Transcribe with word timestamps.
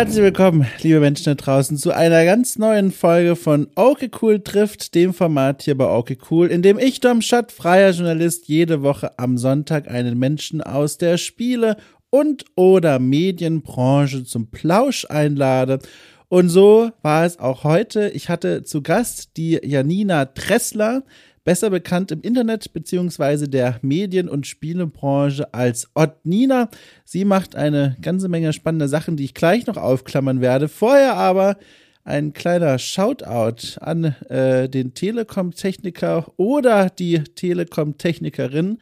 Herzlich 0.00 0.22
willkommen, 0.24 0.66
liebe 0.80 0.98
Menschen 0.98 1.24
da 1.26 1.34
draußen, 1.34 1.76
zu 1.76 1.94
einer 1.94 2.24
ganz 2.24 2.56
neuen 2.56 2.90
Folge 2.90 3.36
von 3.36 3.68
Okay 3.74 4.10
Cool 4.22 4.40
trifft, 4.40 4.94
dem 4.94 5.12
Format 5.12 5.60
hier 5.60 5.76
bei 5.76 5.84
Okay 5.84 6.16
Cool, 6.30 6.46
in 6.46 6.62
dem 6.62 6.78
ich, 6.78 7.00
Dom 7.00 7.20
Schatt, 7.20 7.52
freier 7.52 7.90
Journalist, 7.90 8.48
jede 8.48 8.80
Woche 8.80 9.18
am 9.18 9.36
Sonntag 9.36 9.90
einen 9.90 10.18
Menschen 10.18 10.62
aus 10.62 10.96
der 10.96 11.18
Spiele- 11.18 11.76
und 12.08 12.46
oder 12.56 12.98
Medienbranche 12.98 14.24
zum 14.24 14.50
Plausch 14.50 15.04
einlade. 15.10 15.80
Und 16.28 16.48
so 16.48 16.92
war 17.02 17.26
es 17.26 17.38
auch 17.38 17.64
heute. 17.64 18.08
Ich 18.08 18.30
hatte 18.30 18.62
zu 18.62 18.80
Gast 18.80 19.36
die 19.36 19.60
Janina 19.62 20.24
Tressler, 20.24 21.02
besser 21.50 21.70
bekannt 21.70 22.12
im 22.12 22.20
Internet 22.20 22.72
beziehungsweise 22.72 23.48
der 23.48 23.80
Medien- 23.82 24.28
und 24.28 24.46
Spielebranche 24.46 25.52
als 25.52 25.90
Ottnina. 25.94 26.70
Sie 27.04 27.24
macht 27.24 27.56
eine 27.56 27.96
ganze 28.00 28.28
Menge 28.28 28.52
spannender 28.52 28.86
Sachen, 28.86 29.16
die 29.16 29.24
ich 29.24 29.34
gleich 29.34 29.66
noch 29.66 29.76
aufklammern 29.76 30.40
werde. 30.40 30.68
Vorher 30.68 31.14
aber 31.14 31.56
ein 32.04 32.34
kleiner 32.34 32.78
Shoutout 32.78 33.80
an 33.80 34.14
äh, 34.28 34.68
den 34.68 34.94
Telekom-Techniker 34.94 36.32
oder 36.36 36.88
die 36.88 37.18
Telekom-Technikerin. 37.24 38.78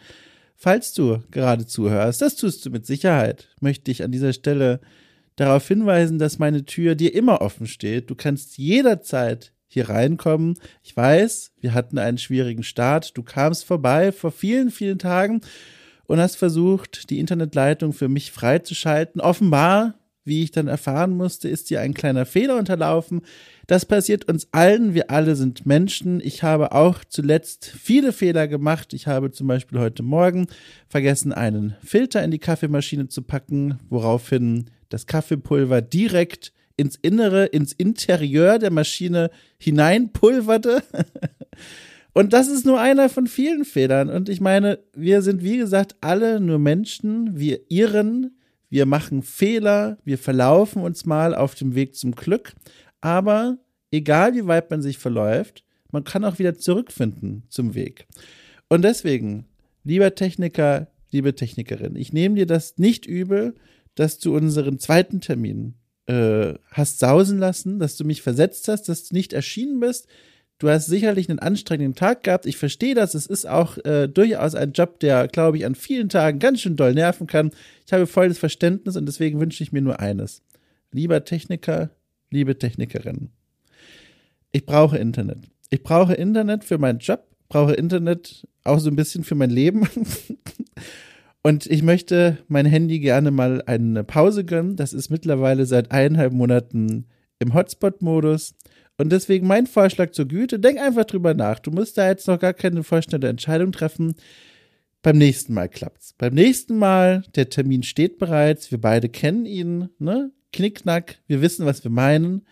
Falls 0.54 0.92
du 0.92 1.20
gerade 1.30 1.64
zuhörst, 1.64 2.20
das 2.20 2.36
tust 2.36 2.66
du 2.66 2.70
mit 2.70 2.84
Sicherheit, 2.84 3.48
möchte 3.62 3.90
ich 3.90 4.02
an 4.02 4.12
dieser 4.12 4.34
Stelle 4.34 4.80
darauf 5.36 5.66
hinweisen, 5.66 6.18
dass 6.18 6.38
meine 6.38 6.66
Tür 6.66 6.96
dir 6.96 7.14
immer 7.14 7.40
offen 7.40 7.66
steht. 7.66 8.10
Du 8.10 8.14
kannst 8.14 8.58
jederzeit 8.58 9.54
hier 9.68 9.88
reinkommen. 9.88 10.58
Ich 10.82 10.96
weiß, 10.96 11.52
wir 11.60 11.74
hatten 11.74 11.98
einen 11.98 12.18
schwierigen 12.18 12.64
Start. 12.64 13.16
Du 13.16 13.22
kamst 13.22 13.64
vorbei 13.64 14.10
vor 14.10 14.32
vielen, 14.32 14.70
vielen 14.70 14.98
Tagen 14.98 15.42
und 16.06 16.18
hast 16.18 16.36
versucht, 16.36 17.10
die 17.10 17.20
Internetleitung 17.20 17.92
für 17.92 18.08
mich 18.08 18.32
freizuschalten. 18.32 19.20
Offenbar, 19.20 19.94
wie 20.24 20.42
ich 20.42 20.50
dann 20.50 20.68
erfahren 20.68 21.16
musste, 21.16 21.48
ist 21.48 21.70
dir 21.70 21.80
ein 21.80 21.94
kleiner 21.94 22.26
Fehler 22.26 22.56
unterlaufen. 22.56 23.20
Das 23.66 23.84
passiert 23.84 24.26
uns 24.26 24.48
allen. 24.52 24.94
Wir 24.94 25.10
alle 25.10 25.36
sind 25.36 25.66
Menschen. 25.66 26.20
Ich 26.22 26.42
habe 26.42 26.72
auch 26.72 27.04
zuletzt 27.04 27.66
viele 27.66 28.12
Fehler 28.14 28.48
gemacht. 28.48 28.94
Ich 28.94 29.06
habe 29.06 29.30
zum 29.30 29.46
Beispiel 29.46 29.78
heute 29.78 30.02
Morgen 30.02 30.46
vergessen, 30.88 31.32
einen 31.32 31.76
Filter 31.84 32.24
in 32.24 32.30
die 32.30 32.38
Kaffeemaschine 32.38 33.08
zu 33.08 33.22
packen, 33.22 33.78
woraufhin 33.90 34.70
das 34.88 35.06
Kaffeepulver 35.06 35.82
direkt 35.82 36.52
ins 36.78 36.96
Innere, 36.96 37.46
ins 37.46 37.72
Interieur 37.72 38.58
der 38.58 38.70
Maschine 38.70 39.30
hineinpulverte. 39.58 40.82
Und 42.14 42.32
das 42.32 42.48
ist 42.48 42.64
nur 42.64 42.80
einer 42.80 43.08
von 43.10 43.26
vielen 43.26 43.64
Fehlern. 43.64 44.08
Und 44.08 44.28
ich 44.28 44.40
meine, 44.40 44.78
wir 44.94 45.20
sind, 45.20 45.42
wie 45.42 45.58
gesagt, 45.58 45.96
alle 46.00 46.40
nur 46.40 46.58
Menschen. 46.58 47.38
Wir 47.38 47.60
irren, 47.68 48.36
wir 48.70 48.86
machen 48.86 49.22
Fehler, 49.22 49.98
wir 50.04 50.18
verlaufen 50.18 50.82
uns 50.82 51.04
mal 51.04 51.34
auf 51.34 51.54
dem 51.54 51.74
Weg 51.74 51.94
zum 51.94 52.12
Glück. 52.12 52.54
Aber 53.00 53.58
egal 53.90 54.34
wie 54.34 54.46
weit 54.46 54.70
man 54.70 54.82
sich 54.82 54.98
verläuft, 54.98 55.64
man 55.90 56.04
kann 56.04 56.24
auch 56.24 56.38
wieder 56.38 56.54
zurückfinden 56.54 57.44
zum 57.48 57.74
Weg. 57.74 58.06
Und 58.68 58.82
deswegen, 58.82 59.46
lieber 59.84 60.14
Techniker, 60.14 60.88
liebe 61.10 61.34
Technikerin, 61.34 61.96
ich 61.96 62.12
nehme 62.12 62.36
dir 62.36 62.46
das 62.46 62.78
nicht 62.78 63.06
übel, 63.06 63.54
dass 63.94 64.18
du 64.18 64.36
unseren 64.36 64.78
zweiten 64.78 65.20
Termin 65.20 65.74
äh, 66.08 66.54
hast 66.72 66.98
sausen 66.98 67.38
lassen, 67.38 67.78
dass 67.78 67.96
du 67.96 68.04
mich 68.04 68.22
versetzt 68.22 68.68
hast, 68.68 68.88
dass 68.88 69.04
du 69.04 69.14
nicht 69.14 69.32
erschienen 69.32 69.78
bist. 69.78 70.08
Du 70.58 70.68
hast 70.68 70.86
sicherlich 70.86 71.28
einen 71.28 71.38
anstrengenden 71.38 71.94
Tag 71.94 72.24
gehabt. 72.24 72.46
Ich 72.46 72.56
verstehe 72.56 72.94
das. 72.94 73.14
Es 73.14 73.26
ist 73.26 73.46
auch 73.46 73.78
äh, 73.84 74.08
durchaus 74.08 74.54
ein 74.56 74.72
Job, 74.72 74.98
der, 75.00 75.28
glaube 75.28 75.58
ich, 75.58 75.66
an 75.66 75.76
vielen 75.76 76.08
Tagen 76.08 76.40
ganz 76.40 76.60
schön 76.60 76.76
doll 76.76 76.94
nerven 76.94 77.26
kann. 77.26 77.52
Ich 77.86 77.92
habe 77.92 78.06
volles 78.06 78.38
Verständnis 78.38 78.96
und 78.96 79.06
deswegen 79.06 79.38
wünsche 79.38 79.62
ich 79.62 79.70
mir 79.70 79.82
nur 79.82 80.00
eines. 80.00 80.42
Lieber 80.90 81.24
Techniker, 81.24 81.90
liebe 82.30 82.58
Technikerin, 82.58 83.28
ich 84.50 84.64
brauche 84.64 84.96
Internet. 84.96 85.38
Ich 85.70 85.82
brauche 85.82 86.14
Internet 86.14 86.64
für 86.64 86.78
meinen 86.78 86.98
Job, 86.98 87.24
brauche 87.48 87.74
Internet 87.74 88.48
auch 88.64 88.80
so 88.80 88.88
ein 88.90 88.96
bisschen 88.96 89.22
für 89.22 89.34
mein 89.34 89.50
Leben. 89.50 89.86
Und 91.48 91.64
ich 91.64 91.82
möchte 91.82 92.36
mein 92.48 92.66
Handy 92.66 93.00
gerne 93.00 93.30
mal 93.30 93.62
eine 93.64 94.04
Pause 94.04 94.44
gönnen. 94.44 94.76
Das 94.76 94.92
ist 94.92 95.08
mittlerweile 95.08 95.64
seit 95.64 95.90
eineinhalb 95.90 96.34
Monaten 96.34 97.06
im 97.38 97.54
Hotspot-Modus. 97.54 98.54
Und 98.98 99.10
deswegen 99.12 99.46
mein 99.46 99.66
Vorschlag 99.66 100.10
zur 100.10 100.28
Güte, 100.28 100.58
denk 100.58 100.78
einfach 100.78 101.06
drüber 101.06 101.32
nach. 101.32 101.58
Du 101.58 101.70
musst 101.70 101.96
da 101.96 102.06
jetzt 102.06 102.28
noch 102.28 102.38
gar 102.38 102.52
keine 102.52 102.82
vorschnelle 102.82 103.30
Entscheidung 103.30 103.72
treffen. 103.72 104.14
Beim 105.00 105.16
nächsten 105.16 105.54
Mal 105.54 105.70
klappt's. 105.70 106.12
Beim 106.18 106.34
nächsten 106.34 106.76
Mal, 106.76 107.22
der 107.34 107.48
Termin 107.48 107.82
steht 107.82 108.18
bereits, 108.18 108.70
wir 108.70 108.78
beide 108.78 109.08
kennen 109.08 109.46
ihn, 109.46 109.88
ne? 109.98 110.30
Knickknack, 110.52 111.16
wir 111.28 111.40
wissen, 111.40 111.64
was 111.64 111.82
wir 111.82 111.90
meinen. 111.90 112.44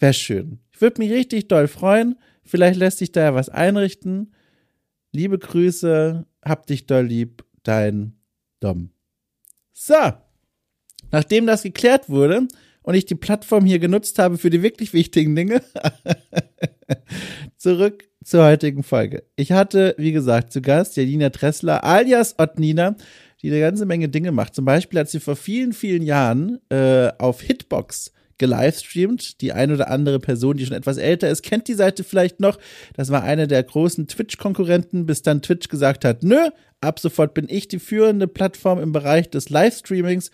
Wäre 0.00 0.14
schön. 0.14 0.58
Ich 0.72 0.80
würde 0.80 1.00
mich 1.00 1.12
richtig 1.12 1.46
doll 1.46 1.68
freuen. 1.68 2.16
Vielleicht 2.42 2.80
lässt 2.80 2.98
sich 2.98 3.12
da 3.12 3.20
ja 3.20 3.34
was 3.36 3.50
einrichten. 3.50 4.34
Liebe 5.12 5.38
Grüße, 5.38 6.26
hab 6.44 6.66
dich 6.66 6.86
doll 6.86 7.04
lieb, 7.06 7.44
dein 7.62 8.16
Dom. 8.62 8.90
So, 9.72 10.12
nachdem 11.10 11.46
das 11.46 11.62
geklärt 11.62 12.08
wurde 12.08 12.46
und 12.82 12.94
ich 12.94 13.06
die 13.06 13.14
Plattform 13.14 13.64
hier 13.64 13.78
genutzt 13.78 14.18
habe 14.18 14.38
für 14.38 14.50
die 14.50 14.62
wirklich 14.62 14.92
wichtigen 14.92 15.34
Dinge, 15.34 15.62
zurück 17.56 18.08
zur 18.24 18.44
heutigen 18.44 18.82
Folge. 18.82 19.24
Ich 19.36 19.52
hatte, 19.52 19.94
wie 19.98 20.12
gesagt, 20.12 20.52
zu 20.52 20.60
Gast 20.60 20.96
Janina 20.96 21.30
Tressler 21.30 21.84
alias 21.84 22.38
Ottnina, 22.38 22.96
die 23.40 23.50
eine 23.50 23.60
ganze 23.60 23.86
Menge 23.86 24.08
Dinge 24.08 24.30
macht. 24.30 24.54
Zum 24.54 24.64
Beispiel 24.64 25.00
hat 25.00 25.08
sie 25.08 25.20
vor 25.20 25.36
vielen, 25.36 25.72
vielen 25.72 26.02
Jahren 26.02 26.60
äh, 26.68 27.10
auf 27.18 27.40
Hitbox 27.40 28.12
gelivestreamt. 28.42 29.40
Die 29.40 29.52
ein 29.52 29.70
oder 29.70 29.88
andere 29.88 30.18
Person, 30.18 30.56
die 30.56 30.66
schon 30.66 30.76
etwas 30.76 30.96
älter 30.96 31.30
ist, 31.30 31.42
kennt 31.42 31.68
die 31.68 31.74
Seite 31.74 32.02
vielleicht 32.02 32.40
noch. 32.40 32.58
Das 32.94 33.10
war 33.10 33.22
eine 33.22 33.46
der 33.46 33.62
großen 33.62 34.08
Twitch-Konkurrenten, 34.08 35.06
bis 35.06 35.22
dann 35.22 35.42
Twitch 35.42 35.68
gesagt 35.68 36.04
hat, 36.04 36.24
nö, 36.24 36.48
ab 36.80 36.98
sofort 36.98 37.34
bin 37.34 37.46
ich 37.48 37.68
die 37.68 37.78
führende 37.78 38.26
Plattform 38.26 38.80
im 38.80 38.90
Bereich 38.90 39.30
des 39.30 39.48
Livestreamings. 39.48 40.32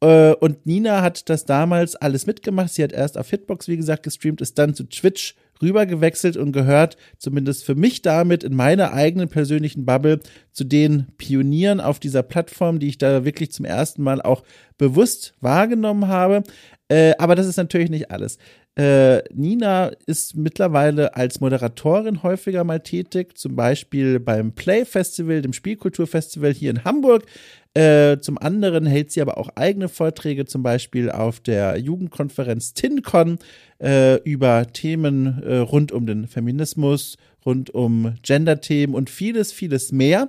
Äh, 0.00 0.34
und 0.34 0.66
Nina 0.66 1.02
hat 1.02 1.28
das 1.28 1.44
damals 1.46 1.96
alles 1.96 2.26
mitgemacht. 2.26 2.72
Sie 2.72 2.84
hat 2.84 2.92
erst 2.92 3.18
auf 3.18 3.28
Hitbox, 3.28 3.66
wie 3.66 3.76
gesagt, 3.76 4.04
gestreamt, 4.04 4.40
ist 4.40 4.56
dann 4.56 4.74
zu 4.74 4.84
Twitch 4.84 5.34
rübergewechselt 5.60 6.36
und 6.36 6.52
gehört 6.52 6.96
zumindest 7.18 7.64
für 7.64 7.74
mich 7.74 8.02
damit 8.02 8.44
in 8.44 8.54
meiner 8.54 8.92
eigenen 8.92 9.28
persönlichen 9.28 9.84
Bubble 9.84 10.20
zu 10.52 10.64
den 10.64 11.06
Pionieren 11.18 11.80
auf 11.80 11.98
dieser 11.98 12.22
Plattform, 12.22 12.78
die 12.78 12.88
ich 12.88 12.98
da 12.98 13.24
wirklich 13.24 13.50
zum 13.52 13.64
ersten 13.64 14.02
Mal 14.02 14.22
auch 14.22 14.44
bewusst 14.76 15.34
wahrgenommen 15.40 16.08
habe. 16.08 16.42
Äh, 16.88 17.12
aber 17.18 17.34
das 17.34 17.46
ist 17.46 17.58
natürlich 17.58 17.90
nicht 17.90 18.10
alles. 18.10 18.38
Äh, 18.76 19.22
Nina 19.34 19.90
ist 20.06 20.36
mittlerweile 20.36 21.16
als 21.16 21.40
Moderatorin 21.40 22.22
häufiger 22.22 22.64
mal 22.64 22.80
tätig, 22.80 23.36
zum 23.36 23.56
Beispiel 23.56 24.20
beim 24.20 24.52
Play 24.52 24.84
Festival, 24.84 25.42
dem 25.42 25.52
Spielkulturfestival 25.52 26.54
hier 26.54 26.70
in 26.70 26.84
Hamburg. 26.84 27.26
Äh, 27.74 28.18
zum 28.20 28.38
anderen 28.38 28.86
hält 28.86 29.12
sie 29.12 29.20
aber 29.20 29.36
auch 29.36 29.50
eigene 29.54 29.88
Vorträge, 29.88 30.46
zum 30.46 30.62
Beispiel 30.62 31.10
auf 31.10 31.40
der 31.40 31.76
Jugendkonferenz 31.78 32.72
TinCon 32.72 33.38
äh, 33.82 34.16
über 34.22 34.66
Themen 34.72 35.42
äh, 35.42 35.58
rund 35.58 35.92
um 35.92 36.06
den 36.06 36.26
Feminismus, 36.26 37.18
rund 37.44 37.70
um 37.70 38.14
Gender-Themen 38.22 38.94
und 38.94 39.10
vieles, 39.10 39.52
vieles 39.52 39.92
mehr. 39.92 40.28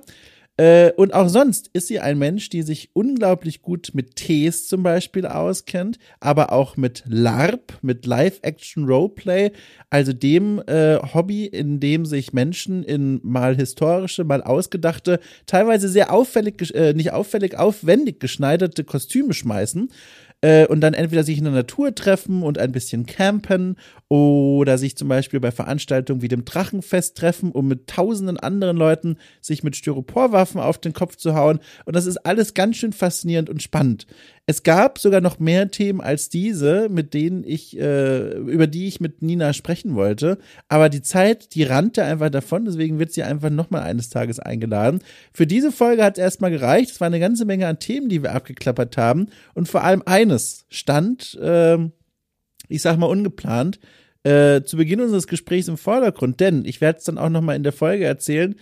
Äh, 0.60 0.92
und 0.92 1.14
auch 1.14 1.30
sonst 1.30 1.70
ist 1.72 1.88
sie 1.88 2.00
ein 2.00 2.18
Mensch, 2.18 2.50
die 2.50 2.60
sich 2.60 2.90
unglaublich 2.92 3.62
gut 3.62 3.92
mit 3.94 4.16
Ts 4.16 4.68
zum 4.68 4.82
Beispiel 4.82 5.24
auskennt, 5.24 5.98
aber 6.20 6.52
auch 6.52 6.76
mit 6.76 7.02
LARP, 7.06 7.78
mit 7.80 8.04
Live-Action-Roleplay, 8.04 9.52
also 9.88 10.12
dem 10.12 10.62
äh, 10.66 10.98
Hobby, 11.14 11.46
in 11.46 11.80
dem 11.80 12.04
sich 12.04 12.34
Menschen 12.34 12.82
in 12.82 13.20
mal 13.22 13.56
historische, 13.56 14.24
mal 14.24 14.42
ausgedachte, 14.42 15.20
teilweise 15.46 15.88
sehr 15.88 16.12
auffällig, 16.12 16.74
äh, 16.74 16.92
nicht 16.92 17.12
auffällig, 17.12 17.58
aufwendig 17.58 18.20
geschneiderte 18.20 18.84
Kostüme 18.84 19.32
schmeißen 19.32 19.88
äh, 20.42 20.66
und 20.66 20.80
dann 20.80 20.94
entweder 20.94 21.22
sich 21.22 21.38
in 21.38 21.44
der 21.44 21.52
Natur 21.52 21.94
treffen 21.94 22.42
und 22.42 22.58
ein 22.58 22.72
bisschen 22.72 23.06
campen 23.06 23.76
oder 24.08 24.78
sich 24.78 24.96
zum 24.96 25.08
Beispiel 25.08 25.40
bei 25.40 25.50
Veranstaltungen 25.50 26.22
wie 26.22 26.28
dem 26.28 26.44
Drachenfest 26.44 27.16
treffen, 27.16 27.52
um 27.52 27.68
mit 27.68 27.86
tausenden 27.86 28.38
anderen 28.38 28.76
Leuten 28.76 29.16
sich 29.40 29.62
mit 29.62 29.76
Styroporwaffen 29.76 30.60
auf 30.60 30.78
den 30.78 30.92
Kopf 30.92 31.16
zu 31.16 31.34
hauen. 31.34 31.60
Und 31.84 31.94
das 31.94 32.06
ist 32.06 32.18
alles 32.18 32.54
ganz 32.54 32.76
schön 32.76 32.92
faszinierend 32.92 33.50
und 33.50 33.62
spannend. 33.62 34.06
Es 34.46 34.64
gab 34.64 34.98
sogar 34.98 35.20
noch 35.20 35.38
mehr 35.38 35.70
Themen 35.70 36.00
als 36.00 36.28
diese, 36.28 36.88
mit 36.88 37.14
denen 37.14 37.44
ich, 37.44 37.78
äh, 37.78 38.32
über 38.36 38.66
die 38.66 38.88
ich 38.88 39.00
mit 39.00 39.22
Nina 39.22 39.52
sprechen 39.52 39.94
wollte. 39.94 40.38
Aber 40.68 40.88
die 40.88 41.02
Zeit, 41.02 41.54
die 41.54 41.62
rannte 41.62 42.02
einfach 42.02 42.30
davon, 42.30 42.64
deswegen 42.64 42.98
wird 42.98 43.12
sie 43.12 43.22
einfach 43.22 43.50
nochmal 43.50 43.82
eines 43.82 44.08
Tages 44.08 44.40
eingeladen. 44.40 45.02
Für 45.32 45.46
diese 45.46 45.70
Folge 45.70 46.02
hat 46.02 46.18
es 46.18 46.22
erstmal 46.22 46.50
gereicht. 46.50 46.90
Es 46.90 47.00
war 47.00 47.06
eine 47.06 47.20
ganze 47.20 47.44
Menge 47.44 47.68
an 47.68 47.78
Themen, 47.78 48.08
die 48.08 48.22
wir 48.22 48.34
abgeklappert 48.34 48.96
haben. 48.96 49.28
Und 49.54 49.68
vor 49.68 49.84
allem 49.84 50.02
eines 50.04 50.64
stand, 50.68 51.38
äh, 51.40 51.78
ich 52.68 52.82
sag 52.82 52.96
mal 52.98 53.06
ungeplant, 53.06 53.78
äh, 54.24 54.62
zu 54.62 54.76
Beginn 54.76 55.00
unseres 55.00 55.26
Gesprächs 55.26 55.68
im 55.68 55.76
Vordergrund, 55.78 56.40
denn 56.40 56.64
ich 56.64 56.80
werde 56.80 56.98
es 56.98 57.04
dann 57.04 57.18
auch 57.18 57.30
nochmal 57.30 57.56
in 57.56 57.62
der 57.62 57.72
Folge 57.72 58.04
erzählen. 58.04 58.56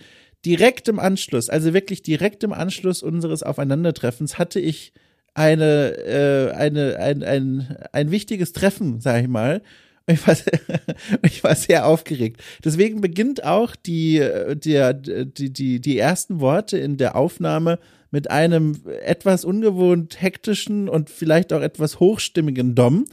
Direkt 0.45 0.87
im 0.87 0.99
Anschluss, 0.99 1.49
also 1.49 1.73
wirklich 1.73 2.01
direkt 2.01 2.43
im 2.43 2.53
Anschluss 2.53 3.03
unseres 3.03 3.43
Aufeinandertreffens, 3.43 4.37
hatte 4.37 4.59
ich 4.59 4.93
eine, 5.33 5.95
äh, 5.97 6.51
eine, 6.51 6.97
ein, 6.97 7.23
ein, 7.23 7.77
ein 7.91 8.11
wichtiges 8.11 8.53
Treffen, 8.53 9.01
sag 9.01 9.21
ich 9.21 9.27
mal. 9.27 9.61
Ich 10.07 10.25
war, 10.25 10.35
sehr, 10.35 10.59
ich 11.23 11.43
war 11.43 11.55
sehr 11.55 11.85
aufgeregt. 11.85 12.41
Deswegen 12.63 13.01
beginnt 13.01 13.43
auch 13.43 13.75
die, 13.75 14.25
die, 14.55 14.91
die, 15.25 15.53
die, 15.53 15.79
die 15.79 15.97
ersten 15.97 16.39
Worte 16.39 16.77
in 16.77 16.97
der 16.97 17.15
Aufnahme 17.15 17.79
mit 18.11 18.31
einem 18.31 18.81
etwas 19.03 19.45
ungewohnt 19.45 20.21
hektischen 20.21 20.89
und 20.89 21.09
vielleicht 21.09 21.53
auch 21.53 21.61
etwas 21.61 21.99
hochstimmigen 21.99 22.73
Dom. 22.73 23.05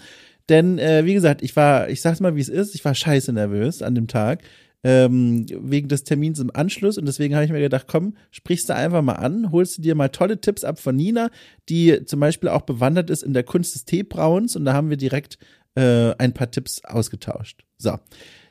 Denn, 0.48 0.78
äh, 0.78 1.04
wie 1.04 1.14
gesagt, 1.14 1.42
ich 1.42 1.54
war, 1.56 1.88
ich 1.88 2.00
sag's 2.00 2.20
mal, 2.20 2.36
wie 2.36 2.40
es 2.40 2.48
ist, 2.48 2.74
ich 2.74 2.84
war 2.84 2.94
scheiße 2.94 3.32
nervös 3.32 3.82
an 3.82 3.94
dem 3.94 4.06
Tag 4.06 4.42
ähm, 4.86 5.46
wegen 5.50 5.88
des 5.88 6.04
Termins 6.04 6.38
im 6.38 6.54
Anschluss. 6.54 6.96
Und 6.96 7.06
deswegen 7.06 7.34
habe 7.34 7.44
ich 7.44 7.50
mir 7.50 7.58
gedacht, 7.58 7.88
komm, 7.88 8.14
sprichst 8.30 8.68
du 8.68 8.74
einfach 8.76 9.02
mal 9.02 9.14
an, 9.14 9.50
holst 9.50 9.78
du 9.78 9.82
dir 9.82 9.96
mal 9.96 10.10
tolle 10.10 10.40
Tipps 10.40 10.62
ab 10.62 10.78
von 10.78 10.94
Nina, 10.94 11.30
die 11.68 12.04
zum 12.04 12.20
Beispiel 12.20 12.50
auch 12.50 12.62
bewandert 12.62 13.10
ist 13.10 13.24
in 13.24 13.34
der 13.34 13.42
Kunst 13.42 13.74
des 13.74 13.84
Teebrauens. 13.84 14.54
Und 14.54 14.64
da 14.64 14.74
haben 14.74 14.88
wir 14.88 14.96
direkt 14.96 15.38
äh, 15.74 16.14
ein 16.18 16.34
paar 16.34 16.52
Tipps 16.52 16.84
ausgetauscht. 16.84 17.64
So. 17.78 17.98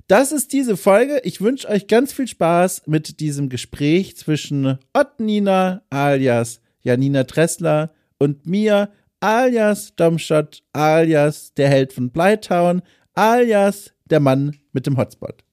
Das 0.07 0.33
ist 0.33 0.51
diese 0.51 0.75
Folge. 0.75 1.21
Ich 1.23 1.39
wünsche 1.39 1.69
euch 1.69 1.87
ganz 1.87 2.11
viel 2.11 2.27
Spaß 2.27 2.83
mit 2.85 3.21
diesem 3.21 3.47
Gespräch 3.47 4.17
zwischen 4.17 4.77
Ott 4.93 5.21
Nina 5.21 5.83
alias 5.89 6.59
Janina 6.81 7.23
Tressler 7.23 7.93
und 8.19 8.45
mir 8.45 8.89
alias 9.21 9.95
Domshot 9.95 10.63
alias 10.73 11.53
der 11.53 11.69
Held 11.69 11.93
von 11.93 12.11
Blytown 12.11 12.81
alias 13.13 13.93
der 14.03 14.19
Mann 14.19 14.57
mit 14.73 14.85
dem 14.85 14.97
Hotspot. 14.97 15.45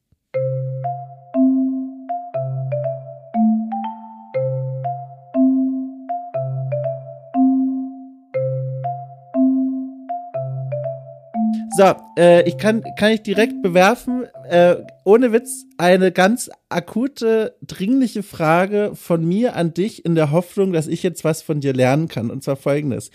So, 11.77 11.95
äh, 12.19 12.47
ich 12.49 12.59
kann, 12.59 12.83
kann 12.99 13.13
ich 13.13 13.23
direkt 13.23 13.63
bewerfen, 13.63 14.25
äh, 14.49 14.77
ohne 15.05 15.33
Witz, 15.33 15.65
eine 15.79 16.13
ganz 16.13 16.51
akute, 16.69 17.57
dringliche 17.63 18.23
Frage 18.23 18.93
von 18.95 19.25
mir 19.27 19.57
an 19.57 19.73
dich 19.73 20.05
in 20.05 20.15
der 20.15 20.31
Hoffnung, 20.31 20.73
dass 20.73 20.87
ich 20.87 21.03
jetzt 21.03 21.25
was 21.25 21.43
von 21.43 21.61
dir 21.61 21.73
lernen 21.73 22.09
kann. 22.09 22.31
Und 22.31 22.43
zwar 22.43 22.57
folgendes. 22.57 23.11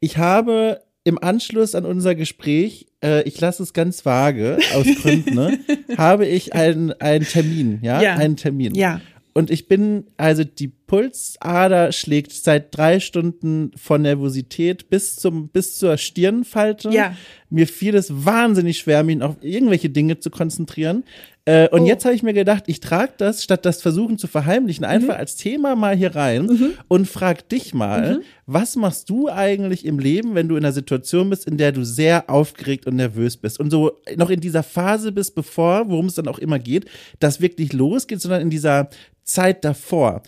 Ich 0.00 0.16
habe 0.16 0.80
im 1.04 1.22
Anschluss 1.22 1.74
an 1.74 1.84
unser 1.84 2.14
Gespräch, 2.14 2.86
äh, 3.02 3.22
ich 3.22 3.40
lasse 3.40 3.62
es 3.62 3.72
ganz 3.72 4.04
vage 4.04 4.58
aus 4.74 4.86
Gründen, 5.00 5.34
ne, 5.34 5.58
habe 5.96 6.26
ich 6.26 6.54
einen, 6.54 6.92
einen 6.92 7.24
Termin, 7.24 7.80
ja? 7.82 8.02
ja, 8.02 8.14
einen 8.14 8.36
Termin. 8.36 8.74
Ja. 8.74 9.00
Und 9.34 9.50
ich 9.50 9.68
bin, 9.68 10.06
also 10.16 10.42
die 10.44 10.68
Pulsader 10.68 11.92
schlägt 11.92 12.32
seit 12.32 12.76
drei 12.76 12.98
Stunden 12.98 13.70
von 13.76 14.02
Nervosität 14.02 14.90
bis 14.90 15.16
zum, 15.16 15.48
bis 15.48 15.76
zur 15.76 15.96
Stirnfalte. 15.96 16.90
Ja. 16.90 17.16
Mir 17.50 17.66
fiel 17.66 17.94
es 17.94 18.24
wahnsinnig 18.24 18.78
schwer, 18.78 19.04
mich 19.04 19.22
auf 19.22 19.36
irgendwelche 19.40 19.90
Dinge 19.90 20.18
zu 20.18 20.30
konzentrieren. 20.30 21.04
Äh, 21.48 21.70
und 21.70 21.80
oh. 21.80 21.86
jetzt 21.86 22.04
habe 22.04 22.14
ich 22.14 22.22
mir 22.22 22.34
gedacht, 22.34 22.64
ich 22.66 22.80
trage 22.80 23.14
das, 23.16 23.42
statt 23.42 23.64
das 23.64 23.80
versuchen 23.80 24.18
zu 24.18 24.26
verheimlichen, 24.26 24.84
einfach 24.84 25.14
mhm. 25.14 25.20
als 25.20 25.36
Thema 25.36 25.76
mal 25.76 25.96
hier 25.96 26.14
rein 26.14 26.44
mhm. 26.44 26.72
und 26.88 27.08
frag 27.08 27.48
dich 27.48 27.72
mal, 27.72 28.18
mhm. 28.18 28.22
was 28.44 28.76
machst 28.76 29.08
du 29.08 29.30
eigentlich 29.30 29.86
im 29.86 29.98
Leben, 29.98 30.34
wenn 30.34 30.48
du 30.48 30.56
in 30.56 30.64
einer 30.66 30.74
Situation 30.74 31.30
bist, 31.30 31.46
in 31.46 31.56
der 31.56 31.72
du 31.72 31.84
sehr 31.84 32.28
aufgeregt 32.28 32.86
und 32.86 32.96
nervös 32.96 33.38
bist 33.38 33.58
und 33.58 33.70
so 33.70 33.92
noch 34.14 34.28
in 34.28 34.40
dieser 34.40 34.62
Phase 34.62 35.10
bist, 35.10 35.34
bevor, 35.34 35.88
worum 35.88 36.06
es 36.06 36.16
dann 36.16 36.28
auch 36.28 36.38
immer 36.38 36.58
geht, 36.58 36.84
das 37.18 37.40
wirklich 37.40 37.72
losgeht, 37.72 38.20
sondern 38.20 38.42
in 38.42 38.50
dieser 38.50 38.90
Zeit 39.24 39.64
davor. 39.64 40.20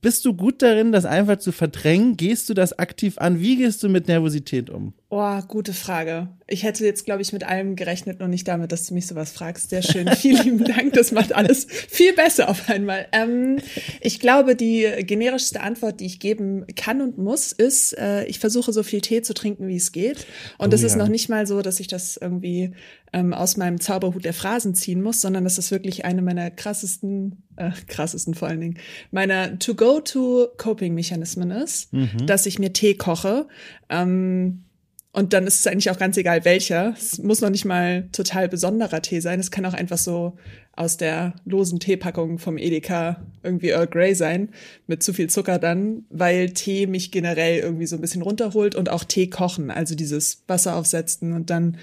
Bist 0.00 0.24
du 0.26 0.34
gut 0.34 0.62
darin, 0.62 0.92
das 0.92 1.06
einfach 1.06 1.38
zu 1.38 1.50
verdrängen? 1.50 2.16
Gehst 2.16 2.48
du 2.50 2.54
das 2.54 2.78
aktiv 2.78 3.18
an? 3.18 3.40
Wie 3.40 3.56
gehst 3.56 3.82
du 3.82 3.88
mit 3.88 4.06
Nervosität 4.06 4.70
um? 4.70 4.92
Oh, 5.10 5.40
gute 5.48 5.72
Frage. 5.72 6.28
Ich 6.46 6.64
hätte 6.64 6.84
jetzt, 6.84 7.06
glaube 7.06 7.22
ich, 7.22 7.32
mit 7.32 7.42
allem 7.42 7.76
gerechnet 7.76 8.20
und 8.20 8.28
nicht 8.28 8.46
damit, 8.46 8.72
dass 8.72 8.86
du 8.86 8.92
mich 8.92 9.06
sowas 9.06 9.32
fragst. 9.32 9.70
Sehr 9.70 9.80
schön. 9.80 10.06
Vielen 10.16 10.44
lieben 10.44 10.64
Dank. 10.64 10.92
Das 10.92 11.12
macht 11.12 11.34
alles 11.34 11.66
viel 11.70 12.12
besser 12.12 12.50
auf 12.50 12.68
einmal. 12.68 13.06
Ähm, 13.12 13.56
ich 14.02 14.20
glaube, 14.20 14.54
die 14.54 14.86
generischste 15.00 15.62
Antwort, 15.62 16.00
die 16.00 16.06
ich 16.06 16.20
geben 16.20 16.66
kann 16.76 17.00
und 17.00 17.16
muss, 17.16 17.52
ist, 17.52 17.96
äh, 17.96 18.24
ich 18.26 18.38
versuche 18.38 18.70
so 18.74 18.82
viel 18.82 19.00
Tee 19.00 19.22
zu 19.22 19.32
trinken, 19.32 19.66
wie 19.66 19.76
es 19.76 19.92
geht. 19.92 20.26
Und 20.58 20.74
es 20.74 20.80
oh, 20.80 20.82
ja. 20.82 20.86
ist 20.88 20.96
noch 20.96 21.08
nicht 21.08 21.30
mal 21.30 21.46
so, 21.46 21.62
dass 21.62 21.80
ich 21.80 21.86
das 21.86 22.18
irgendwie 22.18 22.72
ähm, 23.14 23.32
aus 23.32 23.56
meinem 23.56 23.80
Zauberhut 23.80 24.26
der 24.26 24.34
Phrasen 24.34 24.74
ziehen 24.74 25.00
muss, 25.00 25.22
sondern 25.22 25.44
das 25.44 25.56
ist 25.56 25.70
wirklich 25.70 26.04
eine 26.04 26.20
meiner 26.20 26.50
krassesten, 26.50 27.44
äh, 27.56 27.70
krassesten 27.86 28.34
vor 28.34 28.48
allen 28.48 28.60
Dingen, 28.60 28.78
meiner 29.10 29.58
To-Go-To-Coping-Mechanismen 29.58 31.50
ist, 31.50 31.94
mhm. 31.94 32.26
dass 32.26 32.44
ich 32.44 32.58
mir 32.58 32.74
Tee 32.74 32.94
koche. 32.94 33.48
Ähm, 33.88 34.64
und 35.12 35.32
dann 35.32 35.46
ist 35.46 35.60
es 35.60 35.66
eigentlich 35.66 35.90
auch 35.90 35.98
ganz 35.98 36.16
egal 36.16 36.44
welcher. 36.44 36.94
Es 36.96 37.18
muss 37.18 37.40
noch 37.40 37.50
nicht 37.50 37.64
mal 37.64 38.08
total 38.12 38.48
besonderer 38.48 39.00
Tee 39.00 39.20
sein. 39.20 39.40
Es 39.40 39.50
kann 39.50 39.64
auch 39.64 39.72
einfach 39.72 39.96
so 39.96 40.36
aus 40.76 40.96
der 40.96 41.34
losen 41.44 41.80
Teepackung 41.80 42.38
vom 42.38 42.58
Edeka 42.58 43.26
irgendwie 43.42 43.70
Earl 43.70 43.88
Grey 43.88 44.14
sein, 44.14 44.50
mit 44.86 45.02
zu 45.02 45.12
viel 45.12 45.28
Zucker 45.28 45.58
dann, 45.58 46.04
weil 46.10 46.50
Tee 46.50 46.86
mich 46.86 47.10
generell 47.10 47.58
irgendwie 47.58 47.86
so 47.86 47.96
ein 47.96 48.02
bisschen 48.02 48.22
runterholt 48.22 48.76
und 48.76 48.90
auch 48.90 49.02
Tee 49.02 49.28
kochen, 49.28 49.70
also 49.70 49.94
dieses 49.94 50.44
Wasser 50.46 50.76
aufsetzen 50.76 51.32
und 51.32 51.50
dann 51.50 51.78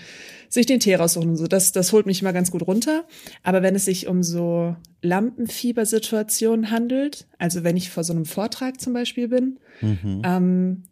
sich 0.48 0.68
den 0.68 0.80
Tee 0.80 0.96
raussuchen 0.96 1.32
und 1.32 1.38
so. 1.38 1.48
Das, 1.48 1.72
das 1.72 1.92
holt 1.92 2.06
mich 2.06 2.22
immer 2.22 2.32
ganz 2.32 2.52
gut 2.52 2.66
runter. 2.66 3.06
Aber 3.44 3.64
wenn 3.64 3.76
es 3.76 3.86
sich 3.86 4.08
um 4.08 4.24
so 4.24 4.76
Lampenfiebersituationen 5.02 6.70
handelt, 6.72 7.28
also 7.40 7.64
wenn 7.64 7.76
ich 7.76 7.90
vor 7.90 8.04
so 8.04 8.14
einem 8.14 8.26
Vortrag 8.26 8.80
zum 8.80 8.94
Beispiel 8.94 9.28
bin, 9.28 9.60
mhm. 9.82 10.22
ähm, 10.24 10.84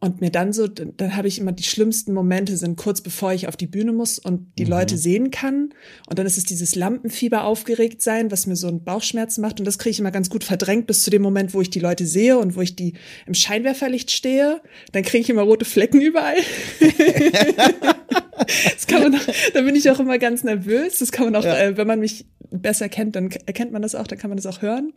und 0.00 0.22
mir 0.22 0.30
dann 0.30 0.54
so, 0.54 0.66
dann, 0.66 1.14
habe 1.14 1.28
ich 1.28 1.38
immer 1.38 1.52
die 1.52 1.62
schlimmsten 1.62 2.14
Momente 2.14 2.56
sind 2.56 2.76
kurz 2.76 3.02
bevor 3.02 3.34
ich 3.34 3.48
auf 3.48 3.56
die 3.56 3.66
Bühne 3.66 3.92
muss 3.92 4.18
und 4.18 4.50
die 4.58 4.64
mhm. 4.64 4.70
Leute 4.70 4.96
sehen 4.96 5.30
kann. 5.30 5.74
Und 6.08 6.18
dann 6.18 6.26
ist 6.26 6.38
es 6.38 6.44
dieses 6.44 6.74
Lampenfieber 6.74 7.44
aufgeregt 7.44 8.00
sein, 8.00 8.30
was 8.30 8.46
mir 8.46 8.56
so 8.56 8.68
einen 8.68 8.82
Bauchschmerz 8.82 9.36
macht. 9.36 9.60
Und 9.60 9.66
das 9.66 9.78
kriege 9.78 9.90
ich 9.90 10.00
immer 10.00 10.10
ganz 10.10 10.30
gut 10.30 10.42
verdrängt 10.42 10.86
bis 10.86 11.02
zu 11.02 11.10
dem 11.10 11.20
Moment, 11.20 11.52
wo 11.52 11.60
ich 11.60 11.68
die 11.68 11.80
Leute 11.80 12.06
sehe 12.06 12.38
und 12.38 12.56
wo 12.56 12.62
ich 12.62 12.76
die 12.76 12.94
im 13.26 13.34
Scheinwerferlicht 13.34 14.10
stehe. 14.10 14.62
Dann 14.92 15.02
kriege 15.02 15.20
ich 15.20 15.28
immer 15.28 15.42
rote 15.42 15.66
Flecken 15.66 16.00
überall. 16.00 16.38
das 18.46 18.86
kann 18.86 19.02
man 19.02 19.14
auch, 19.14 19.26
da 19.54 19.60
bin 19.62 19.74
ich 19.74 19.90
auch 19.90 20.00
immer 20.00 20.18
ganz 20.18 20.44
nervös. 20.44 20.98
Das 20.98 21.12
kann 21.12 21.26
man 21.26 21.36
auch, 21.36 21.44
ja. 21.44 21.58
äh, 21.58 21.76
wenn 21.76 21.86
man 21.86 22.00
mich 22.00 22.26
besser 22.50 22.88
kennt, 22.88 23.16
dann 23.16 23.30
erkennt 23.46 23.72
man 23.72 23.82
das 23.82 23.94
auch, 23.94 24.06
dann 24.06 24.18
kann 24.18 24.30
man 24.30 24.36
das 24.36 24.46
auch 24.46 24.62
hören. 24.62 24.92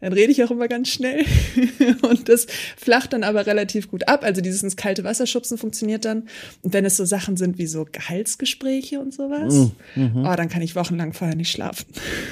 Dann 0.00 0.12
rede 0.12 0.32
ich 0.32 0.42
auch 0.44 0.50
immer 0.50 0.68
ganz 0.68 0.88
schnell. 0.88 1.24
und 2.02 2.28
das 2.28 2.46
flacht 2.76 3.12
dann 3.12 3.24
aber 3.24 3.46
relativ 3.46 3.90
gut 3.90 4.08
ab. 4.08 4.24
Also 4.24 4.40
dieses 4.40 4.62
ins 4.62 4.76
kalte 4.76 5.04
Wasser 5.04 5.26
schubsen 5.26 5.58
funktioniert 5.58 6.04
dann. 6.04 6.24
Und 6.62 6.72
wenn 6.72 6.84
es 6.84 6.96
so 6.96 7.04
Sachen 7.04 7.36
sind 7.36 7.58
wie 7.58 7.66
so 7.66 7.86
Gehaltsgespräche 7.90 9.00
und 9.00 9.12
sowas, 9.14 9.70
mhm. 9.94 10.24
oh, 10.24 10.34
dann 10.36 10.48
kann 10.48 10.62
ich 10.62 10.76
wochenlang 10.76 11.12
vorher 11.12 11.36
nicht 11.36 11.50
schlafen. 11.50 11.86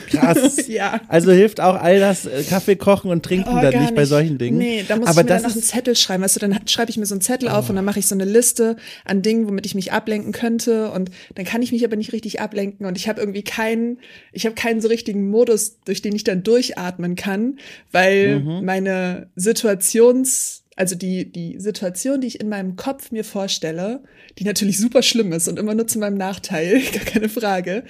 Krass. 0.09 0.67
ja. 0.69 1.01
Also 1.09 1.33
hilft 1.33 1.61
auch 1.61 1.75
all 1.75 1.99
das 1.99 2.27
äh, 2.27 2.43
Kaffee 2.49 2.77
kochen 2.77 3.11
und 3.11 3.25
trinken 3.25 3.51
oh, 3.51 3.61
dann 3.61 3.71
nicht, 3.71 3.81
nicht, 3.81 3.95
bei 3.95 4.05
solchen 4.05 4.39
Dingen. 4.39 4.59
Nee, 4.59 4.85
da 4.87 4.97
muss 4.97 5.09
aber 5.09 5.21
ich 5.21 5.27
mir 5.27 5.35
dann 5.35 5.43
noch 5.43 5.53
einen 5.53 5.63
Zettel 5.63 5.97
schreiben. 5.97 6.23
Weißt 6.23 6.37
du, 6.37 6.41
dann 6.41 6.59
schreibe 6.67 6.91
ich 6.91 6.97
mir 6.97 7.07
so 7.07 7.15
einen 7.15 7.23
Zettel 7.23 7.49
oh. 7.49 7.53
auf 7.53 7.71
und 7.71 7.77
dann 7.77 7.85
mache 7.85 7.99
ich 7.99 8.07
so 8.07 8.15
eine 8.15 8.25
Liste 8.25 8.77
an 9.05 9.23
Dingen, 9.23 9.49
womit 9.49 9.67
ich 9.67 9.75
mich 9.75 9.93
ablenken 9.93 10.33
könnte. 10.33 10.50
Und 10.93 11.11
dann 11.35 11.45
kann 11.45 11.63
ich 11.63 11.73
mich 11.73 11.85
aber 11.85 11.97
nicht 11.97 12.13
richtig 12.13 12.41
ablenken. 12.41 12.87
Und 12.87 12.97
ich 12.97 13.09
habe 13.09 13.21
irgendwie 13.21 13.43
keinen, 13.43 13.99
ich 14.33 14.47
habe 14.47 14.55
keinen 14.55 14.81
so 14.81 14.89
richtigen 14.89 15.31
Modus, 15.31 15.79
durch 15.85 16.03
den 16.03 16.15
ich 16.15 16.25
dann 16.25 16.43
durchatmen 16.43 17.15
kann, 17.17 17.59
weil 17.93 18.41
mhm. 18.41 18.65
meine 18.65 19.29
Situations, 19.37 20.60
also 20.81 20.97
die, 20.97 21.31
die 21.31 21.61
Situation, 21.61 22.23
die 22.23 22.27
ich 22.27 22.41
in 22.41 22.49
meinem 22.49 22.75
Kopf 22.75 23.13
mir 23.13 23.23
vorstelle, 23.23 24.01
die 24.39 24.45
natürlich 24.45 24.79
super 24.79 25.03
schlimm 25.03 25.31
ist 25.31 25.47
und 25.47 25.59
immer 25.59 25.75
nur 25.75 25.87
zu 25.87 25.99
meinem 25.99 26.17
Nachteil, 26.17 26.81
gar 26.95 27.05
keine 27.05 27.29
Frage, 27.29 27.85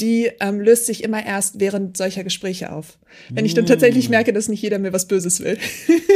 die 0.00 0.30
ähm, 0.38 0.60
löst 0.60 0.86
sich 0.86 1.02
immer 1.02 1.26
erst 1.26 1.58
während 1.58 1.96
solcher 1.96 2.22
Gespräche 2.22 2.70
auf. 2.70 2.98
Wenn 3.30 3.46
ich 3.46 3.54
dann 3.54 3.66
tatsächlich 3.66 4.08
mm. 4.08 4.12
merke, 4.12 4.32
dass 4.32 4.48
nicht 4.48 4.62
jeder 4.62 4.78
mir 4.78 4.92
was 4.92 5.08
Böses 5.08 5.40
will. 5.40 5.58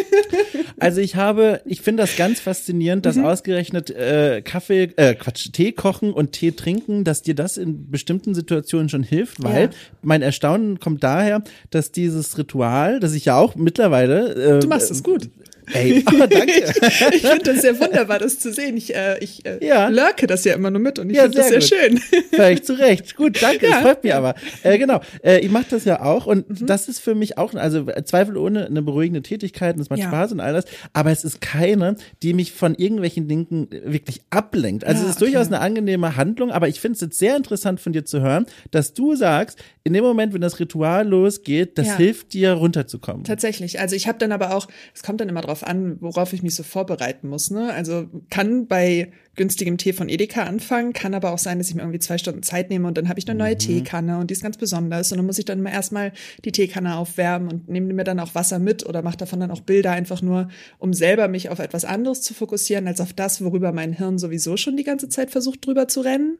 also 0.79 1.01
ich 1.01 1.17
habe, 1.17 1.63
ich 1.65 1.81
finde 1.81 2.03
das 2.05 2.15
ganz 2.15 2.39
faszinierend, 2.39 3.07
dass 3.07 3.17
mhm. 3.17 3.25
ausgerechnet 3.25 3.91
äh, 3.91 4.43
Kaffee, 4.45 4.91
äh, 4.97 5.15
Quatsch, 5.15 5.51
Tee 5.53 5.73
kochen 5.73 6.13
und 6.13 6.33
Tee 6.33 6.53
trinken, 6.53 7.03
dass 7.05 7.23
dir 7.23 7.35
das 7.35 7.57
in 7.57 7.91
bestimmten 7.91 8.35
Situationen 8.35 8.89
schon 8.89 9.03
hilft, 9.03 9.43
weil 9.43 9.65
ja. 9.65 9.71
mein 10.03 10.23
Erstaunen 10.23 10.79
kommt 10.79 11.03
daher, 11.03 11.43
dass 11.71 11.91
dieses 11.91 12.39
Ritual, 12.39 13.01
das 13.01 13.15
ich 13.15 13.25
ja 13.25 13.37
auch 13.37 13.57
mittlerweile 13.57 14.59
äh, 14.59 14.61
Du 14.61 14.69
machst 14.69 14.91
es 14.91 15.03
gut. 15.03 15.31
Ey, 15.73 16.05
oh, 16.07 16.27
danke. 16.27 16.53
ich 17.12 17.23
finde 17.23 17.45
das 17.45 17.62
sehr 17.62 17.79
wunderbar, 17.79 18.19
das 18.19 18.39
zu 18.39 18.53
sehen. 18.53 18.77
Ich, 18.77 18.95
äh, 18.95 19.19
ich 19.21 19.45
äh, 19.47 19.65
ja. 19.65 19.89
lurke 19.89 20.27
das 20.27 20.45
ja 20.45 20.55
immer 20.55 20.71
nur 20.71 20.81
mit 20.81 20.99
und 20.99 21.11
ich 21.11 21.17
ja, 21.17 21.25
finde 21.25 21.39
das 21.39 21.49
sehr 21.49 21.59
gut. 21.61 22.00
schön. 22.03 22.21
Völlig 22.33 22.65
zu 22.65 22.79
Recht. 22.79 23.17
Gut, 23.17 23.43
danke. 23.43 23.67
Ja. 23.67 23.73
Das 23.73 23.83
freut 23.83 24.05
mich 24.05 24.15
aber. 24.15 24.35
Äh, 24.62 24.79
genau. 24.79 25.00
Äh, 25.23 25.39
ich 25.41 25.50
mache 25.50 25.67
das 25.71 25.85
ja 25.85 26.03
auch 26.03 26.27
und 26.27 26.49
mhm. 26.49 26.67
das 26.67 26.89
ist 26.89 27.00
für 27.00 27.15
mich 27.15 27.39
auch, 27.39 27.55
also 27.55 27.87
zweifelohne 28.05 28.67
eine 28.67 28.83
beruhigende 28.83 29.23
Tätigkeit 29.23 29.77
und 29.77 29.83
es 29.83 29.91
macht 29.91 30.00
ja. 30.00 30.09
Spaß 30.09 30.33
und 30.33 30.41
all 30.41 30.53
das, 30.53 30.65
aber 30.93 31.11
es 31.11 31.25
ist 31.25 31.41
keine, 31.41 31.97
die 32.23 32.35
mich 32.35 32.53
von 32.53 32.75
irgendwelchen 32.75 33.29
Dingen 33.29 33.69
wirklich 33.71 34.21
ablenkt. 34.31 34.85
Also 34.85 35.05
es 35.05 35.11
ist 35.11 35.17
okay. 35.17 35.33
durchaus 35.33 35.49
eine 35.49 35.61
angenehme 35.61 36.17
Handlung, 36.17 36.50
aber 36.50 36.69
ich 36.69 36.81
finde 36.81 36.95
es 36.95 37.00
jetzt 37.00 37.19
sehr 37.19 37.37
interessant 37.37 37.81
von 37.81 37.93
dir 37.93 38.05
zu 38.05 38.21
hören, 38.21 38.47
dass 38.71 38.95
du 38.95 39.15
sagst, 39.15 39.59
in 39.83 39.93
dem 39.93 40.05
Moment, 40.05 40.35
wenn 40.35 40.41
das 40.41 40.61
Ritual 40.61 41.09
losgeht, 41.09 41.79
das 41.79 41.97
hilft 41.97 42.35
dir 42.35 42.53
runterzukommen. 42.53 43.25
Tatsächlich. 43.25 43.81
Also 43.81 43.97
ich 43.97 44.07
habe 44.07 44.19
dann 44.19 44.33
aber 44.33 44.55
auch, 44.55 44.69
es 44.95 45.03
kommt 45.03 45.21
dann 45.21 45.29
immer 45.29 45.41
drauf 45.41 45.60
drauf 45.61 45.69
an, 45.69 45.97
worauf 46.00 46.33
ich 46.33 46.43
mich 46.43 46.55
so 46.55 46.62
vorbereiten 46.62 47.29
muss. 47.29 47.50
Ne? 47.50 47.73
Also 47.73 48.09
kann 48.31 48.67
bei 48.67 49.12
günstigem 49.37 49.79
Tee 49.79 49.93
von 49.93 50.09
Edeka 50.09 50.43
anfangen, 50.43 50.93
kann 50.93 51.14
aber 51.14 51.33
auch 51.33 51.38
sein, 51.38 51.59
dass 51.59 51.69
ich 51.69 51.75
mir 51.75 51.83
irgendwie 51.83 52.00
zwei 52.00 52.19
Stunden 52.19 52.43
Zeit 52.43 52.69
nehme 52.69 52.87
und 52.88 52.99
dann 52.99 53.09
habe 53.09 53.19
ich 53.19 53.29
eine 53.29 53.38
neue 53.38 53.55
mhm. 53.55 53.59
Teekanne 53.59 54.19
und 54.19 54.29
die 54.31 54.35
ist 54.35 54.43
ganz 54.43 54.59
besonders 54.59 55.12
und 55.12 55.19
dann 55.19 55.26
muss 55.26 55.38
ich 55.38 55.45
dann 55.45 55.64
erstmal 55.64 56.12
die 56.45 56.52
Teekanne 56.52 56.97
aufwärmen 56.97 57.49
und 57.49 57.69
nehme 57.69 57.93
mir 57.95 58.05
dann 58.05 58.21
auch 58.21 58.35
Wasser 58.35 58.59
mit 58.59 58.85
oder 58.87 59.02
mache 59.02 59.17
davon 59.17 59.40
dann 59.40 59.50
auch 59.50 59.61
Bilder 59.61 59.93
einfach 59.93 60.21
nur, 60.21 60.49
um 60.79 60.93
selber 60.93 61.29
mich 61.29 61.49
auf 61.49 61.59
etwas 61.59 61.85
anderes 61.85 62.23
zu 62.23 62.35
fokussieren 62.35 62.87
als 62.87 63.00
auf 63.00 63.12
das, 63.12 63.43
worüber 63.43 63.73
mein 63.73 63.93
Hirn 63.93 64.19
sowieso 64.19 64.57
schon 64.57 64.76
die 64.76 64.85
ganze 64.85 65.09
Zeit 65.09 65.31
versucht 65.31 65.64
drüber 65.64 65.88
zu 65.88 66.00
rennen 66.00 66.38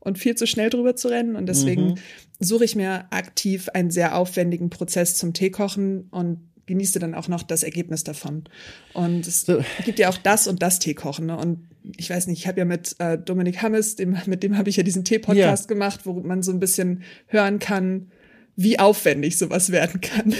und 0.00 0.18
viel 0.18 0.36
zu 0.36 0.46
schnell 0.46 0.70
drüber 0.70 0.96
zu 0.96 1.08
rennen 1.08 1.36
und 1.36 1.46
deswegen 1.46 1.88
mhm. 1.88 1.94
suche 2.38 2.64
ich 2.64 2.76
mir 2.76 3.06
aktiv 3.10 3.68
einen 3.74 3.90
sehr 3.90 4.16
aufwendigen 4.16 4.70
Prozess 4.70 5.16
zum 5.16 5.34
Teekochen 5.34 6.08
und 6.12 6.38
genieße 6.68 7.00
dann 7.00 7.14
auch 7.14 7.26
noch 7.26 7.42
das 7.42 7.64
Ergebnis 7.64 8.04
davon. 8.04 8.44
Und 8.94 9.26
es 9.26 9.42
so. 9.42 9.64
gibt 9.84 9.98
ja 9.98 10.08
auch 10.08 10.18
das 10.18 10.46
und 10.46 10.62
das 10.62 10.78
Teekochen. 10.78 11.26
Ne? 11.26 11.36
Und 11.36 11.66
ich 11.96 12.10
weiß 12.10 12.28
nicht, 12.28 12.38
ich 12.38 12.46
habe 12.46 12.60
ja 12.60 12.64
mit 12.64 12.94
äh, 13.00 13.18
Dominik 13.18 13.60
Hammes, 13.62 13.96
dem, 13.96 14.16
mit 14.26 14.42
dem 14.44 14.56
habe 14.56 14.70
ich 14.70 14.76
ja 14.76 14.84
diesen 14.84 15.04
Tee-Podcast 15.04 15.68
ja. 15.68 15.74
gemacht, 15.74 16.00
wo 16.04 16.12
man 16.12 16.42
so 16.42 16.52
ein 16.52 16.60
bisschen 16.60 17.02
hören 17.26 17.58
kann, 17.58 18.12
wie 18.60 18.76
aufwendig 18.76 19.38
sowas 19.38 19.70
werden 19.70 20.00
kann. 20.00 20.34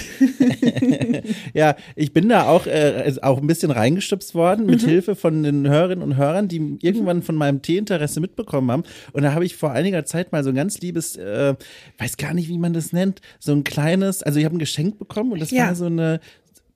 ja, 1.54 1.76
ich 1.94 2.12
bin 2.12 2.28
da 2.28 2.48
auch, 2.48 2.66
äh, 2.66 3.14
auch 3.22 3.38
ein 3.40 3.46
bisschen 3.46 3.70
reingestupst 3.70 4.34
worden 4.34 4.66
mit 4.66 4.82
mhm. 4.82 4.88
Hilfe 4.88 5.14
von 5.14 5.44
den 5.44 5.68
Hörerinnen 5.68 6.02
und 6.02 6.16
Hörern, 6.16 6.48
die 6.48 6.78
irgendwann 6.82 7.22
von 7.22 7.36
meinem 7.36 7.62
Teeinteresse 7.62 8.18
mitbekommen 8.18 8.72
haben. 8.72 8.82
Und 9.12 9.22
da 9.22 9.34
habe 9.34 9.44
ich 9.44 9.54
vor 9.54 9.70
einiger 9.70 10.04
Zeit 10.04 10.32
mal 10.32 10.42
so 10.42 10.50
ein 10.50 10.56
ganz 10.56 10.80
liebes, 10.80 11.14
äh, 11.14 11.54
weiß 11.98 12.16
gar 12.16 12.34
nicht, 12.34 12.48
wie 12.48 12.58
man 12.58 12.72
das 12.72 12.92
nennt, 12.92 13.20
so 13.38 13.52
ein 13.52 13.62
kleines, 13.62 14.24
also 14.24 14.40
ich 14.40 14.44
habe 14.44 14.56
ein 14.56 14.58
Geschenk 14.58 14.98
bekommen 14.98 15.30
und 15.30 15.40
das 15.40 15.52
ja. 15.52 15.68
war 15.68 15.76
so 15.76 15.86
eine, 15.86 16.18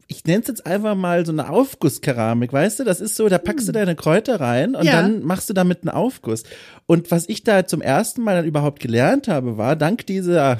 ich 0.08 0.24
nenne 0.24 0.42
es 0.42 0.48
jetzt 0.48 0.66
einfach 0.66 0.94
mal 0.94 1.24
so 1.24 1.32
eine 1.32 1.48
Aufgusskeramik, 1.48 2.52
weißt 2.52 2.80
du? 2.80 2.84
Das 2.84 3.00
ist 3.00 3.16
so, 3.16 3.28
da 3.28 3.38
packst 3.38 3.66
du 3.66 3.72
hm. 3.72 3.74
deine 3.74 3.96
Kräuter 3.96 4.40
rein 4.40 4.74
und 4.74 4.84
ja. 4.84 4.92
dann 4.92 5.22
machst 5.22 5.48
du 5.48 5.54
damit 5.54 5.82
einen 5.82 5.90
Aufguss. 5.90 6.42
Und 6.86 7.10
was 7.10 7.28
ich 7.28 7.44
da 7.44 7.66
zum 7.66 7.80
ersten 7.80 8.22
Mal 8.22 8.36
dann 8.36 8.44
überhaupt 8.44 8.80
gelernt 8.80 9.28
habe, 9.28 9.56
war 9.56 9.76
dank 9.76 10.06
dieser 10.06 10.58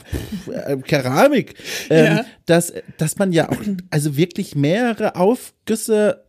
äh, 0.51 0.77
Keramik, 0.79 1.55
ähm, 1.91 2.05
ja. 2.05 2.25
dass, 2.47 2.73
dass 2.97 3.19
man 3.19 3.33
ja 3.33 3.51
auch, 3.51 3.59
also 3.91 4.17
wirklich 4.17 4.55
mehrere 4.55 5.17
Aufgüsse 5.17 6.25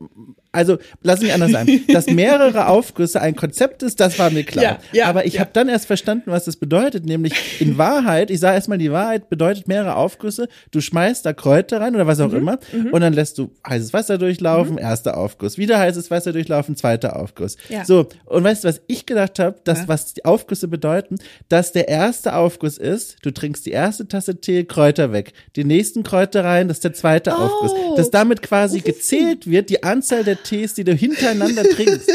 also 0.53 0.77
lass 1.01 1.19
mich 1.19 1.33
anders 1.33 1.51
sagen, 1.51 1.83
dass 1.87 2.05
mehrere 2.05 2.67
Aufgüsse 2.73 3.19
ein 3.19 3.35
Konzept 3.35 3.81
ist, 3.81 3.99
das 3.99 4.19
war 4.19 4.29
mir 4.29 4.43
klar. 4.43 4.63
Ja, 4.63 4.79
ja, 4.91 5.05
Aber 5.07 5.25
ich 5.25 5.33
ja. 5.33 5.39
habe 5.41 5.49
dann 5.51 5.67
erst 5.67 5.87
verstanden, 5.87 6.31
was 6.31 6.45
das 6.45 6.57
bedeutet, 6.57 7.05
nämlich 7.05 7.33
in 7.59 7.77
Wahrheit, 7.79 8.29
ich 8.29 8.39
sage 8.39 8.55
erstmal 8.55 8.77
die 8.77 8.91
Wahrheit, 8.91 9.29
bedeutet 9.29 9.67
mehrere 9.67 9.95
Aufgüsse, 9.95 10.47
du 10.69 10.79
schmeißt 10.79 11.25
da 11.25 11.33
Kräuter 11.33 11.81
rein 11.81 11.95
oder 11.95 12.05
was 12.05 12.19
auch 12.19 12.29
mhm, 12.29 12.37
immer 12.37 12.59
mhm. 12.71 12.89
und 12.91 13.01
dann 13.01 13.13
lässt 13.13 13.39
du 13.39 13.51
heißes 13.67 13.93
Wasser 13.93 14.19
durchlaufen, 14.19 14.73
mhm. 14.73 14.77
erster 14.79 15.17
Aufguss, 15.17 15.57
wieder 15.57 15.79
heißes 15.79 16.11
Wasser 16.11 16.31
durchlaufen, 16.33 16.75
zweiter 16.75 17.15
Aufguss. 17.15 17.57
Ja. 17.69 17.83
So, 17.83 18.07
und 18.25 18.43
weißt 18.43 18.63
du, 18.63 18.67
was 18.67 18.81
ich 18.85 19.07
gedacht 19.07 19.39
habe, 19.39 19.55
dass 19.63 19.87
was 19.87 20.13
die 20.13 20.23
Aufgüsse 20.23 20.67
bedeuten, 20.67 21.17
dass 21.49 21.71
der 21.71 21.87
erste 21.87 22.35
Aufguss 22.35 22.77
ist, 22.77 23.17
du 23.23 23.31
trinkst 23.31 23.65
die 23.65 23.71
erste 23.71 24.07
Tasse 24.07 24.39
Tee, 24.39 24.65
Kräuter 24.65 25.11
weg, 25.11 25.33
die 25.55 25.63
nächsten 25.63 26.03
Kräuter 26.03 26.43
rein, 26.43 26.67
das 26.67 26.77
ist 26.77 26.83
der 26.83 26.93
zweite 26.93 27.31
oh. 27.31 27.41
Aufguss. 27.41 27.71
Dass 27.95 28.11
damit 28.11 28.43
quasi 28.43 28.81
gezählt 28.81 29.49
wird, 29.49 29.69
die 29.69 29.83
Anzahl 29.83 30.23
der 30.23 30.42
Tees, 30.43 30.73
die 30.73 30.83
du 30.83 30.93
hintereinander 30.93 31.63
trinkst. 31.63 32.11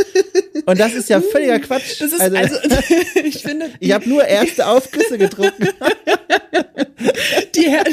Und 0.67 0.79
das 0.79 0.93
ist 0.93 1.09
ja 1.09 1.21
völliger 1.21 1.59
Quatsch. 1.59 2.01
Das 2.01 2.13
ist 2.13 2.21
also, 2.21 2.37
also 2.37 2.57
ich 3.25 3.43
finde. 3.43 3.71
Ich 3.81 3.93
habe 3.93 4.09
nur 4.09 4.25
erste 4.25 4.67
Aufgüsse 4.67 5.19
getrunken. 5.19 5.69
Die 7.55 7.63
Her 7.63 7.85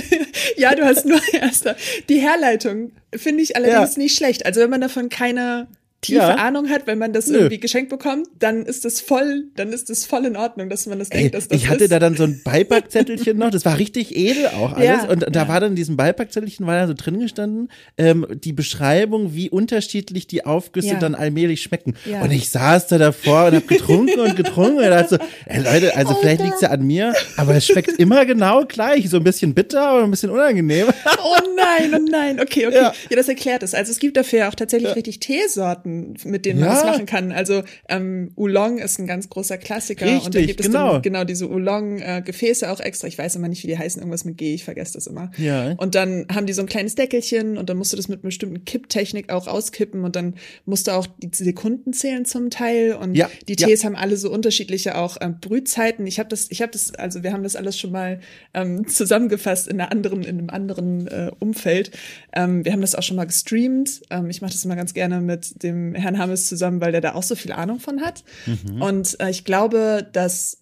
ja, 0.57 0.75
du 0.75 0.83
hast 0.83 1.05
nur 1.05 1.21
erste. 1.33 1.75
Die 2.09 2.19
Herleitung 2.19 2.91
finde 3.15 3.43
ich 3.43 3.55
allerdings 3.55 3.95
ja. 3.95 4.01
nicht 4.01 4.17
schlecht. 4.17 4.45
Also 4.45 4.61
wenn 4.61 4.69
man 4.69 4.81
davon 4.81 5.09
keine 5.09 5.67
tiefe 6.05 6.19
ja. 6.19 6.35
Ahnung 6.35 6.69
hat, 6.69 6.87
wenn 6.87 6.97
man 6.97 7.13
das 7.13 7.27
Nö. 7.27 7.37
irgendwie 7.37 7.59
geschenkt 7.59 7.89
bekommt, 7.89 8.27
dann 8.39 8.63
ist 8.63 8.85
das 8.85 9.01
voll, 9.01 9.45
dann 9.55 9.73
ist 9.73 9.89
das 9.89 10.05
voll 10.05 10.25
in 10.25 10.35
Ordnung, 10.35 10.69
dass 10.69 10.85
man 10.85 10.99
das 10.99 11.09
Ey, 11.09 11.19
denkt, 11.19 11.35
dass 11.35 11.47
das 11.47 11.57
Ich 11.57 11.69
hatte 11.69 11.85
ist. 11.85 11.91
da 11.91 11.99
dann 11.99 12.15
so 12.15 12.23
ein 12.23 12.41
Beipackzettelchen 12.43 13.37
noch, 13.37 13.51
das 13.51 13.65
war 13.65 13.77
richtig 13.77 14.15
edel 14.15 14.47
auch 14.47 14.73
alles. 14.75 14.85
Ja, 14.85 15.09
und 15.09 15.25
da 15.29 15.41
ja. 15.43 15.47
war 15.47 15.59
dann 15.59 15.71
in 15.71 15.75
diesem 15.75 15.97
Beipackzettelchen 15.97 16.65
war 16.65 16.79
da 16.79 16.87
so 16.87 16.93
drin 16.93 17.19
gestanden, 17.19 17.69
ähm, 17.97 18.25
die 18.43 18.53
Beschreibung, 18.53 19.33
wie 19.35 19.49
unterschiedlich 19.49 20.27
die 20.27 20.45
Aufgüsse 20.45 20.97
dann 20.99 21.15
allmählich 21.15 21.61
schmecken. 21.61 21.95
Und 22.21 22.31
ich 22.31 22.49
saß 22.49 22.87
da 22.87 22.97
davor 22.97 23.47
und 23.47 23.55
hab 23.55 23.67
getrunken 23.67 24.19
und 24.19 24.35
getrunken 24.35 24.77
und 24.77 24.89
dachte 24.89 25.15
so, 25.15 25.17
ey 25.45 25.61
Leute, 25.61 25.95
also 25.95 26.13
oh, 26.13 26.17
vielleicht 26.19 26.43
liegt's 26.43 26.61
ja 26.61 26.69
an 26.69 26.85
mir, 26.85 27.13
aber 27.37 27.55
es 27.55 27.65
schmeckt 27.65 27.89
immer 27.99 28.25
genau 28.25 28.65
gleich, 28.65 29.09
so 29.09 29.17
ein 29.17 29.23
bisschen 29.23 29.53
bitter 29.53 29.97
und 29.97 30.05
ein 30.05 30.11
bisschen 30.11 30.29
unangenehm. 30.29 30.87
Oh 31.23 31.37
nein, 31.55 31.93
oh 31.95 32.09
nein, 32.09 32.39
okay, 32.39 32.67
okay. 32.67 32.75
Ja, 32.75 32.93
das 33.09 33.27
erklärt 33.27 33.63
es. 33.63 33.73
Also 33.73 33.91
es 33.91 33.99
gibt 33.99 34.17
dafür 34.17 34.49
auch 34.49 34.55
tatsächlich 34.55 34.95
richtig 34.95 35.19
Teesorten 35.19 35.94
mit 36.23 36.45
denen 36.45 36.59
ja. 36.59 36.67
man 36.67 36.75
das 36.75 36.85
machen 36.85 37.05
kann. 37.05 37.31
Also 37.31 37.63
ähm, 37.89 38.31
Oolong 38.35 38.77
ist 38.79 38.99
ein 38.99 39.07
ganz 39.07 39.29
großer 39.29 39.57
Klassiker 39.57 40.05
Richtig, 40.05 40.25
und 40.25 40.35
da 40.35 40.41
gibt 40.41 40.59
es 40.59 40.67
genau, 40.67 40.93
dann, 40.93 41.01
genau 41.01 41.23
diese 41.23 41.49
Oolong-Gefäße 41.49 42.71
auch 42.71 42.79
extra. 42.79 43.07
Ich 43.07 43.17
weiß 43.17 43.35
immer 43.35 43.47
nicht, 43.47 43.63
wie 43.63 43.67
die 43.67 43.77
heißen, 43.77 44.01
irgendwas 44.01 44.25
mit 44.25 44.37
G, 44.37 44.53
ich 44.53 44.63
vergesse 44.63 44.93
das 44.93 45.07
immer. 45.07 45.31
Ja. 45.37 45.73
Und 45.73 45.95
dann 45.95 46.25
haben 46.33 46.45
die 46.45 46.53
so 46.53 46.61
ein 46.61 46.67
kleines 46.67 46.95
Deckelchen 46.95 47.57
und 47.57 47.69
dann 47.69 47.77
musst 47.77 47.93
du 47.93 47.97
das 47.97 48.07
mit 48.07 48.19
einer 48.19 48.29
bestimmten 48.29 48.65
Kipptechnik 48.65 49.31
auch 49.31 49.47
auskippen 49.47 50.03
und 50.03 50.15
dann 50.15 50.35
musst 50.65 50.87
du 50.87 50.91
auch 50.91 51.07
die 51.17 51.29
Sekunden 51.31 51.93
zählen 51.93 52.25
zum 52.25 52.49
Teil 52.49 52.93
und 52.93 53.15
ja, 53.15 53.29
die 53.47 53.55
Tees 53.55 53.81
ja. 53.81 53.89
haben 53.89 53.95
alle 53.95 54.17
so 54.17 54.31
unterschiedliche 54.31 54.97
auch 54.97 55.17
ähm, 55.21 55.39
Brühzeiten. 55.39 56.07
Ich 56.07 56.19
habe 56.19 56.29
das, 56.29 56.47
ich 56.49 56.61
habe 56.61 56.71
das, 56.71 56.93
also 56.95 57.23
wir 57.23 57.33
haben 57.33 57.43
das 57.43 57.55
alles 57.55 57.79
schon 57.79 57.91
mal 57.91 58.19
ähm, 58.53 58.87
zusammengefasst 58.87 59.67
in 59.67 59.79
einer 59.79 59.91
anderen, 59.91 60.23
in 60.23 60.39
einem 60.39 60.49
anderen 60.49 61.07
äh, 61.07 61.31
Umfeld. 61.39 61.91
Ähm, 62.33 62.65
wir 62.65 62.71
haben 62.71 62.81
das 62.81 62.95
auch 62.95 63.03
schon 63.03 63.17
mal 63.17 63.25
gestreamt. 63.25 64.01
Ähm, 64.09 64.29
ich 64.29 64.41
mache 64.41 64.51
das 64.51 64.65
immer 64.65 64.75
ganz 64.75 64.93
gerne 64.93 65.21
mit 65.21 65.63
dem 65.63 65.74
Herrn 65.95 66.17
Hammes 66.17 66.47
zusammen, 66.47 66.81
weil 66.81 66.91
der 66.91 67.01
da 67.01 67.15
auch 67.15 67.23
so 67.23 67.35
viel 67.35 67.51
Ahnung 67.51 67.79
von 67.79 68.01
hat. 68.01 68.23
Mhm. 68.45 68.81
Und 68.81 69.19
äh, 69.19 69.29
ich 69.29 69.45
glaube, 69.45 70.07
dass 70.13 70.59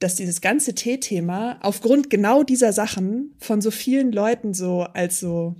dass 0.00 0.14
dieses 0.14 0.40
ganze 0.40 0.74
Tee-Thema 0.74 1.58
aufgrund 1.60 2.08
genau 2.08 2.44
dieser 2.44 2.72
Sachen 2.72 3.34
von 3.38 3.60
so 3.60 3.70
vielen 3.70 4.12
Leuten 4.12 4.54
so 4.54 4.82
als 4.82 5.18
so 5.18 5.56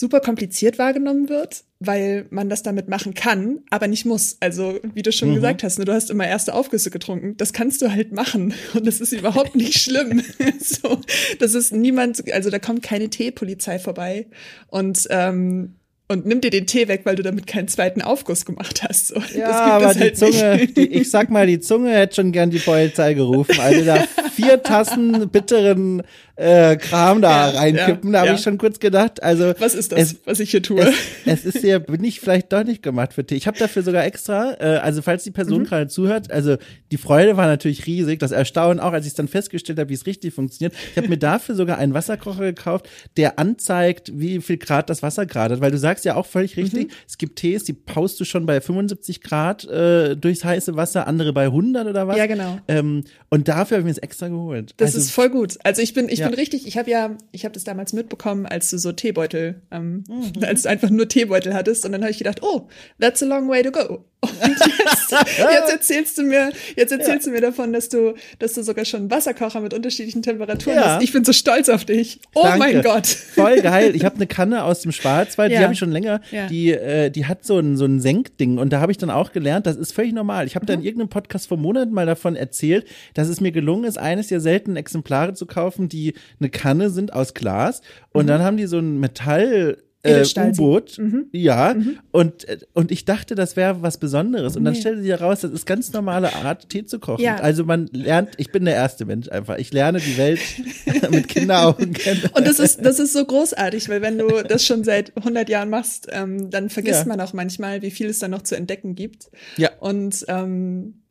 super 0.00 0.20
kompliziert 0.20 0.78
wahrgenommen 0.78 1.28
wird, 1.28 1.64
weil 1.78 2.26
man 2.30 2.48
das 2.48 2.62
damit 2.62 2.88
machen 2.88 3.12
kann, 3.12 3.60
aber 3.68 3.86
nicht 3.86 4.06
muss. 4.06 4.38
Also, 4.40 4.80
wie 4.94 5.02
du 5.02 5.12
schon 5.12 5.30
mhm. 5.30 5.34
gesagt 5.34 5.62
hast, 5.62 5.78
ne, 5.78 5.84
du 5.84 5.92
hast 5.92 6.10
immer 6.10 6.26
erste 6.26 6.54
Aufgüsse 6.54 6.90
getrunken. 6.90 7.36
Das 7.36 7.52
kannst 7.52 7.82
du 7.82 7.92
halt 7.92 8.12
machen 8.12 8.54
und 8.74 8.86
das 8.86 9.00
ist 9.00 9.12
überhaupt 9.12 9.54
nicht 9.54 9.78
schlimm. 9.78 10.22
so, 10.58 11.00
das 11.38 11.54
ist 11.54 11.72
niemand, 11.72 12.32
also 12.32 12.48
da 12.48 12.58
kommt 12.58 12.82
keine 12.82 13.10
Teepolizei 13.10 13.78
vorbei 13.78 14.26
und 14.68 15.06
ähm, 15.10 15.74
und 16.10 16.26
nimm 16.26 16.40
dir 16.40 16.50
den 16.50 16.66
Tee 16.66 16.88
weg, 16.88 17.02
weil 17.04 17.14
du 17.14 17.22
damit 17.22 17.46
keinen 17.46 17.68
zweiten 17.68 18.02
Aufguss 18.02 18.44
gemacht 18.44 18.82
hast. 18.82 19.06
So, 19.06 19.22
ja, 19.32 19.48
aber 19.48 19.94
die 19.94 20.00
halt 20.00 20.18
Zunge, 20.18 20.66
die, 20.66 20.88
ich 20.88 21.08
sag 21.08 21.30
mal, 21.30 21.46
die 21.46 21.60
Zunge 21.60 21.92
hätte 21.92 22.16
schon 22.16 22.32
gern 22.32 22.50
die 22.50 22.58
Polizei 22.58 23.14
gerufen. 23.14 23.60
Also 23.60 23.84
da 23.84 24.04
vier 24.34 24.60
Tassen 24.60 25.28
bitteren 25.28 26.02
äh, 26.40 26.76
Kram 26.76 27.20
da 27.20 27.52
ja, 27.52 27.58
reinkippen, 27.58 28.10
ja, 28.10 28.12
da 28.12 28.18
habe 28.20 28.28
ja. 28.28 28.34
ich 28.34 28.40
schon 28.40 28.56
kurz 28.56 28.80
gedacht. 28.80 29.22
Also 29.22 29.52
was 29.58 29.74
ist 29.74 29.92
das, 29.92 30.00
es, 30.00 30.16
was 30.24 30.40
ich 30.40 30.50
hier 30.50 30.62
tue? 30.62 30.80
Es, 31.26 31.44
es 31.44 31.56
ist 31.56 31.64
ja 31.64 31.78
bin 31.78 32.02
ich 32.02 32.20
vielleicht 32.20 32.52
doch 32.52 32.64
nicht 32.64 32.82
gemacht 32.82 33.12
für 33.12 33.26
Tee. 33.26 33.34
Ich 33.34 33.46
habe 33.46 33.58
dafür 33.58 33.82
sogar 33.82 34.04
extra, 34.04 34.56
äh, 34.58 34.78
also 34.78 35.02
falls 35.02 35.24
die 35.24 35.30
Person 35.30 35.60
mhm. 35.60 35.66
gerade 35.66 35.88
zuhört, 35.88 36.30
also 36.30 36.56
die 36.90 36.96
Freude 36.96 37.36
war 37.36 37.46
natürlich 37.46 37.86
riesig, 37.86 38.18
das 38.20 38.32
Erstaunen 38.32 38.80
auch, 38.80 38.92
als 38.92 39.06
ich 39.06 39.14
dann 39.14 39.28
festgestellt 39.28 39.78
habe, 39.78 39.90
wie 39.90 39.94
es 39.94 40.06
richtig 40.06 40.32
funktioniert. 40.32 40.74
Ich 40.92 40.96
habe 40.96 41.08
mir 41.08 41.18
dafür 41.18 41.54
sogar 41.54 41.76
einen 41.76 41.92
Wasserkocher 41.92 42.44
gekauft, 42.44 42.88
der 43.18 43.38
anzeigt, 43.38 44.10
wie 44.14 44.40
viel 44.40 44.56
Grad 44.56 44.88
das 44.88 45.02
Wasser 45.02 45.26
gerade 45.26 45.54
hat, 45.54 45.60
weil 45.60 45.70
du 45.70 45.78
sagst 45.78 46.04
ja 46.06 46.16
auch 46.16 46.26
völlig 46.26 46.56
richtig, 46.56 46.88
mhm. 46.88 46.92
es 47.06 47.18
gibt 47.18 47.36
Tees, 47.36 47.64
die 47.64 47.74
paust 47.74 48.18
du 48.18 48.24
schon 48.24 48.46
bei 48.46 48.60
75 48.60 49.20
Grad 49.20 49.64
äh, 49.64 50.16
durchs 50.16 50.44
heiße 50.44 50.74
Wasser, 50.76 51.06
andere 51.06 51.32
bei 51.32 51.44
100 51.44 51.86
oder 51.86 52.08
was. 52.08 52.16
Ja, 52.16 52.26
genau. 52.26 52.58
Ähm, 52.68 53.04
und 53.28 53.48
dafür 53.48 53.76
habe 53.76 53.80
ich 53.82 53.84
mir 53.84 53.90
das 53.94 54.02
extra 54.02 54.28
geholt. 54.28 54.74
Das 54.78 54.94
also, 54.94 54.98
ist 55.00 55.10
voll 55.10 55.28
gut. 55.28 55.58
Also 55.64 55.82
ich 55.82 55.92
bin, 55.92 56.08
ich 56.08 56.20
ja 56.20 56.29
schon 56.30 56.38
richtig. 56.38 56.66
Ich 56.66 56.78
habe 56.78 56.90
ja, 56.90 57.16
ich 57.32 57.44
habe 57.44 57.52
das 57.52 57.64
damals 57.64 57.92
mitbekommen, 57.92 58.46
als 58.46 58.70
du 58.70 58.78
so 58.78 58.92
Teebeutel, 58.92 59.62
ähm, 59.70 60.04
mhm. 60.08 60.32
als 60.44 60.62
du 60.62 60.68
einfach 60.68 60.90
nur 60.90 61.08
Teebeutel 61.08 61.54
hattest. 61.54 61.84
Und 61.84 61.92
dann 61.92 62.02
habe 62.02 62.10
ich 62.10 62.18
gedacht, 62.18 62.42
oh, 62.42 62.68
that's 63.00 63.22
a 63.22 63.26
long 63.26 63.48
way 63.48 63.62
to 63.62 63.70
go. 63.70 64.04
Und 64.20 64.30
jetzt, 64.46 65.10
jetzt 65.10 65.72
erzählst 65.72 66.18
du 66.18 66.22
mir, 66.22 66.52
jetzt 66.76 66.92
erzählst 66.92 67.26
ja. 67.26 67.30
du 67.30 67.30
mir 67.30 67.40
davon, 67.40 67.72
dass 67.72 67.88
du, 67.88 68.14
dass 68.38 68.52
du 68.52 68.62
sogar 68.62 68.84
schon 68.84 69.00
einen 69.00 69.10
Wasserkocher 69.10 69.60
mit 69.60 69.72
unterschiedlichen 69.72 70.22
Temperaturen 70.22 70.76
ja. 70.76 70.94
hast. 70.94 71.02
Ich 71.02 71.12
bin 71.12 71.24
so 71.24 71.32
stolz 71.32 71.68
auf 71.68 71.84
dich. 71.84 72.20
Oh 72.34 72.42
Danke. 72.42 72.58
mein 72.58 72.82
Gott. 72.82 73.06
Voll 73.06 73.60
geil. 73.62 73.96
Ich 73.96 74.04
habe 74.04 74.16
eine 74.16 74.26
Kanne 74.26 74.64
aus 74.64 74.80
dem 74.80 74.92
Schwarzwald, 74.92 75.52
ja. 75.52 75.58
die 75.58 75.64
habe 75.64 75.72
ich 75.72 75.78
schon 75.78 75.90
länger. 75.90 76.20
Die, 76.50 76.72
äh, 76.72 77.10
die 77.10 77.26
hat 77.26 77.44
so 77.44 77.58
ein, 77.58 77.76
so 77.76 77.86
ein 77.86 78.00
Senkding. 78.00 78.58
Und 78.58 78.72
da 78.72 78.80
habe 78.80 78.92
ich 78.92 78.98
dann 78.98 79.10
auch 79.10 79.32
gelernt, 79.32 79.66
das 79.66 79.76
ist 79.76 79.92
völlig 79.92 80.12
normal. 80.12 80.46
Ich 80.46 80.54
habe 80.54 80.64
mhm. 80.64 80.68
da 80.68 80.74
in 80.74 80.82
irgendeinem 80.82 81.08
Podcast 81.08 81.48
vor 81.48 81.56
Monaten 81.56 81.92
mal 81.92 82.06
davon 82.06 82.36
erzählt, 82.36 82.86
dass 83.14 83.28
es 83.28 83.40
mir 83.40 83.52
gelungen 83.52 83.84
ist, 83.84 83.98
eines 83.98 84.28
der 84.28 84.40
seltenen 84.40 84.76
Exemplare 84.76 85.32
zu 85.34 85.46
kaufen, 85.46 85.88
die 85.88 86.14
eine 86.38 86.50
Kanne 86.50 86.90
sind 86.90 87.12
aus 87.12 87.32
Glas. 87.32 87.80
Und 88.12 88.24
mhm. 88.24 88.28
dann 88.28 88.42
haben 88.42 88.56
die 88.56 88.66
so 88.66 88.78
ein 88.78 88.98
Metall 89.00 89.78
äh, 90.02 90.24
U-Boot. 90.24 90.98
Mhm. 90.98 91.26
Ja. 91.32 91.74
Mhm. 91.74 91.98
Und, 92.10 92.48
äh, 92.48 92.58
und 92.72 92.90
ich 92.90 93.04
dachte, 93.04 93.34
das 93.34 93.56
wäre 93.56 93.82
was 93.82 93.98
Besonderes. 93.98 94.56
Und 94.56 94.64
dann 94.64 94.74
nee. 94.74 94.80
stellte 94.80 95.02
sich 95.02 95.10
heraus, 95.10 95.40
das 95.40 95.52
ist 95.52 95.66
ganz 95.66 95.92
normale 95.92 96.34
Art, 96.34 96.68
Tee 96.68 96.86
zu 96.86 96.98
kochen. 96.98 97.22
Ja. 97.22 97.36
Also 97.36 97.64
man 97.64 97.86
lernt, 97.92 98.30
ich 98.38 98.50
bin 98.50 98.64
der 98.64 98.74
erste 98.74 99.04
Mensch 99.04 99.28
einfach. 99.28 99.58
Ich 99.58 99.72
lerne 99.72 100.00
die 100.00 100.16
Welt 100.16 100.40
mit 101.10 101.28
Kinderaugen 101.28 101.92
kennen. 101.92 102.22
Und 102.34 102.46
das 102.46 102.58
ist, 102.58 102.84
das 102.84 102.98
ist 102.98 103.12
so 103.12 103.24
großartig, 103.24 103.88
weil 103.88 104.00
wenn 104.02 104.18
du 104.18 104.42
das 104.42 104.64
schon 104.64 104.84
seit 104.84 105.16
100 105.16 105.48
Jahren 105.48 105.70
machst, 105.70 106.08
ähm, 106.10 106.50
dann 106.50 106.70
vergisst 106.70 107.02
ja. 107.02 107.08
man 107.08 107.20
auch 107.20 107.32
manchmal, 107.32 107.82
wie 107.82 107.90
viel 107.90 108.08
es 108.08 108.18
da 108.18 108.28
noch 108.28 108.42
zu 108.42 108.56
entdecken 108.56 108.94
gibt. 108.94 109.30
Ja. 109.56 109.70
Und 109.80 110.24
ähm, 110.28 111.02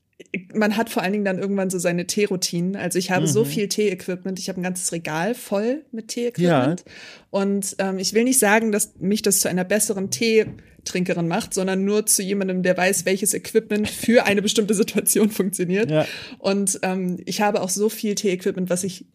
man 0.53 0.75
hat 0.77 0.89
vor 0.89 1.01
allen 1.01 1.13
Dingen 1.13 1.25
dann 1.25 1.39
irgendwann 1.39 1.69
so 1.69 1.79
seine 1.79 2.05
Teeroutinen. 2.05 2.75
Also 2.75 2.99
ich 2.99 3.11
habe 3.11 3.21
mhm. 3.21 3.31
so 3.31 3.45
viel 3.45 3.67
Tee-Equipment. 3.67 4.39
Ich 4.39 4.49
habe 4.49 4.59
ein 4.59 4.63
ganzes 4.63 4.91
Regal 4.91 5.33
voll 5.33 5.85
mit 5.91 6.09
Tee-Equipment. 6.09 6.83
Ja. 6.85 6.91
Und 7.29 7.75
ähm, 7.79 7.99
ich 7.99 8.13
will 8.13 8.23
nicht 8.23 8.39
sagen, 8.39 8.71
dass 8.71 8.95
mich 8.99 9.21
das 9.21 9.39
zu 9.39 9.49
einer 9.49 9.63
besseren 9.63 10.11
Teetrinkerin 10.11 11.27
macht, 11.27 11.53
sondern 11.53 11.85
nur 11.85 12.05
zu 12.05 12.21
jemandem, 12.21 12.63
der 12.63 12.75
weiß, 12.75 13.05
welches 13.05 13.33
Equipment 13.33 13.89
für 13.89 14.25
eine 14.25 14.41
bestimmte 14.41 14.73
Situation 14.73 15.29
funktioniert. 15.29 15.89
Ja. 15.89 16.05
Und 16.37 16.79
ähm, 16.83 17.17
ich 17.25 17.41
habe 17.41 17.61
auch 17.61 17.69
so 17.69 17.89
viel 17.89 18.15
Tee-Equipment, 18.15 18.69
was 18.69 18.83
ich 18.83 19.05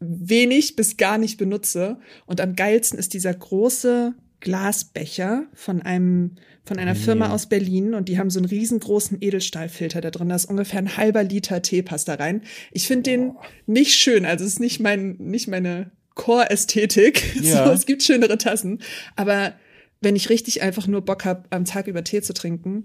wenig 0.00 0.76
bis 0.76 0.96
gar 0.96 1.16
nicht 1.18 1.38
benutze. 1.38 1.98
Und 2.26 2.40
am 2.40 2.54
geilsten 2.54 2.98
ist 2.98 3.14
dieser 3.14 3.32
große 3.32 4.14
Glasbecher 4.40 5.46
von 5.54 5.80
einem 5.80 6.36
von 6.64 6.78
einer 6.78 6.94
Firma 6.94 7.30
aus 7.30 7.46
Berlin 7.46 7.94
und 7.94 8.08
die 8.08 8.18
haben 8.18 8.30
so 8.30 8.38
einen 8.38 8.48
riesengroßen 8.48 9.18
Edelstahlfilter 9.20 10.00
da 10.00 10.10
drin. 10.10 10.30
Da 10.30 10.36
ist 10.36 10.46
ungefähr 10.46 10.78
ein 10.78 10.96
halber 10.96 11.22
Liter 11.22 11.60
Teepasta 11.60 12.14
rein. 12.14 12.42
Ich 12.72 12.86
finde 12.86 13.10
den 13.10 13.32
nicht 13.66 13.94
schön, 13.94 14.24
also 14.24 14.44
es 14.44 14.54
ist 14.54 14.60
nicht 14.60 14.80
mein 14.80 15.16
nicht 15.18 15.46
meine 15.46 15.90
Core-Ästhetik. 16.14 17.22
Ja. 17.42 17.66
So, 17.66 17.72
es 17.72 17.86
gibt 17.86 18.02
schönere 18.02 18.38
Tassen, 18.38 18.80
aber 19.16 19.54
wenn 20.00 20.16
ich 20.16 20.30
richtig 20.30 20.62
einfach 20.62 20.86
nur 20.86 21.02
Bock 21.02 21.24
habe, 21.24 21.44
am 21.50 21.64
Tag 21.64 21.86
über 21.86 22.04
Tee 22.04 22.22
zu 22.22 22.32
trinken, 22.32 22.84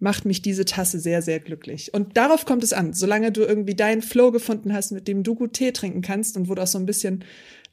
macht 0.00 0.24
mich 0.24 0.42
diese 0.42 0.64
Tasse 0.64 0.98
sehr, 0.98 1.22
sehr 1.22 1.40
glücklich. 1.40 1.94
Und 1.94 2.16
darauf 2.16 2.44
kommt 2.44 2.64
es 2.64 2.72
an. 2.72 2.92
Solange 2.92 3.32
du 3.32 3.42
irgendwie 3.42 3.74
deinen 3.74 4.02
Flow 4.02 4.32
gefunden 4.32 4.72
hast, 4.72 4.92
mit 4.92 5.08
dem 5.08 5.22
du 5.22 5.34
gut 5.34 5.54
Tee 5.54 5.72
trinken 5.72 6.02
kannst 6.02 6.36
und 6.36 6.48
wo 6.48 6.54
du 6.54 6.62
auch 6.62 6.66
so 6.66 6.78
ein 6.78 6.86
bisschen 6.86 7.24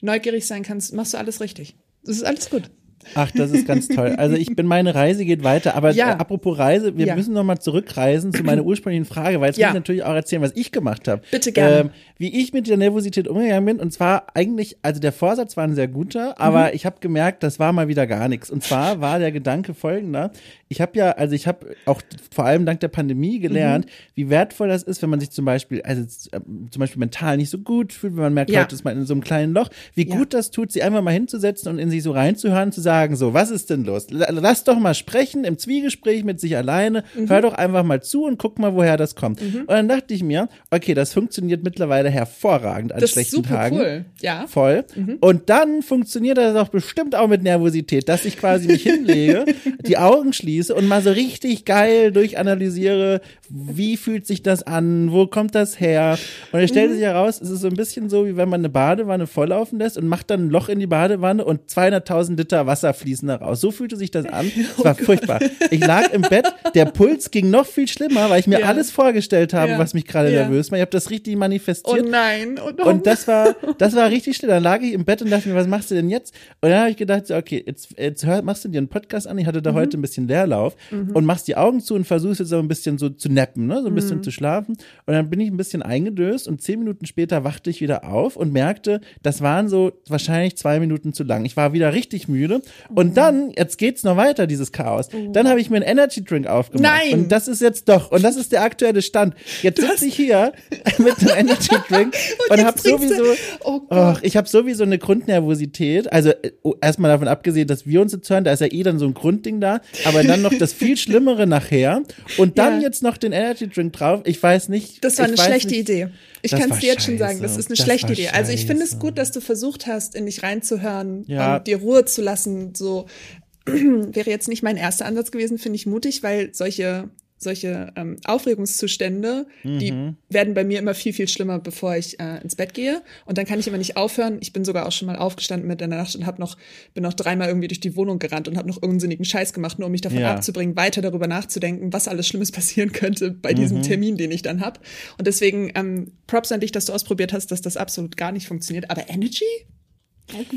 neugierig 0.01 0.45
sein 0.45 0.63
kannst, 0.63 0.93
machst 0.93 1.13
du 1.13 1.17
alles 1.17 1.41
richtig. 1.41 1.75
Das 2.03 2.17
ist 2.17 2.24
alles 2.24 2.50
gut. 2.50 2.69
Ach, 3.15 3.31
das 3.31 3.51
ist 3.51 3.67
ganz 3.67 3.88
toll. 3.88 4.15
Also 4.17 4.36
ich 4.36 4.55
bin, 4.55 4.65
meine 4.65 4.93
Reise 4.96 5.25
geht 5.25 5.43
weiter, 5.43 5.75
aber 5.75 5.91
ja. 5.91 6.17
apropos 6.17 6.58
Reise, 6.58 6.98
wir 6.98 7.08
ja. 7.08 7.15
müssen 7.15 7.34
nochmal 7.34 7.60
zurückreisen 7.60 8.34
zu 8.34 8.43
meiner 8.43 8.63
ursprünglichen 8.63 9.05
Frage, 9.05 9.39
weil 9.41 9.48
jetzt 9.48 9.58
ja. 9.58 9.67
will 9.67 9.72
ich 9.72 9.79
natürlich 9.79 10.03
auch 10.03 10.13
erzählen, 10.13 10.41
was 10.41 10.51
ich 10.55 10.72
gemacht 10.72 11.08
habe. 11.08 11.22
Bitte 11.31 11.51
gerne. 11.51 11.79
Ähm, 11.79 11.89
wie 12.22 12.39
ich 12.39 12.53
mit 12.53 12.67
der 12.67 12.77
Nervosität 12.77 13.27
umgegangen 13.27 13.65
bin. 13.65 13.79
Und 13.79 13.91
zwar 13.91 14.27
eigentlich, 14.36 14.77
also 14.84 15.01
der 15.01 15.12
Vorsatz 15.12 15.58
war 15.58 15.63
ein 15.63 15.74
sehr 15.74 15.88
guter, 15.88 16.39
aber 16.39 16.67
mhm. 16.67 16.72
ich 16.74 16.86
habe 16.86 16.98
gemerkt, 17.00 17.41
das 17.41 17.58
war 17.58 17.74
mal 17.74 17.88
wieder 17.88 18.05
gar 18.05 18.27
nichts. 18.27 18.51
Und 18.51 18.63
zwar 18.63 19.01
war 19.01 19.17
der 19.17 19.31
Gedanke 19.31 19.74
folgender. 19.74 20.31
Ich 20.67 20.81
habe 20.81 20.98
ja, 21.00 21.13
also 21.13 21.34
ich 21.34 21.48
habe 21.48 21.75
auch 21.86 22.01
vor 22.31 22.46
allem 22.46 22.65
dank 22.67 22.79
der 22.79 22.89
Pandemie 22.89 23.39
gelernt, 23.39 23.86
mhm. 23.86 23.89
wie 24.13 24.29
wertvoll 24.29 24.67
das 24.67 24.84
ist, 24.84 25.01
wenn 25.01 25.10
man 25.10 25.20
sich 25.20 25.31
zum 25.31 25.46
Beispiel, 25.46 25.81
also 25.81 26.03
äh, 26.03 26.39
zum 26.70 26.79
Beispiel 26.79 27.00
mental 27.00 27.38
nicht 27.38 27.50
so 27.50 27.58
gut 27.58 27.91
fühlt, 27.91 28.15
wenn 28.15 28.22
man 28.24 28.34
merkt, 28.36 28.51
ja. 28.51 28.62
heute 28.62 28.75
ist 28.75 28.84
man 28.84 28.98
in 28.98 29.05
so 29.08 29.15
einem 29.15 29.24
kleinen 29.24 29.53
Loch, 29.53 29.70
wie 29.96 30.05
gut 30.05 30.36
das 30.36 30.51
tut, 30.51 30.72
sie 30.72 30.84
einfach 30.84 31.01
mal 31.01 31.12
hinzusetzen 31.12 31.72
und 31.72 31.79
in 31.79 31.89
sich 31.89 32.03
so 32.03 32.12
reinzuhören, 32.12 32.72
zu 32.72 32.81
sagen, 32.81 32.90
sagen, 32.91 33.15
so, 33.15 33.33
was 33.33 33.51
ist 33.51 33.69
denn 33.69 33.86
los? 33.86 34.07
Lass 34.10 34.65
doch 34.65 34.77
mal 34.77 34.93
sprechen 34.93 35.45
im 35.45 35.57
Zwiegespräch 35.57 36.25
mit 36.25 36.41
sich 36.41 36.57
alleine, 36.57 37.05
mhm. 37.15 37.29
hör 37.29 37.41
doch 37.41 37.53
einfach 37.53 37.86
mal 37.86 38.03
zu 38.03 38.25
und 38.25 38.38
guck 38.38 38.60
mal, 38.60 38.74
woher 38.74 38.98
das 38.98 39.15
kommt. 39.15 39.41
Mhm. 39.41 39.62
Und 39.62 39.69
dann 39.69 39.88
dachte 39.88 40.13
ich 40.13 40.24
mir, 40.24 40.50
okay, 40.71 40.93
das 40.93 41.13
funktioniert 41.13 41.63
mittlerweile 41.63 42.10
hervorragend 42.10 42.91
an 42.91 43.00
das 43.00 43.12
schlechten 43.12 43.38
ist 43.38 43.45
super 43.45 43.55
Tagen. 43.55 43.77
Cool. 43.77 44.05
Ja. 44.21 44.45
Voll. 44.48 44.83
Mhm. 44.93 45.19
Und 45.21 45.50
dann 45.50 45.83
funktioniert 45.83 46.38
das 46.38 46.53
auch 46.57 46.67
bestimmt 46.67 47.15
auch 47.15 47.29
mit 47.29 47.43
Nervosität, 47.43 48.10
dass 48.10 48.25
ich 48.25 48.38
quasi 48.38 48.67
mich 48.67 48.83
hinlege, 48.83 49.45
die 49.88 49.98
Augen 49.98 50.33
schließe 50.33 50.75
und 50.75 50.86
mal 50.89 51.01
so 51.01 51.12
richtig 51.12 51.63
geil 51.63 52.12
durchanalysiere, 52.12 53.21
wie 53.48 53.95
fühlt 53.95 54.27
sich 54.27 54.44
das 54.44 54.63
an, 54.63 55.13
wo 55.13 55.27
kommt 55.27 55.55
das 55.55 55.79
her? 55.79 56.18
Und 56.51 56.59
es 56.59 56.70
stellt 56.70 56.89
mhm. 56.92 56.96
sich 56.96 57.03
heraus, 57.03 57.39
es 57.39 57.50
ist 57.50 57.61
so 57.61 57.68
ein 57.68 57.75
bisschen 57.75 58.09
so, 58.09 58.25
wie 58.25 58.35
wenn 58.35 58.50
man 58.50 58.59
eine 58.59 58.70
Badewanne 58.70 59.27
volllaufen 59.27 59.79
lässt 59.79 59.98
und 59.98 60.07
macht 60.07 60.29
dann 60.29 60.48
ein 60.48 60.50
Loch 60.50 60.68
in 60.68 60.79
die 60.79 60.87
Badewanne 60.87 61.46
und 61.46 61.70
200.000 61.70 62.35
Liter 62.35 62.68
Wasser 62.68 62.80
Wasser 62.81 62.94
fließen 62.94 63.27
da 63.27 63.35
raus. 63.35 63.61
So 63.61 63.72
fühlte 63.72 63.96
sich 63.96 64.11
das 64.11 64.25
an. 64.25 64.51
Es 64.61 64.79
oh 64.79 64.85
war 64.85 64.96
oh 65.00 65.03
furchtbar. 65.03 65.39
Ich 65.70 65.85
lag 65.85 66.11
im 66.13 66.22
Bett, 66.22 66.46
der 66.75 66.85
Puls 66.85 67.31
ging 67.31 67.50
noch 67.50 67.65
viel 67.65 67.87
schlimmer, 67.87 68.29
weil 68.29 68.39
ich 68.39 68.48
mir 68.48 68.61
ja. 68.61 68.67
alles 68.67 68.91
vorgestellt 68.91 69.53
habe, 69.53 69.74
ja. 69.74 69.79
was 69.79 69.94
mich 69.94 70.05
gerade 70.05 70.31
ja. 70.31 70.41
nervös 70.41 70.72
macht. 70.72 70.77
Ich 70.77 70.81
habe 70.81 70.91
das 70.91 71.09
richtig 71.09 71.35
manifestiert. 71.35 72.05
Oh 72.05 72.09
nein. 72.09 72.59
Oh 72.65 72.72
no. 72.72 72.89
Und 72.89 73.05
das 73.05 73.27
war, 73.27 73.55
das 73.77 73.96
war 73.96 74.09
richtig 74.09 74.37
schlimm. 74.37 74.50
Dann 74.50 74.63
lag 74.63 74.81
ich 74.81 74.94
im 74.94 75.03
Bett 75.03 75.22
und 75.22 75.29
dachte 75.29 75.50
mir, 75.50 75.55
was 75.55 75.67
machst 75.67 75.91
du 75.91 75.96
denn 75.96 76.09
jetzt? 76.09 76.33
Und 76.61 76.70
dann 76.70 76.79
habe 76.79 76.91
ich 76.91 76.98
gedacht, 76.98 77.31
okay, 77.31 77.63
jetzt, 77.65 77.98
jetzt 77.98 78.25
hör, 78.25 78.41
machst 78.41 78.63
du 78.65 78.70
dir 78.70 78.77
einen 78.77 78.87
Podcast 78.87 79.27
an. 79.27 79.37
Ich 79.37 79.46
hatte 79.46 79.61
da 79.61 79.72
mhm. 79.72 79.75
heute 79.75 79.98
ein 79.98 80.01
bisschen 80.01 80.27
Leerlauf 80.27 80.75
mhm. 80.91 81.11
und 81.11 81.25
machst 81.25 81.48
die 81.48 81.55
Augen 81.55 81.81
zu 81.81 81.96
und 81.96 82.05
versuchst 82.05 82.39
jetzt 82.39 82.50
so 82.50 82.59
ein 82.59 82.67
bisschen 82.67 82.98
so 82.98 83.09
zu 83.09 83.29
nappen, 83.29 83.67
ne? 83.67 83.81
so 83.81 83.87
ein 83.87 83.96
bisschen 83.96 84.17
mhm. 84.17 84.24
zu 84.24 84.31
schlafen. 84.31 84.77
Und 85.05 85.13
dann 85.13 85.29
bin 85.29 85.39
ich 85.39 85.50
ein 85.50 85.57
bisschen 85.57 85.81
eingedöst 85.81 86.48
und 86.48 86.61
zehn 86.61 86.79
Minuten 86.79 87.05
später 87.05 87.44
wachte 87.44 87.70
ich 87.70 87.81
wieder 87.81 88.05
auf 88.05 88.35
und 88.35 88.53
merkte, 88.53 89.01
das 89.24 89.41
waren 89.41 89.70
so 89.70 89.91
wahrscheinlich 90.07 90.57
zwei 90.57 90.79
Minuten 90.79 91.13
zu 91.13 91.24
lang. 91.24 91.46
Ich 91.46 91.57
war 91.57 91.74
wieder 91.74 91.94
richtig 91.94 92.27
müde. 92.27 92.61
Und 92.94 93.18
dann 93.18 93.51
jetzt 93.57 93.77
geht's 93.77 94.03
noch 94.03 94.18
weiter, 94.18 94.48
dieses 94.48 94.72
Chaos. 94.72 95.10
Oh. 95.14 95.31
Dann 95.31 95.48
habe 95.48 95.60
ich 95.60 95.70
mir 95.70 95.77
einen 95.77 95.86
Energy 95.86 96.24
Drink 96.24 96.48
aufgemacht. 96.48 96.84
Nein. 96.84 97.22
Und 97.22 97.31
das 97.31 97.48
ist 97.48 97.62
jetzt 97.62 97.90
doch, 97.90 98.12
und 98.12 98.24
das 98.24 98.36
ist 98.36 98.51
der 98.51 98.64
aktuelle 98.64 99.01
Stand. 99.01 99.36
Jetzt 99.62 99.81
sitze 99.81 100.05
ich 100.05 100.16
hier 100.16 100.53
mit 100.98 101.20
einem 101.20 101.48
Energy 101.48 101.75
Drink 101.88 102.16
und, 102.50 102.60
und 102.60 102.66
habe 102.66 102.79
sowieso, 102.79 103.24
oh 103.64 103.81
oh, 103.90 104.14
ich 104.22 104.38
habe 104.38 104.48
sowieso 104.48 104.84
eine 104.84 104.98
Grundnervosität. 104.98 106.12
Also 106.12 106.31
oh, 106.64 106.75
erstmal 106.81 107.12
davon 107.12 107.27
abgesehen, 107.27 107.68
dass 107.68 107.86
wir 107.86 108.01
uns 108.01 108.14
jetzt 108.14 108.29
hören, 108.29 108.44
da 108.44 108.51
ist 108.51 108.62
ja 108.62 108.68
eh 108.72 108.84
dann 108.84 109.00
so 109.00 109.05
ein 109.05 109.14
Grundding 109.14 109.60
da, 109.60 109.81
aber 110.05 110.24
dann 110.24 110.42
noch 110.42 110.53
das 110.53 110.74
viel 110.74 110.98
Schlimmere 111.01 111.48
nachher 111.48 112.01
und 112.38 112.57
dann 112.57 112.75
ja. 112.75 112.88
jetzt 112.88 113.03
noch 113.03 113.18
den 113.18 113.31
Energy 113.31 113.68
Drink 113.68 113.94
drauf. 113.94 114.22
Ich 114.25 114.42
weiß 114.42 114.70
nicht. 114.70 115.03
Das 115.03 115.18
war 115.18 115.25
eine 115.25 115.38
schlechte 115.38 115.70
nicht, 115.70 115.90
Idee. 115.90 116.10
Ich 116.41 116.51
kann 116.51 116.71
es 116.71 116.79
dir 116.79 116.93
jetzt 116.93 117.05
schon 117.05 117.17
sagen, 117.17 117.41
das 117.41 117.57
ist 117.57 117.67
eine 117.67 117.75
das 117.75 117.85
schlechte 117.85 118.13
Idee. 118.13 118.29
Also 118.29 118.51
ich 118.51 118.65
finde 118.65 118.83
es 118.83 118.99
gut, 118.99 119.17
dass 119.17 119.31
du 119.31 119.41
versucht 119.41 119.87
hast, 119.87 120.15
in 120.15 120.25
dich 120.25 120.43
reinzuhören 120.43 121.23
ja. 121.27 121.57
und 121.57 121.67
dir 121.67 121.77
Ruhe 121.77 122.05
zu 122.05 122.21
lassen. 122.21 122.73
So 122.75 123.05
wäre 123.65 124.29
jetzt 124.29 124.47
nicht 124.47 124.63
mein 124.63 124.77
erster 124.77 125.05
Ansatz 125.05 125.31
gewesen, 125.31 125.57
finde 125.57 125.75
ich 125.75 125.85
mutig, 125.85 126.23
weil 126.23 126.53
solche 126.53 127.09
solche 127.43 127.91
ähm, 127.95 128.17
Aufregungszustände, 128.25 129.47
mhm. 129.63 129.79
die 129.79 130.13
werden 130.29 130.53
bei 130.53 130.63
mir 130.63 130.79
immer 130.79 130.93
viel, 130.93 131.13
viel 131.13 131.27
schlimmer, 131.27 131.59
bevor 131.59 131.95
ich 131.95 132.19
äh, 132.19 132.41
ins 132.41 132.55
Bett 132.55 132.73
gehe. 132.73 133.01
Und 133.25 133.37
dann 133.37 133.45
kann 133.45 133.59
ich 133.59 133.67
immer 133.67 133.77
nicht 133.77 133.97
aufhören. 133.97 134.37
Ich 134.41 134.53
bin 134.53 134.63
sogar 134.63 134.87
auch 134.87 134.91
schon 134.91 135.07
mal 135.07 135.15
aufgestanden 135.15 135.67
mit 135.67 135.81
der 135.81 135.87
Nacht 135.87 136.15
und 136.15 136.25
hab 136.25 136.39
noch, 136.39 136.57
bin 136.93 137.03
noch 137.03 137.13
dreimal 137.13 137.47
irgendwie 137.47 137.67
durch 137.67 137.79
die 137.79 137.95
Wohnung 137.95 138.19
gerannt 138.19 138.47
und 138.47 138.57
habe 138.57 138.67
noch 138.67 138.81
irrsinnigen 138.81 139.25
Scheiß 139.25 139.53
gemacht, 139.53 139.79
nur 139.79 139.87
um 139.87 139.91
mich 139.91 140.01
davon 140.01 140.19
ja. 140.19 140.35
abzubringen, 140.35 140.75
weiter 140.75 141.01
darüber 141.01 141.27
nachzudenken, 141.27 141.93
was 141.93 142.07
alles 142.07 142.27
Schlimmes 142.27 142.51
passieren 142.51 142.91
könnte 142.91 143.31
bei 143.31 143.51
mhm. 143.51 143.55
diesem 143.55 143.81
Termin, 143.81 144.17
den 144.17 144.31
ich 144.31 144.41
dann 144.41 144.61
hab. 144.61 144.79
Und 145.17 145.27
deswegen 145.27 145.71
ähm, 145.75 146.11
Props 146.27 146.51
an 146.51 146.59
dich, 146.59 146.71
dass 146.71 146.85
du 146.85 146.93
ausprobiert 146.93 147.33
hast, 147.33 147.51
dass 147.51 147.61
das 147.61 147.77
absolut 147.77 148.17
gar 148.17 148.31
nicht 148.31 148.47
funktioniert. 148.47 148.89
Aber 148.89 149.09
Energy? 149.09 149.45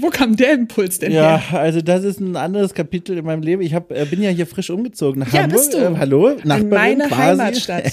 Wo 0.01 0.11
kam 0.11 0.37
der 0.37 0.55
Impuls 0.55 0.99
denn 0.99 1.13
ja, 1.13 1.39
her? 1.39 1.43
Ja, 1.53 1.59
also 1.59 1.81
das 1.81 2.05
ist 2.05 2.21
ein 2.21 2.37
anderes 2.37 2.75
Kapitel 2.75 3.17
in 3.19 3.25
meinem 3.25 3.43
Leben. 3.43 3.63
Ich 3.63 3.75
hab, 3.75 3.91
äh, 3.91 4.05
bin 4.05 4.23
ja 4.23 4.31
hier 4.31 4.47
frisch 4.47 4.71
umgezogen 4.71 5.21
nach 5.21 5.33
ja, 5.33 5.43
Hamburg. 5.43 5.61
Bist 5.61 5.75
du? 5.75 5.79
Äh, 5.79 5.97
hallo, 5.99 6.31
Nachbarin 6.45 6.63
In 6.63 6.69
meine 6.69 7.09
quasi. 7.09 7.41
Heimatstadt. 7.41 7.93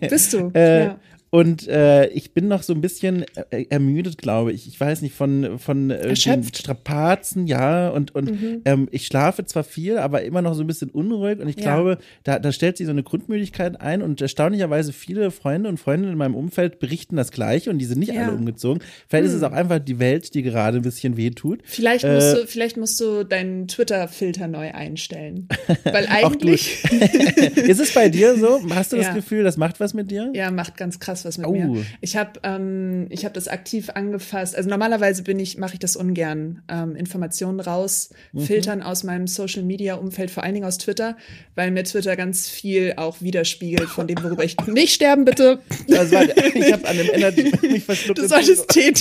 bist 0.00 0.32
du? 0.32 0.50
Äh, 0.54 0.84
ja. 0.84 0.96
Und 1.30 1.68
äh, 1.68 2.06
ich 2.08 2.32
bin 2.32 2.48
noch 2.48 2.62
so 2.62 2.72
ein 2.72 2.80
bisschen 2.80 3.24
äh, 3.50 3.66
ermüdet, 3.68 4.16
glaube 4.16 4.52
ich. 4.52 4.66
Ich 4.66 4.80
weiß 4.80 5.02
nicht, 5.02 5.14
von, 5.14 5.58
von 5.58 5.90
äh, 5.90 6.16
Strapazen, 6.16 7.46
ja. 7.46 7.90
Und, 7.90 8.14
und 8.14 8.30
mhm. 8.30 8.62
ähm, 8.64 8.88
ich 8.92 9.06
schlafe 9.06 9.44
zwar 9.44 9.64
viel, 9.64 9.98
aber 9.98 10.22
immer 10.22 10.40
noch 10.40 10.54
so 10.54 10.62
ein 10.62 10.66
bisschen 10.66 10.88
unruhig. 10.88 11.38
Und 11.40 11.48
ich 11.48 11.56
ja. 11.56 11.62
glaube, 11.62 11.98
da, 12.24 12.38
da 12.38 12.50
stellt 12.50 12.78
sich 12.78 12.86
so 12.86 12.92
eine 12.92 13.02
Grundmüdigkeit 13.02 13.78
ein. 13.80 14.00
Und 14.00 14.22
erstaunlicherweise 14.22 14.94
viele 14.94 15.30
Freunde 15.30 15.68
und 15.68 15.78
Freundinnen 15.78 16.12
in 16.12 16.18
meinem 16.18 16.34
Umfeld 16.34 16.78
berichten 16.78 17.16
das 17.16 17.30
Gleiche 17.30 17.68
und 17.68 17.78
die 17.78 17.84
sind 17.84 17.98
nicht 17.98 18.14
ja. 18.14 18.22
alle 18.22 18.32
umgezogen. 18.32 18.82
Vielleicht 19.06 19.24
mhm. 19.24 19.30
ist 19.30 19.36
es 19.36 19.42
hm. 19.42 19.52
auch 19.52 19.56
einfach 19.56 19.78
die 19.80 19.98
Welt, 19.98 20.32
die 20.34 20.42
gerade 20.42 20.78
ein 20.78 20.82
bisschen 20.82 21.18
wehtut. 21.18 21.60
Vielleicht 21.64 22.06
musst, 22.06 22.34
äh, 22.34 22.40
du, 22.40 22.46
vielleicht 22.46 22.76
musst 22.78 22.98
du 23.00 23.24
deinen 23.24 23.68
Twitter-Filter 23.68 24.48
neu 24.48 24.72
einstellen. 24.72 25.48
Weil 25.84 26.06
eigentlich. 26.08 26.84
ist 27.56 27.80
es 27.80 27.92
bei 27.92 28.08
dir 28.08 28.36
so? 28.36 28.60
Hast 28.70 28.92
du 28.92 28.96
ja. 28.96 29.02
das 29.02 29.14
Gefühl, 29.14 29.44
das 29.44 29.58
macht 29.58 29.78
was 29.78 29.92
mit 29.92 30.10
dir? 30.10 30.30
Ja, 30.34 30.50
macht 30.50 30.76
ganz 30.76 30.98
krass 30.98 31.17
krass 31.18 31.24
was 31.24 31.38
mit 31.38 31.46
oh. 31.46 31.52
mir. 31.52 31.84
Ich 32.00 32.16
habe 32.16 32.40
ähm, 32.42 33.06
ich 33.10 33.24
habe 33.24 33.34
das 33.34 33.48
aktiv 33.48 33.90
angefasst. 33.90 34.56
Also 34.56 34.68
normalerweise 34.68 35.22
bin 35.22 35.38
ich 35.38 35.58
mache 35.58 35.74
ich 35.74 35.78
das 35.78 35.96
ungern 35.96 36.62
ähm, 36.68 36.96
Informationen 36.96 37.60
raus 37.60 38.10
mhm. 38.32 38.40
filtern 38.40 38.82
aus 38.82 39.04
meinem 39.04 39.26
Social 39.26 39.62
Media 39.62 39.94
Umfeld, 39.94 40.30
vor 40.30 40.42
allen 40.42 40.54
Dingen 40.54 40.66
aus 40.66 40.78
Twitter, 40.78 41.16
weil 41.54 41.70
mir 41.70 41.84
Twitter 41.84 42.16
ganz 42.16 42.48
viel 42.48 42.94
auch 42.96 43.20
widerspiegelt 43.20 43.88
von 43.88 44.06
dem, 44.06 44.22
worüber 44.22 44.44
ich 44.44 44.56
nicht 44.66 44.94
sterben 44.94 45.24
bitte. 45.24 45.60
Das 45.86 46.12
war, 46.12 46.24
ich 46.24 46.72
habe 46.72 46.86
an 46.86 46.96
dem 46.96 47.10
Energy 47.12 47.52
mich 47.62 47.84
verschluckt. 47.84 48.18
Du 48.18 48.28
solltest 48.28 48.68
Tee. 48.68 48.92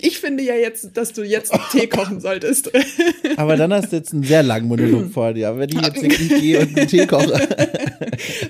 Ich 0.00 0.18
finde 0.18 0.42
ja 0.42 0.54
jetzt, 0.54 0.96
dass 0.96 1.12
du 1.12 1.22
jetzt 1.22 1.52
Tee 1.72 1.86
kochen 1.86 2.20
solltest. 2.20 2.70
Aber 3.36 3.56
dann 3.56 3.72
hast 3.72 3.92
du 3.92 3.96
jetzt 3.96 4.12
einen 4.12 4.22
sehr 4.22 4.42
langen 4.42 4.68
Monolog 4.68 5.12
vor 5.12 5.32
dir. 5.32 5.56
Wenn 5.58 5.68
ich 5.68 5.80
jetzt 5.80 6.02
wirklich 6.02 6.28
gehe 6.28 6.60
und 6.60 6.76
einen 6.76 6.88
Tee 6.88 7.06
koche. 7.06 7.48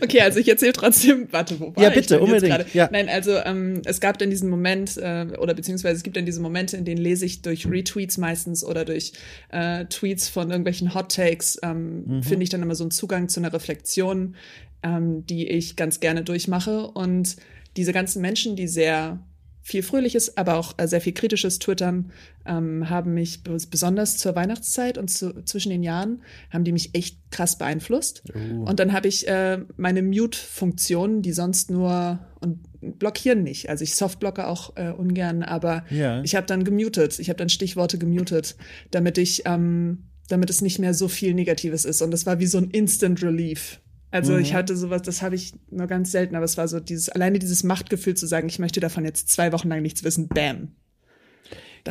Okay, 0.02 0.20
also 0.20 0.38
ich 0.38 0.48
erzähle 0.48 0.72
trotzdem. 0.72 1.28
Warte, 1.30 1.58
wo 1.58 1.74
war 1.74 1.82
Ja, 1.82 1.90
bitte, 1.90 2.20
unbedingt. 2.20 2.74
Ja. 2.74 2.88
Nein, 2.92 3.08
also 3.14 3.37
ähm, 3.38 3.83
es 3.85 4.00
gab 4.00 4.18
dann 4.18 4.29
diesen 4.29 4.50
Moment, 4.50 4.96
äh, 4.96 5.29
oder 5.38 5.55
beziehungsweise 5.55 5.96
es 5.96 6.03
gibt 6.03 6.16
dann 6.16 6.27
diese 6.27 6.40
Momente, 6.40 6.77
in 6.77 6.85
denen 6.85 7.00
lese 7.00 7.24
ich 7.24 7.42
durch 7.42 7.64
Retweets 7.64 8.18
meistens 8.18 8.64
oder 8.64 8.85
durch 8.85 9.12
äh, 9.50 9.85
Tweets 9.85 10.29
von 10.29 10.50
irgendwelchen 10.50 10.94
Hot 10.94 11.14
Takes, 11.14 11.59
ähm, 11.62 12.05
mhm. 12.07 12.22
finde 12.24 12.42
ich 12.42 12.50
dann 12.50 12.62
immer 12.62 12.74
so 12.74 12.83
einen 12.83 12.90
Zugang 12.90 13.29
zu 13.29 13.38
einer 13.38 13.53
Reflexion, 13.53 14.35
ähm, 14.83 15.24
die 15.27 15.48
ich 15.48 15.77
ganz 15.77 16.00
gerne 16.00 16.24
durchmache. 16.24 16.88
Und 16.88 17.37
diese 17.77 17.92
ganzen 17.92 18.20
Menschen, 18.20 18.57
die 18.57 18.66
sehr 18.66 19.20
viel 19.62 19.83
Fröhliches, 19.83 20.37
aber 20.37 20.57
auch 20.57 20.74
äh, 20.77 20.87
sehr 20.87 21.00
viel 21.00 21.14
Kritisches 21.14 21.59
twittern, 21.59 22.11
ähm, 22.44 22.90
haben 22.90 23.14
mich 23.14 23.42
besonders 23.42 24.18
zur 24.18 24.37
Weihnachtszeit 24.37 24.98
und 24.98 25.09
zu, 25.09 25.42
zwischen 25.44 25.70
den 25.70 25.83
Jahren, 25.83 26.22
haben 26.50 26.64
die 26.64 26.72
mich 26.72 26.94
echt 26.94 27.31
krass 27.31 27.57
beeinflusst. 27.57 28.24
Oh. 28.35 28.68
Und 28.68 28.79
dann 28.79 28.92
habe 28.92 29.09
ich 29.09 29.27
äh, 29.27 29.61
meine 29.77 30.03
Mute-Funktion, 30.03 31.22
die 31.22 31.33
sonst 31.33 31.70
nur 31.70 32.18
und 32.40 32.61
blockieren 32.92 33.42
nicht. 33.42 33.68
Also 33.68 33.85
ich 33.85 33.94
softblocke 33.94 34.47
auch 34.47 34.77
äh, 34.77 34.90
ungern, 34.90 35.42
aber 35.42 35.85
ja. 35.90 36.23
ich 36.23 36.37
habe 36.37 36.47
dann 36.47 36.64
gemutet. 36.64 37.18
Ich 37.18 37.29
habe 37.29 37.37
dann 37.37 37.49
Stichworte 37.49 37.99
gemutet, 37.99 38.57
damit 38.90 39.18
ich, 39.18 39.42
ähm, 39.47 40.05
damit 40.29 40.51
es 40.51 40.61
nicht 40.61 40.79
mehr 40.79 40.94
so 40.94 41.09
viel 41.09 41.35
Negatives 41.35 41.85
ist. 41.85 42.03
Und 42.03 42.11
das 42.11 42.27
war 42.27 42.38
wie 42.38 42.47
so 42.47 42.59
ein 42.59 42.70
Instant 42.70 43.23
Relief. 43.23 43.81
Also 44.11 44.35
mhm. 44.35 44.40
ich 44.40 44.55
hatte 44.55 44.77
sowas, 44.77 45.03
das 45.03 45.23
habe 45.23 45.35
ich 45.35 45.55
nur 45.70 45.88
ganz 45.88 46.12
selten, 46.12 46.37
aber 46.37 46.44
es 46.44 46.57
war 46.57 46.68
so 46.68 46.79
dieses, 46.79 47.09
alleine 47.09 47.40
dieses 47.40 47.64
Machtgefühl 47.64 48.14
zu 48.14 48.27
sagen, 48.27 48.49
ich 48.49 48.61
möchte 48.61 48.79
davon 48.79 49.05
jetzt 49.05 49.29
zwei 49.29 49.51
Wochen 49.53 49.68
lang 49.68 49.83
nichts 49.83 50.05
wissen, 50.05 50.29
bam. 50.29 50.77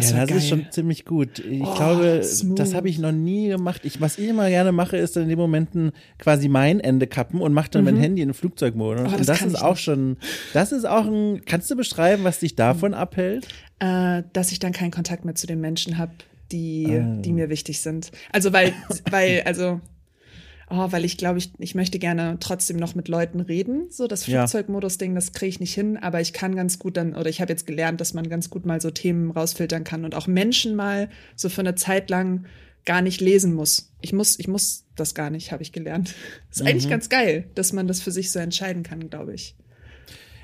Das 0.03 0.11
ja, 0.11 0.19
das 0.19 0.29
geil. 0.29 0.37
ist 0.37 0.49
schon 0.49 0.65
ziemlich 0.71 1.05
gut. 1.05 1.39
Ich 1.39 1.61
oh, 1.61 1.75
glaube, 1.75 2.21
smooth. 2.23 2.59
das 2.59 2.73
habe 2.73 2.89
ich 2.89 2.99
noch 2.99 3.11
nie 3.11 3.49
gemacht. 3.49 3.81
Ich, 3.83 4.01
was 4.01 4.17
ich 4.17 4.29
immer 4.29 4.49
gerne 4.49 4.71
mache, 4.71 4.97
ist 4.97 5.15
dann 5.15 5.23
in 5.23 5.29
den 5.29 5.37
Momenten 5.37 5.91
quasi 6.17 6.47
mein 6.47 6.79
Ende 6.79 7.07
kappen 7.07 7.41
und 7.41 7.53
mache 7.53 7.71
dann 7.71 7.83
mhm. 7.83 7.91
mein 7.91 7.97
Handy 7.97 8.21
in 8.21 8.29
den 8.29 8.33
Flugzeugmodus. 8.33 9.07
Oh, 9.07 9.11
das 9.11 9.19
und 9.19 9.29
das 9.29 9.41
ist 9.41 9.61
auch 9.61 9.71
nicht. 9.71 9.83
schon, 9.83 10.17
das 10.53 10.71
ist 10.71 10.85
auch 10.85 11.05
ein, 11.05 11.41
kannst 11.45 11.69
du 11.71 11.75
beschreiben, 11.75 12.23
was 12.23 12.39
dich 12.39 12.55
davon 12.55 12.93
abhält? 12.93 13.47
Äh, 13.79 14.23
dass 14.33 14.51
ich 14.51 14.59
dann 14.59 14.71
keinen 14.71 14.91
Kontakt 14.91 15.25
mehr 15.25 15.35
zu 15.35 15.47
den 15.47 15.59
Menschen 15.59 15.97
habe, 15.97 16.13
die, 16.51 16.87
ah. 16.89 17.21
die 17.21 17.33
mir 17.33 17.49
wichtig 17.49 17.81
sind. 17.81 18.11
Also 18.31 18.53
weil, 18.53 18.73
weil, 19.09 19.41
also 19.45 19.81
oh, 20.73 20.91
weil 20.91 21.05
ich 21.05 21.17
glaube, 21.17 21.37
ich, 21.37 21.51
ich 21.59 21.75
möchte 21.75 21.99
gerne 21.99 22.37
trotzdem 22.39 22.77
noch 22.77 22.95
mit 22.95 23.07
Leuten 23.07 23.39
reden. 23.39 23.87
So 23.89 24.07
das 24.07 24.25
Flugzeugmodus-Ding, 24.25 25.13
das 25.13 25.31
kriege 25.31 25.49
ich 25.49 25.59
nicht 25.59 25.73
hin, 25.73 25.97
aber 25.97 26.19
ich 26.19 26.33
kann 26.33 26.55
ganz 26.55 26.79
gut 26.79 26.97
dann, 26.97 27.15
oder 27.15 27.29
ich 27.29 27.41
habe 27.41 27.51
jetzt 27.51 27.67
gelernt, 27.67 28.01
dass 28.01 28.13
man 28.13 28.27
ganz 28.27 28.49
gut 28.49 28.65
mal 28.65 28.81
so 28.81 28.89
Themen 28.89 29.31
rausfiltern 29.31 29.83
kann 29.83 30.03
und 30.03 30.15
auch 30.15 30.27
Menschen 30.27 30.75
mal 30.75 31.09
so 31.35 31.49
für 31.49 31.61
eine 31.61 31.75
Zeit 31.75 32.09
lang 32.09 32.45
gar 32.85 33.01
nicht 33.01 33.21
lesen 33.21 33.53
muss. 33.53 33.91
Ich 34.01 34.13
muss, 34.13 34.37
ich 34.39 34.47
muss 34.47 34.85
das 34.95 35.15
gar 35.15 35.29
nicht, 35.29 35.51
habe 35.51 35.63
ich 35.63 35.71
gelernt. 35.71 36.15
ist 36.51 36.61
mhm. 36.61 36.67
eigentlich 36.67 36.89
ganz 36.89 37.07
geil, 37.09 37.45
dass 37.55 37.71
man 37.71 37.87
das 37.87 38.01
für 38.01 38.11
sich 38.11 38.31
so 38.31 38.39
entscheiden 38.39 38.83
kann, 38.83 39.09
glaube 39.09 39.33
ich. 39.33 39.55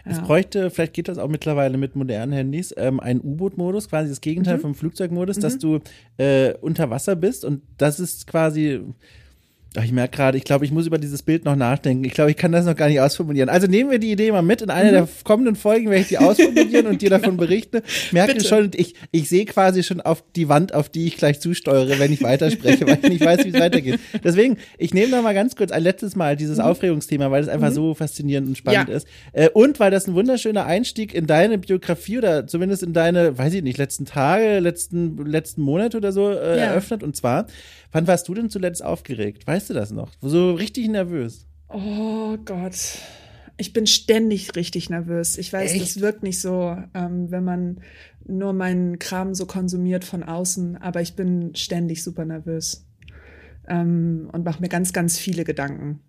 Es 0.05 0.17
ja. 0.17 0.23
bräuchte, 0.23 0.69
vielleicht 0.69 0.93
geht 0.93 1.07
das 1.07 1.17
auch 1.17 1.27
mittlerweile 1.27 1.77
mit 1.77 1.95
modernen 1.95 2.31
Handys, 2.31 2.73
ähm, 2.77 2.99
einen 2.99 3.19
U-Boot-Modus, 3.21 3.89
quasi 3.89 4.09
das 4.09 4.21
Gegenteil 4.21 4.57
mhm. 4.57 4.61
vom 4.61 4.75
Flugzeugmodus, 4.75 5.37
mhm. 5.37 5.41
dass 5.41 5.57
du 5.57 5.79
äh, 6.17 6.53
unter 6.61 6.89
Wasser 6.89 7.15
bist 7.15 7.43
und 7.43 7.63
das 7.77 7.99
ist 7.99 8.25
quasi 8.25 8.79
Ach, 9.77 9.83
ich 9.83 9.91
merke 9.91 10.17
gerade, 10.17 10.35
ich 10.35 10.45
glaube, 10.45 10.65
ich 10.65 10.71
muss 10.71 10.87
über 10.87 10.97
dieses 10.97 11.21
Bild 11.21 11.45
noch 11.45 11.55
nachdenken. 11.55 12.03
Ich 12.03 12.13
glaube, 12.13 12.31
ich 12.31 12.37
kann 12.37 12.51
das 12.51 12.65
noch 12.65 12.75
gar 12.75 12.87
nicht 12.87 13.01
ausformulieren. 13.01 13.49
Also 13.49 13.67
nehmen 13.67 13.91
wir 13.91 13.99
die 13.99 14.11
Idee 14.11 14.31
mal 14.31 14.41
mit. 14.41 14.63
In 14.63 14.71
einer 14.71 14.89
mhm. 14.89 14.93
der 14.93 15.07
kommenden 15.23 15.55
Folgen 15.55 15.91
werde 15.91 16.01
ich 16.01 16.07
die 16.07 16.17
ausformulieren 16.17 16.87
und 16.87 17.03
dir 17.03 17.09
davon 17.11 17.37
genau. 17.37 17.43
berichten. 17.43 17.81
Merke 18.11 18.33
Bitte. 18.33 18.47
schon, 18.47 18.71
ich, 18.75 18.95
ich 19.11 19.29
sehe 19.29 19.45
quasi 19.45 19.83
schon 19.83 20.01
auf 20.01 20.23
die 20.35 20.49
Wand, 20.49 20.73
auf 20.73 20.89
die 20.89 21.05
ich 21.05 21.17
gleich 21.17 21.39
zusteuere, 21.39 21.99
wenn 21.99 22.11
ich 22.11 22.23
weiterspreche, 22.23 22.87
weil 22.87 22.97
ich 23.03 23.09
nicht 23.09 23.23
weiß, 23.23 23.45
wie 23.45 23.49
es 23.49 23.59
weitergeht. 23.59 23.99
Deswegen, 24.23 24.57
ich 24.79 24.95
nehme 24.95 25.11
noch 25.11 25.21
mal 25.21 25.35
ganz 25.35 25.55
kurz 25.55 25.71
ein 25.71 25.83
letztes 25.83 26.15
Mal 26.15 26.35
dieses 26.35 26.57
mhm. 26.57 26.63
Aufregungsthema, 26.63 27.29
weil 27.29 27.43
es 27.43 27.49
einfach 27.49 27.69
mhm. 27.69 27.75
so 27.75 27.93
faszinierend 27.93 28.47
und 28.47 28.57
spannend 28.57 28.89
ja. 28.89 28.95
ist. 28.95 29.07
Äh, 29.33 29.49
und 29.49 29.79
weil 29.79 29.91
das 29.91 30.07
ein 30.07 30.15
wunderschöner 30.15 30.65
Einstieg 30.65 31.13
in 31.13 31.27
deine 31.27 31.59
Biografie 31.59 32.17
oder 32.17 32.47
zumindest 32.47 32.81
in 32.81 32.93
deine, 32.93 33.37
weiß 33.37 33.53
ich 33.53 33.61
nicht, 33.61 33.77
letzten 33.77 34.05
Tage, 34.05 34.57
letzten, 34.57 35.27
letzten 35.27 35.61
Monate 35.61 35.97
oder 35.97 36.11
so 36.11 36.31
äh, 36.31 36.57
ja. 36.57 36.65
eröffnet. 36.65 37.03
Und 37.03 37.15
zwar, 37.15 37.45
wann 37.91 38.07
warst 38.07 38.27
du 38.27 38.33
denn 38.33 38.49
zuletzt 38.49 38.83
aufgeregt? 38.83 39.45
Weißt 39.47 39.69
du 39.69 39.73
das 39.73 39.91
noch? 39.91 40.11
So 40.21 40.53
richtig 40.53 40.87
nervös. 40.87 41.47
Oh 41.69 42.37
Gott. 42.45 42.99
Ich 43.57 43.73
bin 43.73 43.87
ständig 43.87 44.55
richtig 44.55 44.89
nervös. 44.89 45.37
Ich 45.37 45.51
weiß, 45.51 45.73
Echt? 45.73 45.81
das 45.81 45.99
wirkt 46.01 46.23
nicht 46.23 46.39
so, 46.39 46.77
ähm, 46.93 47.29
wenn 47.29 47.43
man 47.43 47.81
nur 48.25 48.53
meinen 48.53 48.99
Kram 48.99 49.35
so 49.35 49.45
konsumiert 49.45 50.05
von 50.05 50.23
außen, 50.23 50.77
aber 50.77 51.01
ich 51.01 51.15
bin 51.15 51.53
ständig 51.55 52.03
super 52.03 52.25
nervös 52.25 52.85
ähm, 53.67 54.29
und 54.31 54.45
mache 54.45 54.61
mir 54.61 54.69
ganz, 54.69 54.93
ganz 54.93 55.17
viele 55.17 55.43
Gedanken 55.43 55.99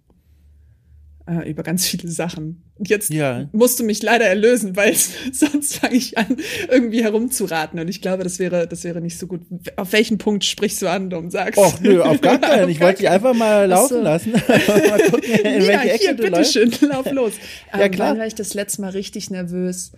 äh, 1.26 1.48
über 1.50 1.62
ganz 1.62 1.86
viele 1.86 2.08
Sachen. 2.08 2.62
Und 2.76 2.88
jetzt 2.88 3.10
ja. 3.10 3.48
musst 3.52 3.78
du 3.78 3.84
mich 3.84 4.02
leider 4.02 4.24
erlösen, 4.24 4.76
weil 4.76 4.94
sonst 5.32 5.76
fange 5.76 5.94
ich 5.94 6.16
an, 6.18 6.36
irgendwie 6.68 7.02
herumzuraten. 7.02 7.78
Und 7.78 7.88
ich 7.88 8.00
glaube, 8.00 8.24
das 8.24 8.38
wäre, 8.38 8.66
das 8.66 8.84
wäre 8.84 9.00
nicht 9.00 9.18
so 9.18 9.26
gut. 9.26 9.42
Auf 9.76 9.92
welchen 9.92 10.18
Punkt 10.18 10.44
sprichst 10.44 10.82
du 10.82 10.90
an, 10.90 11.12
und 11.12 11.30
sagst? 11.30 11.58
Och, 11.58 11.80
nö, 11.80 12.00
auf 12.02 12.20
gar 12.20 12.38
keinen. 12.40 12.68
Ich 12.68 12.80
wollte 12.80 13.00
dich 13.00 13.08
einfach 13.08 13.34
mal 13.34 13.66
laufen 13.66 13.98
so. 13.98 14.00
lassen. 14.00 14.32
mal 14.88 15.00
gucken, 15.10 15.30
in 15.30 15.62
ja, 15.62 15.68
welche 15.68 15.98
hier, 15.98 16.14
bitteschön, 16.14 16.72
lauf 16.88 17.10
los. 17.10 17.32
ja, 17.72 17.80
ähm, 17.80 17.90
klar. 17.90 18.10
Wann 18.10 18.18
war 18.18 18.26
ich 18.26 18.34
das 18.34 18.54
letzte 18.54 18.80
Mal 18.82 18.90
richtig 18.90 19.30
nervös? 19.30 19.92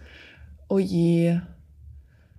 Oh 0.69 0.79
je. 0.79 1.39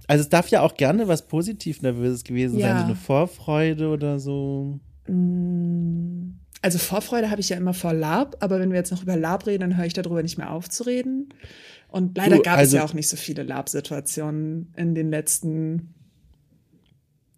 Also 0.07 0.23
es 0.23 0.29
darf 0.29 0.49
ja 0.49 0.61
auch 0.61 0.75
gerne 0.75 1.07
was 1.07 1.27
positiv 1.27 1.81
Nervöses 1.81 2.23
gewesen 2.23 2.59
ja. 2.59 2.69
sein, 2.69 2.79
so 2.79 2.85
eine 2.85 2.95
Vorfreude 2.95 3.87
oder 3.87 4.19
so. 4.19 4.79
Mm. 5.07 5.42
Also 6.63 6.77
Vorfreude 6.77 7.29
habe 7.29 7.41
ich 7.41 7.49
ja 7.49 7.57
immer 7.57 7.73
vor 7.73 7.93
Lab, 7.93 8.37
aber 8.39 8.57
wenn 8.57 8.71
wir 8.71 8.77
jetzt 8.77 8.91
noch 8.91 9.03
über 9.03 9.17
Lab 9.17 9.45
reden, 9.47 9.59
dann 9.59 9.77
höre 9.77 9.85
ich 9.85 9.93
darüber 9.93 10.23
nicht 10.23 10.37
mehr 10.37 10.49
auf 10.49 10.69
zu 10.69 10.83
reden. 10.83 11.27
Und 11.89 12.17
leider 12.17 12.37
du, 12.37 12.41
gab 12.41 12.57
also, 12.57 12.77
es 12.77 12.81
ja 12.81 12.87
auch 12.87 12.93
nicht 12.93 13.09
so 13.09 13.17
viele 13.17 13.43
Lab-Situationen 13.43 14.71
in 14.77 14.95
den 14.95 15.09
letzten 15.09 15.93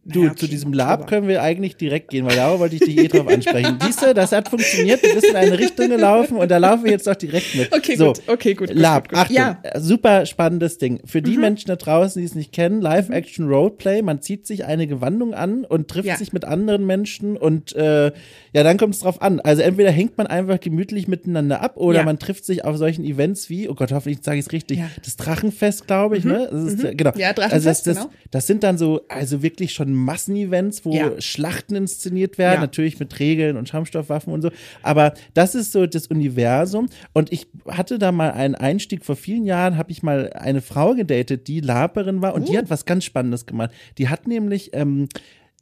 Du, 0.07 0.27
okay, 0.27 0.35
zu 0.35 0.47
diesem 0.47 0.71
Lab 0.71 1.07
können 1.07 1.27
wir 1.27 1.41
eigentlich 1.41 1.77
direkt 1.77 2.11
gehen, 2.11 2.27
weil 2.27 2.35
da 2.35 2.59
wollte 2.59 2.75
ich 2.75 2.81
dich 2.81 2.95
eh 2.95 3.07
drauf 3.07 3.27
ansprechen. 3.27 3.79
Siehst 3.81 4.03
du, 4.03 4.13
das 4.13 4.31
hat 4.33 4.49
funktioniert, 4.49 5.03
du 5.03 5.11
bist 5.15 5.25
in 5.25 5.35
eine 5.35 5.57
Richtung 5.57 5.89
gelaufen 5.89 6.37
und 6.37 6.51
da 6.51 6.59
laufen 6.59 6.83
wir 6.83 6.91
jetzt 6.91 7.07
doch 7.07 7.15
direkt 7.15 7.55
mit. 7.55 7.73
Okay, 7.75 7.95
so, 7.95 8.13
gut, 8.13 8.21
okay, 8.27 8.53
gut. 8.53 8.71
Lab, 8.71 9.09
gut, 9.09 9.17
gut. 9.17 9.19
Achtung, 9.19 9.35
ja. 9.35 9.59
super 9.77 10.27
spannendes 10.27 10.77
Ding. 10.77 10.99
Für 11.05 11.23
die 11.23 11.37
mhm. 11.37 11.41
Menschen 11.41 11.69
da 11.69 11.75
draußen, 11.75 12.19
die 12.19 12.25
es 12.25 12.35
nicht 12.35 12.51
kennen, 12.51 12.81
Live-Action 12.81 13.47
Roleplay, 13.47 14.03
man 14.03 14.21
zieht 14.21 14.45
sich 14.45 14.65
eine 14.65 14.85
Gewandung 14.85 15.33
an 15.33 15.65
und 15.65 15.87
trifft 15.87 16.05
ja. 16.05 16.17
sich 16.17 16.33
mit 16.33 16.45
anderen 16.45 16.85
Menschen 16.85 17.35
und 17.35 17.75
äh, 17.75 18.11
ja, 18.53 18.63
dann 18.63 18.77
kommt 18.77 18.93
es 18.93 18.99
drauf 18.99 19.23
an. 19.23 19.39
Also 19.39 19.63
entweder 19.63 19.89
hängt 19.89 20.19
man 20.19 20.27
einfach 20.27 20.59
gemütlich 20.59 21.07
miteinander 21.07 21.61
ab 21.61 21.77
oder 21.77 21.99
ja. 21.99 22.05
man 22.05 22.19
trifft 22.19 22.45
sich 22.45 22.63
auf 22.63 22.77
solchen 22.77 23.03
Events 23.05 23.49
wie, 23.49 23.67
oh 23.69 23.73
Gott, 23.73 23.91
hoffentlich 23.91 24.19
sage 24.21 24.37
ich 24.37 24.45
es 24.45 24.51
richtig, 24.51 24.81
das 25.03 25.15
Drachenfest, 25.17 25.87
glaube 25.87 26.15
ich, 26.15 26.25
mhm. 26.25 26.31
ne? 26.31 26.49
Das 26.51 26.63
ist, 26.63 26.83
mhm. 26.83 26.95
genau. 26.95 27.11
Ja, 27.15 27.33
Drachenfest, 27.33 27.53
also 27.53 27.69
das, 27.69 27.83
das, 27.83 27.97
genau. 27.97 28.09
das 28.29 28.45
sind 28.45 28.63
dann 28.63 28.77
so, 28.77 29.01
also 29.09 29.41
wirklich 29.41 29.73
schon 29.73 29.94
Massenevents, 29.95 30.86
wo 30.86 30.93
ja. 30.93 31.19
Schlachten 31.19 31.75
inszeniert 31.75 32.38
werden, 32.38 32.55
ja. 32.55 32.62
natürlich 32.62 32.99
mit 32.99 33.19
Regeln 33.19 33.58
und 33.58 33.69
Schaumstoffwaffen 33.69 34.34
und 34.34 34.41
so. 34.41 34.51
Aber 34.84 35.13
das 35.34 35.55
ist 35.55 35.71
so 35.71 35.86
das 35.86 36.08
Universum. 36.08 36.88
Und 37.13 37.31
ich 37.31 37.47
hatte 37.67 37.99
da 37.99 38.12
mal 38.12 38.31
einen 38.31 38.55
Einstieg 38.55 39.05
vor 39.05 39.15
vielen 39.15 39.45
Jahren, 39.45 39.77
habe 39.77 39.91
ich 39.91 40.03
mal 40.03 40.31
eine 40.34 40.62
Frau 40.62 40.93
gedatet, 40.93 41.47
die 41.47 41.62
Laperin 41.62 42.21
war 42.21 42.34
und 42.36 42.43
uh. 42.43 42.51
die 42.51 42.58
hat 42.58 42.69
was 42.69 42.86
ganz 42.86 43.05
Spannendes 43.05 43.45
gemacht. 43.45 43.71
Die 43.97 44.10
hat 44.10 44.27
nämlich 44.27 44.71
ähm, 44.73 45.08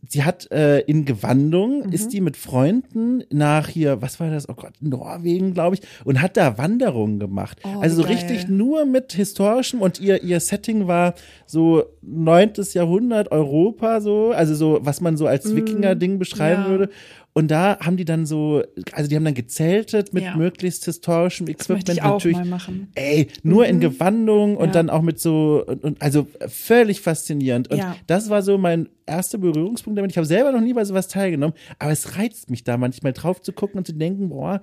sie 0.08 0.24
hat 0.24 0.52
äh, 0.52 0.80
in 0.80 1.06
Gewandung, 1.06 1.88
mhm. 1.88 1.92
ist 1.94 2.10
die 2.14 2.22
mit 2.22 2.36
Freunden 2.38 3.24
nach 3.30 3.68
hier, 3.68 4.02
was 4.02 4.20
war 4.20 4.30
das? 4.30 4.50
Oh 4.50 4.54
Gott, 4.54 4.74
Norwegen, 4.82 5.54
glaube 5.54 5.76
ich, 5.76 5.82
und 6.04 6.22
hat 6.22 6.38
da 6.38 6.58
Wanderungen 6.58 7.20
gemacht. 7.20 7.60
Oh, 7.64 7.80
also 7.80 7.98
so 7.98 8.04
geil. 8.04 8.14
richtig 8.14 8.48
nur 8.50 8.86
mit 8.86 9.14
historischem 9.14 9.82
und 9.82 10.00
ihr, 10.00 10.24
ihr 10.24 10.40
Setting 10.40 10.88
war 10.88 11.14
so 11.46 11.84
neuntes 12.02 12.74
Jahrhundert 12.74 13.32
Europa, 13.32 14.02
so, 14.02 14.32
also 14.32 14.56
so, 14.56 14.80
was 14.82 15.02
man 15.02 15.18
so 15.18 15.28
als 15.28 15.46
mhm. 15.46 15.58
Wikinger-Ding 15.58 16.20
beschreiben 16.20 16.64
ja. 16.64 16.70
würde. 16.70 16.90
Und 17.36 17.50
da 17.50 17.80
haben 17.80 17.98
die 17.98 18.06
dann 18.06 18.28
so, 18.28 18.64
also 18.92 19.10
die 19.10 19.16
haben 19.16 19.26
dann 19.26 19.34
gezeltet 19.34 20.14
mit 20.14 20.24
ja. 20.24 20.36
möglichst 20.38 20.86
historischem 20.86 21.48
Equipment 21.48 21.90
das 21.90 21.96
ich 21.96 22.04
auch 22.04 22.14
natürlich. 22.14 22.38
Mal 22.38 22.46
machen. 22.46 22.92
Ey, 22.94 23.28
nur 23.42 23.64
mhm. 23.64 23.70
in 23.72 23.80
Gewandung 23.80 24.56
und 24.56 24.68
ja. 24.68 24.72
dann 24.72 24.92
auch 24.92 25.02
mit 25.02 25.20
so, 25.20 25.64
und, 25.66 25.84
und 25.84 26.02
also 26.02 26.28
völlig 26.48 27.02
faszinierend. 27.02 27.72
Und 27.72 27.80
ja. 27.80 27.96
das 28.06 28.30
war 28.30 28.44
so 28.44 28.60
mein 28.60 28.88
erster 29.08 29.40
Berührungspunkt 29.40 29.98
damit. 29.98 30.12
Ich 30.12 30.18
habe 30.18 30.28
selber 30.28 30.52
noch 30.52 30.62
nie 30.62 30.74
bei 30.74 30.86
sowas 30.86 31.08
teilgenommen, 31.08 31.56
aber 31.80 31.92
es 31.92 32.18
reizt 32.18 32.52
mich 32.52 32.64
da 32.64 32.78
manchmal 32.78 33.14
drauf 33.14 33.42
zu 33.42 33.52
gucken 33.52 33.80
und 33.80 33.88
zu 33.88 33.94
denken, 33.94 34.30
boah, 34.30 34.62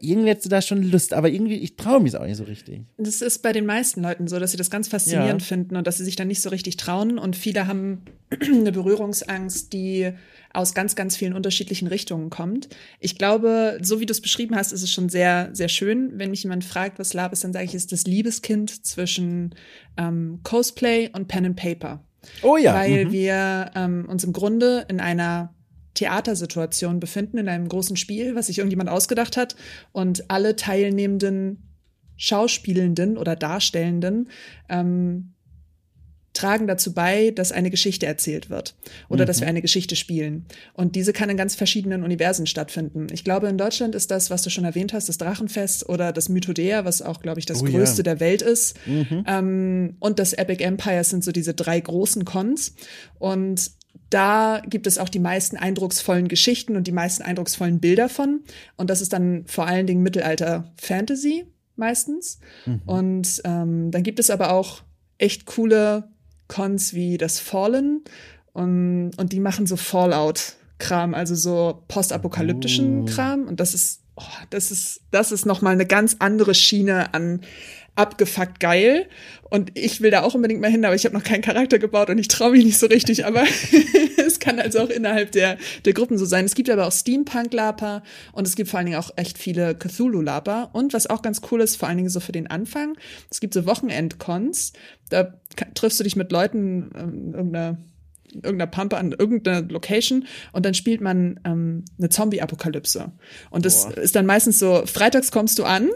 irgendwie 0.00 0.30
hättest 0.30 0.46
du 0.46 0.50
da 0.50 0.62
schon 0.62 0.82
Lust, 0.82 1.12
aber 1.12 1.28
irgendwie, 1.28 1.56
ich 1.56 1.76
traue 1.76 2.00
mich 2.00 2.16
auch 2.16 2.24
nicht 2.24 2.36
so 2.36 2.44
richtig. 2.44 2.82
Das 2.98 3.20
ist 3.20 3.42
bei 3.42 3.52
den 3.52 3.66
meisten 3.66 4.02
Leuten 4.02 4.28
so, 4.28 4.38
dass 4.38 4.52
sie 4.52 4.56
das 4.56 4.70
ganz 4.70 4.88
faszinierend 4.88 5.42
ja. 5.42 5.46
finden 5.46 5.76
und 5.76 5.86
dass 5.86 5.98
sie 5.98 6.04
sich 6.04 6.16
dann 6.16 6.28
nicht 6.28 6.42
so 6.42 6.50
richtig 6.50 6.76
trauen. 6.76 7.18
Und 7.18 7.36
viele 7.36 7.66
haben 7.66 8.02
eine 8.40 8.72
Berührungsangst, 8.72 9.72
die 9.72 10.12
aus 10.56 10.74
ganz, 10.74 10.96
ganz 10.96 11.16
vielen 11.16 11.34
unterschiedlichen 11.34 11.88
Richtungen 11.88 12.30
kommt. 12.30 12.68
Ich 12.98 13.18
glaube, 13.18 13.78
so 13.82 14.00
wie 14.00 14.06
du 14.06 14.12
es 14.12 14.20
beschrieben 14.20 14.56
hast, 14.56 14.72
ist 14.72 14.82
es 14.82 14.90
schon 14.90 15.08
sehr, 15.08 15.50
sehr 15.52 15.68
schön. 15.68 16.12
Wenn 16.14 16.30
mich 16.30 16.42
jemand 16.42 16.64
fragt, 16.64 16.98
was 16.98 17.14
Lab 17.14 17.32
ist, 17.32 17.44
dann 17.44 17.52
sage 17.52 17.64
ich, 17.64 17.74
es 17.74 17.82
ist 17.82 17.92
das 17.92 18.04
Liebeskind 18.04 18.84
zwischen 18.84 19.54
ähm, 19.96 20.40
Cosplay 20.42 21.10
und 21.12 21.28
Pen 21.28 21.46
and 21.46 21.56
Paper. 21.56 22.02
Oh 22.42 22.56
ja. 22.56 22.74
Weil 22.74 23.06
mhm. 23.06 23.12
wir 23.12 23.70
ähm, 23.74 24.06
uns 24.08 24.24
im 24.24 24.32
Grunde 24.32 24.84
in 24.88 25.00
einer 25.00 25.54
Theatersituation 25.94 27.00
befinden, 27.00 27.38
in 27.38 27.48
einem 27.48 27.68
großen 27.68 27.96
Spiel, 27.96 28.34
was 28.34 28.48
sich 28.48 28.58
irgendjemand 28.58 28.90
ausgedacht 28.90 29.36
hat. 29.36 29.56
Und 29.92 30.30
alle 30.30 30.56
Teilnehmenden 30.56 31.62
Schauspielenden 32.16 33.18
oder 33.18 33.36
Darstellenden 33.36 34.30
ähm, 34.68 35.34
tragen 36.36 36.66
dazu 36.66 36.92
bei, 36.92 37.30
dass 37.30 37.50
eine 37.50 37.70
Geschichte 37.70 38.06
erzählt 38.06 38.50
wird 38.50 38.74
oder 39.08 39.24
mhm. 39.24 39.26
dass 39.26 39.40
wir 39.40 39.48
eine 39.48 39.62
Geschichte 39.62 39.96
spielen. 39.96 40.44
Und 40.74 40.94
diese 40.94 41.12
kann 41.12 41.30
in 41.30 41.36
ganz 41.36 41.54
verschiedenen 41.54 42.02
Universen 42.04 42.46
stattfinden. 42.46 43.06
Ich 43.12 43.24
glaube, 43.24 43.48
in 43.48 43.58
Deutschland 43.58 43.94
ist 43.94 44.10
das, 44.10 44.30
was 44.30 44.42
du 44.42 44.50
schon 44.50 44.64
erwähnt 44.64 44.92
hast, 44.92 45.08
das 45.08 45.18
Drachenfest 45.18 45.88
oder 45.88 46.12
das 46.12 46.28
Mythodea, 46.28 46.84
was 46.84 47.02
auch, 47.02 47.20
glaube 47.20 47.40
ich, 47.40 47.46
das 47.46 47.62
oh, 47.62 47.64
größte 47.64 47.98
ja. 47.98 48.02
der 48.04 48.20
Welt 48.20 48.42
ist. 48.42 48.76
Mhm. 48.86 49.24
Ähm, 49.26 49.96
und 49.98 50.18
das 50.18 50.32
Epic 50.32 50.62
Empire 50.62 51.04
sind 51.04 51.24
so 51.24 51.32
diese 51.32 51.54
drei 51.54 51.80
großen 51.80 52.24
Cons. 52.24 52.74
Und 53.18 53.70
da 54.10 54.62
gibt 54.68 54.86
es 54.86 54.98
auch 54.98 55.08
die 55.08 55.18
meisten 55.18 55.56
eindrucksvollen 55.56 56.28
Geschichten 56.28 56.76
und 56.76 56.86
die 56.86 56.92
meisten 56.92 57.22
eindrucksvollen 57.22 57.80
Bilder 57.80 58.08
von. 58.08 58.40
Und 58.76 58.90
das 58.90 59.00
ist 59.00 59.12
dann 59.12 59.44
vor 59.46 59.66
allen 59.66 59.86
Dingen 59.86 60.02
Mittelalter 60.02 60.72
Fantasy 60.76 61.46
meistens. 61.76 62.38
Mhm. 62.66 62.82
Und 62.86 63.42
ähm, 63.44 63.90
dann 63.90 64.02
gibt 64.02 64.18
es 64.18 64.30
aber 64.30 64.52
auch 64.52 64.82
echt 65.18 65.46
coole 65.46 66.08
Cons 66.48 66.94
wie 66.94 67.18
das 67.18 67.40
Fallen 67.40 68.02
und, 68.56 69.10
und 69.18 69.32
die 69.32 69.40
machen 69.40 69.66
so 69.66 69.76
Fallout-Kram, 69.76 71.12
also 71.12 71.34
so 71.34 71.82
postapokalyptischen 71.88 73.02
oh. 73.02 73.04
Kram. 73.04 73.46
Und 73.48 73.60
das 73.60 73.74
ist, 73.74 74.00
oh, 74.16 74.22
das 74.48 74.70
ist, 74.70 75.02
das 75.10 75.30
ist 75.30 75.44
nochmal 75.44 75.74
eine 75.74 75.84
ganz 75.84 76.16
andere 76.20 76.54
Schiene 76.54 77.12
an 77.12 77.42
abgefuckt 77.96 78.60
geil. 78.60 79.08
Und 79.48 79.76
ich 79.78 80.00
will 80.00 80.10
da 80.10 80.22
auch 80.22 80.34
unbedingt 80.34 80.60
mal 80.60 80.70
hin, 80.70 80.84
aber 80.84 80.94
ich 80.94 81.04
habe 81.04 81.14
noch 81.14 81.22
keinen 81.22 81.42
Charakter 81.42 81.78
gebaut 81.78 82.10
und 82.10 82.18
ich 82.18 82.28
traue 82.28 82.52
mich 82.52 82.64
nicht 82.64 82.78
so 82.78 82.86
richtig. 82.86 83.26
Aber 83.26 83.44
es 84.26 84.38
kann 84.38 84.58
also 84.58 84.80
auch 84.80 84.88
innerhalb 84.88 85.32
der, 85.32 85.56
der 85.84 85.92
Gruppen 85.92 86.18
so 86.18 86.24
sein. 86.24 86.44
Es 86.44 86.54
gibt 86.54 86.70
aber 86.70 86.86
auch 86.86 86.92
Steampunk-Laper 86.92 88.02
und 88.32 88.46
es 88.46 88.56
gibt 88.56 88.70
vor 88.70 88.78
allen 88.78 88.86
Dingen 88.86 88.98
auch 88.98 89.10
echt 89.16 89.38
viele 89.38 89.74
Cthulhu-Laper. 89.74 90.70
Und 90.72 90.94
was 90.94 91.08
auch 91.08 91.22
ganz 91.22 91.40
cool 91.50 91.60
ist, 91.60 91.76
vor 91.76 91.88
allen 91.88 91.98
Dingen 91.98 92.10
so 92.10 92.20
für 92.20 92.32
den 92.32 92.46
Anfang, 92.46 92.96
es 93.30 93.40
gibt 93.40 93.54
so 93.54 93.66
Wochenend-Cons. 93.66 94.72
Da 95.08 95.34
triffst 95.74 96.00
du 96.00 96.04
dich 96.04 96.16
mit 96.16 96.32
Leuten 96.32 96.90
in 96.94 97.34
irgendeiner 97.34 97.78
irgendeiner 98.34 98.66
Pampe 98.66 98.98
an 98.98 99.12
irgendeiner 99.12 99.62
Location 99.62 100.26
und 100.52 100.66
dann 100.66 100.74
spielt 100.74 101.00
man 101.00 101.40
ähm, 101.44 101.84
eine 101.96 102.10
Zombie-Apokalypse. 102.10 103.12
Und 103.50 103.64
das 103.64 103.84
Boah. 103.84 103.98
ist 103.98 104.14
dann 104.14 104.26
meistens 104.26 104.58
so, 104.58 104.82
freitags 104.84 105.30
kommst 105.30 105.58
du 105.58 105.64
an 105.64 105.88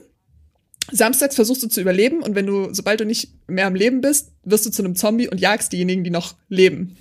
Samstags 0.92 1.36
versuchst 1.36 1.62
du 1.62 1.68
zu 1.68 1.80
überleben 1.80 2.22
und 2.22 2.34
wenn 2.34 2.46
du, 2.46 2.72
sobald 2.72 3.00
du 3.00 3.04
nicht 3.04 3.30
mehr 3.46 3.66
am 3.66 3.74
Leben 3.74 4.00
bist, 4.00 4.32
wirst 4.44 4.66
du 4.66 4.70
zu 4.70 4.82
einem 4.82 4.96
Zombie 4.96 5.28
und 5.28 5.40
jagst 5.40 5.72
diejenigen, 5.72 6.04
die 6.04 6.10
noch 6.10 6.34
leben. 6.48 6.96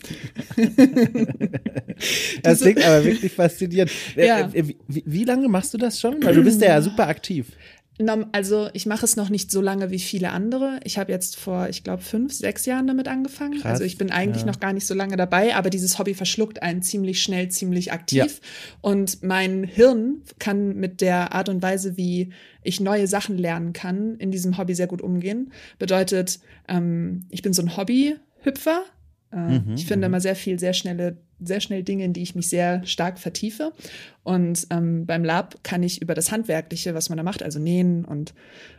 das 2.43 2.61
klingt 2.61 2.85
aber 2.85 3.03
wirklich 3.03 3.31
faszinierend. 3.31 3.91
Äh, 4.15 4.27
ja. 4.27 4.53
Wie, 4.53 4.77
wie, 4.87 5.03
wie, 5.05 5.23
lange 5.23 5.47
machst 5.47 5.73
du 5.73 5.77
das 5.77 5.99
schon? 5.99 6.21
Weil 6.23 6.35
du 6.35 6.43
bist 6.43 6.61
ja 6.61 6.81
super 6.81 7.07
aktiv. 7.07 7.47
Also 8.31 8.69
ich 8.73 8.85
mache 8.85 9.03
es 9.03 9.17
noch 9.17 9.29
nicht 9.29 9.51
so 9.51 9.59
lange 9.59 9.91
wie 9.91 9.99
viele 9.99 10.31
andere. 10.31 10.79
Ich 10.85 10.97
habe 10.97 11.11
jetzt 11.11 11.35
vor, 11.35 11.67
ich 11.67 11.83
glaube, 11.83 12.01
fünf, 12.01 12.33
sechs 12.33 12.65
Jahren 12.65 12.87
damit 12.87 13.09
angefangen. 13.09 13.59
Krass, 13.59 13.71
also 13.71 13.83
ich 13.83 13.97
bin 13.97 14.09
eigentlich 14.09 14.43
ja. 14.43 14.47
noch 14.47 14.61
gar 14.61 14.71
nicht 14.71 14.87
so 14.87 14.93
lange 14.93 15.17
dabei, 15.17 15.55
aber 15.55 15.69
dieses 15.69 15.99
Hobby 15.99 16.13
verschluckt 16.13 16.61
einen 16.61 16.81
ziemlich 16.81 17.21
schnell, 17.21 17.49
ziemlich 17.49 17.91
aktiv. 17.91 18.39
Ja. 18.41 18.79
Und 18.81 19.21
mein 19.21 19.65
Hirn 19.65 20.21
kann 20.39 20.75
mit 20.75 21.01
der 21.01 21.33
Art 21.33 21.49
und 21.49 21.61
Weise, 21.61 21.97
wie 21.97 22.31
ich 22.63 22.79
neue 22.79 23.07
Sachen 23.07 23.37
lernen 23.37 23.73
kann, 23.73 24.15
in 24.15 24.31
diesem 24.31 24.57
Hobby 24.57 24.75
sehr 24.75 24.87
gut 24.87 25.01
umgehen. 25.01 25.51
Bedeutet, 25.77 26.39
ähm, 26.69 27.25
ich 27.29 27.41
bin 27.41 27.51
so 27.51 27.61
ein 27.61 27.75
Hobbyhüpfer. 27.75 28.83
Äh, 29.31 29.59
mhm, 29.59 29.73
ich 29.75 29.85
finde 29.85 30.07
mhm. 30.07 30.13
immer 30.13 30.21
sehr 30.21 30.35
viel, 30.35 30.59
sehr 30.59 30.73
schnelle 30.73 31.17
sehr 31.41 31.61
schnell 31.61 31.83
Dinge, 31.83 32.03
in 32.03 32.13
die 32.13 32.21
ich 32.21 32.35
mich 32.35 32.49
sehr 32.49 32.85
stark 32.85 33.19
vertiefe. 33.19 33.71
Und 34.23 34.67
ähm, 34.69 35.05
beim 35.05 35.23
Lab 35.23 35.63
kann 35.63 35.83
ich 35.83 36.01
über 36.01 36.13
das 36.13 36.31
Handwerkliche, 36.31 36.93
was 36.93 37.09
man 37.09 37.17
da 37.17 37.23
macht, 37.23 37.41
also 37.41 37.59
nähen 37.59 38.05
und 38.05 38.33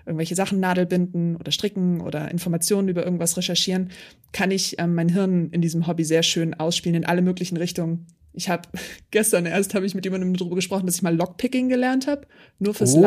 irgendwelche 0.07 0.35
Sachen 0.35 0.61
nadelbinden 0.61 1.37
oder 1.37 1.53
stricken 1.53 2.01
oder 2.01 2.31
Informationen 2.31 2.89
über 2.89 3.05
irgendwas 3.05 3.37
recherchieren, 3.37 3.91
kann 4.33 4.51
ich 4.51 4.79
ähm, 4.79 4.95
mein 4.95 5.09
Hirn 5.09 5.51
in 5.51 5.63
diesem 5.63 5.87
Hobby 5.87 6.05
sehr 6.05 6.23
schön 6.23 6.55
ausspielen 6.55 6.97
in 6.97 7.07
alle 7.07 7.23
möglichen 7.23 7.57
Richtungen, 7.57 8.07
ich 8.33 8.49
habe 8.49 8.69
gestern 9.11 9.47
erst 9.47 9.75
habe 9.75 9.87
ich 9.87 9.95
mit 9.95 10.05
jemandem 10.05 10.37
darüber 10.37 10.57
gesprochen, 10.57 10.87
dass 10.87 10.97
ich 10.97 11.03
mal 11.03 11.15
Lockpicking 11.15 11.69
gelernt 11.69 12.07
habe, 12.07 12.27
nur 12.59 12.75
fürs 12.75 12.95
oh. 12.95 13.01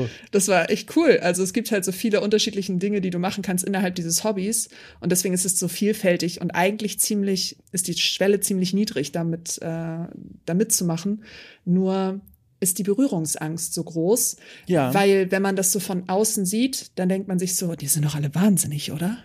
Lab. 0.00 0.10
Das 0.30 0.48
war 0.48 0.70
echt 0.70 0.96
cool. 0.96 1.18
Also 1.22 1.42
es 1.42 1.52
gibt 1.52 1.70
halt 1.70 1.84
so 1.84 1.92
viele 1.92 2.20
unterschiedliche 2.20 2.74
Dinge, 2.74 3.00
die 3.00 3.10
du 3.10 3.18
machen 3.18 3.42
kannst 3.42 3.64
innerhalb 3.64 3.94
dieses 3.94 4.24
Hobbys 4.24 4.68
und 5.00 5.12
deswegen 5.12 5.34
ist 5.34 5.44
es 5.44 5.58
so 5.58 5.68
vielfältig 5.68 6.40
und 6.40 6.52
eigentlich 6.52 6.98
ziemlich 7.00 7.56
ist 7.72 7.88
die 7.88 7.94
Schwelle 7.94 8.40
ziemlich 8.40 8.72
niedrig, 8.72 9.12
damit 9.12 9.60
äh, 9.62 10.06
damit 10.46 10.72
zu 10.72 10.84
machen. 10.84 11.24
Nur 11.64 12.20
ist 12.60 12.78
die 12.78 12.82
Berührungsangst 12.82 13.74
so 13.74 13.84
groß. 13.84 14.36
Ja. 14.66 14.94
Weil 14.94 15.30
wenn 15.30 15.42
man 15.42 15.56
das 15.56 15.72
so 15.72 15.80
von 15.80 16.08
außen 16.08 16.46
sieht, 16.46 16.98
dann 16.98 17.08
denkt 17.08 17.28
man 17.28 17.38
sich 17.38 17.56
so, 17.56 17.74
die 17.74 17.86
sind 17.86 18.04
doch 18.04 18.14
alle 18.14 18.34
wahnsinnig, 18.34 18.90
oder? 18.92 19.18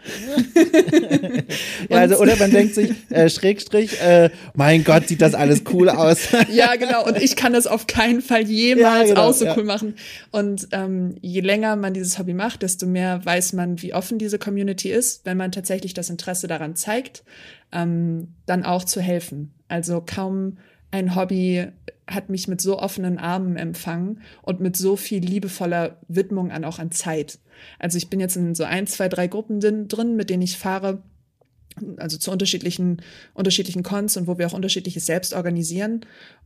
ja, 1.90 1.98
also, 1.98 2.18
oder 2.18 2.36
man 2.36 2.52
denkt 2.52 2.76
sich, 2.76 2.92
äh, 3.10 3.30
Schrägstrich, 3.30 4.02
äh, 4.02 4.30
mein 4.56 4.84
Gott, 4.84 5.08
sieht 5.08 5.22
das 5.22 5.36
alles 5.36 5.64
cool 5.72 5.90
aus. 5.90 6.30
ja, 6.52 6.76
genau. 6.76 7.06
Und 7.06 7.18
ich 7.18 7.36
kann 7.36 7.54
das 7.54 7.68
auf 7.68 7.88
keinen 7.88 8.22
Fall 8.22 8.42
jemals 8.42 9.10
ja, 9.10 9.16
genau, 9.16 9.30
auch 9.30 9.34
so 9.34 9.46
ja. 9.46 9.56
cool 9.56 9.64
machen. 9.64 9.96
Und 10.32 10.68
ähm, 10.72 11.16
je 11.22 11.42
länger 11.42 11.76
man 11.76 11.94
dieses 11.94 12.20
Hobby 12.20 12.34
macht, 12.34 12.62
desto 12.62 12.86
mehr 12.86 13.24
weiß 13.24 13.54
man, 13.54 13.82
wie 13.82 13.94
offen 13.94 14.18
diese 14.18 14.38
Community 14.38 14.92
ist, 14.92 15.26
wenn 15.26 15.38
man 15.38 15.52
tatsächlich 15.52 15.94
das 15.94 16.10
Interesse 16.10 16.48
daran 16.48 16.76
zeigt, 16.76 17.24
ähm, 17.72 18.34
dann 18.46 18.64
auch 18.64 18.84
zu 18.84 19.02
helfen. 19.02 19.54
Also 19.68 20.04
kaum 20.06 20.58
ein 20.92 21.16
Hobby 21.16 21.68
hat 22.08 22.30
mich 22.30 22.48
mit 22.48 22.62
so 22.62 22.80
offenen 22.80 23.18
Armen 23.18 23.56
empfangen 23.56 24.22
und 24.42 24.60
mit 24.60 24.76
so 24.76 24.96
viel 24.96 25.24
liebevoller 25.24 25.98
Widmung 26.08 26.52
an 26.52 26.66
auch 26.66 26.80
an 26.80 26.92
Zeit. 26.92 27.40
Also 27.78 27.98
ich 27.98 28.10
bin 28.10 28.20
jetzt 28.20 28.36
in 28.36 28.56
so 28.56 28.64
ein, 28.64 28.88
zwei, 28.88 29.10
drei 29.10 29.28
Gruppen 29.28 29.60
drin, 29.60 30.16
mit 30.16 30.30
denen 30.30 30.42
ich 30.42 30.58
fahre, 30.58 31.04
also 31.98 32.18
zu 32.18 32.32
unterschiedlichen, 32.32 33.02
unterschiedlichen 33.34 33.84
Cons 33.84 34.18
und 34.18 34.28
wo 34.28 34.38
wir 34.38 34.48
auch 34.48 34.54
unterschiedliches 34.54 35.06
selbst 35.06 35.34
organisieren. 35.34 36.02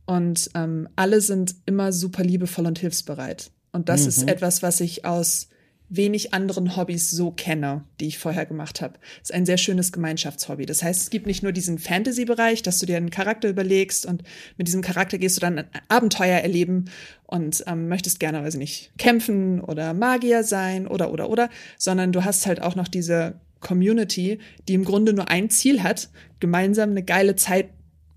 Und 0.06 0.50
ähm, 0.54 0.88
alle 0.96 1.20
sind 1.20 1.54
immer 1.66 1.92
super 1.92 2.22
liebevoll 2.22 2.66
und 2.66 2.78
hilfsbereit. 2.78 3.50
Und 3.72 3.88
das 3.88 4.02
mhm. 4.02 4.08
ist 4.08 4.28
etwas, 4.28 4.62
was 4.62 4.80
ich 4.80 5.04
aus 5.04 5.48
wenig 5.88 6.32
anderen 6.32 6.76
Hobbys 6.76 7.10
so 7.10 7.30
kenne, 7.30 7.84
die 8.00 8.06
ich 8.06 8.18
vorher 8.18 8.46
gemacht 8.46 8.80
habe. 8.80 8.98
Es 9.22 9.30
ist 9.30 9.34
ein 9.34 9.46
sehr 9.46 9.58
schönes 9.58 9.92
Gemeinschaftshobby. 9.92 10.66
Das 10.66 10.82
heißt, 10.82 11.02
es 11.02 11.10
gibt 11.10 11.26
nicht 11.26 11.42
nur 11.42 11.52
diesen 11.52 11.78
Fantasy-Bereich, 11.78 12.62
dass 12.62 12.78
du 12.78 12.86
dir 12.86 12.96
einen 12.96 13.10
Charakter 13.10 13.48
überlegst 13.48 14.06
und 14.06 14.22
mit 14.56 14.66
diesem 14.66 14.82
Charakter 14.82 15.18
gehst 15.18 15.36
du 15.36 15.40
dann 15.40 15.58
ein 15.58 15.68
Abenteuer 15.88 16.38
erleben 16.38 16.86
und 17.26 17.64
ähm, 17.66 17.88
möchtest 17.88 18.18
gerne, 18.18 18.42
weiß 18.42 18.54
ich 18.54 18.60
nicht, 18.60 18.98
kämpfen 18.98 19.60
oder 19.60 19.92
Magier 19.94 20.42
sein 20.42 20.86
oder 20.86 21.12
oder 21.12 21.28
oder, 21.28 21.50
sondern 21.78 22.12
du 22.12 22.24
hast 22.24 22.46
halt 22.46 22.62
auch 22.62 22.76
noch 22.76 22.88
diese 22.88 23.40
Community, 23.60 24.38
die 24.68 24.74
im 24.74 24.84
Grunde 24.84 25.12
nur 25.12 25.28
ein 25.30 25.50
Ziel 25.50 25.82
hat, 25.82 26.10
gemeinsam 26.40 26.90
eine 26.90 27.02
geile 27.02 27.36
Zeit 27.36 27.70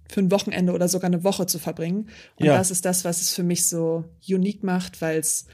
für 0.09 0.21
ein 0.21 0.31
Wochenende 0.31 0.73
oder 0.73 0.87
sogar 0.87 1.07
eine 1.07 1.23
Woche 1.23 1.47
zu 1.47 1.59
verbringen. 1.59 2.09
Und 2.35 2.45
ja. 2.45 2.57
das 2.57 2.71
ist 2.71 2.85
das, 2.85 3.03
was 3.03 3.21
es 3.21 3.33
für 3.33 3.43
mich 3.43 3.67
so 3.67 4.05
unique 4.27 4.63
macht, 4.63 5.01
weil 5.01 5.19
es 5.19 5.47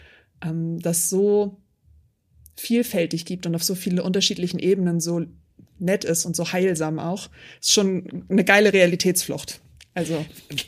ähm, 0.43 0.80
das 0.80 1.10
so 1.10 1.62
vielfältig 2.56 3.26
gibt 3.26 3.46
und 3.46 3.56
auf 3.56 3.63
so 3.63 3.76
viele 3.76 4.04
unterschiedlichen 4.04 4.60
Ebenen 4.60 5.00
so 5.00 5.26
nett 5.80 6.04
ist 6.04 6.26
und 6.26 6.36
so 6.36 6.52
heilsam 6.52 7.00
auch, 7.00 7.30
ist 7.60 7.74
schon 7.74 8.26
eine 8.30 8.44
geile 8.44 8.74
Realitätsflucht. 8.74 9.60
Also 9.96 10.26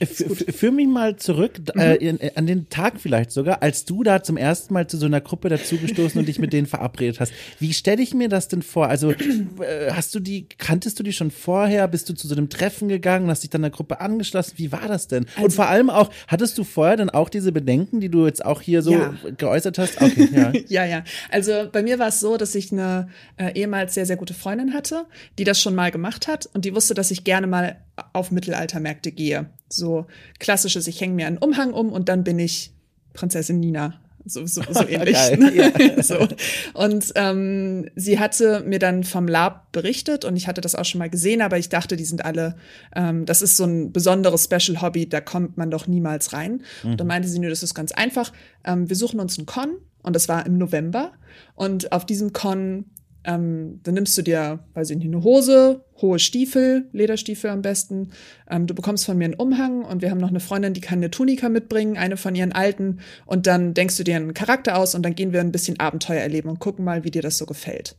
führ 0.08 0.72
mich 0.72 0.88
mal 0.88 1.16
zurück 1.16 1.60
äh, 1.76 1.94
mhm. 1.94 2.20
in, 2.20 2.32
an 2.36 2.46
den 2.46 2.70
Tag 2.70 3.02
vielleicht 3.02 3.32
sogar, 3.32 3.64
als 3.64 3.84
du 3.84 4.04
da 4.04 4.22
zum 4.22 4.38
ersten 4.38 4.74
Mal 4.76 4.86
zu 4.86 4.98
so 4.98 5.08
einer 5.08 5.20
Gruppe 5.20 5.50
dazugestoßen 5.50 6.20
und 6.20 6.28
dich 6.28 6.38
mit 6.38 6.54
denen 6.54 6.68
verabredet 6.68 7.20
hast. 7.20 7.34
Wie 7.60 7.74
stelle 7.74 8.04
ich 8.04 8.14
mir 8.14 8.30
das 8.30 8.50
denn 8.50 8.62
vor? 8.62 8.88
Also 8.88 9.12
äh, 9.12 9.92
hast 9.92 10.14
du 10.14 10.20
die, 10.20 10.48
kanntest 10.60 11.00
du 11.00 11.04
die 11.04 11.12
schon 11.12 11.32
vorher? 11.32 11.88
Bist 11.88 12.08
du 12.08 12.14
zu 12.14 12.28
so 12.28 12.36
einem 12.36 12.50
Treffen 12.50 12.88
gegangen, 12.88 13.28
hast 13.30 13.42
dich 13.42 13.50
dann 13.50 13.64
der 13.64 13.72
Gruppe 13.72 14.00
angeschlossen? 14.00 14.54
Wie 14.58 14.72
war 14.72 14.88
das 14.88 15.08
denn? 15.08 15.26
Also, 15.36 15.46
und 15.46 15.54
vor 15.54 15.70
allem 15.70 15.90
auch, 15.90 16.12
hattest 16.28 16.56
du 16.60 16.64
vorher 16.64 16.98
dann 16.98 17.10
auch 17.10 17.30
diese 17.30 17.52
Bedenken, 17.52 18.02
die 18.02 18.10
du 18.10 18.28
jetzt 18.28 18.46
auch 18.46 18.62
hier 18.62 18.84
so 18.84 18.92
ja. 18.92 19.16
geäußert 19.38 19.80
hast? 19.80 20.00
Okay, 20.00 20.30
ja. 20.32 20.54
ja, 20.68 20.86
ja. 20.86 21.04
Also 21.32 21.68
bei 21.72 21.82
mir 21.82 21.98
war 21.98 22.10
es 22.10 22.20
so, 22.20 22.38
dass 22.38 22.54
ich 22.54 22.72
eine 22.72 23.10
äh, 23.38 23.60
ehemals 23.60 23.96
sehr, 23.96 24.06
sehr 24.06 24.18
gute 24.18 24.36
Freundin 24.36 24.76
hatte, 24.76 25.06
die 25.40 25.46
das 25.46 25.60
schon 25.60 25.74
mal 25.74 25.90
gemacht 25.90 26.28
hat 26.28 26.48
und 26.54 26.64
die 26.64 26.76
wusste, 26.76 26.94
dass 26.94 27.10
ich 27.10 27.24
gerne 27.24 27.48
mal 27.48 27.78
auf 28.14 28.32
Mittelaltermärkte 28.32 29.12
gehe. 29.16 29.50
So 29.70 30.06
klassisches, 30.40 30.88
ich 30.88 31.02
hänge 31.02 31.14
mir 31.14 31.28
einen 31.28 31.38
Umhang 31.38 31.74
um 31.74 31.92
und 31.92 32.10
dann 32.10 32.24
bin 32.24 32.40
ich 32.40 32.72
Prinzessin 33.14 33.60
Nina. 33.60 34.00
So, 34.26 34.46
so, 34.48 34.62
so 34.70 34.88
ähnlich. 34.88 35.16
Ja. 35.56 36.02
so. 36.04 36.28
Und 36.74 37.12
ähm, 37.16 37.90
sie 37.96 38.20
hatte 38.20 38.64
mir 38.66 38.80
dann 38.80 39.04
vom 39.04 39.28
Lab 39.28 39.72
berichtet 39.72 40.26
und 40.26 40.36
ich 40.36 40.48
hatte 40.48 40.62
das 40.62 40.76
auch 40.76 40.86
schon 40.86 41.00
mal 41.00 41.10
gesehen, 41.10 41.42
aber 41.42 41.58
ich 41.58 41.70
dachte, 41.70 41.96
die 41.96 42.06
sind 42.06 42.26
alle, 42.26 42.56
ähm, 42.96 43.26
das 43.26 43.42
ist 43.42 43.56
so 43.58 43.66
ein 43.66 43.92
besonderes 43.92 44.46
Special 44.46 44.82
Hobby, 44.82 45.08
da 45.08 45.22
kommt 45.22 45.58
man 45.58 45.70
doch 45.70 45.88
niemals 45.88 46.34
rein. 46.34 46.64
Mhm. 46.84 46.92
Und 46.92 47.00
dann 47.00 47.08
meinte 47.08 47.28
sie, 47.28 47.40
nö, 47.40 47.50
das 47.50 47.64
ist 47.64 47.76
ganz 47.76 47.92
einfach. 47.92 48.34
Ähm, 48.64 48.90
wir 48.90 48.96
suchen 48.96 49.20
uns 49.20 49.38
einen 49.38 49.46
Con 49.46 49.78
und 50.02 50.16
das 50.16 50.28
war 50.28 50.46
im 50.46 50.58
November. 50.58 51.14
Und 51.54 51.92
auf 51.92 52.06
diesem 52.06 52.34
Con 52.34 52.86
ähm, 53.26 53.80
dann 53.84 53.94
nimmst 53.94 54.18
du 54.18 54.22
dir, 54.22 54.60
weiß 54.74 54.90
ich 54.90 54.98
nicht, 54.98 55.08
eine 55.08 55.24
Hose, 55.24 55.84
hohe 56.02 56.20
Stiefel, 56.20 56.88
Lederstiefel 56.92 57.50
am 57.50 57.62
besten. 57.62 58.12
Ähm, 58.50 58.68
du 58.68 58.74
bekommst 58.74 59.06
von 59.06 59.18
mir 59.18 59.26
einen 59.26 59.34
Umhang 59.34 59.84
und 59.84 60.02
wir 60.02 60.12
haben 60.12 60.20
noch 60.20 60.30
eine 60.30 60.40
Freundin, 60.40 60.74
die 60.74 60.82
kann 60.82 61.00
eine 61.00 61.12
Tunika 61.12 61.50
mitbringen, 61.50 61.98
eine 61.98 62.18
von 62.18 62.36
ihren 62.36 62.52
alten. 62.52 63.00
Und 63.26 63.48
dann 63.48 63.74
denkst 63.74 63.98
du 63.98 64.04
dir 64.04 64.16
einen 64.16 64.34
Charakter 64.34 64.78
aus 64.78 64.96
und 64.96 65.04
dann 65.04 65.16
gehen 65.16 65.34
wir 65.34 65.42
ein 65.42 65.52
bisschen 65.52 65.80
Abenteuer 65.80 66.22
erleben 66.22 66.50
und 66.50 66.60
gucken 66.60 66.86
mal, 66.86 67.04
wie 67.04 67.12
dir 67.12 67.22
das 67.22 67.38
so 67.38 67.46
gefällt. 67.46 67.96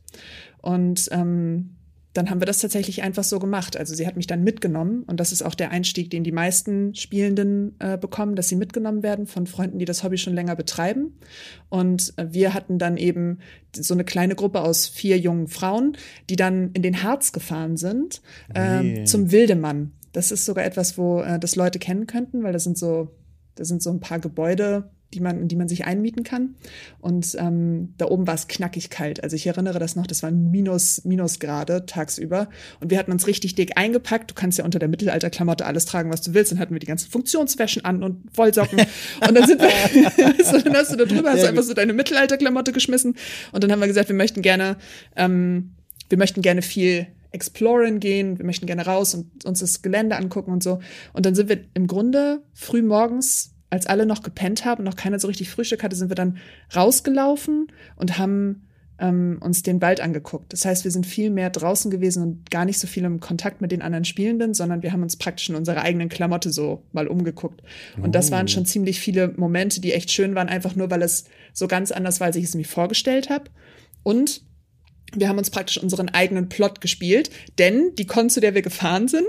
Und 0.61 1.09
ähm, 1.11 1.76
dann 2.17 2.29
haben 2.29 2.41
wir 2.41 2.45
das 2.47 2.59
tatsächlich 2.59 3.03
einfach 3.03 3.23
so 3.23 3.37
gemacht. 3.37 3.77
Also 3.77 3.93
sie 3.93 4.07
hat 4.07 4.15
mich 4.15 4.25
dann 4.25 4.43
mitgenommen 4.43 5.03
und 5.03 5.19
das 5.19 5.31
ist 5.31 5.43
auch 5.43 5.53
der 5.53 5.69
Einstieg, 5.69 6.09
den 6.09 6.23
die 6.23 6.31
meisten 6.31 6.95
Spielenden 6.95 7.75
äh, 7.79 7.97
bekommen, 7.97 8.35
dass 8.35 8.49
sie 8.49 8.55
mitgenommen 8.55 9.03
werden 9.03 9.27
von 9.27 9.45
Freunden, 9.45 9.77
die 9.77 9.85
das 9.85 10.03
Hobby 10.03 10.17
schon 10.17 10.33
länger 10.33 10.55
betreiben. 10.55 11.19
Und 11.69 12.13
äh, 12.17 12.27
wir 12.31 12.53
hatten 12.53 12.79
dann 12.79 12.97
eben 12.97 13.37
so 13.75 13.93
eine 13.93 14.03
kleine 14.03 14.35
Gruppe 14.35 14.61
aus 14.61 14.87
vier 14.87 15.19
jungen 15.19 15.47
Frauen, 15.47 15.95
die 16.29 16.35
dann 16.35 16.71
in 16.73 16.81
den 16.81 17.03
Harz 17.03 17.31
gefahren 17.31 17.77
sind 17.77 18.21
äh, 18.53 18.81
nee. 18.81 19.03
zum 19.03 19.31
Wildemann. 19.31 19.91
Das 20.11 20.31
ist 20.31 20.45
sogar 20.45 20.65
etwas, 20.65 20.97
wo 20.97 21.21
äh, 21.21 21.37
das 21.37 21.55
Leute 21.55 21.77
kennen 21.77 22.07
könnten, 22.07 22.41
weil 22.41 22.53
das 22.53 22.63
sind 22.63 22.77
so, 22.77 23.15
das 23.53 23.67
sind 23.67 23.83
so 23.83 23.91
ein 23.91 23.99
paar 23.99 24.19
Gebäude 24.19 24.89
die 25.13 25.21
man, 25.21 25.41
in 25.41 25.47
die 25.47 25.55
man 25.55 25.69
sich 25.69 25.85
einmieten 25.85 26.23
kann. 26.23 26.55
Und 26.99 27.35
ähm, 27.39 27.93
da 27.97 28.05
oben 28.05 28.27
war 28.27 28.33
es 28.33 28.47
knackig 28.47 28.89
kalt. 28.89 29.23
Also 29.23 29.35
ich 29.35 29.47
erinnere 29.47 29.79
das 29.79 29.95
noch, 29.95 30.05
das 30.05 30.21
waren 30.21 30.51
Minus, 30.51 31.05
Minusgrade 31.05 31.85
tagsüber. 31.85 32.49
Und 32.79 32.91
wir 32.91 32.97
hatten 32.97 33.11
uns 33.11 33.25
richtig 33.25 33.55
dick 33.55 33.77
eingepackt. 33.77 34.31
Du 34.31 34.35
kannst 34.35 34.57
ja 34.57 34.65
unter 34.65 34.79
der 34.79 34.89
Mittelalterklamotte 34.89 35.65
alles 35.65 35.85
tragen, 35.85 36.11
was 36.11 36.21
du 36.21 36.33
willst. 36.33 36.51
Dann 36.51 36.59
hatten 36.59 36.73
wir 36.73 36.79
die 36.79 36.87
ganzen 36.87 37.09
Funktionswäschen 37.09 37.85
an 37.85 38.03
und 38.03 38.37
Wollsocken. 38.37 38.79
und 38.79 39.37
dann 39.37 39.47
sind 39.47 39.61
wir, 39.61 39.69
so, 40.43 40.59
dann 40.59 40.75
hast 40.75 40.91
du 40.91 40.97
da 40.97 41.05
drüber, 41.05 41.31
hast 41.31 41.43
du 41.43 41.47
einfach 41.47 41.63
so 41.63 41.73
deine 41.73 41.93
Mittelalterklamotte 41.93 42.73
geschmissen. 42.73 43.15
Und 43.53 43.63
dann 43.63 43.71
haben 43.71 43.79
wir 43.79 43.87
gesagt, 43.87 44.09
wir 44.09 44.15
möchten 44.15 44.41
gerne, 44.41 44.75
ähm, 45.15 45.71
wir 46.09 46.17
möchten 46.17 46.41
gerne 46.41 46.61
viel 46.61 47.07
exploren 47.31 47.99
gehen, 47.99 48.39
wir 48.39 48.45
möchten 48.45 48.65
gerne 48.65 48.85
raus 48.85 49.13
und 49.13 49.45
uns 49.45 49.59
das 49.59 49.81
Gelände 49.81 50.17
angucken 50.17 50.51
und 50.51 50.63
so. 50.63 50.79
Und 51.13 51.25
dann 51.25 51.35
sind 51.35 51.49
wir 51.49 51.59
im 51.73 51.87
Grunde 51.87 52.41
früh 52.53 52.81
morgens 52.81 53.53
als 53.69 53.87
alle 53.87 54.05
noch 54.05 54.23
gepennt 54.23 54.65
haben 54.65 54.79
und 54.79 54.85
noch 54.85 54.95
keiner 54.95 55.19
so 55.19 55.27
richtig 55.27 55.49
Frühstück 55.49 55.83
hatte, 55.83 55.95
sind 55.95 56.09
wir 56.09 56.15
dann 56.15 56.37
rausgelaufen 56.75 57.67
und 57.95 58.17
haben 58.17 58.67
ähm, 58.99 59.37
uns 59.41 59.61
den 59.63 59.81
Wald 59.81 60.01
angeguckt. 60.01 60.53
Das 60.53 60.65
heißt, 60.65 60.83
wir 60.83 60.91
sind 60.91 61.05
viel 61.05 61.29
mehr 61.29 61.49
draußen 61.49 61.91
gewesen 61.91 62.23
und 62.23 62.49
gar 62.49 62.65
nicht 62.65 62.79
so 62.79 62.87
viel 62.87 63.03
im 63.03 63.19
Kontakt 63.19 63.61
mit 63.61 63.71
den 63.71 63.81
anderen 63.81 64.05
Spielenden, 64.05 64.53
sondern 64.53 64.81
wir 64.81 64.91
haben 64.91 65.03
uns 65.03 65.17
praktisch 65.17 65.49
in 65.49 65.55
unserer 65.55 65.81
eigenen 65.81 66.09
Klamotte 66.09 66.51
so 66.51 66.83
mal 66.93 67.07
umgeguckt. 67.07 67.61
Und 68.01 68.15
das 68.15 68.31
waren 68.31 68.45
oh. 68.45 68.49
schon 68.49 68.65
ziemlich 68.65 68.99
viele 68.99 69.33
Momente, 69.37 69.81
die 69.81 69.93
echt 69.93 70.11
schön 70.11 70.35
waren, 70.35 70.49
einfach 70.49 70.75
nur, 70.75 70.89
weil 70.89 71.03
es 71.03 71.25
so 71.53 71.67
ganz 71.67 71.91
anders 71.91 72.19
war, 72.19 72.27
als 72.27 72.35
ich 72.35 72.45
es 72.45 72.55
mir 72.55 72.65
vorgestellt 72.65 73.29
habe. 73.29 73.45
Und 74.03 74.41
wir 75.15 75.29
haben 75.29 75.37
uns 75.37 75.49
praktisch 75.49 75.77
unseren 75.77 76.09
eigenen 76.09 76.49
Plot 76.49 76.81
gespielt, 76.81 77.29
denn 77.57 77.95
die 77.95 78.05
Con, 78.05 78.29
zu 78.29 78.41
der 78.41 78.55
wir 78.55 78.61
gefahren 78.61 79.07
sind, 79.07 79.25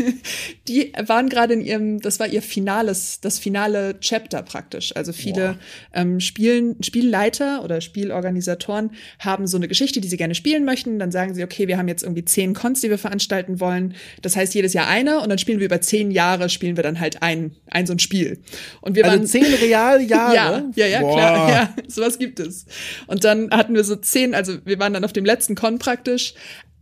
die 0.68 0.92
waren 1.06 1.28
gerade 1.28 1.52
in 1.52 1.60
ihrem, 1.60 2.00
das 2.00 2.18
war 2.18 2.26
ihr 2.26 2.40
finales, 2.40 3.20
das 3.20 3.38
finale 3.38 4.00
Chapter 4.00 4.42
praktisch. 4.42 4.96
Also 4.96 5.12
viele 5.12 5.58
ähm, 5.92 6.18
Spielen, 6.18 6.82
Spielleiter 6.82 7.62
oder 7.62 7.82
Spielorganisatoren 7.82 8.92
haben 9.18 9.46
so 9.46 9.58
eine 9.58 9.68
Geschichte, 9.68 10.00
die 10.00 10.08
sie 10.08 10.16
gerne 10.16 10.34
spielen 10.34 10.64
möchten. 10.64 10.98
Dann 10.98 11.12
sagen 11.12 11.34
sie, 11.34 11.44
okay, 11.44 11.68
wir 11.68 11.76
haben 11.76 11.88
jetzt 11.88 12.02
irgendwie 12.02 12.24
zehn 12.24 12.54
Cons, 12.54 12.80
die 12.80 12.88
wir 12.88 12.98
veranstalten 12.98 13.60
wollen. 13.60 13.94
Das 14.22 14.34
heißt 14.34 14.54
jedes 14.54 14.72
Jahr 14.72 14.88
eine 14.88 15.20
und 15.20 15.28
dann 15.28 15.38
spielen 15.38 15.58
wir 15.58 15.66
über 15.66 15.82
zehn 15.82 16.10
Jahre, 16.10 16.48
spielen 16.48 16.76
wir 16.76 16.82
dann 16.82 17.00
halt 17.00 17.22
ein, 17.22 17.54
ein 17.66 17.86
so 17.86 17.92
ein 17.92 17.98
Spiel. 17.98 18.38
Und 18.80 18.96
wir 18.96 19.04
also 19.04 19.18
waren 19.18 19.26
zehn 19.26 19.44
Realjahre. 19.44 20.34
ja, 20.34 20.70
ja, 20.74 20.86
ja, 20.86 21.00
Boah. 21.00 21.16
klar, 21.16 21.50
ja, 21.50 21.74
sowas 21.86 22.18
gibt 22.18 22.40
es. 22.40 22.64
Und 23.06 23.24
dann 23.24 23.50
hatten 23.50 23.74
wir 23.74 23.84
so 23.84 23.96
zehn, 23.96 24.34
also 24.34 24.56
wir 24.64 24.78
waren 24.78 24.94
dann 24.94 25.01
dann 25.02 25.08
auf 25.08 25.12
dem 25.12 25.24
letzten 25.24 25.54
Con 25.54 25.78
praktisch 25.78 26.34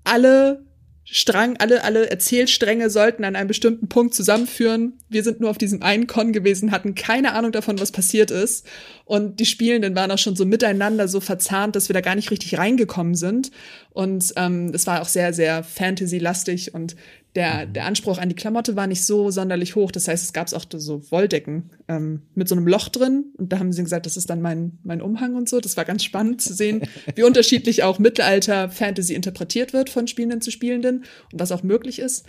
alle 0.04 0.64
Strang, 1.12 1.56
alle, 1.56 1.83
alle 1.83 2.09
Erzählstränge 2.09 2.88
sollten 2.88 3.24
an 3.24 3.35
einem 3.35 3.48
bestimmten 3.48 3.88
Punkt 3.88 4.14
zusammenführen. 4.14 4.98
Wir 5.09 5.24
sind 5.24 5.40
nur 5.40 5.50
auf 5.50 5.59
diesem 5.59 5.83
einen 5.83 6.06
Con 6.06 6.33
gewesen, 6.33 6.70
hatten 6.70 6.94
keine 6.94 7.33
Ahnung 7.33 7.50
davon, 7.50 7.80
was 7.80 7.90
passiert 7.90 8.30
ist. 8.30 8.64
Und 9.06 9.40
die 9.40 9.46
Spielenden 9.46 9.96
waren 9.96 10.12
auch 10.12 10.18
schon 10.18 10.37
so 10.37 10.44
miteinander 10.44 11.09
so 11.09 11.18
verzahnt, 11.18 11.74
dass 11.74 11.88
wir 11.88 11.94
da 11.94 12.00
gar 12.00 12.14
nicht 12.14 12.30
richtig 12.30 12.59
reingekommen 12.59 13.16
sind. 13.16 13.50
Und 13.90 14.33
ähm, 14.37 14.70
es 14.72 14.87
war 14.87 15.02
auch 15.02 15.09
sehr, 15.09 15.33
sehr 15.33 15.64
Fantasy-lastig 15.64 16.74
und 16.74 16.94
der, 17.37 17.66
der 17.66 17.85
Anspruch 17.85 18.19
an 18.19 18.29
die 18.29 18.35
Klamotte 18.35 18.75
war 18.75 18.87
nicht 18.87 19.05
so 19.05 19.31
sonderlich 19.31 19.77
hoch. 19.77 19.93
Das 19.93 20.09
heißt, 20.09 20.25
es 20.25 20.33
gab 20.33 20.53
auch 20.53 20.64
so 20.73 21.11
Wolldecken 21.12 21.71
ähm, 21.87 22.23
mit 22.35 22.49
so 22.49 22.57
einem 22.57 22.66
Loch 22.66 22.88
drin. 22.88 23.27
Und 23.38 23.53
da 23.53 23.61
haben 23.61 23.73
sie 23.73 23.83
gesagt, 23.83 24.07
das 24.07 24.16
ist 24.16 24.31
dann 24.31 24.43
mein, 24.43 24.79
mein 24.83 25.01
Umhang 25.01 25.37
und 25.37 25.49
so. 25.49 25.61
Das 25.61 25.77
war 25.77 25.85
ganz 25.85 26.03
spannend 26.03 26.43
zu 26.43 26.53
sehen, 26.53 26.83
wie 27.14 27.23
unterschiedlich 27.23 27.85
auch 27.85 27.99
Mittelalter-Fantasy 27.99 29.14
interpretiert 29.14 29.73
wird 29.73 29.90
von 29.90 30.09
Spielenden 30.09 30.40
zu 30.40 30.51
Spielenden 30.51 31.05
und 31.33 31.38
was 31.38 31.53
auch 31.53 31.62
möglich 31.62 32.01
ist. 32.01 32.27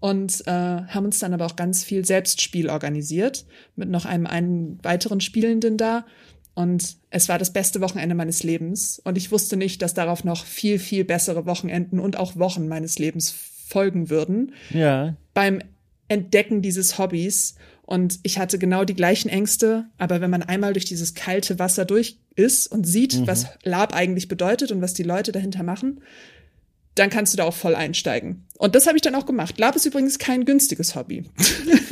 Und 0.00 0.46
äh, 0.46 0.50
haben 0.50 1.04
uns 1.04 1.18
dann 1.18 1.34
aber 1.34 1.46
auch 1.46 1.56
ganz 1.56 1.84
viel 1.84 2.04
Selbstspiel 2.04 2.70
organisiert 2.70 3.44
mit 3.76 3.90
noch 3.90 4.06
einem 4.06 4.26
einen 4.26 4.82
weiteren 4.82 5.20
Spielenden 5.20 5.76
da. 5.76 6.06
Und 6.54 6.96
es 7.10 7.28
war 7.28 7.38
das 7.38 7.52
beste 7.52 7.80
Wochenende 7.80 8.16
meines 8.16 8.42
Lebens. 8.42 9.00
Und 9.04 9.16
ich 9.16 9.30
wusste 9.30 9.56
nicht, 9.56 9.80
dass 9.82 9.94
darauf 9.94 10.24
noch 10.24 10.44
viel, 10.44 10.78
viel 10.80 11.04
bessere 11.04 11.46
Wochenenden 11.46 12.00
und 12.00 12.16
auch 12.16 12.36
Wochen 12.36 12.66
meines 12.66 12.98
Lebens 12.98 13.34
folgen 13.70 14.10
würden. 14.10 14.52
Ja. 14.70 15.14
Beim 15.32 15.62
Entdecken 16.08 16.60
dieses 16.60 16.98
Hobbys. 16.98 17.54
Und 17.82 18.18
ich 18.22 18.38
hatte 18.38 18.58
genau 18.58 18.84
die 18.84 18.94
gleichen 18.94 19.28
Ängste, 19.28 19.86
aber 19.98 20.20
wenn 20.20 20.30
man 20.30 20.42
einmal 20.42 20.72
durch 20.72 20.84
dieses 20.84 21.14
kalte 21.14 21.58
Wasser 21.58 21.84
durch 21.84 22.18
ist 22.34 22.66
und 22.66 22.84
sieht, 22.84 23.18
mhm. 23.18 23.26
was 23.26 23.46
Lab 23.62 23.94
eigentlich 23.94 24.28
bedeutet 24.28 24.70
und 24.70 24.80
was 24.80 24.94
die 24.94 25.02
Leute 25.02 25.32
dahinter 25.32 25.62
machen, 25.62 26.00
dann 26.94 27.10
kannst 27.10 27.32
du 27.32 27.36
da 27.36 27.44
auch 27.44 27.54
voll 27.54 27.74
einsteigen. 27.74 28.44
Und 28.60 28.74
das 28.74 28.86
habe 28.86 28.96
ich 28.96 29.02
dann 29.02 29.14
auch 29.14 29.24
gemacht. 29.24 29.58
Lab 29.58 29.74
ist 29.74 29.86
übrigens 29.86 30.18
kein 30.18 30.44
günstiges 30.44 30.94
Hobby. 30.94 31.24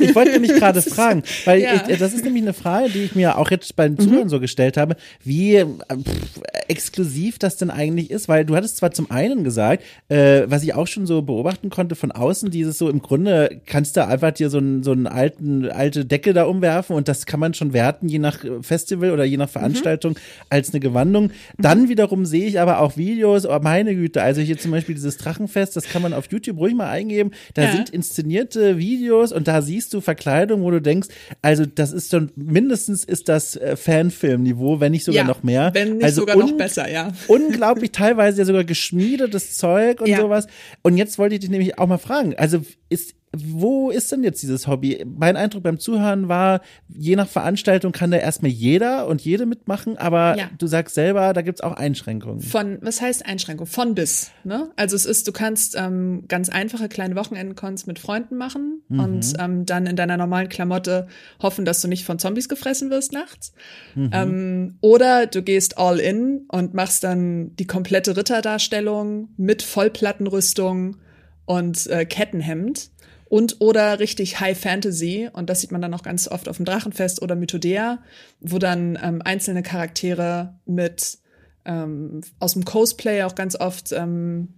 Ich 0.01 0.15
wollte 0.15 0.31
nämlich 0.31 0.53
gerade 0.53 0.81
fragen, 0.81 1.23
weil 1.43 1.61
ja. 1.61 1.73
ich, 1.73 1.97
das 1.97 2.13
ist 2.13 2.23
nämlich 2.23 2.41
eine 2.41 2.53
Frage, 2.53 2.89
die 2.89 2.99
ich 2.99 3.15
mir 3.15 3.37
auch 3.37 3.51
jetzt 3.51 3.75
beim 3.75 3.93
mhm. 3.93 3.99
Zuhören 3.99 4.23
mhm. 4.23 4.29
so 4.29 4.39
gestellt 4.39 4.77
habe, 4.77 4.95
wie 5.25 5.55
äh, 5.55 5.65
pff, 5.65 6.41
exklusiv 6.69 7.37
das 7.37 7.57
denn 7.57 7.69
eigentlich 7.69 8.09
ist, 8.09 8.29
weil 8.29 8.45
du 8.45 8.55
hattest 8.55 8.77
zwar 8.77 8.91
zum 8.91 9.11
einen 9.11 9.43
gesagt, 9.43 9.83
äh, 10.07 10.43
was 10.45 10.63
ich 10.63 10.73
auch 10.73 10.87
schon 10.87 11.05
so 11.05 11.21
beobachten 11.21 11.69
konnte 11.69 11.95
von 11.95 12.13
außen, 12.13 12.49
dieses 12.49 12.77
so 12.77 12.87
im 12.87 13.01
Grunde 13.01 13.59
kannst 13.65 13.97
du 13.97 14.07
einfach 14.07 14.31
dir 14.31 14.49
so 14.49 14.59
einen 14.59 14.83
so 14.83 14.93
einen 14.93 15.05
alten 15.05 15.69
alte 15.69 16.05
Decke 16.05 16.31
da 16.31 16.45
umwerfen 16.45 16.95
und 16.95 17.09
das 17.09 17.25
kann 17.25 17.41
man 17.41 17.53
schon 17.53 17.73
werten, 17.73 18.07
je 18.07 18.19
nach 18.19 18.45
Festival 18.61 19.11
oder 19.11 19.25
je 19.25 19.35
nach 19.35 19.49
Veranstaltung 19.49 20.13
mhm. 20.13 20.45
als 20.49 20.69
eine 20.69 20.79
Gewandung. 20.79 21.31
Dann 21.57 21.89
wiederum 21.89 22.25
sehe 22.25 22.45
ich 22.45 22.61
aber 22.61 22.79
auch 22.79 22.95
Videos, 22.95 23.45
oh 23.45 23.59
meine 23.61 23.95
Güte, 23.95 24.21
also 24.21 24.39
hier 24.39 24.57
zum 24.57 24.71
Beispiel 24.71 24.95
dieses 24.95 25.17
Drachenfest, 25.17 25.75
das 25.75 25.83
kann 25.83 26.01
man 26.01 26.13
auf 26.13 26.31
YouTube 26.31 26.58
ruhig 26.59 26.75
mal 26.75 26.89
eingeben. 26.89 27.31
Da 27.53 27.63
ja. 27.63 27.71
sind 27.71 27.89
inszenierte 27.89 28.77
Videos 28.77 29.31
und 29.31 29.47
da 29.47 29.61
siehst 29.61 29.93
du 29.93 30.01
Verkleidung, 30.01 30.61
wo 30.61 30.71
du 30.71 30.81
denkst, 30.81 31.09
also 31.41 31.65
das 31.65 31.91
ist 31.91 32.11
schon 32.11 32.31
mindestens 32.35 33.03
ist 33.03 33.29
das 33.29 33.55
äh, 33.55 33.75
Fanfilmniveau, 33.75 34.79
wenn 34.79 34.91
nicht 34.91 35.05
sogar 35.05 35.23
ja, 35.23 35.27
noch 35.27 35.43
mehr. 35.43 35.71
Wenn 35.73 35.97
nicht 35.97 36.03
also 36.03 36.21
sogar 36.21 36.35
noch 36.35 36.51
besser, 36.51 36.89
ja. 36.89 37.11
Unglaublich 37.27 37.91
teilweise 37.91 38.39
ja 38.39 38.45
sogar 38.45 38.63
geschmiedetes 38.63 39.57
Zeug 39.57 40.01
und 40.01 40.07
ja. 40.07 40.19
sowas. 40.19 40.47
Und 40.83 40.97
jetzt 40.97 41.17
wollte 41.17 41.35
ich 41.35 41.41
dich 41.41 41.49
nämlich 41.49 41.79
auch 41.79 41.87
mal 41.87 41.97
fragen, 41.97 42.35
also 42.37 42.61
ist 42.89 43.15
wo 43.35 43.91
ist 43.91 44.11
denn 44.11 44.23
jetzt 44.23 44.41
dieses 44.41 44.67
Hobby? 44.67 45.05
Mein 45.05 45.37
Eindruck 45.37 45.61
beim 45.61 45.79
Zuhören 45.79 46.29
war, 46.29 46.61
je 46.87 47.15
nach 47.15 47.27
Veranstaltung 47.27 47.91
kann 47.91 48.09
da 48.09 48.17
erstmal 48.17 48.49
jeder 48.49 49.07
und 49.07 49.21
jede 49.21 49.45
mitmachen, 49.45 49.97
aber 49.97 50.35
ja. 50.37 50.49
du 50.57 50.65
sagst 50.65 50.95
selber, 50.95 51.33
da 51.33 51.43
gibt's 51.43 51.61
auch 51.61 51.73
Einschränkungen. 51.73 52.41
Von, 52.41 52.79
was 52.81 53.01
heißt 53.01 53.25
Einschränkung? 53.25 53.67
Von 53.67 53.93
bis. 53.93 54.31
Ne? 54.43 54.71
Also 54.75 54.95
es 54.95 55.05
ist, 55.05 55.27
du 55.27 55.31
kannst 55.31 55.75
ähm, 55.77 56.23
ganz 56.27 56.49
einfache 56.49 56.89
kleine 56.89 57.15
Wochenendcons 57.15 57.85
mit 57.85 57.99
Freunden 57.99 58.35
machen 58.35 58.81
mhm. 58.87 58.99
und 58.99 59.33
ähm, 59.37 59.65
dann 59.65 59.85
in 59.85 59.95
deiner 59.95 60.17
normalen 60.17 60.49
Klamotte 60.49 61.07
hoffen, 61.41 61.65
dass 61.65 61.81
du 61.81 61.87
nicht 61.87 62.05
von 62.05 62.17
Zombies 62.17 62.49
gefressen 62.49 62.89
wirst 62.89 63.13
nachts. 63.13 63.53
Mhm. 63.93 64.09
Ähm, 64.11 64.77
oder 64.81 65.27
du 65.27 65.43
gehst 65.43 65.77
all 65.77 65.99
in 65.99 66.45
und 66.51 66.73
machst 66.73 67.03
dann 67.03 67.55
die 67.57 67.67
komplette 67.67 68.17
Ritterdarstellung 68.17 69.29
mit 69.37 69.61
Vollplattenrüstung 69.61 70.97
und 71.45 71.87
äh, 71.87 72.05
Kettenhemd 72.05 72.91
und 73.29 73.57
oder 73.59 73.99
richtig 73.99 74.39
High 74.39 74.59
Fantasy 74.59 75.29
und 75.31 75.49
das 75.49 75.61
sieht 75.61 75.71
man 75.71 75.81
dann 75.81 75.93
auch 75.93 76.03
ganz 76.03 76.27
oft 76.27 76.49
auf 76.49 76.57
dem 76.57 76.65
Drachenfest 76.65 77.21
oder 77.21 77.35
Mythodea, 77.35 77.99
wo 78.41 78.57
dann 78.57 78.97
ähm, 79.01 79.21
einzelne 79.23 79.63
Charaktere 79.63 80.59
mit 80.65 81.19
ähm, 81.65 82.21
aus 82.39 82.53
dem 82.53 82.65
Cosplay 82.65 83.23
auch 83.23 83.35
ganz 83.35 83.55
oft 83.55 83.91
ähm, 83.91 84.55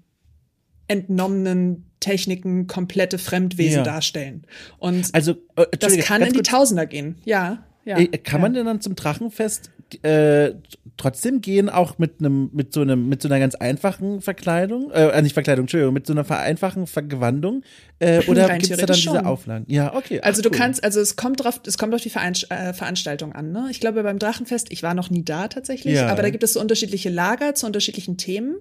entnommenen 0.87 1.85
Techniken 1.99 2.67
komplette 2.67 3.17
Fremdwesen 3.17 3.79
ja. 3.79 3.83
darstellen. 3.83 4.45
Und 4.77 5.13
also, 5.13 5.35
äh, 5.55 5.65
das 5.77 5.97
kann 5.99 6.21
in 6.21 6.33
die 6.33 6.41
Tausender 6.41 6.85
gehen. 6.85 7.17
Ja. 7.25 7.63
Ja, 7.83 7.97
äh, 7.97 8.07
kann 8.17 8.39
ja. 8.39 8.41
man 8.41 8.53
denn 8.53 8.65
dann 8.65 8.81
zum 8.81 8.95
Drachenfest 8.95 9.71
äh, 10.03 10.53
trotzdem 10.97 11.41
gehen, 11.41 11.69
auch 11.69 11.97
mit 11.97 12.19
einem, 12.19 12.49
mit 12.53 12.73
so 12.73 12.81
einem, 12.81 13.09
mit 13.09 13.21
so 13.21 13.27
einer 13.27 13.39
ganz 13.39 13.55
einfachen 13.55 14.21
Verkleidung, 14.21 14.91
äh, 14.91 15.21
nicht 15.21 15.33
Verkleidung, 15.33 15.63
Entschuldigung, 15.63 15.93
mit 15.93 16.05
so 16.07 16.13
einer 16.13 16.23
vereinfachen 16.23 16.87
Vergewandung? 16.87 17.63
Äh, 17.99 18.23
oder 18.27 18.47
gibt 18.57 18.71
es 18.71 18.77
da 18.77 18.85
dann 18.85 18.95
diese 18.95 19.25
Auflagen? 19.25 19.65
Ja, 19.67 19.95
okay. 19.95 20.21
Also 20.21 20.39
ach, 20.39 20.43
du 20.43 20.49
cool. 20.49 20.57
kannst, 20.57 20.83
also 20.83 20.99
es 20.99 21.15
kommt 21.15 21.43
drauf, 21.43 21.61
es 21.65 21.77
kommt 21.77 21.93
auf 21.93 22.01
die 22.01 22.09
Veranst 22.09 22.49
äh, 22.51 22.73
Veranstaltung 22.73 23.33
an, 23.33 23.51
ne? 23.51 23.67
Ich 23.71 23.79
glaube 23.79 24.03
beim 24.03 24.19
Drachenfest, 24.19 24.71
ich 24.71 24.83
war 24.83 24.93
noch 24.93 25.09
nie 25.09 25.23
da 25.23 25.47
tatsächlich, 25.47 25.95
ja. 25.95 26.07
aber 26.07 26.21
da 26.21 26.29
gibt 26.29 26.43
es 26.43 26.53
so 26.53 26.61
unterschiedliche 26.61 27.09
Lager 27.09 27.55
zu 27.55 27.65
unterschiedlichen 27.65 28.17
Themen. 28.17 28.55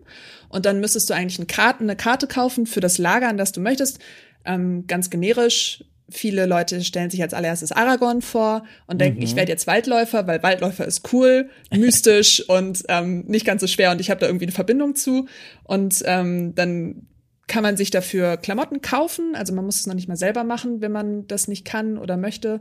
Und 0.48 0.66
dann 0.66 0.80
müsstest 0.80 1.08
du 1.10 1.14
eigentlich 1.14 1.38
eine 1.38 1.46
Karte, 1.46 1.80
eine 1.80 1.96
Karte 1.96 2.26
kaufen 2.26 2.66
für 2.66 2.80
das 2.80 2.98
Lager, 2.98 3.28
an 3.28 3.36
das 3.36 3.52
du 3.52 3.60
möchtest. 3.60 3.98
Ähm, 4.44 4.86
ganz 4.86 5.10
generisch 5.10 5.84
viele 6.10 6.46
Leute 6.46 6.82
stellen 6.82 7.10
sich 7.10 7.22
als 7.22 7.34
allererstes 7.34 7.72
Aragorn 7.72 8.22
vor 8.22 8.64
und 8.86 9.00
denken, 9.00 9.18
mhm. 9.18 9.24
ich 9.24 9.36
werde 9.36 9.50
jetzt 9.50 9.66
Waldläufer, 9.66 10.26
weil 10.26 10.42
Waldläufer 10.42 10.84
ist 10.84 11.12
cool, 11.12 11.50
mystisch 11.70 12.48
und 12.48 12.84
ähm, 12.88 13.24
nicht 13.26 13.46
ganz 13.46 13.60
so 13.60 13.66
schwer 13.66 13.90
und 13.90 14.00
ich 14.00 14.10
habe 14.10 14.20
da 14.20 14.26
irgendwie 14.26 14.46
eine 14.46 14.52
Verbindung 14.52 14.96
zu. 14.96 15.26
Und 15.64 16.02
ähm, 16.06 16.54
dann 16.54 17.06
kann 17.46 17.62
man 17.62 17.76
sich 17.76 17.90
dafür 17.90 18.36
Klamotten 18.36 18.80
kaufen. 18.80 19.34
Also 19.34 19.52
man 19.54 19.64
muss 19.64 19.80
es 19.80 19.86
noch 19.86 19.94
nicht 19.94 20.08
mal 20.08 20.16
selber 20.16 20.44
machen, 20.44 20.80
wenn 20.80 20.92
man 20.92 21.26
das 21.26 21.48
nicht 21.48 21.64
kann 21.64 21.98
oder 21.98 22.16
möchte. 22.16 22.60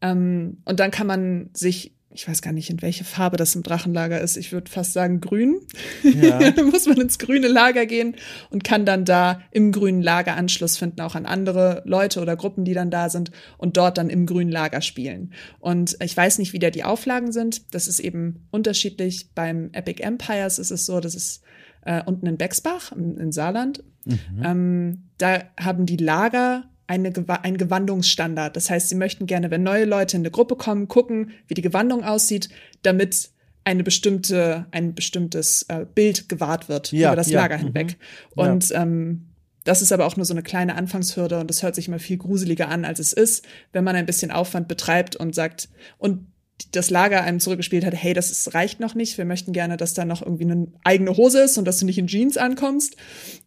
Ähm, 0.00 0.58
und 0.64 0.80
dann 0.80 0.90
kann 0.90 1.06
man 1.06 1.50
sich 1.52 1.94
ich 2.12 2.26
weiß 2.26 2.42
gar 2.42 2.52
nicht, 2.52 2.70
in 2.70 2.82
welche 2.82 3.04
Farbe 3.04 3.36
das 3.36 3.54
im 3.54 3.62
Drachenlager 3.62 4.20
ist. 4.20 4.36
Ich 4.36 4.50
würde 4.50 4.70
fast 4.70 4.92
sagen 4.92 5.20
grün. 5.20 5.60
Ja. 6.02 6.38
da 6.50 6.62
muss 6.64 6.86
man 6.86 7.00
ins 7.00 7.20
grüne 7.20 7.46
Lager 7.46 7.86
gehen 7.86 8.16
und 8.50 8.64
kann 8.64 8.84
dann 8.84 9.04
da 9.04 9.40
im 9.52 9.70
grünen 9.70 10.02
Lager 10.02 10.36
Anschluss 10.36 10.76
finden, 10.76 11.00
auch 11.02 11.14
an 11.14 11.24
andere 11.24 11.82
Leute 11.84 12.20
oder 12.20 12.36
Gruppen, 12.36 12.64
die 12.64 12.74
dann 12.74 12.90
da 12.90 13.10
sind 13.10 13.30
und 13.58 13.76
dort 13.76 13.96
dann 13.96 14.10
im 14.10 14.26
grünen 14.26 14.50
Lager 14.50 14.80
spielen. 14.80 15.32
Und 15.60 15.96
ich 16.02 16.16
weiß 16.16 16.38
nicht, 16.38 16.52
wie 16.52 16.58
da 16.58 16.70
die 16.70 16.82
Auflagen 16.82 17.30
sind. 17.30 17.74
Das 17.74 17.86
ist 17.86 18.00
eben 18.00 18.48
unterschiedlich. 18.50 19.30
Beim 19.34 19.70
Epic 19.72 20.02
Empires 20.02 20.58
ist 20.58 20.72
es 20.72 20.86
so, 20.86 20.98
das 20.98 21.14
ist 21.14 21.42
äh, 21.84 22.02
unten 22.04 22.26
in 22.26 22.36
Bexbach, 22.36 22.90
in, 22.90 23.18
in 23.18 23.30
Saarland. 23.30 23.84
Mhm. 24.04 24.42
Ähm, 24.42 25.02
da 25.18 25.42
haben 25.58 25.86
die 25.86 25.96
Lager 25.96 26.64
eine, 26.90 27.12
ein 27.42 27.56
Gewandungsstandard. 27.56 28.56
Das 28.56 28.68
heißt, 28.68 28.88
sie 28.88 28.96
möchten 28.96 29.26
gerne, 29.26 29.52
wenn 29.52 29.62
neue 29.62 29.84
Leute 29.84 30.16
in 30.16 30.22
eine 30.22 30.32
Gruppe 30.32 30.56
kommen, 30.56 30.88
gucken, 30.88 31.30
wie 31.46 31.54
die 31.54 31.62
Gewandung 31.62 32.02
aussieht, 32.02 32.48
damit 32.82 33.30
eine 33.62 33.84
bestimmte, 33.84 34.66
ein 34.72 34.96
bestimmtes 34.96 35.62
äh, 35.68 35.86
Bild 35.94 36.28
gewahrt 36.28 36.68
wird 36.68 36.90
ja, 36.90 37.10
über 37.10 37.16
das 37.16 37.30
ja, 37.30 37.40
Lager 37.40 37.58
mhm. 37.58 37.62
hinweg. 37.62 37.96
Und 38.34 38.70
ja. 38.70 38.82
ähm, 38.82 39.28
das 39.62 39.82
ist 39.82 39.92
aber 39.92 40.04
auch 40.04 40.16
nur 40.16 40.26
so 40.26 40.34
eine 40.34 40.42
kleine 40.42 40.74
Anfangshürde 40.74 41.38
und 41.38 41.48
das 41.48 41.62
hört 41.62 41.76
sich 41.76 41.86
immer 41.86 42.00
viel 42.00 42.16
gruseliger 42.16 42.68
an, 42.68 42.84
als 42.84 42.98
es 42.98 43.12
ist, 43.12 43.46
wenn 43.72 43.84
man 43.84 43.94
ein 43.94 44.06
bisschen 44.06 44.32
Aufwand 44.32 44.66
betreibt 44.66 45.14
und 45.14 45.34
sagt, 45.34 45.68
und 45.98 46.26
das 46.72 46.90
Lager 46.90 47.22
einem 47.22 47.40
zurückgespielt 47.40 47.84
hat, 47.84 47.94
hey, 47.94 48.12
das 48.12 48.30
ist, 48.30 48.54
reicht 48.54 48.80
noch 48.80 48.94
nicht, 48.94 49.18
wir 49.18 49.24
möchten 49.24 49.52
gerne, 49.52 49.76
dass 49.76 49.94
da 49.94 50.04
noch 50.04 50.22
irgendwie 50.22 50.44
eine 50.44 50.68
eigene 50.84 51.16
Hose 51.16 51.40
ist 51.40 51.58
und 51.58 51.64
dass 51.64 51.78
du 51.78 51.86
nicht 51.86 51.98
in 51.98 52.06
Jeans 52.06 52.36
ankommst, 52.36 52.96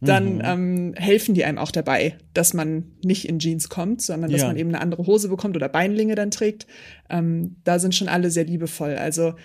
dann 0.02 0.36
mhm. 0.36 0.42
ähm, 0.44 0.94
helfen 0.96 1.36
die 1.36 1.46
einem 1.46 1.58
auch 1.58 1.72
dabei, 1.72 2.18
dass 2.34 2.54
man 2.54 2.92
nicht 3.04 3.28
in 3.28 3.40
Jeans 3.40 3.70
kommt, 3.70 4.02
sondern 4.02 4.32
dass 4.32 4.42
ja. 4.42 4.48
man 4.48 4.58
eben 4.58 4.70
eine 4.70 4.82
andere 4.82 5.06
Hose 5.06 5.30
bekommt 5.30 5.56
oder 5.56 5.70
Beinlinge 5.70 6.16
dann 6.16 6.32
trägt. 6.32 6.68
Ähm, 7.10 7.58
da 7.64 7.80
sind 7.80 7.96
schon 7.96 8.10
alle 8.10 8.32
sehr 8.32 8.46
liebevoll. 8.46 8.96
Also 8.96 9.36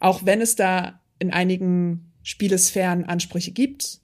auch 0.00 0.24
wenn 0.24 0.40
es 0.40 0.56
da 0.56 1.00
in 1.18 1.32
einigen 1.32 2.12
Spielesphären 2.22 3.04
Ansprüche 3.04 3.52
gibt, 3.52 4.00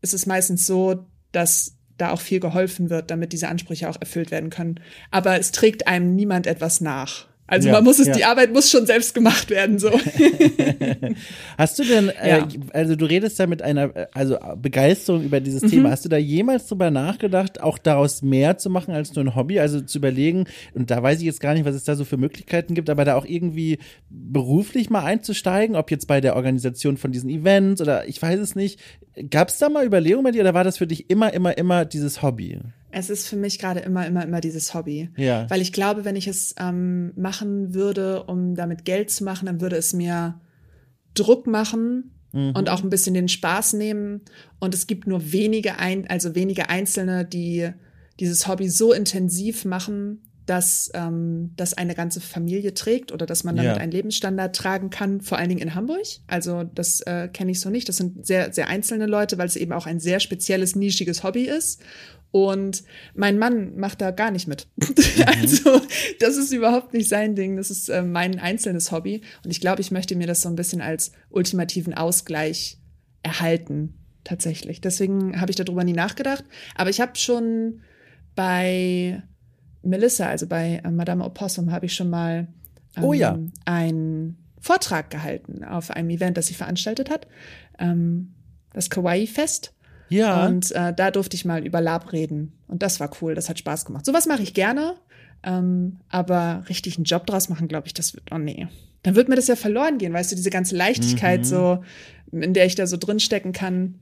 ist 0.00 0.14
es 0.14 0.26
meistens 0.26 0.66
so, 0.66 1.06
dass 1.32 1.76
da 1.98 2.10
auch 2.10 2.20
viel 2.20 2.40
geholfen 2.40 2.90
wird, 2.90 3.10
damit 3.10 3.32
diese 3.32 3.48
Ansprüche 3.48 3.88
auch 3.88 4.00
erfüllt 4.00 4.30
werden 4.30 4.50
können. 4.50 4.80
Aber 5.10 5.38
es 5.38 5.52
trägt 5.52 5.86
einem 5.86 6.14
niemand 6.14 6.46
etwas 6.46 6.80
nach. 6.80 7.28
Also 7.46 7.68
ja, 7.68 7.74
man 7.74 7.84
muss 7.84 7.98
es, 7.98 8.06
ja. 8.06 8.14
die 8.14 8.24
Arbeit 8.24 8.52
muss 8.52 8.70
schon 8.70 8.86
selbst 8.86 9.14
gemacht 9.14 9.50
werden, 9.50 9.78
so. 9.78 9.90
Hast 11.58 11.78
du 11.78 11.84
denn, 11.84 12.08
äh, 12.08 12.28
ja. 12.28 12.48
also 12.72 12.94
du 12.94 13.04
redest 13.04 13.38
da 13.38 13.46
mit 13.46 13.62
einer, 13.62 14.08
also 14.14 14.38
Begeisterung 14.56 15.24
über 15.24 15.40
dieses 15.40 15.62
mhm. 15.62 15.68
Thema. 15.68 15.90
Hast 15.90 16.04
du 16.04 16.08
da 16.08 16.16
jemals 16.16 16.68
drüber 16.68 16.90
nachgedacht, 16.90 17.60
auch 17.60 17.78
daraus 17.78 18.22
mehr 18.22 18.58
zu 18.58 18.70
machen 18.70 18.94
als 18.94 19.14
nur 19.14 19.24
ein 19.24 19.34
Hobby? 19.34 19.58
Also 19.58 19.80
zu 19.80 19.98
überlegen, 19.98 20.46
und 20.72 20.90
da 20.90 21.02
weiß 21.02 21.18
ich 21.18 21.24
jetzt 21.24 21.40
gar 21.40 21.54
nicht, 21.54 21.64
was 21.64 21.74
es 21.74 21.84
da 21.84 21.96
so 21.96 22.04
für 22.04 22.16
Möglichkeiten 22.16 22.74
gibt, 22.74 22.88
aber 22.88 23.04
da 23.04 23.16
auch 23.16 23.26
irgendwie 23.26 23.78
beruflich 24.08 24.88
mal 24.88 25.04
einzusteigen, 25.04 25.74
ob 25.74 25.90
jetzt 25.90 26.06
bei 26.06 26.20
der 26.20 26.36
Organisation 26.36 26.96
von 26.96 27.10
diesen 27.10 27.28
Events 27.28 27.82
oder 27.82 28.08
ich 28.08 28.22
weiß 28.22 28.38
es 28.38 28.54
nicht. 28.54 28.80
Gab 29.30 29.48
es 29.48 29.58
da 29.58 29.68
mal 29.68 29.84
Überlegungen 29.84 30.24
bei 30.24 30.30
dir 30.30 30.42
oder 30.42 30.54
war 30.54 30.64
das 30.64 30.78
für 30.78 30.86
dich 30.86 31.10
immer, 31.10 31.34
immer, 31.34 31.58
immer 31.58 31.84
dieses 31.84 32.22
Hobby? 32.22 32.60
Es 32.92 33.10
ist 33.10 33.26
für 33.26 33.36
mich 33.36 33.58
gerade 33.58 33.80
immer, 33.80 34.06
immer, 34.06 34.24
immer 34.24 34.40
dieses 34.40 34.74
Hobby. 34.74 35.10
Ja. 35.16 35.48
Weil 35.50 35.60
ich 35.60 35.72
glaube, 35.72 36.04
wenn 36.04 36.16
ich 36.16 36.28
es 36.28 36.54
ähm, 36.58 37.12
machen 37.16 37.74
würde, 37.74 38.24
um 38.24 38.54
damit 38.54 38.84
Geld 38.84 39.10
zu 39.10 39.24
machen, 39.24 39.46
dann 39.46 39.60
würde 39.60 39.76
es 39.76 39.92
mir 39.92 40.40
Druck 41.14 41.46
machen 41.46 42.12
mhm. 42.32 42.52
und 42.54 42.68
auch 42.68 42.82
ein 42.82 42.90
bisschen 42.90 43.14
den 43.14 43.28
Spaß 43.28 43.72
nehmen. 43.74 44.20
Und 44.60 44.74
es 44.74 44.86
gibt 44.86 45.06
nur 45.06 45.32
wenige, 45.32 45.78
ein, 45.78 46.06
also 46.08 46.34
wenige 46.34 46.68
Einzelne, 46.68 47.24
die 47.24 47.70
dieses 48.20 48.46
Hobby 48.46 48.68
so 48.68 48.92
intensiv 48.92 49.64
machen, 49.64 50.20
dass 50.46 50.90
ähm, 50.94 51.52
das 51.56 51.74
eine 51.74 51.94
ganze 51.94 52.20
Familie 52.20 52.74
trägt 52.74 53.12
oder 53.12 53.26
dass 53.26 53.44
man 53.44 53.56
damit 53.56 53.76
ja. 53.76 53.80
einen 53.80 53.92
Lebensstandard 53.92 54.54
tragen 54.54 54.90
kann, 54.90 55.20
vor 55.20 55.38
allen 55.38 55.48
Dingen 55.48 55.60
in 55.60 55.74
Hamburg. 55.74 56.02
Also 56.26 56.64
das 56.64 57.00
äh, 57.02 57.28
kenne 57.28 57.52
ich 57.52 57.60
so 57.60 57.70
nicht. 57.70 57.88
Das 57.88 57.96
sind 57.96 58.26
sehr, 58.26 58.52
sehr 58.52 58.68
einzelne 58.68 59.06
Leute, 59.06 59.38
weil 59.38 59.46
es 59.46 59.56
eben 59.56 59.72
auch 59.72 59.86
ein 59.86 60.00
sehr 60.00 60.20
spezielles, 60.20 60.74
nischiges 60.74 61.22
Hobby 61.22 61.44
ist. 61.44 61.80
Und 62.32 62.82
mein 63.14 63.38
Mann 63.38 63.76
macht 63.76 64.00
da 64.00 64.10
gar 64.10 64.30
nicht 64.30 64.48
mit. 64.48 64.66
Mhm. 65.12 65.24
Also, 65.26 65.80
das 66.20 66.36
ist 66.36 66.52
überhaupt 66.52 66.94
nicht 66.94 67.08
sein 67.08 67.34
Ding. 67.34 67.56
Das 67.56 67.70
ist 67.70 67.88
äh, 67.88 68.02
mein 68.02 68.38
einzelnes 68.38 68.92
Hobby. 68.92 69.20
Und 69.44 69.50
ich 69.50 69.60
glaube, 69.60 69.80
ich 69.80 69.90
möchte 69.90 70.16
mir 70.16 70.26
das 70.26 70.42
so 70.42 70.48
ein 70.48 70.56
bisschen 70.56 70.80
als 70.80 71.12
ultimativen 71.28 71.92
Ausgleich 71.92 72.78
erhalten, 73.22 73.94
tatsächlich. 74.24 74.80
Deswegen 74.80 75.40
habe 75.40 75.50
ich 75.50 75.56
darüber 75.56 75.84
nie 75.84 75.92
nachgedacht. 75.92 76.44
Aber 76.74 76.88
ich 76.88 77.00
habe 77.00 77.16
schon 77.16 77.82
bei 78.34 79.22
Melissa, 79.82 80.28
also 80.28 80.46
bei 80.46 80.80
äh, 80.82 80.90
Madame 80.90 81.24
Opossum, 81.24 81.72
habe 81.72 81.86
ich 81.86 81.94
schon 81.94 82.10
mal 82.10 82.48
ähm, 82.96 83.04
oh 83.04 83.12
ja. 83.12 83.38
einen 83.64 84.38
Vortrag 84.60 85.10
gehalten 85.10 85.64
auf 85.64 85.90
einem 85.90 86.10
Event, 86.10 86.36
das 86.36 86.46
sie 86.46 86.54
veranstaltet 86.54 87.10
hat. 87.10 87.26
Ähm, 87.78 88.34
das 88.72 88.90
Kawaii-Fest. 88.90 89.74
Ja. 90.12 90.46
Und 90.46 90.70
äh, 90.72 90.92
da 90.94 91.10
durfte 91.10 91.36
ich 91.36 91.44
mal 91.44 91.64
über 91.64 91.80
Lab 91.80 92.12
reden. 92.12 92.52
Und 92.68 92.82
das 92.82 93.00
war 93.00 93.10
cool, 93.20 93.34
das 93.34 93.48
hat 93.48 93.58
Spaß 93.58 93.84
gemacht. 93.84 94.04
Sowas 94.04 94.26
mache 94.26 94.42
ich 94.42 94.54
gerne, 94.54 94.94
ähm, 95.42 95.98
aber 96.08 96.64
richtig 96.68 96.96
einen 96.96 97.04
Job 97.04 97.26
draus 97.26 97.48
machen, 97.48 97.68
glaube 97.68 97.86
ich, 97.86 97.94
das 97.94 98.14
wird, 98.14 98.24
oh 98.32 98.38
nee. 98.38 98.68
Dann 99.02 99.14
wird 99.14 99.28
mir 99.28 99.36
das 99.36 99.48
ja 99.48 99.56
verloren 99.56 99.98
gehen, 99.98 100.12
weißt 100.12 100.30
du, 100.30 100.36
diese 100.36 100.50
ganze 100.50 100.76
Leichtigkeit 100.76 101.40
mhm. 101.40 101.44
so, 101.44 101.84
in 102.30 102.54
der 102.54 102.66
ich 102.66 102.74
da 102.74 102.86
so 102.86 102.96
drinstecken 102.96 103.52
kann. 103.52 103.96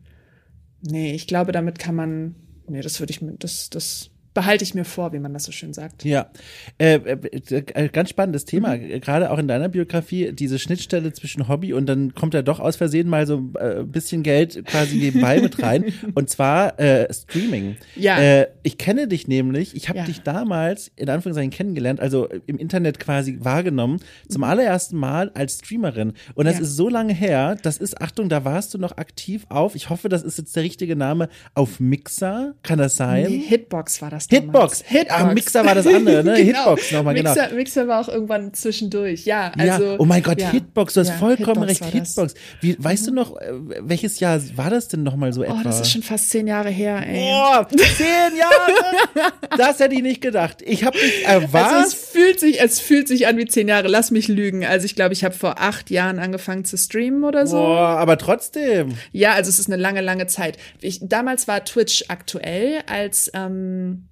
Nee, 0.83 1.15
ich 1.15 1.27
glaube, 1.27 1.53
damit 1.53 1.79
kann 1.79 1.95
man, 1.95 2.35
nee, 2.67 2.81
das 2.81 3.01
würde 3.01 3.13
ich 3.13 3.23
mir, 3.23 3.33
das, 3.39 3.71
das 3.71 4.11
behalte 4.35 4.63
ich 4.63 4.75
mir 4.75 4.85
vor, 4.85 5.13
wie 5.13 5.19
man 5.19 5.33
das 5.33 5.45
so 5.45 5.53
schön 5.53 5.73
sagt. 5.73 6.05
Ja, 6.05 6.31
äh, 6.79 6.95
äh, 6.95 7.63
äh, 7.75 7.89
ganz 7.89 8.11
spannendes 8.11 8.45
Thema, 8.45 8.77
mhm. 8.77 9.01
gerade 9.01 9.31
auch 9.31 9.39
in 9.39 9.49
deiner 9.49 9.69
Biografie, 9.69 10.33
diese 10.33 10.59
Schnittstelle 10.59 11.13
zwischen 11.13 11.49
Hobby 11.49 11.73
und 11.73 11.87
dann 11.87 12.15
kommt 12.15 12.35
da 12.35 12.43
doch 12.43 12.61
aus 12.61 12.77
Versehen 12.77 13.09
mal 13.09 13.27
so 13.27 13.53
äh, 13.59 13.81
ein 13.81 13.91
bisschen 13.91 14.23
Geld 14.23 14.65
quasi 14.67 14.99
nebenbei 14.99 15.41
mit 15.41 15.61
rein 15.63 15.93
und 16.15 16.31
zwar 16.31 16.79
äh, 16.79 17.13
Streaming. 17.13 17.77
Ja. 17.97 18.21
Äh, 18.21 18.49
ich 18.63 18.79
kenne 18.79 19.09
dich 19.09 19.27
nämlich, 19.27 19.75
ich 19.75 19.89
habe 19.89 19.99
ja. 19.99 20.05
dich 20.05 20.23
damals 20.23 20.93
in 20.95 21.09
Anführungszeichen 21.09 21.51
kennengelernt, 21.51 22.01
also 22.01 22.29
im 22.47 22.59
Internet 22.59 23.01
quasi 23.01 23.39
wahrgenommen, 23.41 24.01
zum 24.29 24.43
mhm. 24.43 24.45
allerersten 24.45 24.97
Mal 24.97 25.31
als 25.35 25.55
Streamerin 25.55 26.13
und 26.35 26.45
das 26.45 26.57
ja. 26.57 26.63
ist 26.63 26.77
so 26.77 26.89
lange 26.89 27.13
her, 27.13 27.57
das 27.63 27.79
ist, 27.79 28.01
Achtung, 28.01 28.29
da 28.29 28.45
warst 28.45 28.75
du 28.75 28.79
noch 28.79 28.97
aktiv 28.97 29.45
auf, 29.49 29.75
ich 29.75 29.91
hoffe, 29.91 30.09
das 30.09 30.23
ist 30.23 30.39
jetzt 30.39 30.55
der 30.55 30.63
richtige 30.63 30.95
Name, 30.95 31.29
auf 31.55 31.81
Mixer, 31.81 32.55
kann 32.63 32.79
das 32.79 32.97
sein? 32.97 33.27
Nee, 33.29 33.39
Hitbox 33.39 34.01
war 34.03 34.11
das 34.11 34.20
das 34.29 34.39
Hitbox. 34.39 34.85
Hitbox. 34.87 35.21
Ah, 35.21 35.35
Mixer 35.35 35.65
war 35.65 35.75
das 35.75 35.87
andere, 35.87 36.25
ne? 36.25 36.35
genau. 36.45 36.59
Hitbox 36.59 36.93
nochmal, 36.93 37.15
genau. 37.15 37.35
Mixer, 37.35 37.55
Mixer 37.55 37.89
war 37.89 38.01
auch 38.01 38.09
irgendwann 38.09 38.55
zwischendurch, 38.55 39.25
ja. 39.25 39.53
Also, 39.59 39.85
ja. 39.85 39.97
Oh 39.99 40.05
mein 40.05 40.23
Gott, 40.23 40.41
ja. 40.41 40.51
Hitbox, 40.51 40.95
du 40.95 41.01
hast 41.01 41.09
ja, 41.09 41.15
vollkommen 41.15 41.69
Hitbox 41.69 41.95
recht, 41.95 42.07
Hitbox. 42.07 42.35
Wie, 42.61 42.77
weißt 42.79 43.03
mhm. 43.03 43.07
du 43.07 43.15
noch, 43.15 43.37
äh, 43.37 43.53
welches 43.81 44.21
Jahr 44.21 44.41
war 44.57 44.71
das 44.71 44.89
denn 44.89 45.03
nochmal 45.03 45.33
so 45.33 45.43
oh, 45.43 45.45
etwa? 45.45 45.61
Oh, 45.61 45.63
das 45.65 45.81
ist 45.81 45.91
schon 45.91 46.03
fast 46.03 46.31
zehn 46.31 46.47
Jahre 46.47 46.71
her, 46.71 47.03
ey. 47.07 47.31
Boah, 47.31 47.69
zehn 47.69 48.37
Jahre? 48.37 49.33
das 49.57 49.79
hätte 49.81 49.95
ich 49.95 50.03
nicht 50.03 50.21
gedacht. 50.21 50.59
Ich 50.63 50.85
habe 50.85 50.99
dich, 50.99 51.27
äh, 51.27 51.53
was? 51.53 51.73
Also 51.73 51.87
es 51.87 51.95
fühlt 51.95 52.41
sich, 52.41 52.61
es 52.61 52.81
fühlt 52.81 53.09
sich 53.09 53.27
an 53.27 53.37
wie 53.37 53.47
zehn 53.47 53.69
Jahre, 53.69 53.89
lass 53.89 54.11
mich 54.11 54.29
lügen. 54.29 54.65
Also 54.65 54.85
ich 54.85 54.95
glaube, 54.95 55.13
ich 55.13 55.25
habe 55.25 55.35
vor 55.35 55.61
acht 55.61 55.91
Jahren 55.91 56.19
angefangen 56.19 56.65
zu 56.65 56.77
streamen 56.77 57.25
oder 57.25 57.47
so. 57.47 57.57
Boah, 57.57 57.99
aber 57.99 58.19
trotzdem. 58.19 58.97
Ja, 59.13 59.33
also 59.33 59.49
es 59.49 59.59
ist 59.59 59.69
eine 59.69 59.81
lange, 59.81 60.01
lange 60.01 60.27
Zeit. 60.27 60.59
Ich, 60.81 61.01
damals 61.03 61.49
war 61.49 61.65
Twitch 61.65 62.05
aktuell 62.09 62.83
als 62.87 63.31
ähm, 63.35 64.10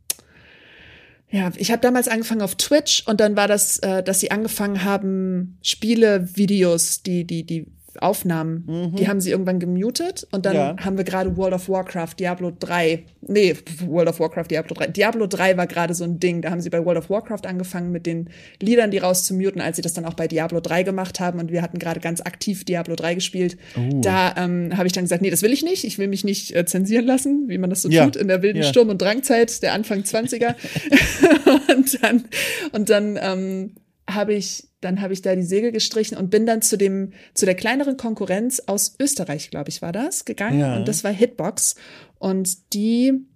ja, 1.31 1.51
ich 1.57 1.71
habe 1.71 1.81
damals 1.81 2.09
angefangen 2.09 2.43
auf 2.43 2.55
Twitch 2.55 3.05
und 3.07 3.21
dann 3.21 3.37
war 3.37 3.49
das, 3.49 3.79
äh, 3.79 4.03
dass 4.03 4.21
sie 4.21 4.31
angefangen 4.31 4.85
haben, 4.85 5.59
Spiele, 5.63 6.29
Videos, 6.37 7.03
die, 7.03 7.25
die, 7.25 7.45
die 7.45 7.67
Aufnahmen. 7.99 8.65
Mhm. 8.67 8.97
Die 8.97 9.09
haben 9.09 9.21
sie 9.21 9.31
irgendwann 9.31 9.59
gemutet 9.59 10.27
und 10.31 10.47
dann 10.47 10.55
ja. 10.55 10.77
haben 10.79 10.97
wir 10.97 11.05
gerade 11.05 11.37
World 11.37 11.55
of 11.55 11.69
Warcraft 11.69 12.15
Diablo 12.19 12.53
3. 12.59 13.05
Nee, 13.23 13.57
World 13.87 14.09
of 14.09 14.21
Warcraft 14.21 14.47
Diablo 14.51 14.75
3. 14.75 14.89
Diablo 14.89 15.27
3 15.27 15.57
war 15.57 15.67
gerade 15.67 15.95
so 15.95 16.05
ein 16.05 16.21
Ding. 16.21 16.43
Da 16.43 16.51
haben 16.51 16.61
sie 16.61 16.71
bei 16.71 16.85
World 16.85 16.99
of 16.99 17.11
Warcraft 17.11 17.47
angefangen 17.47 17.93
mit 17.93 18.07
den 18.07 18.31
Liedern, 18.61 18.91
die 18.91 18.99
rauszumuten, 18.99 19.61
als 19.61 19.77
sie 19.77 19.83
das 19.83 19.93
dann 19.95 20.05
auch 20.05 20.15
bei 20.15 20.29
Diablo 20.29 20.61
3 20.61 20.83
gemacht 20.83 21.21
haben 21.21 21.39
und 21.39 21.51
wir 21.51 21.63
hatten 21.63 21.79
gerade 21.79 22.01
ganz 22.01 22.21
aktiv 22.21 22.65
Diablo 22.65 22.95
3 22.95 23.15
gespielt. 23.15 23.57
Uh. 23.77 24.01
Da 24.01 24.35
ähm, 24.37 24.77
habe 24.77 24.87
ich 24.87 24.93
dann 24.93 25.05
gesagt, 25.05 25.23
nee, 25.23 25.31
das 25.31 25.43
will 25.43 25.53
ich 25.53 25.63
nicht. 25.63 25.85
Ich 25.85 25.99
will 25.99 26.09
mich 26.09 26.25
nicht 26.25 26.55
äh, 26.55 26.65
zensieren 26.65 27.07
lassen, 27.07 27.45
wie 27.49 27.59
man 27.59 27.71
das 27.71 27.83
so 27.83 27.89
ja. 27.89 28.05
tut 28.05 28.17
in 28.17 28.29
der 28.29 28.43
wilden 28.43 28.63
ja. 28.63 28.65
Sturm- 28.65 28.89
und 28.89 29.01
Drangzeit 29.01 29.63
der 29.63 29.73
Anfang 29.73 30.01
20er. 30.01 30.55
und 31.77 32.03
dann, 32.03 32.25
und 32.73 32.91
dann 32.91 33.19
ähm, 33.21 33.75
habe 34.09 34.35
ich 34.35 34.69
dann 34.81 35.01
habe 35.01 35.13
ich 35.13 35.23
da 35.23 35.35
die 35.35 35.43
Segel 35.43 35.73
gestrichen 35.73 36.17
und 36.17 36.31
bin 36.31 36.47
dann 36.47 36.63
zu 36.63 36.79
dem 36.79 37.13
zu 37.35 37.47
der 37.47 37.55
kleineren 37.55 37.97
Konkurrenz 37.97 38.61
aus 38.67 38.95
Österreich, 39.01 39.51
glaube 39.51 39.71
ich, 39.71 39.83
war 39.83 39.93
das 39.93 40.25
gegangen 40.25 40.61
ja. 40.61 40.77
und 40.77 40.89
das 40.89 41.05
war 41.05 41.13
Hitbox 41.13 41.75
und 42.19 42.73
die 42.73 43.27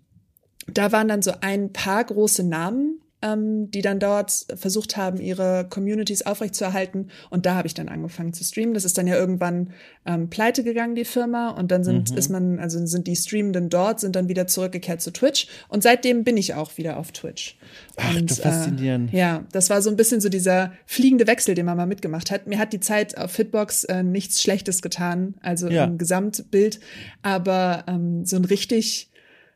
da 0.66 0.92
waren 0.92 1.08
dann 1.08 1.22
so 1.22 1.32
ein 1.40 1.72
paar 1.72 2.04
große 2.04 2.44
Namen 2.44 3.01
ähm, 3.22 3.70
die 3.70 3.82
dann 3.82 4.00
dort 4.00 4.46
versucht 4.54 4.96
haben, 4.96 5.18
ihre 5.20 5.66
Communities 5.68 6.22
aufrechtzuerhalten. 6.22 7.08
Und 7.30 7.46
da 7.46 7.54
habe 7.54 7.68
ich 7.68 7.74
dann 7.74 7.88
angefangen 7.88 8.32
zu 8.32 8.44
streamen. 8.44 8.74
Das 8.74 8.84
ist 8.84 8.98
dann 8.98 9.06
ja 9.06 9.14
irgendwann 9.14 9.70
ähm, 10.04 10.28
pleite 10.28 10.64
gegangen, 10.64 10.94
die 10.94 11.04
Firma. 11.04 11.50
Und 11.50 11.70
dann 11.70 11.84
sind, 11.84 12.10
mhm. 12.10 12.16
ist 12.18 12.28
man, 12.28 12.58
also 12.58 12.84
sind 12.84 13.06
die 13.06 13.16
Streamenden 13.16 13.70
dort, 13.70 14.00
sind 14.00 14.16
dann 14.16 14.28
wieder 14.28 14.46
zurückgekehrt 14.46 15.00
zu 15.00 15.12
Twitch. 15.12 15.46
Und 15.68 15.82
seitdem 15.82 16.24
bin 16.24 16.36
ich 16.36 16.54
auch 16.54 16.76
wieder 16.76 16.96
auf 16.96 17.12
Twitch. 17.12 17.56
Ach, 17.96 18.16
und, 18.16 18.30
das 18.30 18.40
faszinierend. 18.40 19.14
Äh, 19.14 19.18
ja, 19.18 19.44
das 19.52 19.70
war 19.70 19.80
so 19.82 19.90
ein 19.90 19.96
bisschen 19.96 20.20
so 20.20 20.28
dieser 20.28 20.72
fliegende 20.86 21.26
Wechsel, 21.26 21.54
den 21.54 21.66
man 21.66 21.76
mal 21.76 21.86
mitgemacht 21.86 22.30
hat. 22.30 22.46
Mir 22.46 22.58
hat 22.58 22.72
die 22.72 22.80
Zeit 22.80 23.16
auf 23.16 23.36
Hitbox 23.36 23.84
äh, 23.84 24.02
nichts 24.02 24.42
Schlechtes 24.42 24.82
getan, 24.82 25.34
also 25.42 25.68
ja. 25.68 25.84
im 25.84 25.98
Gesamtbild. 25.98 26.80
Aber 27.22 27.84
ähm, 27.86 28.24
so 28.24 28.36
ein 28.36 28.44
richtig 28.44 29.08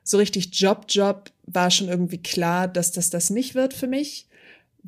so 0.07 0.19
richtig 0.19 0.51
Job, 0.53 0.85
Job 0.89 1.31
war 1.47 1.71
schon 1.71 1.89
irgendwie 1.89 2.19
klar, 2.19 2.69
dass 2.69 2.93
das 2.93 3.11
das 3.11 3.31
nicht 3.31 3.55
wird 3.55 3.75
für 3.75 3.87
mich 3.87 4.27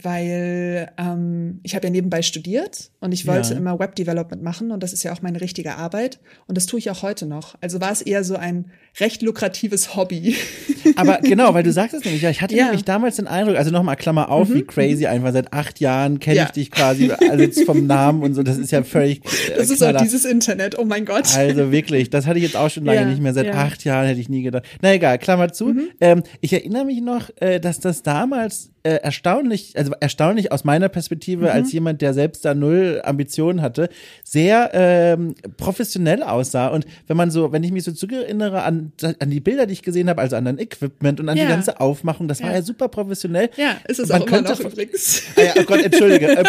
weil 0.03 0.91
ähm, 0.97 1.61
ich 1.63 1.75
habe 1.75 1.87
ja 1.87 1.91
nebenbei 1.91 2.23
studiert 2.23 2.91
und 3.01 3.13
ich 3.13 3.27
wollte 3.27 3.51
ja. 3.51 3.57
immer 3.57 3.79
Web-Development 3.79 4.43
machen 4.43 4.71
und 4.71 4.83
das 4.83 4.93
ist 4.93 5.03
ja 5.03 5.13
auch 5.13 5.23
meine 5.23 5.41
richtige 5.41 5.77
Arbeit 5.77 6.21
und 6.47 6.57
das 6.57 6.67
tue 6.67 6.79
ich 6.79 6.91
auch 6.91 7.03
heute 7.03 7.27
noch. 7.27 7.57
Also 7.61 7.81
war 7.81 7.91
es 7.91 8.03
eher 8.03 8.23
so 8.25 8.37
ein 8.37 8.67
recht 9.01 9.23
lukratives 9.23 9.97
Hobby. 9.97 10.37
Aber 10.97 11.19
genau, 11.23 11.55
weil 11.55 11.63
du 11.63 11.73
sagst 11.73 11.95
es 11.95 12.05
nämlich, 12.05 12.23
ja, 12.23 12.31
ich 12.31 12.41
hatte 12.41 12.55
ja. 12.55 12.67
nämlich 12.67 12.85
damals 12.85 13.17
den 13.17 13.27
Eindruck, 13.27 13.57
also 13.57 13.71
nochmal 13.71 13.97
Klammer 13.97 14.31
auf, 14.31 14.49
mhm. 14.49 14.55
wie 14.55 14.63
crazy 14.63 15.07
einfach 15.07 15.33
seit 15.33 15.53
acht 15.53 15.81
Jahren 15.81 16.21
kenne 16.21 16.37
ja. 16.37 16.45
ich 16.45 16.51
dich 16.51 16.71
quasi, 16.71 17.11
also 17.11 17.43
jetzt 17.43 17.65
vom 17.65 17.87
Namen 17.87 18.23
und 18.23 18.35
so, 18.35 18.43
das 18.43 18.59
ist 18.59 18.71
ja 18.71 18.83
völlig 18.83 19.19
äh, 19.25 19.57
Das 19.57 19.71
ist 19.71 19.83
auch 19.83 19.97
dieses 19.97 20.25
Internet, 20.25 20.79
oh 20.79 20.85
mein 20.85 21.05
Gott. 21.05 21.37
Also 21.37 21.73
wirklich, 21.73 22.11
das 22.11 22.27
hatte 22.27 22.39
ich 22.39 22.45
jetzt 22.45 22.57
auch 22.57 22.71
schon 22.71 22.85
lange 22.85 23.07
nicht 23.07 23.23
mehr, 23.23 23.35
seit 23.35 23.55
acht 23.55 23.85
Jahren 23.85 24.07
hätte 24.07 24.21
ich 24.21 24.29
nie 24.29 24.43
gedacht. 24.43 24.65
Na 24.81 24.93
egal, 24.93 25.19
Klammer 25.19 25.53
zu. 25.53 25.67
Mhm. 25.67 25.89
Ähm, 26.01 26.23
ich 26.41 26.53
erinnere 26.53 26.85
mich 26.85 27.01
noch, 27.01 27.31
äh, 27.41 27.61
dass 27.61 27.81
das 27.81 28.03
damals 28.03 28.71
äh, 28.89 29.01
erstaunlich, 29.03 29.76
also 29.76 29.93
erstaunlich 30.01 30.51
aus 30.51 30.64
meiner 30.64 30.89
Perspektive 30.89 31.45
mhm. 31.45 31.51
als 31.51 31.72
jemand, 31.72 32.01
der 32.01 32.14
selbst 32.14 32.45
da 32.45 32.55
null 32.55 33.03
Ambitionen 33.05 33.61
hatte, 33.61 33.91
sehr 34.24 34.70
ähm, 34.72 35.34
professionell 35.59 36.22
aussah. 36.22 36.68
Und 36.68 36.86
wenn 37.07 37.16
man 37.16 37.30
so, 37.30 37.53
wenn 37.53 37.62
ich 37.62 37.70
mich 37.70 37.84
so 37.84 37.93
zurückerinnere 37.93 38.62
an, 38.62 38.93
an 39.18 39.30
die 39.30 39.41
Bilder, 39.41 39.66
die 39.66 39.74
ich 39.74 39.82
gesehen 39.82 40.09
habe, 40.09 40.22
also 40.22 40.36
an 40.36 40.47
dein 40.47 40.59
Equipment 40.59 41.20
und 41.20 41.28
an 41.28 41.36
ja. 41.36 41.45
die 41.45 41.51
ganze 41.51 41.80
Aufmachung, 41.80 42.28
das 42.28 42.39
ja. 42.39 42.47
war 42.47 42.55
ja 42.55 42.62
super 42.62 42.89
professionell. 42.89 43.51
Ja, 43.57 43.76
ist 43.86 43.99
es 43.99 44.09
man 44.09 44.22
auch 44.22 44.26
könnte, 44.26 44.53
immer 44.53 44.62
noch 44.62 44.72
übrigens. 44.72 45.22
Ah, 45.36 45.43
ja, 45.43 45.53
oh 45.59 45.64
Gott, 45.64 45.82
entschuldige. 45.82 46.28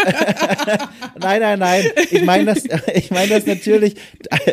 nein, 1.20 1.42
nein, 1.42 1.60
nein. 1.60 1.84
Ich 2.10 2.24
meine 2.24 2.46
das, 2.46 2.64
ich 2.94 3.12
meine 3.12 3.28
das 3.28 3.46
natürlich. 3.46 3.96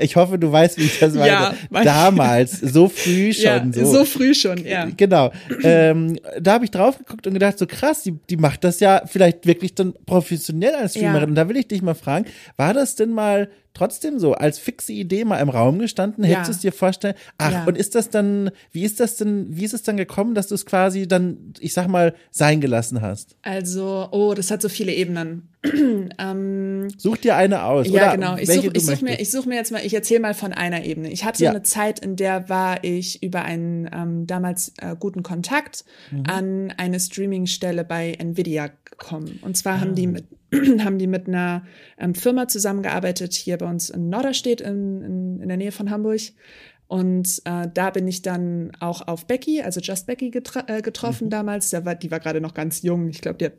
Ich 0.00 0.16
hoffe, 0.16 0.38
du 0.38 0.50
weißt, 0.50 0.78
wie 0.78 0.84
ich 0.84 0.98
das 0.98 1.14
meine. 1.14 1.28
Ja, 1.28 1.54
Damals, 1.70 2.58
so 2.58 2.88
früh 2.88 3.32
schon. 3.32 3.44
Ja, 3.44 3.66
so. 3.72 3.84
so 3.84 4.04
früh 4.04 4.34
schon, 4.34 4.64
ja. 4.64 4.88
Genau. 4.96 5.30
Ähm, 5.62 6.18
da 6.40 6.54
habe 6.54 6.64
ich 6.64 6.72
drauf 6.72 6.98
geguckt 6.98 7.26
und 7.26 7.34
gedacht, 7.34 7.58
so 7.58 7.66
krass, 7.78 8.02
die, 8.02 8.12
die 8.30 8.36
macht 8.36 8.64
das 8.64 8.80
ja 8.80 9.02
vielleicht 9.06 9.46
wirklich 9.46 9.74
dann 9.74 9.94
professionell 10.06 10.74
als 10.74 10.92
Streamerin. 10.92 11.22
Ja. 11.22 11.28
Und 11.28 11.34
da 11.34 11.48
will 11.48 11.56
ich 11.56 11.68
dich 11.68 11.82
mal 11.82 11.94
fragen, 11.94 12.26
war 12.56 12.74
das 12.74 12.96
denn 12.96 13.12
mal 13.12 13.50
trotzdem 13.76 14.18
so 14.18 14.34
als 14.34 14.58
fixe 14.58 14.92
Idee 14.92 15.24
mal 15.24 15.38
im 15.38 15.48
Raum 15.48 15.78
gestanden? 15.78 16.24
Ja. 16.24 16.30
Hättest 16.30 16.48
du 16.48 16.52
es 16.52 16.60
dir 16.60 16.72
vorstellen? 16.72 17.14
Ach, 17.38 17.52
ja. 17.52 17.64
und 17.64 17.76
ist 17.76 17.94
das 17.94 18.10
dann, 18.10 18.50
wie 18.72 18.84
ist 18.84 19.00
das 19.00 19.16
denn, 19.16 19.46
wie 19.50 19.64
ist 19.64 19.74
es 19.74 19.82
dann 19.82 19.96
gekommen, 19.96 20.34
dass 20.34 20.48
du 20.48 20.54
es 20.54 20.66
quasi 20.66 21.06
dann, 21.06 21.54
ich 21.60 21.72
sag 21.72 21.88
mal, 21.88 22.14
sein 22.30 22.60
gelassen 22.60 23.02
hast? 23.02 23.36
Also, 23.42 24.08
oh, 24.10 24.34
das 24.34 24.50
hat 24.50 24.62
so 24.62 24.68
viele 24.68 24.92
Ebenen. 24.92 25.48
ähm, 26.18 26.88
Such 26.96 27.18
dir 27.18 27.36
eine 27.36 27.64
aus. 27.64 27.88
Ja, 27.88 28.14
genau. 28.14 28.36
Ich 28.36 28.50
suche 28.50 28.70
such 28.78 29.02
mir, 29.02 29.20
ich 29.20 29.30
such 29.30 29.46
mir 29.46 29.56
jetzt 29.56 29.72
mal, 29.72 29.84
ich 29.84 29.94
erzähle 29.94 30.20
mal 30.20 30.34
von 30.34 30.52
einer 30.52 30.84
Ebene. 30.84 31.10
Ich 31.10 31.24
hatte 31.24 31.44
ja. 31.44 31.50
eine 31.50 31.62
Zeit, 31.62 31.98
in 32.00 32.16
der 32.16 32.48
war 32.48 32.82
ich 32.84 33.22
über 33.22 33.42
einen 33.42 33.90
ähm, 33.92 34.26
damals 34.26 34.72
äh, 34.78 34.96
guten 34.98 35.22
Kontakt 35.22 35.84
mhm. 36.10 36.22
an 36.26 36.74
eine 36.76 37.00
Streamingstelle 37.00 37.84
bei 37.84 38.12
Nvidia 38.12 38.70
gekommen. 38.84 39.38
Und 39.42 39.56
zwar 39.56 39.74
ah. 39.74 39.80
haben 39.80 39.94
die 39.94 40.06
ah. 40.06 40.10
mit 40.10 40.24
haben 40.80 40.98
die 40.98 41.06
mit 41.06 41.28
einer 41.28 41.64
ähm, 41.98 42.14
Firma 42.14 42.48
zusammengearbeitet, 42.48 43.34
hier 43.34 43.58
bei 43.58 43.66
uns 43.66 43.90
in 43.90 44.08
Norderstedt 44.08 44.60
in, 44.60 45.02
in, 45.02 45.40
in 45.40 45.48
der 45.48 45.56
Nähe 45.56 45.72
von 45.72 45.90
Hamburg. 45.90 46.20
Und 46.88 47.42
äh, 47.44 47.68
da 47.72 47.90
bin 47.90 48.06
ich 48.06 48.22
dann 48.22 48.70
auch 48.78 49.06
auf 49.08 49.26
Becky, 49.26 49.62
also 49.62 49.80
Just 49.80 50.06
Becky 50.06 50.28
äh, 50.28 50.82
getroffen 50.82 51.26
mhm. 51.26 51.30
damals. 51.30 51.72
War, 51.72 51.94
die 51.94 52.10
war 52.10 52.20
gerade 52.20 52.40
noch 52.40 52.54
ganz 52.54 52.82
jung. 52.82 53.08
Ich 53.08 53.20
glaube, 53.20 53.38
die 53.38 53.46
hat 53.46 53.54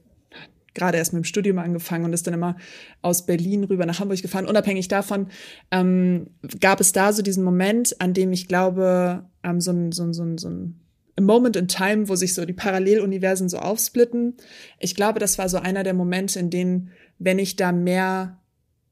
gerade 0.74 0.98
erst 0.98 1.12
mit 1.12 1.24
dem 1.24 1.26
Studium 1.26 1.60
angefangen 1.60 2.06
und 2.06 2.14
ist 2.14 2.28
dann 2.28 2.36
immer 2.36 2.56
aus 3.02 3.26
Berlin 3.26 3.66
rüber 3.66 3.86
nach 3.86 4.00
Hamburg 4.00 4.22
gefahren. 4.22 4.46
Unabhängig 4.46 4.88
davon 4.88 5.28
ähm, 5.72 6.28
gab 6.62 6.80
es 6.80 6.94
da 6.94 7.12
so 7.12 7.22
diesen 7.22 7.44
Moment, 7.44 8.00
an 8.00 8.14
dem 8.14 8.32
ich 8.32 8.48
glaube, 8.48 9.26
ähm, 9.44 9.60
so 9.60 9.72
ein, 9.72 9.92
so 9.92 10.04
ein, 10.04 10.14
so 10.14 10.24
ein, 10.24 10.38
so 10.38 10.50
ein 10.50 10.80
a 11.18 11.22
Moment 11.22 11.56
in 11.56 11.68
Time, 11.68 12.08
wo 12.10 12.16
sich 12.16 12.34
so 12.34 12.46
die 12.46 12.54
Paralleluniversen 12.54 13.50
so 13.50 13.58
aufsplitten. 13.58 14.36
Ich 14.80 14.96
glaube, 14.96 15.20
das 15.20 15.38
war 15.38 15.50
so 15.50 15.58
einer 15.58 15.84
der 15.84 15.94
Momente, 15.94 16.40
in 16.40 16.50
denen, 16.50 16.92
wenn 17.20 17.40
ich 17.40 17.56
da 17.56 17.72
mehr 17.72 18.38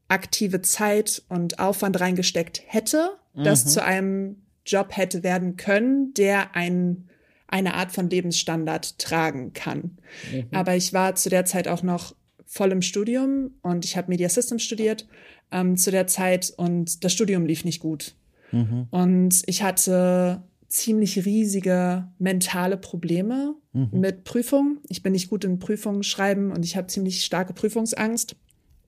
aktive 0.08 0.62
Zeit 0.62 1.22
und 1.28 1.58
Aufwand 1.58 2.00
reingesteckt 2.00 2.62
hätte, 2.66 3.10
mhm. 3.34 3.44
das 3.44 3.66
zu 3.66 3.82
einem 3.82 4.42
Job 4.64 4.96
hätte 4.96 5.22
werden 5.22 5.56
können, 5.56 6.12
der 6.14 6.54
ein, 6.54 7.08
eine 7.46 7.74
Art 7.74 7.92
von 7.92 8.10
Lebensstandard 8.10 8.98
tragen 8.98 9.52
kann. 9.52 9.98
Mhm. 10.32 10.48
Aber 10.52 10.76
ich 10.76 10.92
war 10.92 11.14
zu 11.14 11.28
der 11.28 11.44
Zeit 11.44 11.68
auch 11.68 11.82
noch 11.82 12.14
voll 12.44 12.72
im 12.72 12.82
Studium 12.82 13.52
und 13.62 13.84
ich 13.84 13.96
habe 13.96 14.08
Media 14.08 14.28
Systems 14.28 14.62
studiert 14.62 15.06
ähm, 15.52 15.76
zu 15.76 15.90
der 15.90 16.06
Zeit 16.06 16.52
und 16.56 17.04
das 17.04 17.12
Studium 17.12 17.46
lief 17.46 17.64
nicht 17.64 17.80
gut. 17.80 18.14
Mhm. 18.52 18.86
Und 18.90 19.42
ich 19.46 19.62
hatte 19.62 20.42
ziemlich 20.76 21.24
riesige 21.24 22.08
mentale 22.18 22.76
Probleme 22.76 23.54
mhm. 23.72 23.88
mit 23.92 24.24
Prüfungen. 24.24 24.80
Ich 24.88 25.02
bin 25.02 25.12
nicht 25.12 25.30
gut 25.30 25.44
in 25.44 25.58
Prüfungen 25.58 26.02
schreiben 26.02 26.52
und 26.52 26.64
ich 26.64 26.76
habe 26.76 26.86
ziemlich 26.86 27.24
starke 27.24 27.54
Prüfungsangst. 27.54 28.36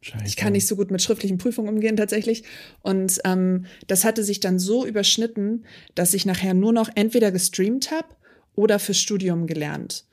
Scheiße. 0.00 0.24
Ich 0.26 0.36
kann 0.36 0.52
nicht 0.52 0.66
so 0.66 0.76
gut 0.76 0.90
mit 0.90 1.02
schriftlichen 1.02 1.38
Prüfungen 1.38 1.68
umgehen 1.68 1.96
tatsächlich. 1.96 2.44
Und 2.82 3.18
ähm, 3.24 3.64
das 3.86 4.04
hatte 4.04 4.22
sich 4.22 4.38
dann 4.38 4.58
so 4.58 4.86
überschnitten, 4.86 5.64
dass 5.94 6.14
ich 6.14 6.24
nachher 6.24 6.54
nur 6.54 6.72
noch 6.72 6.88
entweder 6.94 7.32
gestreamt 7.32 7.90
habe 7.90 8.08
oder 8.54 8.78
fürs 8.78 9.00
Studium 9.00 9.46
gelernt. 9.46 10.04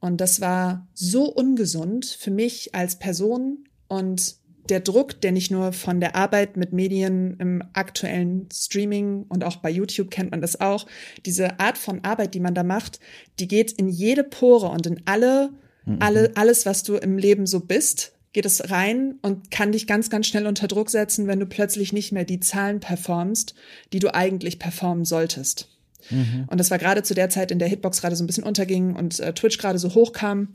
Und 0.00 0.20
das 0.20 0.40
war 0.40 0.86
so 0.94 1.24
ungesund 1.24 2.06
für 2.06 2.30
mich 2.30 2.74
als 2.74 2.98
Person 2.98 3.64
und 3.88 4.36
der 4.68 4.80
Druck, 4.80 5.20
der 5.20 5.32
nicht 5.32 5.50
nur 5.50 5.72
von 5.72 6.00
der 6.00 6.16
Arbeit 6.16 6.56
mit 6.56 6.72
Medien 6.72 7.36
im 7.38 7.62
aktuellen 7.72 8.48
Streaming 8.52 9.24
und 9.28 9.44
auch 9.44 9.56
bei 9.56 9.70
YouTube 9.70 10.10
kennt 10.10 10.30
man 10.30 10.40
das 10.40 10.60
auch, 10.60 10.86
diese 11.26 11.60
Art 11.60 11.78
von 11.78 12.04
Arbeit, 12.04 12.34
die 12.34 12.40
man 12.40 12.54
da 12.54 12.62
macht, 12.62 13.00
die 13.38 13.48
geht 13.48 13.72
in 13.72 13.88
jede 13.88 14.24
Pore 14.24 14.68
und 14.68 14.86
in 14.86 15.02
alle, 15.04 15.50
mhm. 15.84 15.98
alle, 16.00 16.32
alles, 16.34 16.66
was 16.66 16.82
du 16.82 16.96
im 16.96 17.18
Leben 17.18 17.46
so 17.46 17.60
bist, 17.60 18.12
geht 18.32 18.46
es 18.46 18.70
rein 18.70 19.14
und 19.22 19.50
kann 19.50 19.72
dich 19.72 19.86
ganz, 19.86 20.10
ganz 20.10 20.26
schnell 20.26 20.46
unter 20.46 20.66
Druck 20.66 20.90
setzen, 20.90 21.26
wenn 21.26 21.40
du 21.40 21.46
plötzlich 21.46 21.92
nicht 21.92 22.12
mehr 22.12 22.24
die 22.24 22.40
Zahlen 22.40 22.80
performst, 22.80 23.54
die 23.92 24.00
du 24.00 24.12
eigentlich 24.12 24.58
performen 24.58 25.04
solltest. 25.04 25.68
Mhm. 26.10 26.46
Und 26.48 26.58
das 26.58 26.70
war 26.70 26.78
gerade 26.78 27.02
zu 27.02 27.14
der 27.14 27.30
Zeit, 27.30 27.50
in 27.50 27.58
der 27.58 27.68
Hitbox 27.68 28.00
gerade 28.00 28.16
so 28.16 28.24
ein 28.24 28.26
bisschen 28.26 28.44
unterging 28.44 28.96
und 28.96 29.20
äh, 29.20 29.32
Twitch 29.32 29.58
gerade 29.58 29.78
so 29.78 29.94
hochkam. 29.94 30.48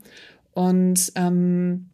Und 0.52 1.12
ähm, 1.14 1.90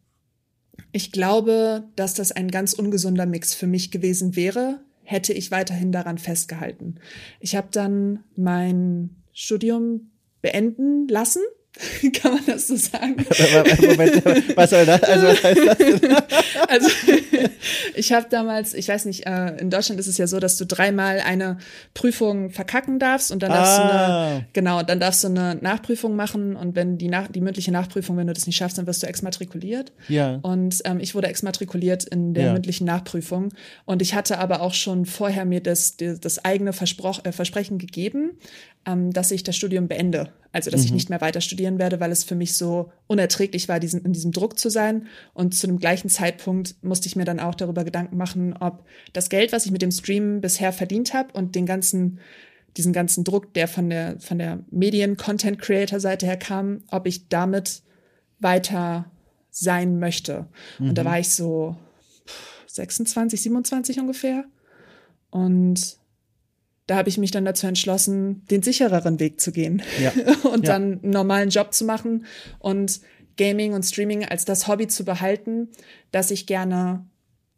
ich 0.97 1.12
glaube, 1.12 1.84
dass 1.94 2.14
das 2.14 2.32
ein 2.32 2.51
ganz 2.51 2.72
ungesunder 2.72 3.26
Mix 3.26 3.53
für 3.53 3.66
mich 3.66 3.90
gewesen 3.90 4.34
wäre, 4.34 4.80
hätte 5.03 5.34
ich 5.34 5.51
weiterhin 5.51 5.92
daran 5.92 6.16
festgehalten. 6.16 6.94
Ich 7.38 7.55
habe 7.55 7.68
dann 7.70 8.24
mein 8.34 9.11
Studium 9.34 10.11
beenden 10.40 11.07
lassen 11.07 11.42
Kann 12.14 12.35
man 12.35 12.47
das 12.47 12.68
so 12.68 12.77
sagen? 12.77 13.16
Moment, 13.81 14.24
was 14.57 14.70
soll 14.70 14.87
das? 14.87 15.03
Also 15.03 15.27
was 15.27 15.45
heißt 15.45 15.61
das 15.66 15.79
denn? 15.79 16.01
Also 16.68 16.89
ich 17.95 18.12
habe 18.12 18.27
damals, 18.31 18.74
ich 18.74 18.89
weiß 18.89 19.05
nicht, 19.05 19.27
äh, 19.27 19.57
in 19.59 19.70
Deutschland 19.70 20.01
ist 20.01 20.07
es 20.07 20.18
ja 20.18 20.27
so, 20.27 20.41
dass 20.41 20.57
du 20.57 20.64
dreimal 20.66 21.20
eine 21.20 21.59
Prüfung 21.95 22.51
verkacken 22.51 22.99
darfst 22.99 23.31
und 23.31 23.43
dann 23.43 23.51
darfst 23.51 23.79
du 23.79 23.83
Ah. 23.83 24.27
eine, 24.29 24.47
genau, 24.53 24.83
dann 24.83 25.01
darfst 25.01 25.22
du 25.22 25.29
eine 25.29 25.55
Nachprüfung 25.57 26.16
machen 26.16 26.57
und 26.57 26.74
wenn 26.74 26.99
die, 26.99 27.09
nach, 27.09 27.29
die 27.29 27.41
mündliche 27.41 27.72
Nachprüfung, 27.72 28.16
wenn 28.16 28.27
du 28.27 28.33
das 28.33 28.47
nicht 28.47 28.57
schaffst, 28.57 28.79
dann 28.79 28.87
wirst 28.87 29.03
du 29.03 29.07
exmatrikuliert. 29.07 29.93
Ja. 30.09 30.39
Und 30.43 30.81
ähm, 30.85 30.99
ich 31.01 31.14
wurde 31.14 31.29
exmatrikuliert 31.29 32.05
in 32.05 32.35
der 32.35 32.47
Ja. 32.47 32.53
mündlichen 32.53 32.87
Nachprüfung 32.87 33.51
und 33.85 34.03
ich 34.03 34.14
hatte 34.14 34.39
aber 34.39 34.61
auch 34.62 34.74
schon 34.74 35.07
vorher 35.07 35.45
mir 35.45 35.61
das, 35.61 35.97
das, 35.97 36.20
das 36.20 36.45
eigene 36.45 36.72
Versproch, 36.72 37.20
äh, 37.24 37.33
Versprechen 37.33 37.79
gegeben, 37.79 38.33
ähm, 38.87 39.12
dass 39.12 39.32
ich 39.32 39.43
das 39.43 39.57
Studium 39.57 39.89
beende. 39.89 40.32
Also, 40.53 40.70
dass 40.70 40.84
ich 40.84 40.93
nicht 40.93 41.11
mehr 41.11 41.20
weiter 41.20 41.43
studieren 41.43 41.78
werde, 41.78 42.01
weil 42.01 42.11
es 42.11 42.24
für 42.24 42.37
mich 42.37 42.57
so 42.57 42.91
unerträglich 43.09 43.68
war, 43.68 43.78
diesen, 43.78 44.03
in 44.05 44.14
diesem 44.14 44.32
Druck 44.32 44.59
zu 44.59 44.70
sein. 44.70 45.07
Und 45.34 45.55
zu 45.55 45.66
dem 45.66 45.78
gleichen 45.78 46.09
Zeitpunkt 46.09 46.82
musste 46.82 47.09
ich 47.09 47.16
mir 47.16 47.26
dann 47.26 47.41
auch 47.41 47.55
darüber 47.55 47.84
Gedanken 47.84 48.16
machen, 48.16 48.55
ob 48.59 48.84
das 49.12 49.28
Geld, 49.28 49.53
was 49.53 49.66
ich 49.66 49.72
mit 49.72 49.82
dem 49.82 49.91
Stream 49.91 50.41
bisher 50.41 50.72
verdient 50.72 51.12
habe 51.12 51.32
und 51.34 51.55
den 51.55 51.66
ganzen, 51.66 52.20
diesen 52.78 52.95
ganzen 52.95 53.22
Druck, 53.24 53.53
der 53.53 53.68
von 53.68 53.91
der, 53.91 54.18
von 54.18 54.39
der 54.39 54.61
Medien-Content-Creator-Seite 54.70 56.24
her 56.24 56.39
kam, 56.39 56.82
ob 56.91 57.07
ich 57.07 57.28
damit 57.28 57.82
weiter 58.39 59.11
sein 59.51 59.99
möchte. 59.99 60.47
Und 60.78 60.97
da 60.97 61.05
war 61.05 61.18
ich 61.18 61.30
so 61.30 61.76
26, 62.66 63.43
27 63.43 63.99
ungefähr. 64.01 64.45
Und 65.30 65.99
da 66.87 66.97
habe 66.97 67.09
ich 67.09 67.18
mich 67.18 67.30
dann 67.32 67.45
dazu 67.45 67.66
entschlossen, 67.66 68.45
den 68.51 68.62
sichereren 68.62 69.18
Weg 69.20 69.41
zu 69.41 69.53
gehen 69.53 69.82
Ja. 70.01 70.12
und 70.53 70.66
Ja. 70.66 70.72
dann 70.74 71.01
einen 71.03 71.11
normalen 71.11 71.49
Job 71.51 71.74
zu 71.74 71.84
machen 71.84 72.26
und 72.59 73.01
Gaming 73.37 73.74
und 73.74 73.82
Streaming 73.84 74.24
als 74.24 74.45
das 74.45 74.66
Hobby 74.66 74.87
zu 74.87 75.05
behalten, 75.05 75.68
das 76.11 76.30
ich 76.30 76.47
gerne 76.47 77.05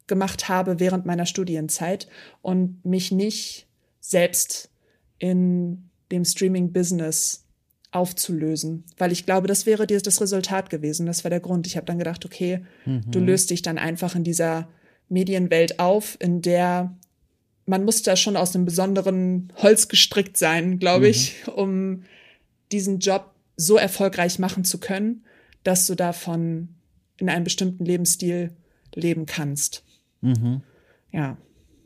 gemacht 0.07 0.49
habe 0.49 0.79
während 0.79 1.05
meiner 1.05 1.25
Studienzeit 1.25 2.07
und 2.41 2.83
mich 2.83 3.11
nicht 3.11 3.67
selbst 4.01 4.71
in 5.19 5.89
dem 6.11 6.25
Streaming-Business 6.25 7.45
aufzulösen, 7.91 8.83
weil 8.97 9.11
ich 9.11 9.25
glaube, 9.25 9.47
das 9.47 9.65
wäre 9.65 9.87
dir 9.87 9.99
das 10.01 10.21
Resultat 10.21 10.69
gewesen. 10.69 11.05
Das 11.05 11.23
war 11.23 11.29
der 11.29 11.39
Grund. 11.39 11.65
Ich 11.67 11.75
habe 11.75 11.85
dann 11.85 11.97
gedacht, 11.97 12.25
okay, 12.25 12.63
du 12.85 13.19
löst 13.19 13.49
dich 13.49 13.61
dann 13.61 13.77
einfach 13.77 14.15
in 14.15 14.23
dieser 14.23 14.67
Medienwelt 15.07 15.79
auf, 15.79 16.17
in 16.19 16.41
der 16.41 16.95
man 17.69 17.85
muss 17.85 18.01
da 18.01 18.15
schon 18.15 18.35
aus 18.35 18.55
einem 18.55 18.65
besonderen 18.65 19.53
Holz 19.57 19.89
gestrickt 19.89 20.37
sein, 20.37 20.79
glaube 20.79 21.07
ich, 21.07 21.47
um 21.55 22.03
diesen 22.71 22.97
Job 22.97 23.35
so 23.57 23.77
erfolgreich 23.77 24.39
machen 24.39 24.63
zu 24.63 24.79
können, 24.79 25.23
dass 25.63 25.85
du 25.85 25.93
davon 25.93 26.69
in 27.17 27.29
einem 27.29 27.43
bestimmten 27.43 27.85
Lebensstil 27.85 28.55
leben 28.95 29.27
kannst. 29.27 29.83
Ja, 31.11 31.37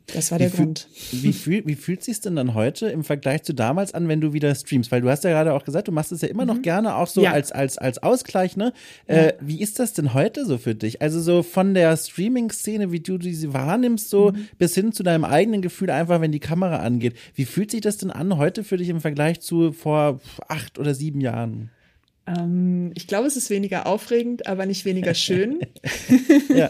das 0.08 0.32
war 0.32 0.38
der 0.38 0.52
Wie 0.52 0.56
fühl- 0.58 0.66
Grund. 0.66 0.88
Wie, 1.12 1.34
fühl, 1.34 1.66
wie 1.66 1.76
fühlt 1.76 2.04
sich 2.04 2.20
denn 2.20 2.36
dann 2.36 2.54
heute 2.54 2.88
im 2.88 3.04
Vergleich 3.04 3.44
zu 3.44 3.54
damals 3.54 3.94
an, 3.94 4.08
wenn 4.08 4.20
du 4.22 4.34
wieder 4.34 4.54
streamst? 4.54 4.92
Weil 4.92 5.02
du 5.02 5.10
hast 5.10 5.24
ja 5.24 5.30
gerade 5.30 5.54
auch 5.54 5.64
gesagt, 5.64 5.88
du 5.88 5.92
machst 5.92 6.12
es 6.12 6.22
ja 6.22 6.28
immer 6.28 6.46
noch 6.46 6.62
gerne 6.62 6.96
auch 6.96 7.08
so 7.08 7.22
Mhm. 7.22 7.26
Ja. 7.26 7.32
als, 7.32 7.52
als, 7.52 7.78
als 7.78 8.04
Ausgleich, 8.04 8.58
ne? 8.58 8.74
Äh, 9.08 9.34
wie 9.40 9.62
ist 9.62 9.80
das 9.80 9.94
denn 9.94 10.14
heute 10.14 10.46
so 10.46 10.58
für 10.58 10.76
dich? 10.76 11.02
Also 11.02 11.22
so 11.22 11.42
von 11.42 11.74
der 11.74 11.96
Streaming-Szene, 11.96 12.92
wie 12.92 13.00
du 13.00 13.18
diese 13.18 13.54
wahrnimmst, 13.54 14.10
so 14.10 14.32
Mhm. 14.32 14.48
bis 14.58 14.76
hin 14.76 14.92
zu 14.92 15.04
deinem 15.04 15.24
eigenen 15.26 15.62
Gefühl 15.62 15.90
einfach, 15.90 16.20
wenn 16.22 16.32
die 16.32 16.40
Kamera 16.40 16.78
angeht. 16.78 17.14
Wie 17.36 17.46
fühlt 17.46 17.72
sich 17.72 17.82
das 17.82 17.98
denn 17.98 18.12
an 18.12 18.38
heute 18.38 18.64
für 18.64 18.78
dich 18.78 18.90
im 18.90 19.00
Vergleich 19.02 19.40
zu 19.42 19.72
vor 19.72 20.20
acht 20.48 20.80
oder 20.80 20.94
sieben 20.94 21.22
Jahren? 21.22 21.70
Ähm, 22.26 22.92
ich 22.96 23.08
glaube, 23.08 23.28
es 23.28 23.36
ist 23.36 23.50
weniger 23.50 23.86
aufregend, 23.86 24.48
aber 24.48 24.66
nicht 24.66 24.86
weniger 24.86 25.14
schön. 25.14 25.60
Ja. 26.54 26.70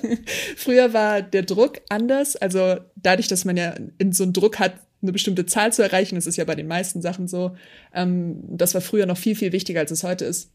Früher 0.56 0.94
war 0.94 1.22
der 1.22 1.44
Druck 1.44 1.82
anders. 1.90 2.36
Also 2.36 2.78
dadurch, 2.96 3.28
dass 3.28 3.46
man 3.46 3.58
ja 3.58 3.76
in 3.98 4.14
so 4.14 4.24
einen 4.24 4.34
Druck 4.34 4.60
hat, 4.60 4.76
eine 5.02 5.12
bestimmte 5.12 5.46
Zahl 5.46 5.74
zu 5.74 5.82
erreichen, 5.84 6.16
das 6.16 6.28
ist 6.28 6.38
ja 6.38 6.46
bei 6.46 6.56
den 6.56 6.68
meisten 6.68 7.02
Sachen 7.02 7.28
so, 7.28 7.56
ähm, 7.94 8.42
das 8.48 8.74
war 8.74 8.82
früher 8.82 9.06
noch 9.06 9.18
viel, 9.18 9.36
viel 9.36 9.52
wichtiger, 9.52 9.82
als 9.82 9.92
es 9.92 10.04
heute 10.04 10.26
ist. 10.26 10.52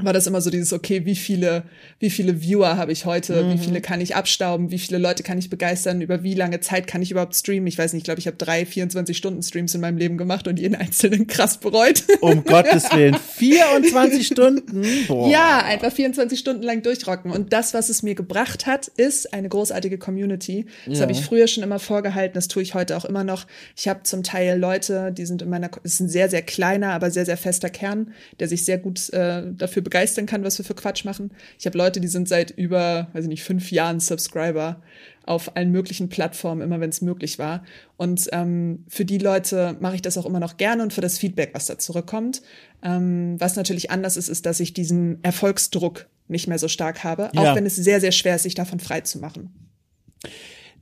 War 0.00 0.12
das 0.12 0.26
immer 0.26 0.40
so 0.40 0.50
dieses, 0.50 0.72
okay, 0.72 1.04
wie 1.04 1.16
viele, 1.16 1.64
wie 1.98 2.10
viele 2.10 2.40
Viewer 2.42 2.76
habe 2.76 2.92
ich 2.92 3.04
heute, 3.04 3.42
Mhm. 3.42 3.52
wie 3.54 3.58
viele 3.58 3.80
kann 3.80 4.00
ich 4.00 4.14
abstauben, 4.16 4.70
wie 4.70 4.78
viele 4.78 4.98
Leute 4.98 5.22
kann 5.22 5.38
ich 5.38 5.50
begeistern, 5.50 6.00
über 6.00 6.22
wie 6.22 6.34
lange 6.34 6.60
Zeit 6.60 6.86
kann 6.86 7.02
ich 7.02 7.10
überhaupt 7.10 7.34
streamen? 7.34 7.66
Ich 7.66 7.78
weiß 7.78 7.92
nicht, 7.92 8.00
ich 8.02 8.04
glaube, 8.04 8.20
ich 8.20 8.26
habe 8.26 8.36
drei 8.36 8.62
24-Stunden-Streams 8.64 9.74
in 9.74 9.80
meinem 9.80 9.96
Leben 9.98 10.18
gemacht 10.18 10.46
und 10.48 10.58
jeden 10.58 10.74
einzelnen 10.76 11.26
krass 11.26 11.58
bereut. 11.58 12.04
Um 12.20 12.44
Gottes 12.48 12.84
Willen. 12.92 13.16
24 13.36 14.26
Stunden? 14.26 14.82
Boah. 15.08 15.28
Ja, 15.28 15.58
einfach 15.64 15.92
24 15.92 16.38
Stunden 16.38 16.62
lang 16.62 16.82
durchrocken. 16.82 17.30
Und 17.30 17.52
das, 17.52 17.74
was 17.74 17.88
es 17.88 18.02
mir 18.02 18.14
gebracht 18.14 18.66
hat, 18.66 18.86
ist 18.88 19.32
eine 19.32 19.48
großartige 19.48 19.98
Community. 19.98 20.66
Das 20.86 20.98
Ja. 20.98 21.02
habe 21.02 21.12
ich 21.12 21.20
früher 21.22 21.46
schon 21.48 21.62
immer 21.62 21.78
vorgehalten, 21.78 22.34
das 22.34 22.48
tue 22.48 22.62
ich 22.62 22.74
heute 22.74 22.96
auch 22.96 23.04
immer 23.04 23.24
noch. 23.24 23.46
Ich 23.76 23.88
habe 23.88 24.02
zum 24.02 24.22
Teil 24.22 24.58
Leute, 24.58 25.12
die 25.12 25.26
sind 25.26 25.42
in 25.42 25.50
meiner, 25.50 25.70
es 25.82 25.94
ist 25.94 26.00
ein 26.00 26.08
sehr, 26.08 26.28
sehr 26.28 26.42
kleiner, 26.42 26.92
aber 26.92 27.10
sehr, 27.10 27.24
sehr 27.24 27.36
fester 27.36 27.70
Kern, 27.70 28.12
der 28.40 28.48
sich 28.48 28.64
sehr 28.64 28.78
gut 28.78 29.12
äh, 29.12 29.42
dafür 29.56 29.82
begeistern 29.88 30.26
kann, 30.26 30.44
was 30.44 30.58
wir 30.58 30.66
für 30.66 30.74
Quatsch 30.74 31.06
machen. 31.06 31.30
Ich 31.58 31.64
habe 31.64 31.78
Leute, 31.78 31.98
die 31.98 32.08
sind 32.08 32.28
seit 32.28 32.50
über, 32.50 33.08
weiß 33.14 33.24
ich 33.24 33.28
nicht, 33.30 33.42
fünf 33.42 33.72
Jahren 33.72 34.00
Subscriber 34.00 34.82
auf 35.24 35.56
allen 35.56 35.70
möglichen 35.72 36.10
Plattformen, 36.10 36.60
immer 36.60 36.78
wenn 36.80 36.90
es 36.90 37.00
möglich 37.00 37.38
war. 37.38 37.64
Und 37.96 38.28
ähm, 38.32 38.84
für 38.88 39.06
die 39.06 39.16
Leute 39.16 39.76
mache 39.80 39.94
ich 39.94 40.02
das 40.02 40.18
auch 40.18 40.26
immer 40.26 40.40
noch 40.40 40.58
gerne 40.58 40.82
und 40.82 40.92
für 40.92 41.00
das 41.00 41.18
Feedback, 41.18 41.50
was 41.54 41.66
da 41.66 41.78
zurückkommt. 41.78 42.42
Ähm, 42.82 43.36
was 43.38 43.56
natürlich 43.56 43.90
anders 43.90 44.18
ist, 44.18 44.28
ist, 44.28 44.44
dass 44.44 44.60
ich 44.60 44.74
diesen 44.74 45.24
Erfolgsdruck 45.24 46.06
nicht 46.28 46.48
mehr 46.48 46.58
so 46.58 46.68
stark 46.68 47.02
habe, 47.04 47.30
Ja. 47.32 47.40
auch 47.52 47.56
wenn 47.56 47.64
es 47.64 47.76
sehr, 47.76 48.00
sehr 48.00 48.12
schwer 48.12 48.36
ist, 48.36 48.42
sich 48.42 48.54
davon 48.54 48.80
frei 48.80 49.00
zu 49.00 49.18
machen. 49.18 49.50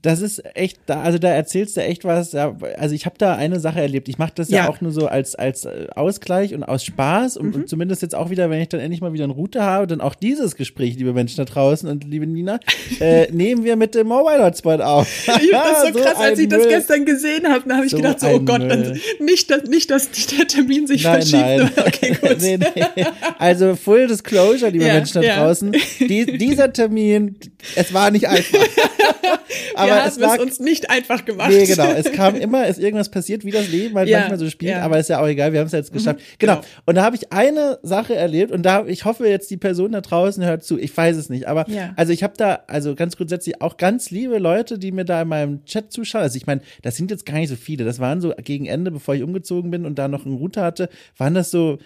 Das 0.03 0.21
ist 0.21 0.43
echt, 0.55 0.79
da, 0.87 1.01
also 1.01 1.19
da 1.19 1.29
erzählst 1.29 1.77
du 1.77 1.81
echt 1.83 2.05
was. 2.05 2.33
Ja, 2.33 2.57
also 2.79 2.95
ich 2.95 3.07
habe 3.07 3.17
da 3.19 3.35
eine 3.35 3.59
Sache 3.59 3.81
erlebt. 3.81 4.09
Ich 4.09 4.19
mache 4.19 4.33
das 4.35 4.51
ja. 4.51 4.59
Ja. 4.59 4.63
Mhm. 4.65 4.69
auch 4.69 4.81
nur 4.81 4.93
so 4.93 5.07
als 5.09 5.35
als 5.35 5.65
äh, 5.65 5.87
Ausgleich 5.95 6.55
und 6.55 6.63
aus 6.63 6.85
Spaß 6.85 7.37
und, 7.37 7.55
und 7.55 7.69
zumindest 7.69 8.03
jetzt 8.03 8.15
auch 8.15 8.31
wieder, 8.31 8.49
wenn 8.51 8.61
ich 8.61 8.69
dann 8.69 8.81
endlich 8.81 9.01
mal 9.01 9.13
wieder 9.13 9.25
eine 9.25 9.33
Route 9.33 9.63
habe, 9.63 9.87
dann 9.87 10.01
auch 10.01 10.15
dieses 10.15 10.55
Gespräch, 10.57 10.97
liebe 10.97 11.13
Menschen 11.13 11.39
da 11.39 11.45
draußen 11.45 11.89
und 11.89 12.05
liebe 12.05 12.27
Nina, 12.27 12.61
äh, 13.01 13.31
nehmen 13.33 13.65
wir 13.65 13.77
mit 13.77 13.95
dem 13.95 14.07
Mobile 14.09 14.45
Hotspot 14.45 14.81
auf. 14.81 15.09
Ich 15.41 15.51
das 15.51 15.83
so 15.93 15.99
krass, 15.99 16.17
als 16.19 16.39
ich 16.39 16.49
das 16.49 16.61
Müll. 16.61 16.69
gestern 16.69 17.05
gesehen 17.05 17.47
habe, 17.49 17.69
da 17.69 17.77
habe 17.77 17.87
ich 17.87 17.91
So 17.91 17.97
gedacht, 17.97 18.21
so, 18.21 18.29
oh 18.29 18.41
Gott, 18.41 18.63
dann, 18.63 18.99
nicht, 19.21 19.51
dass, 19.51 19.65
nicht, 19.65 19.91
dass 19.91 20.09
der 20.11 20.47
Termin 20.47 20.87
sich 20.87 21.03
Nein, 21.05 21.23
verschiebt. 21.23 21.43
nein. 21.43 21.71
Okay, 21.87 22.17
gut. 22.21 22.41
nee, 22.41 22.59
nee. 22.59 23.07
Also 23.39 23.77
Full 23.77 24.07
Disclosure, 24.09 24.71
liebe 24.71 24.85
Ja, 24.87 24.95
Menschen 24.95 25.23
da 25.23 25.27
ja. 25.29 25.37
draußen. 25.45 25.73
Die, 26.01 26.39
dieser 26.39 26.73
Termin, 26.73 27.37
es 27.75 27.93
war 27.95 28.11
nicht 28.11 28.29
einfach. 28.29 28.59
Wir 29.07 29.79
Aber 29.79 29.93
haben 30.03 30.09
es 30.09 30.19
lag 30.19 30.37
es 30.37 30.43
uns 30.43 30.61
nicht 30.61 30.91
einfach 30.91 31.25
gemacht. 31.25 31.51
Nee, 31.51 31.67
genau. 31.67 31.91
Es 31.93 32.11
kam 32.13 32.35
immer, 32.37 32.67
ist 32.67 32.79
irgendwas 32.79 33.11
passiert, 33.11 33.45
wie 33.45 33.51
das 33.51 33.69
Leben 33.69 33.95
halt 33.97 34.09
Ja, 34.09 34.21
manchmal 34.21 34.39
so 34.39 34.51
spielt, 34.51 34.73
ja. 34.73 34.83
aber 34.83 34.99
ist 34.99 35.09
ja 35.09 35.21
auch 35.21 35.27
egal, 35.27 35.53
wir 35.53 35.61
haben 35.61 35.67
es 35.67 35.73
jetzt 35.73 35.93
geschafft. 35.93 36.21
genau. 36.39 36.55
genau. 36.57 36.67
Und 36.87 36.95
da 36.97 37.03
habe 37.05 37.17
ich 37.17 37.33
eine 37.33 37.79
Sache 37.83 38.15
erlebt 38.15 38.53
und 38.53 38.63
da, 38.65 38.85
ich 38.87 39.05
hoffe 39.05 39.29
jetzt, 39.29 39.51
die 39.51 39.57
Person 39.57 39.93
da 39.93 40.01
draußen 40.01 40.45
hört 40.45 40.65
zu. 40.65 40.79
Ich 40.79 40.97
weiß 40.97 41.17
es 41.17 41.29
nicht, 41.29 41.47
aber 41.47 41.69
Ja. 41.69 41.93
also 41.97 42.13
ich 42.13 42.23
habe 42.23 42.35
da, 42.37 42.61
also 42.67 42.95
ganz 42.95 43.17
grundsätzlich 43.17 43.61
auch 43.63 43.77
ganz 43.77 44.11
liebe 44.11 44.39
Leute, 44.39 44.79
die 44.79 44.93
mir 44.93 45.05
da 45.05 45.23
in 45.23 45.29
meinem 45.29 45.65
Chat 45.65 45.93
zuschauen. 45.93 46.23
Also 46.23 46.37
ich 46.37 46.47
meine, 46.47 46.61
das 46.83 46.97
sind 46.97 47.11
jetzt 47.11 47.27
gar 47.27 47.35
nicht 47.39 47.49
so 47.49 47.57
viele. 47.57 47.85
Das 47.85 47.99
waren 47.99 48.21
so 48.21 48.33
gegen 48.43 48.67
Ende, 48.67 48.91
bevor 48.91 49.15
ich 49.15 49.23
umgezogen 49.23 49.71
bin 49.71 49.85
und 49.87 49.99
da 49.99 50.09
noch 50.09 50.25
einen 50.27 50.37
Router 50.37 50.63
hatte, 50.63 50.89
waren 51.17 51.35
das 51.35 51.51
so 51.51 51.79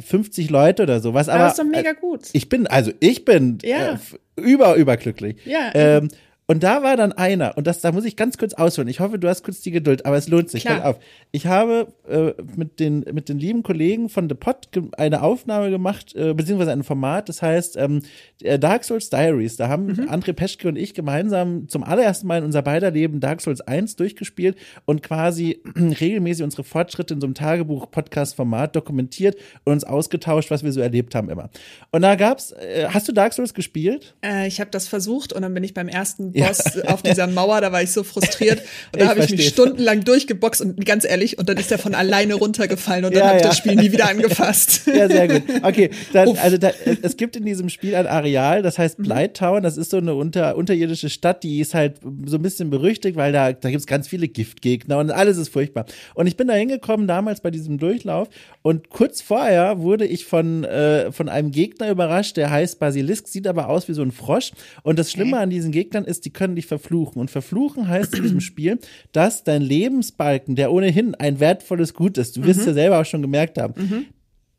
50 0.00 0.50
Leute 0.50 0.84
oder 0.84 1.00
so. 1.00 1.14
Was 1.14 1.28
Aber 1.28 1.38
aber, 1.40 1.44
das 1.48 1.52
ist 1.54 1.58
doch 1.58 1.64
mega 1.70 1.92
gut. 1.92 2.28
ich 2.32 2.48
bin, 2.48 2.66
also 2.66 2.92
ich 3.00 3.24
bin 3.24 3.58
Ja. 3.64 3.94
äh, 3.94 4.40
über, 4.40 4.74
überglücklich. 4.76 5.36
Ja, 5.44 5.70
Ähm, 5.74 6.08
und 6.48 6.62
da 6.62 6.82
war 6.82 6.96
dann 6.96 7.12
einer, 7.12 7.56
und 7.56 7.66
das, 7.66 7.80
da 7.80 7.92
muss 7.92 8.04
ich 8.04 8.16
ganz 8.16 8.38
kurz 8.38 8.54
ausholen. 8.54 8.88
Ich 8.88 9.00
hoffe, 9.00 9.18
du 9.18 9.28
hast 9.28 9.44
kurz 9.44 9.60
die 9.60 9.70
Geduld, 9.70 10.06
aber 10.06 10.16
es 10.16 10.28
lohnt 10.28 10.50
sich. 10.50 10.64
Klar. 10.64 10.78
Pass 10.80 10.86
auf. 10.86 10.98
Ich 11.30 11.46
habe 11.46 11.92
äh, 12.08 12.32
mit, 12.56 12.80
den, 12.80 13.04
mit 13.12 13.28
den 13.28 13.38
lieben 13.38 13.62
Kollegen 13.62 14.08
von 14.08 14.28
The 14.28 14.34
Pod 14.34 14.68
eine 14.96 15.22
Aufnahme 15.22 15.70
gemacht, 15.70 16.14
äh, 16.16 16.32
beziehungsweise 16.34 16.72
ein 16.72 16.84
Format, 16.84 17.28
das 17.28 17.42
heißt 17.42 17.76
ähm, 17.76 18.00
äh, 18.42 18.58
Dark 18.58 18.84
Souls 18.84 19.10
Diaries. 19.10 19.56
Da 19.56 19.68
haben 19.68 19.86
Mhm. 19.88 20.08
André 20.10 20.32
Peschke 20.32 20.68
und 20.68 20.76
ich 20.76 20.94
gemeinsam 20.94 21.68
zum 21.68 21.84
allerersten 21.84 22.26
Mal 22.26 22.38
in 22.38 22.44
unser 22.44 22.62
beider 22.62 22.90
Leben 22.90 23.20
Dark 23.20 23.40
Souls 23.40 23.60
1 23.60 23.96
durchgespielt 23.96 24.56
und 24.86 25.02
quasi 25.02 25.62
regelmäßig 25.76 26.44
unsere 26.44 26.64
Fortschritte 26.64 27.14
in 27.14 27.20
so 27.20 27.26
einem 27.26 27.34
Tagebuch-Podcast-Format 27.34 28.74
dokumentiert 28.76 29.36
und 29.64 29.72
uns 29.74 29.84
ausgetauscht, 29.84 30.50
was 30.50 30.62
wir 30.62 30.72
so 30.72 30.80
erlebt 30.80 31.14
haben 31.14 31.28
immer. 31.30 31.50
Und 31.90 32.02
da 32.02 32.14
gab's, 32.14 32.52
äh, 32.52 32.88
hast 32.90 33.08
du 33.08 33.12
Dark 33.12 33.32
Souls 33.32 33.54
gespielt? 33.54 34.14
Äh, 34.24 34.46
ich 34.48 34.60
habe 34.60 34.70
das 34.70 34.88
versucht 34.88 35.32
und 35.32 35.42
dann 35.42 35.54
bin 35.54 35.64
ich 35.64 35.74
beim 35.74 35.88
ersten 35.88 36.32
Boss 36.40 36.62
ja. 36.76 36.84
auf 36.84 37.02
dieser 37.02 37.26
Mauer, 37.26 37.60
da 37.60 37.72
war 37.72 37.82
ich 37.82 37.90
so 37.90 38.02
frustriert. 38.02 38.62
Und 38.92 39.02
da 39.02 39.08
habe 39.08 39.20
ich 39.20 39.30
mich 39.30 39.48
stundenlang 39.48 40.04
durchgeboxt 40.04 40.60
und 40.60 40.84
ganz 40.84 41.04
ehrlich, 41.04 41.38
und 41.38 41.48
dann 41.48 41.56
ist 41.56 41.70
er 41.70 41.78
von 41.78 41.94
alleine 41.94 42.34
runtergefallen 42.34 43.04
und 43.04 43.14
dann 43.14 43.22
ja, 43.22 43.28
habe 43.28 43.36
ich 43.38 43.42
das 43.42 43.58
Spiel 43.58 43.74
nie 43.74 43.92
wieder 43.92 44.08
angefasst. 44.08 44.82
Ja, 44.86 45.08
sehr 45.08 45.28
gut. 45.28 45.42
Okay, 45.62 45.90
dann, 46.12 46.36
also 46.38 46.56
da, 46.56 46.70
es 47.02 47.16
gibt 47.16 47.36
in 47.36 47.44
diesem 47.44 47.68
Spiel 47.68 47.94
ein 47.94 48.06
Areal, 48.06 48.62
das 48.62 48.78
heißt 48.78 48.98
mhm. 48.98 49.04
Blighttown, 49.04 49.62
das 49.62 49.76
ist 49.76 49.90
so 49.90 49.98
eine 49.98 50.14
unter, 50.14 50.56
unterirdische 50.56 51.10
Stadt, 51.10 51.42
die 51.42 51.60
ist 51.60 51.74
halt 51.74 52.00
so 52.26 52.36
ein 52.36 52.42
bisschen 52.42 52.70
berüchtigt, 52.70 53.16
weil 53.16 53.32
da, 53.32 53.52
da 53.52 53.70
gibt 53.70 53.80
es 53.80 53.86
ganz 53.86 54.08
viele 54.08 54.28
Giftgegner 54.28 54.98
und 54.98 55.10
alles 55.10 55.36
ist 55.36 55.50
furchtbar. 55.50 55.86
Und 56.14 56.26
ich 56.26 56.36
bin 56.36 56.48
da 56.48 56.54
hingekommen 56.54 57.06
damals 57.06 57.40
bei 57.40 57.50
diesem 57.50 57.78
Durchlauf 57.78 58.28
und 58.62 58.90
kurz 58.90 59.20
vorher 59.20 59.80
wurde 59.80 60.06
ich 60.06 60.24
von, 60.24 60.64
äh, 60.64 61.12
von 61.12 61.28
einem 61.28 61.50
Gegner 61.50 61.90
überrascht, 61.90 62.36
der 62.36 62.50
heißt 62.50 62.78
Basilisk, 62.78 63.28
sieht 63.28 63.46
aber 63.46 63.68
aus 63.68 63.88
wie 63.88 63.94
so 63.94 64.02
ein 64.02 64.12
Frosch. 64.12 64.52
Und 64.82 64.98
das 64.98 65.10
Schlimme 65.10 65.38
an 65.38 65.50
diesen 65.50 65.72
Gegnern 65.72 66.04
ist, 66.04 66.24
die 66.28 66.32
können 66.34 66.56
dich 66.56 66.66
verfluchen. 66.66 67.22
Und 67.22 67.30
verfluchen 67.30 67.88
heißt 67.88 68.14
in 68.14 68.22
diesem 68.22 68.40
Spiel, 68.42 68.78
dass 69.12 69.44
dein 69.44 69.62
Lebensbalken, 69.62 70.56
der 70.56 70.70
ohnehin 70.70 71.14
ein 71.14 71.40
wertvolles 71.40 71.94
Gut 71.94 72.18
ist, 72.18 72.36
du 72.36 72.44
wirst 72.44 72.60
mhm. 72.60 72.66
ja 72.66 72.72
selber 72.74 73.00
auch 73.00 73.06
schon 73.06 73.22
gemerkt 73.22 73.56
haben, 73.56 73.72
mhm 73.76 74.06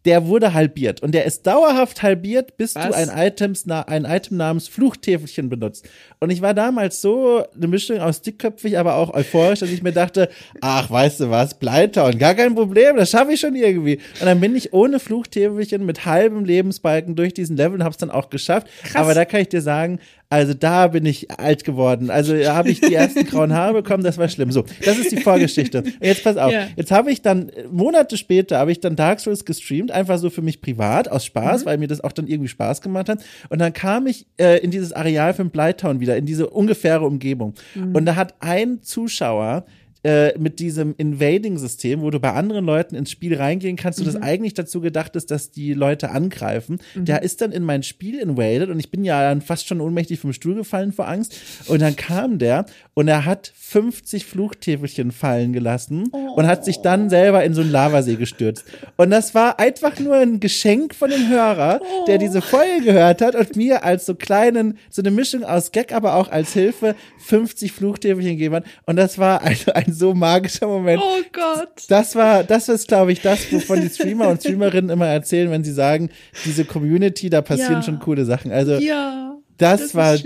der 0.05 0.27
wurde 0.27 0.53
halbiert 0.53 1.03
und 1.03 1.11
der 1.11 1.25
ist 1.25 1.45
dauerhaft 1.45 2.01
halbiert, 2.03 2.55
bis 2.55 2.75
Was? 2.75 2.87
du 2.87 2.93
ein, 2.93 3.09
Items, 3.13 3.69
ein 3.69 4.05
Item 4.05 4.37
namens 4.37 4.69
Fluchtäfelchen 4.69 5.49
benutzt. 5.49 5.89
Und 6.19 6.29
ich 6.29 6.41
war 6.41 6.53
damals 6.53 7.01
so 7.01 7.43
eine 7.53 7.67
Mischung 7.67 7.99
aus 7.99 8.21
dickköpfig, 8.21 8.77
aber 8.77 8.95
auch 8.95 9.13
euphorisch, 9.13 9.59
dass 9.59 9.69
ich 9.69 9.83
mir 9.83 9.91
dachte, 9.91 10.29
ach, 10.61 10.89
weißt 10.89 11.19
du 11.19 11.29
was, 11.29 11.59
Pleite 11.59 12.03
und 12.05 12.17
gar 12.17 12.33
kein 12.33 12.55
Problem, 12.55 12.95
das 12.95 13.09
schaffe 13.09 13.33
ich 13.33 13.41
schon 13.41 13.55
irgendwie. 13.55 13.97
Und 14.19 14.25
dann 14.25 14.39
bin 14.39 14.55
ich 14.55 14.71
ohne 14.71 14.99
Fluchtäfelchen 14.99 15.85
mit 15.85 16.05
halbem 16.05 16.45
Lebensbalken 16.45 17.15
durch 17.15 17.33
diesen 17.33 17.57
Level 17.57 17.79
und 17.79 17.83
hab's 17.83 17.97
dann 17.97 18.09
auch 18.09 18.29
geschafft. 18.29 18.67
Krass. 18.83 18.95
Aber 18.95 19.13
da 19.13 19.25
kann 19.25 19.41
ich 19.41 19.49
dir 19.49 19.61
sagen, 19.61 19.99
also 20.31 20.53
da 20.53 20.87
bin 20.87 21.07
ich 21.07 21.31
alt 21.31 21.63
geworden. 21.63 22.11
Also 22.11 22.37
da 22.37 22.55
habe 22.55 22.69
ich 22.69 22.79
die 22.81 22.93
ersten 22.93 23.25
grauen 23.25 23.53
Haare 23.53 23.73
bekommen, 23.73 24.03
das 24.03 24.19
war 24.19 24.29
schlimm. 24.29 24.51
So, 24.51 24.63
das 24.85 24.99
ist 24.99 25.11
die 25.11 25.17
Vorgeschichte. 25.21 25.83
Jetzt 25.99 26.23
pass 26.23 26.37
auf. 26.37 26.51
Ja. 26.51 26.67
Jetzt 26.75 26.91
habe 26.91 27.11
ich 27.11 27.23
dann, 27.23 27.51
Monate 27.71 28.15
später, 28.15 28.59
habe 28.59 28.71
ich 28.71 28.79
dann 28.79 28.95
Dark 28.95 29.19
Souls 29.19 29.43
gestreamt, 29.43 29.91
einfach 29.91 30.19
so 30.19 30.29
für 30.29 30.43
mich 30.43 30.61
privat, 30.61 31.09
aus 31.09 31.25
Spaß, 31.25 31.61
mhm. 31.61 31.65
weil 31.65 31.77
mir 31.79 31.87
das 31.87 32.01
auch 32.01 32.11
dann 32.11 32.27
irgendwie 32.27 32.47
Spaß 32.47 32.81
gemacht 32.81 33.09
hat. 33.09 33.23
Und 33.49 33.59
dann 33.59 33.73
kam 33.73 34.05
ich 34.05 34.27
äh, 34.37 34.59
in 34.59 34.69
dieses 34.69 34.93
Areal 34.93 35.33
von 35.33 35.49
Blighttown 35.49 35.99
wieder, 35.99 36.15
in 36.15 36.27
diese 36.27 36.47
ungefähre 36.47 37.05
Umgebung. 37.05 37.55
Mhm. 37.73 37.95
Und 37.95 38.05
da 38.05 38.15
hat 38.15 38.35
ein 38.39 38.83
Zuschauer 38.83 39.65
äh, 40.03 40.37
mit 40.37 40.59
diesem 40.59 40.95
Invading-System, 40.97 42.01
wo 42.01 42.09
du 42.09 42.21
bei 42.21 42.31
anderen 42.31 42.65
Leuten 42.65 42.95
ins 42.95 43.11
Spiel 43.11 43.35
reingehen 43.35 43.75
kannst, 43.75 43.99
mhm. 43.99 44.05
du 44.05 44.11
das 44.11 44.21
eigentlich 44.21 44.53
dazu 44.53 44.79
gedacht 44.79 45.15
ist, 45.17 45.29
dass 45.29 45.51
die 45.51 45.73
Leute 45.73 46.11
angreifen. 46.11 46.79
Mhm. 46.95 47.05
Der 47.05 47.21
ist 47.21 47.41
dann 47.41 47.51
in 47.51 47.63
mein 47.63 47.83
Spiel 47.83 48.19
invaded 48.19 48.69
und 48.69 48.79
ich 48.79 48.91
bin 48.91 49.03
ja 49.03 49.21
dann 49.21 49.41
fast 49.41 49.67
schon 49.67 49.81
ohnmächtig 49.81 50.19
vom 50.19 50.31
Stuhl 50.31 50.55
gefallen 50.55 50.93
vor 50.93 51.09
Angst. 51.09 51.37
Und 51.67 51.81
dann 51.81 51.97
kam 51.97 52.39
der 52.39 52.65
und 52.93 53.09
er 53.09 53.25
hat 53.25 53.51
50 53.55 54.25
Fluchtäfelchen 54.25 55.11
fallen 55.11 55.51
gelassen 55.51 56.09
oh. 56.13 56.33
und 56.35 56.47
hat 56.47 56.63
sich 56.63 56.77
dann 56.77 57.09
selber 57.09 57.43
in 57.43 57.53
so 57.53 57.59
einen 57.59 57.71
Lavasee 57.71 58.15
gestürzt. 58.15 58.63
Und 58.95 59.09
das 59.11 59.35
war 59.35 59.59
einfach 59.59 59.99
nur 59.99 60.15
ein 60.15 60.39
Geschenk 60.39 60.95
von 60.95 61.09
dem 61.09 61.27
Hörer, 61.27 61.81
oh. 61.81 62.05
der 62.05 62.19
diese 62.19 62.41
Folge 62.41 62.85
gehört 62.85 63.21
hat 63.21 63.35
und 63.35 63.57
mir 63.57 63.83
als 63.83 64.05
so 64.05 64.15
kleinen, 64.15 64.77
so 64.89 65.01
eine 65.01 65.11
Mischung 65.11 65.43
aus 65.43 65.73
Gag, 65.73 65.93
aber 65.93 66.15
auch 66.15 66.29
als 66.29 66.53
Hilfe 66.53 66.95
50 67.17 67.73
Fluchtäfelchen 67.73 68.31
gegeben 68.31 68.55
hat. 68.55 68.63
Und 68.85 68.95
das 68.95 69.17
war 69.17 69.41
ein, 69.41 69.57
ein 69.73 69.88
ein 69.89 69.93
so 69.93 70.13
magischer 70.13 70.67
Moment. 70.67 71.01
Oh 71.03 71.21
Gott. 71.31 71.83
Das 71.89 72.15
war, 72.15 72.43
das 72.43 72.69
ist, 72.69 72.87
glaube 72.87 73.11
ich, 73.11 73.21
das, 73.21 73.51
wovon 73.51 73.81
die 73.81 73.89
Streamer 73.89 74.29
und 74.29 74.39
Streamerinnen 74.39 74.89
immer 74.89 75.07
erzählen, 75.07 75.51
wenn 75.51 75.63
sie 75.63 75.73
sagen, 75.73 76.09
diese 76.45 76.65
Community, 76.65 77.29
da 77.29 77.41
passieren 77.41 77.73
ja. 77.73 77.83
schon 77.83 77.99
coole 77.99 78.25
Sachen. 78.25 78.51
Also, 78.51 78.73
ja, 78.75 79.37
das, 79.57 79.81
das 79.81 79.95
war 79.95 80.17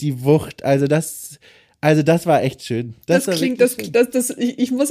die 0.00 0.24
Wucht. 0.24 0.64
Also, 0.64 0.86
das, 0.86 1.38
also 1.80 2.02
das 2.02 2.26
war 2.26 2.42
echt 2.42 2.62
schön. 2.62 2.94
Das, 3.06 3.24
das 3.24 3.36
klingt, 3.36 3.60
das, 3.60 3.76
das, 3.76 4.10
das, 4.10 4.30
ich, 4.30 4.58
ich 4.58 4.70
muss 4.70 4.90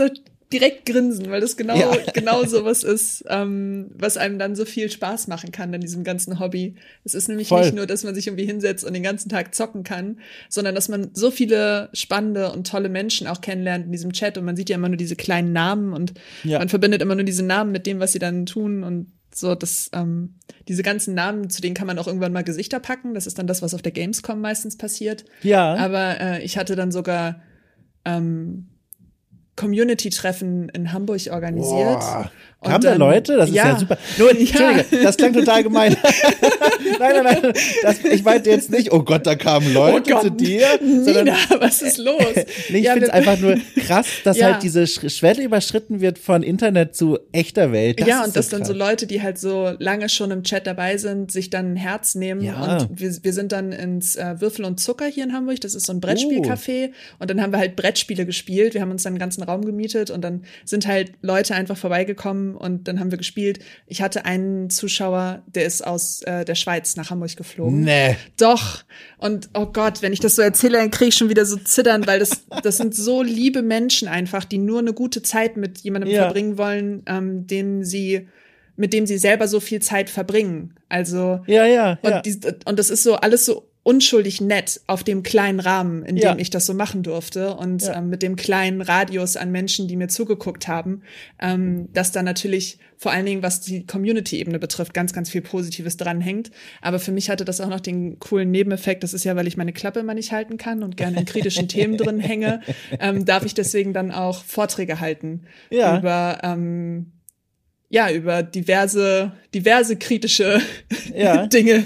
direkt 0.51 0.85
grinsen, 0.85 1.29
weil 1.29 1.41
das 1.41 1.57
genau, 1.57 1.75
ja. 1.75 1.95
genau 2.13 2.43
so 2.45 2.65
was 2.65 2.83
ist, 2.83 3.23
ähm, 3.27 3.91
was 3.95 4.17
einem 4.17 4.39
dann 4.39 4.55
so 4.55 4.65
viel 4.65 4.91
Spaß 4.91 5.27
machen 5.27 5.51
kann 5.51 5.73
in 5.73 5.81
diesem 5.81 6.03
ganzen 6.03 6.39
Hobby. 6.39 6.75
Es 7.03 7.13
ist 7.13 7.27
nämlich 7.27 7.49
Voll. 7.49 7.61
nicht 7.61 7.75
nur, 7.75 7.85
dass 7.85 8.03
man 8.03 8.15
sich 8.15 8.27
irgendwie 8.27 8.45
hinsetzt 8.45 8.83
und 8.83 8.93
den 8.93 9.03
ganzen 9.03 9.29
Tag 9.29 9.55
zocken 9.55 9.83
kann, 9.83 10.19
sondern 10.49 10.75
dass 10.75 10.89
man 10.89 11.11
so 11.13 11.31
viele 11.31 11.89
spannende 11.93 12.51
und 12.51 12.67
tolle 12.67 12.89
Menschen 12.89 13.27
auch 13.27 13.41
kennenlernt 13.41 13.85
in 13.85 13.91
diesem 13.91 14.13
Chat 14.13 14.37
und 14.37 14.45
man 14.45 14.55
sieht 14.55 14.69
ja 14.69 14.75
immer 14.75 14.89
nur 14.89 14.97
diese 14.97 15.15
kleinen 15.15 15.53
Namen 15.53 15.93
und 15.93 16.13
ja. 16.43 16.59
man 16.59 16.69
verbindet 16.69 17.01
immer 17.01 17.15
nur 17.15 17.23
diese 17.23 17.43
Namen 17.43 17.71
mit 17.71 17.85
dem, 17.85 17.99
was 17.99 18.11
sie 18.11 18.19
dann 18.19 18.45
tun 18.45 18.83
und 18.83 19.07
so, 19.33 19.55
dass 19.55 19.89
ähm, 19.93 20.35
diese 20.67 20.83
ganzen 20.83 21.13
Namen, 21.13 21.49
zu 21.49 21.61
denen 21.61 21.73
kann 21.73 21.87
man 21.87 21.97
auch 21.97 22.07
irgendwann 22.07 22.33
mal 22.33 22.43
Gesichter 22.43 22.79
packen. 22.79 23.13
Das 23.13 23.27
ist 23.27 23.39
dann 23.39 23.47
das, 23.47 23.61
was 23.61 23.73
auf 23.73 23.81
der 23.81 23.93
Gamescom 23.93 24.41
meistens 24.41 24.77
passiert. 24.77 25.25
Ja. 25.41 25.75
Aber 25.75 26.19
äh, 26.19 26.43
ich 26.43 26.57
hatte 26.57 26.75
dann 26.75 26.91
sogar 26.91 27.41
ähm, 28.03 28.67
Community-Treffen 29.62 30.70
in 30.70 30.91
Hamburg 30.91 31.28
organisiert. 31.30 31.99
Boah. 31.99 32.32
Kamen 32.64 32.82
da 32.82 32.93
Leute? 32.93 33.38
Das 33.38 33.49
ist 33.49 33.55
ja, 33.55 33.70
ja 33.70 33.80
super. 33.80 33.97
Nur, 34.20 34.30
Entschuldige, 34.38 34.86
ja. 34.91 35.03
das 35.03 35.18
klang 35.18 35.34
total 35.34 35.64
gemein. 35.64 35.97
nein, 36.99 37.24
nein, 37.24 37.39
nein. 37.41 37.53
Das, 37.82 38.03
ich 38.03 38.24
meinte 38.24 38.51
jetzt 38.51 38.70
nicht, 38.70 38.91
oh 38.91 39.01
Gott, 39.01 39.26
da 39.26 39.36
kamen 39.36 39.74
Leute 39.74 40.14
oh 40.14 40.20
zu 40.20 40.30
dir. 40.30 40.68
Sondern, 40.80 41.26
Nina, 41.26 41.38
was 41.59 41.82
ist 41.82 41.97
los? 41.97 42.22
nee, 42.70 42.78
ich 42.78 42.84
ja, 42.84 42.93
finde 42.93 43.07
es 43.07 43.14
einfach 43.14 43.39
nur 43.39 43.55
krass, 43.78 44.05
dass 44.24 44.38
ja. 44.38 44.51
halt 44.51 44.64
diese 44.64 44.86
Schwelle 44.86 45.43
überschritten 45.43 46.01
wird 46.01 46.20
von 46.20 46.43
Internet 46.43 46.95
zu 46.95 47.18
echter 47.32 47.72
Welt. 47.72 47.99
Das 47.99 48.07
ja, 48.07 48.24
und 48.24 48.36
dass 48.36 48.51
so 48.51 48.57
dann 48.57 48.66
so 48.66 48.74
Leute, 48.74 49.07
die 49.07 49.24
halt 49.24 49.39
so 49.39 49.72
lange 49.80 50.07
schon 50.07 50.30
im 50.30 50.43
Chat 50.43 50.68
dabei 50.68 50.97
sind, 50.97 51.32
sich 51.32 51.49
dann 51.49 51.74
ein 51.74 51.78
Herz 51.78 52.14
nehmen. 52.14 52.41
Ja. 52.41 52.78
Und 52.78 52.99
wir, 52.99 53.12
wir 53.24 53.34
sind 53.34 53.53
dann 53.53 53.72
ins 53.72 54.16
äh, 54.18 54.39
Würfel 54.39 54.66
und 54.66 54.80
Zucker 54.80 55.07
hier 55.07 55.24
in 55.24 55.34
Hamburg. 55.34 55.62
Das 55.62 55.74
ist 55.74 55.88
so 55.88 55.93
ein 55.93 55.99
Brettspielcafé. 55.99 56.89
Uh. 56.89 56.91
Und 57.18 57.32
dann 57.32 57.41
haben 57.41 57.53
wir 57.53 57.57
halt 57.57 57.76
Brettspiele 57.76 58.28
gespielt. 58.28 58.76
Wir 58.76 58.82
haben 58.82 58.91
uns 58.91 59.01
dann 59.01 59.14
einen 59.14 59.20
ganzen 59.20 59.41
Raum 59.41 59.66
gemietet 59.66 60.12
und 60.12 60.22
dann 60.22 60.43
sind 60.64 60.86
halt 60.86 61.14
Leute 61.24 61.55
einfach 61.55 61.76
vorbeigekommen 61.76 62.50
und 62.55 62.87
dann 62.87 62.99
haben 62.99 63.11
wir 63.11 63.17
gespielt. 63.17 63.59
Ich 63.87 64.01
hatte 64.01 64.25
einen 64.25 64.69
Zuschauer, 64.69 65.43
der 65.47 65.65
ist 65.65 65.85
aus 65.85 66.21
äh, 66.23 66.45
der 66.45 66.55
Schweiz 66.55 66.95
nach 66.95 67.09
Hamburg 67.09 67.35
geflogen. 67.35 67.81
Nee. 67.81 68.17
Doch. 68.37 68.83
Und 69.17 69.49
oh 69.53 69.67
Gott, 69.67 70.01
wenn 70.01 70.13
ich 70.13 70.19
das 70.19 70.35
so 70.35 70.41
erzähle, 70.41 70.77
dann 70.77 70.91
kriege 70.91 71.09
ich 71.09 71.15
schon 71.15 71.29
wieder 71.29 71.45
so 71.45 71.57
zittern, 71.57 72.05
weil 72.07 72.19
das, 72.19 72.45
das 72.63 72.77
sind 72.77 72.95
so 72.95 73.21
liebe 73.21 73.61
Menschen 73.61 74.07
einfach, 74.07 74.45
die 74.45 74.57
nur 74.57 74.79
eine 74.79 74.93
gute 74.93 75.21
Zeit 75.21 75.57
mit 75.57 75.79
jemandem 75.79 76.11
ja. 76.11 76.23
verbringen 76.23 76.57
wollen, 76.57 77.03
ähm, 77.07 77.47
den 77.47 77.83
sie 77.83 78.27
mit 78.77 78.93
dem 78.93 79.05
sie 79.05 79.17
selber 79.17 79.47
so 79.47 79.59
viel 79.59 79.81
Zeit 79.81 80.09
verbringen. 80.09 80.73
Also 80.89 81.41
ja, 81.45 81.65
ja, 81.65 81.99
und, 82.01 82.09
ja. 82.09 82.21
Die, 82.21 82.39
und 82.65 82.79
das 82.79 82.89
ist 82.89 83.03
so 83.03 83.15
alles 83.15 83.45
so 83.45 83.70
unschuldig 83.84 84.41
nett 84.41 84.82
auf 84.86 85.03
dem 85.03 85.23
kleinen 85.23 85.59
Rahmen, 85.59 86.03
in 86.03 86.15
dem 86.15 86.23
ja. 86.23 86.38
ich 86.38 86.51
das 86.51 86.67
so 86.67 86.73
machen 86.73 87.01
durfte 87.01 87.55
und 87.55 87.82
ja. 87.82 87.97
ähm, 87.97 88.09
mit 88.09 88.21
dem 88.21 88.36
kleinen 88.36 88.82
Radius 88.82 89.38
an 89.38 89.51
Menschen, 89.51 89.88
die 89.88 89.95
mir 89.95 90.07
zugeguckt 90.07 90.67
haben, 90.67 91.01
ähm, 91.39 91.89
dass 91.91 92.11
da 92.11 92.21
natürlich 92.21 92.77
vor 92.97 93.11
allen 93.11 93.25
Dingen, 93.25 93.41
was 93.41 93.61
die 93.61 93.88
Community-Ebene 93.88 94.59
betrifft, 94.59 94.93
ganz, 94.93 95.13
ganz 95.13 95.32
viel 95.32 95.41
Positives 95.41 95.97
dranhängt. 95.97 96.51
Aber 96.82 96.99
für 96.99 97.11
mich 97.11 97.32
hatte 97.32 97.45
das 97.45 97.59
auch 97.59 97.69
noch 97.69 97.79
den 97.79 98.19
coolen 98.19 98.51
Nebeneffekt, 98.51 99.01
das 99.01 99.15
ist 99.15 99.23
ja, 99.23 99.36
weil 99.36 99.47
ich 99.47 99.57
meine 99.57 99.73
Klappe 99.73 100.01
immer 100.01 100.13
nicht 100.13 100.32
halten 100.32 100.57
kann 100.57 100.84
und 100.84 100.97
gerne 100.97 101.17
in 101.17 101.25
kritischen 101.25 101.67
Themen 101.67 101.97
drin 101.97 102.19
hänge, 102.19 102.61
ähm, 102.99 103.25
darf 103.25 103.43
ich 103.45 103.55
deswegen 103.55 103.93
dann 103.93 104.11
auch 104.11 104.43
Vorträge 104.43 104.99
halten 104.99 105.45
ja. 105.71 105.97
über 105.97 106.38
ähm, 106.43 107.13
ja, 107.91 108.09
über 108.09 108.41
diverse, 108.41 109.33
diverse 109.53 109.97
kritische 109.97 110.61
ja. 111.13 111.45
Dinge 111.47 111.83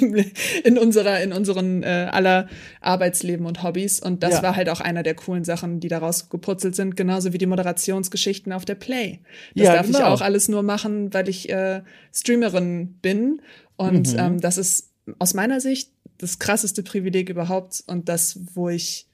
in 0.63 0.77
unserer, 0.77 1.21
in 1.21 1.33
unseren 1.33 1.81
äh, 1.81 2.09
aller 2.11 2.47
Arbeitsleben 2.79 3.47
und 3.47 3.63
Hobbys. 3.63 4.01
Und 4.01 4.21
das 4.21 4.35
ja. 4.35 4.43
war 4.43 4.55
halt 4.55 4.69
auch 4.69 4.81
einer 4.81 5.01
der 5.01 5.15
coolen 5.15 5.43
Sachen, 5.43 5.79
die 5.79 5.87
daraus 5.87 6.29
geputzelt 6.29 6.75
sind, 6.75 6.95
genauso 6.95 7.33
wie 7.33 7.39
die 7.39 7.47
Moderationsgeschichten 7.47 8.53
auf 8.53 8.65
der 8.65 8.75
Play. 8.75 9.19
Das 9.55 9.65
ja, 9.65 9.73
darf 9.73 9.87
genau. 9.87 9.97
ich 9.97 10.05
auch 10.05 10.21
alles 10.21 10.47
nur 10.47 10.61
machen, 10.61 11.11
weil 11.11 11.27
ich 11.27 11.49
äh, 11.49 11.81
Streamerin 12.13 12.99
bin. 13.01 13.41
Und 13.75 14.13
mhm. 14.13 14.19
ähm, 14.19 14.41
das 14.41 14.59
ist 14.59 14.91
aus 15.17 15.33
meiner 15.33 15.59
Sicht 15.59 15.89
das 16.19 16.37
krasseste 16.37 16.83
Privileg 16.83 17.29
überhaupt 17.29 17.83
und 17.87 18.09
das, 18.09 18.39
wo 18.53 18.69
ich 18.69 19.07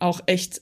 auch 0.00 0.20
echt 0.26 0.60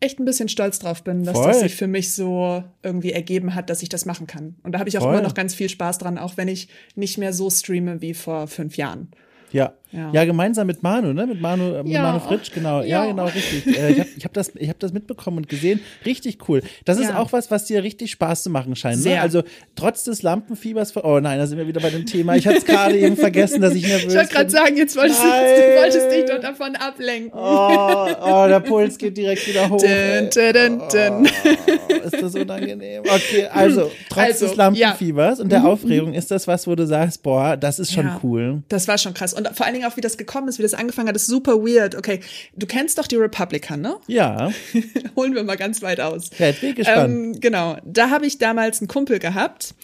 echt 0.00 0.18
ein 0.18 0.24
bisschen 0.24 0.48
stolz 0.48 0.78
drauf 0.78 1.02
bin, 1.02 1.24
dass 1.24 1.36
Voll. 1.36 1.48
das 1.48 1.60
sich 1.60 1.74
für 1.74 1.86
mich 1.86 2.14
so 2.14 2.62
irgendwie 2.82 3.12
ergeben 3.12 3.54
hat, 3.54 3.70
dass 3.70 3.82
ich 3.82 3.88
das 3.88 4.04
machen 4.04 4.26
kann. 4.26 4.56
Und 4.62 4.72
da 4.72 4.78
habe 4.78 4.88
ich 4.88 4.98
auch 4.98 5.02
Voll. 5.02 5.14
immer 5.14 5.22
noch 5.22 5.34
ganz 5.34 5.54
viel 5.54 5.68
Spaß 5.68 5.98
dran, 5.98 6.18
auch 6.18 6.36
wenn 6.36 6.48
ich 6.48 6.68
nicht 6.94 7.18
mehr 7.18 7.32
so 7.32 7.48
streame 7.50 8.00
wie 8.00 8.14
vor 8.14 8.46
fünf 8.46 8.76
Jahren. 8.76 9.08
Ja. 9.52 9.72
Ja. 9.94 10.10
Ja, 10.12 10.24
gemeinsam 10.24 10.66
mit 10.66 10.82
Manu, 10.82 11.12
ne? 11.12 11.26
Mit 11.26 11.40
Manu, 11.40 11.74
äh, 11.74 11.82
mit 11.82 11.92
ja. 11.92 12.02
Manu 12.02 12.20
Fritsch, 12.20 12.50
genau. 12.52 12.80
Ja, 12.80 13.04
ja 13.04 13.06
genau, 13.06 13.26
richtig. 13.26 13.66
Äh, 13.66 13.92
ich 13.92 14.00
habe 14.00 14.08
ich 14.16 14.24
hab 14.24 14.32
das, 14.32 14.52
ich 14.56 14.68
hab 14.68 14.78
das 14.80 14.92
mitbekommen 14.92 15.38
und 15.38 15.48
gesehen. 15.48 15.80
Richtig 16.04 16.48
cool. 16.48 16.62
Das 16.84 16.98
ist 16.98 17.14
auch 17.14 17.32
was, 17.32 17.50
was 17.50 17.66
dir 17.66 17.82
richtig 17.82 18.10
Spaß 18.10 18.42
zu 18.42 18.50
machen 18.50 18.74
scheint. 18.76 18.96
Ne? 18.96 19.02
Sehr. 19.02 19.16
Ne? 19.16 19.20
Also 19.22 19.42
trotz 19.76 20.04
des 20.04 20.22
Lampenfiebers. 20.22 20.96
Oh 20.96 21.20
nein, 21.20 21.38
da 21.38 21.46
sind 21.46 21.58
wir 21.58 21.66
wieder 21.66 21.80
bei 21.80 21.90
dem 21.90 22.06
Thema. 22.06 22.34
Ich 22.34 22.46
hatte 22.46 22.58
es 22.58 22.64
gerade 22.64 22.98
eben 22.98 23.16
vergessen, 23.16 23.60
dass 23.60 23.74
ich 23.74 23.86
nervös 23.86 24.12
Ich 24.12 24.18
wollte 24.18 24.34
gerade 24.34 24.50
sagen, 24.50 24.76
jetzt 24.76 24.96
wolltest 24.96 25.22
du, 25.22 25.26
du 25.26 25.80
wolltest 25.80 26.10
dich 26.10 26.24
doch 26.24 26.40
davon 26.40 26.74
ablenken. 26.76 27.30
Oh, 27.32 28.08
oh, 28.20 28.46
der 28.48 28.60
Puls 28.60 28.98
geht 28.98 29.16
direkt 29.16 29.46
wieder 29.46 29.68
hoch. 29.68 29.80
Dun, 29.80 30.30
dun, 30.30 30.78
dun, 30.78 31.28
oh, 31.28 31.92
ist 31.92 32.22
das 32.22 32.34
unangenehm. 32.34 33.02
Okay, 33.02 33.46
also 33.46 33.90
trotz 34.08 34.24
also, 34.24 34.46
des 34.46 34.56
Lampenfiebers 34.56 35.40
und 35.40 35.50
der 35.52 35.60
mhm. 35.60 35.66
Aufregung 35.66 36.14
ist 36.14 36.30
das 36.30 36.46
was, 36.48 36.66
wo 36.66 36.74
du 36.74 36.86
sagst, 36.86 37.22
boah, 37.22 37.56
das 37.56 37.78
ist 37.78 37.92
schon 37.92 38.10
cool. 38.22 38.62
Das 38.68 38.88
war 38.88 38.98
schon 38.98 39.14
krass. 39.14 39.32
Und 39.32 39.48
vor 39.54 39.66
allen 39.66 39.74
Dingen 39.74 39.83
Dingen, 39.84 39.92
auch 39.92 39.96
wie 39.96 40.00
das 40.00 40.16
gekommen 40.16 40.48
ist, 40.48 40.58
wie 40.58 40.62
das 40.62 40.74
angefangen 40.74 41.08
hat, 41.08 41.16
ist 41.16 41.26
super 41.26 41.62
weird. 41.62 41.94
Okay, 41.94 42.20
du 42.56 42.66
kennst 42.66 42.98
doch 42.98 43.06
die 43.06 43.16
Republican, 43.16 43.80
ne? 43.80 43.96
Ja. 44.06 44.50
Holen 45.16 45.34
wir 45.34 45.44
mal 45.44 45.56
ganz 45.56 45.82
weit 45.82 46.00
aus. 46.00 46.30
Ja, 46.38 46.46
jetzt 46.46 46.60
bin 46.60 46.70
ich 46.70 46.76
gespannt. 46.76 47.10
Ähm, 47.10 47.40
genau, 47.40 47.76
da 47.84 48.10
habe 48.10 48.26
ich 48.26 48.38
damals 48.38 48.80
einen 48.80 48.88
Kumpel 48.88 49.18
gehabt, 49.18 49.74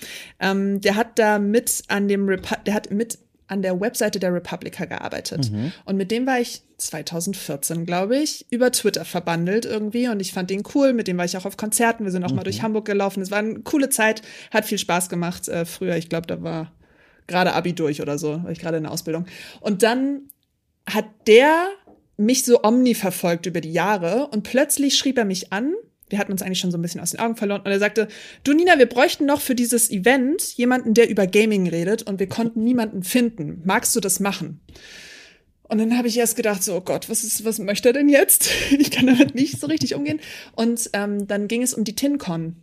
ähm, 0.41 0.81
der 0.81 0.97
hat 0.97 1.19
da 1.19 1.39
mit 1.39 1.83
an 1.89 2.09
dem, 2.09 2.29
Repu 2.29 2.55
der 2.67 2.75
hat 2.75 2.91
mit 2.91 3.19
an 3.47 3.63
der 3.63 3.81
Webseite 3.81 4.21
der 4.21 4.33
Republica 4.33 4.85
gearbeitet. 4.85 5.51
Mhm. 5.51 5.73
Und 5.85 5.97
mit 5.97 6.13
dem 6.13 6.25
war 6.25 6.39
ich 6.39 6.63
2014, 6.79 7.85
glaube 7.85 8.17
ich, 8.17 8.47
über 8.51 8.71
Twitter 8.71 9.05
verbandelt 9.05 9.65
irgendwie. 9.65 10.07
Und 10.07 10.21
ich 10.21 10.33
fand 10.33 10.51
den 10.51 10.63
cool. 10.73 10.93
Mit 10.93 11.09
dem 11.09 11.19
war 11.19 11.25
ich 11.25 11.37
auch 11.37 11.45
auf 11.45 11.57
Konzerten. 11.57 12.05
Wir 12.05 12.13
sind 12.13 12.23
auch 12.23 12.31
mal 12.31 12.45
durch 12.45 12.63
Hamburg 12.63 12.85
gelaufen. 12.85 13.21
Es 13.21 13.33
war 13.33 13.39
eine 13.39 13.59
coole 13.61 13.89
Zeit, 13.89 14.23
hat 14.53 14.67
viel 14.67 14.79
Spaß 14.79 15.09
gemacht. 15.09 15.49
Äh, 15.49 15.65
früher, 15.65 15.97
ich 15.97 16.09
glaube, 16.09 16.29
da 16.29 16.41
war 16.45 16.71
gerade 17.27 17.53
Abi 17.53 17.73
durch 17.73 18.01
oder 18.01 18.19
so, 18.19 18.43
war 18.43 18.51
ich 18.51 18.59
gerade 18.59 18.77
in 18.77 18.85
der 18.85 18.93
Ausbildung. 18.93 19.27
Und 19.61 19.83
dann 19.83 20.31
hat 20.87 21.07
der 21.27 21.69
mich 22.17 22.45
so 22.45 22.63
omni 22.63 22.95
verfolgt 22.95 23.47
über 23.47 23.61
die 23.61 23.73
Jahre 23.73 24.29
und 24.29 24.43
plötzlich 24.43 24.97
schrieb 24.97 25.19
er 25.19 25.25
mich 25.25 25.53
an. 25.53 25.75
Wir 26.09 26.19
hatten 26.19 26.33
uns 26.33 26.43
eigentlich 26.43 26.59
schon 26.59 26.73
so 26.73 26.79
ein 26.79 26.83
bisschen 26.83 27.01
aus 27.01 27.13
den 27.13 27.21
Augen 27.21 27.37
verloren 27.37 27.63
und 27.63 27.71
er 27.71 27.79
sagte, 27.79 28.09
du 28.45 28.53
Nina, 28.53 28.79
wir 28.79 28.87
bräuchten 28.87 29.27
noch 29.27 29.41
für 29.41 29.55
dieses 29.55 29.91
Event 29.91 30.57
jemanden, 30.57 30.93
der 30.93 31.09
über 31.09 31.27
Gaming 31.27 31.69
redet 31.69 32.03
und 32.03 32.19
wir 32.19 32.29
konnten 32.29 32.65
niemanden 32.65 33.05
finden. 33.05 33.63
Magst 33.65 33.95
du 33.95 34.01
das 34.01 34.21
machen? 34.21 34.61
Und 35.63 35.79
dann 35.79 35.97
habe 35.97 36.09
ich 36.09 36.19
erst 36.19 36.35
gedacht, 36.35 36.65
so, 36.65 36.75
oh 36.75 36.81
Gott, 36.81 37.09
was 37.09 37.23
ist, 37.23 37.45
was 37.45 37.61
möchte 37.61 37.91
er 37.91 37.93
denn 37.93 38.09
jetzt? 38.09 38.51
Ich 38.71 38.91
kann 38.91 39.07
damit 39.07 39.37
nicht 39.37 39.61
so 39.61 39.69
richtig 39.69 39.95
umgehen. 39.95 40.21
Und 40.57 40.91
ähm, 40.95 41.29
dann 41.29 41.47
ging 41.47 41.63
es 41.63 41.75
um 41.75 41.85
die 41.85 41.95
TinCon. 41.95 42.57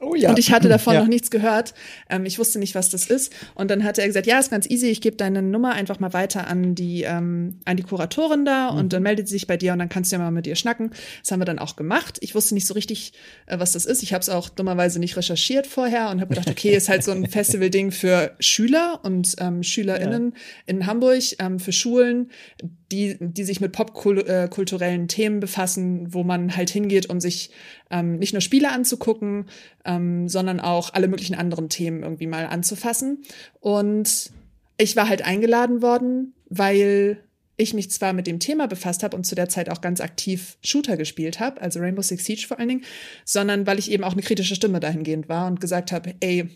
Oh 0.00 0.14
ja. 0.14 0.30
Und 0.30 0.38
ich 0.38 0.52
hatte 0.52 0.68
davon 0.68 0.94
Ja. 0.94 1.00
noch 1.00 1.08
nichts 1.08 1.28
gehört. 1.30 1.74
Ähm, 2.08 2.24
ich 2.24 2.38
wusste 2.38 2.60
nicht, 2.60 2.76
was 2.76 2.88
das 2.88 3.06
ist. 3.06 3.32
Und 3.56 3.68
dann 3.70 3.82
hatte 3.82 4.00
er 4.00 4.06
gesagt, 4.06 4.28
ja, 4.28 4.38
ist 4.38 4.48
ganz 4.50 4.70
easy. 4.70 4.86
Ich 4.86 5.00
gebe 5.00 5.16
deine 5.16 5.42
Nummer 5.42 5.72
einfach 5.72 5.98
mal 5.98 6.12
weiter 6.12 6.46
an 6.46 6.76
die 6.76 7.02
ähm, 7.02 7.58
an 7.64 7.76
die 7.76 7.82
Kuratorin 7.82 8.44
da 8.44 8.70
Mhm. 8.70 8.78
und 8.78 8.92
dann 8.92 9.02
meldet 9.02 9.26
sie 9.26 9.32
sich 9.34 9.48
bei 9.48 9.56
dir 9.56 9.72
und 9.72 9.80
dann 9.80 9.88
kannst 9.88 10.12
du 10.12 10.16
ja 10.16 10.22
mal 10.22 10.30
mit 10.30 10.46
ihr 10.46 10.54
schnacken. 10.54 10.92
Das 11.20 11.32
haben 11.32 11.40
wir 11.40 11.46
dann 11.46 11.58
auch 11.58 11.74
gemacht. 11.74 12.18
Ich 12.20 12.34
wusste 12.36 12.54
nicht 12.54 12.66
so 12.66 12.74
richtig, 12.74 13.12
äh, 13.46 13.58
was 13.58 13.72
das 13.72 13.86
ist. 13.86 14.04
Ich 14.04 14.12
habe 14.12 14.22
es 14.22 14.28
auch 14.28 14.48
dummerweise 14.48 15.00
nicht 15.00 15.16
recherchiert 15.16 15.66
vorher 15.66 16.10
und 16.10 16.20
habe 16.20 16.28
gedacht, 16.32 16.48
okay, 16.48 16.76
ist 16.76 16.88
halt 16.88 17.02
so 17.02 17.10
ein 17.10 17.26
Festival-Ding 17.30 17.90
für 17.90 18.36
Schüler 18.38 19.00
und 19.02 19.34
ähm, 19.40 19.64
SchülerInnen 19.64 20.34
in 20.66 20.86
Hamburg, 20.86 21.22
ähm, 21.40 21.58
für 21.58 21.72
Schulen, 21.72 22.30
die, 22.90 23.16
die 23.20 23.44
sich 23.44 23.60
mit 23.60 23.72
popkulturellen 23.72 25.08
Themen 25.08 25.40
befassen, 25.40 26.12
wo 26.12 26.24
man 26.24 26.56
halt 26.56 26.70
hingeht, 26.70 27.10
um 27.10 27.20
sich 27.20 27.50
ähm, 27.90 28.18
nicht 28.18 28.32
nur 28.32 28.40
Spiele 28.40 28.70
anzugucken, 28.70 29.46
ähm, 29.84 30.28
sondern 30.28 30.60
auch 30.60 30.94
alle 30.94 31.08
möglichen 31.08 31.34
anderen 31.34 31.68
Themen 31.68 32.02
irgendwie 32.02 32.26
mal 32.26 32.46
anzufassen. 32.46 33.22
Und 33.60 34.30
ich 34.78 34.96
war 34.96 35.08
halt 35.08 35.22
eingeladen 35.22 35.82
worden, 35.82 36.34
weil 36.48 37.20
ich 37.58 37.74
mich 37.74 37.90
zwar 37.90 38.12
mit 38.12 38.26
dem 38.26 38.38
Thema 38.38 38.68
befasst 38.68 39.02
habe 39.02 39.16
und 39.16 39.24
zu 39.24 39.34
der 39.34 39.48
Zeit 39.48 39.68
auch 39.68 39.80
ganz 39.80 40.00
aktiv 40.00 40.56
Shooter 40.62 40.96
gespielt 40.96 41.40
habe, 41.40 41.60
also 41.60 41.80
Rainbow 41.80 42.02
Six 42.02 42.24
Siege 42.24 42.46
vor 42.46 42.58
allen 42.58 42.68
Dingen, 42.68 42.84
sondern 43.24 43.66
weil 43.66 43.80
ich 43.80 43.90
eben 43.90 44.04
auch 44.04 44.12
eine 44.12 44.22
kritische 44.22 44.54
Stimme 44.54 44.80
dahingehend 44.80 45.28
war 45.28 45.48
und 45.48 45.60
gesagt 45.60 45.90
habe, 45.90 46.14
ey, 46.20 46.48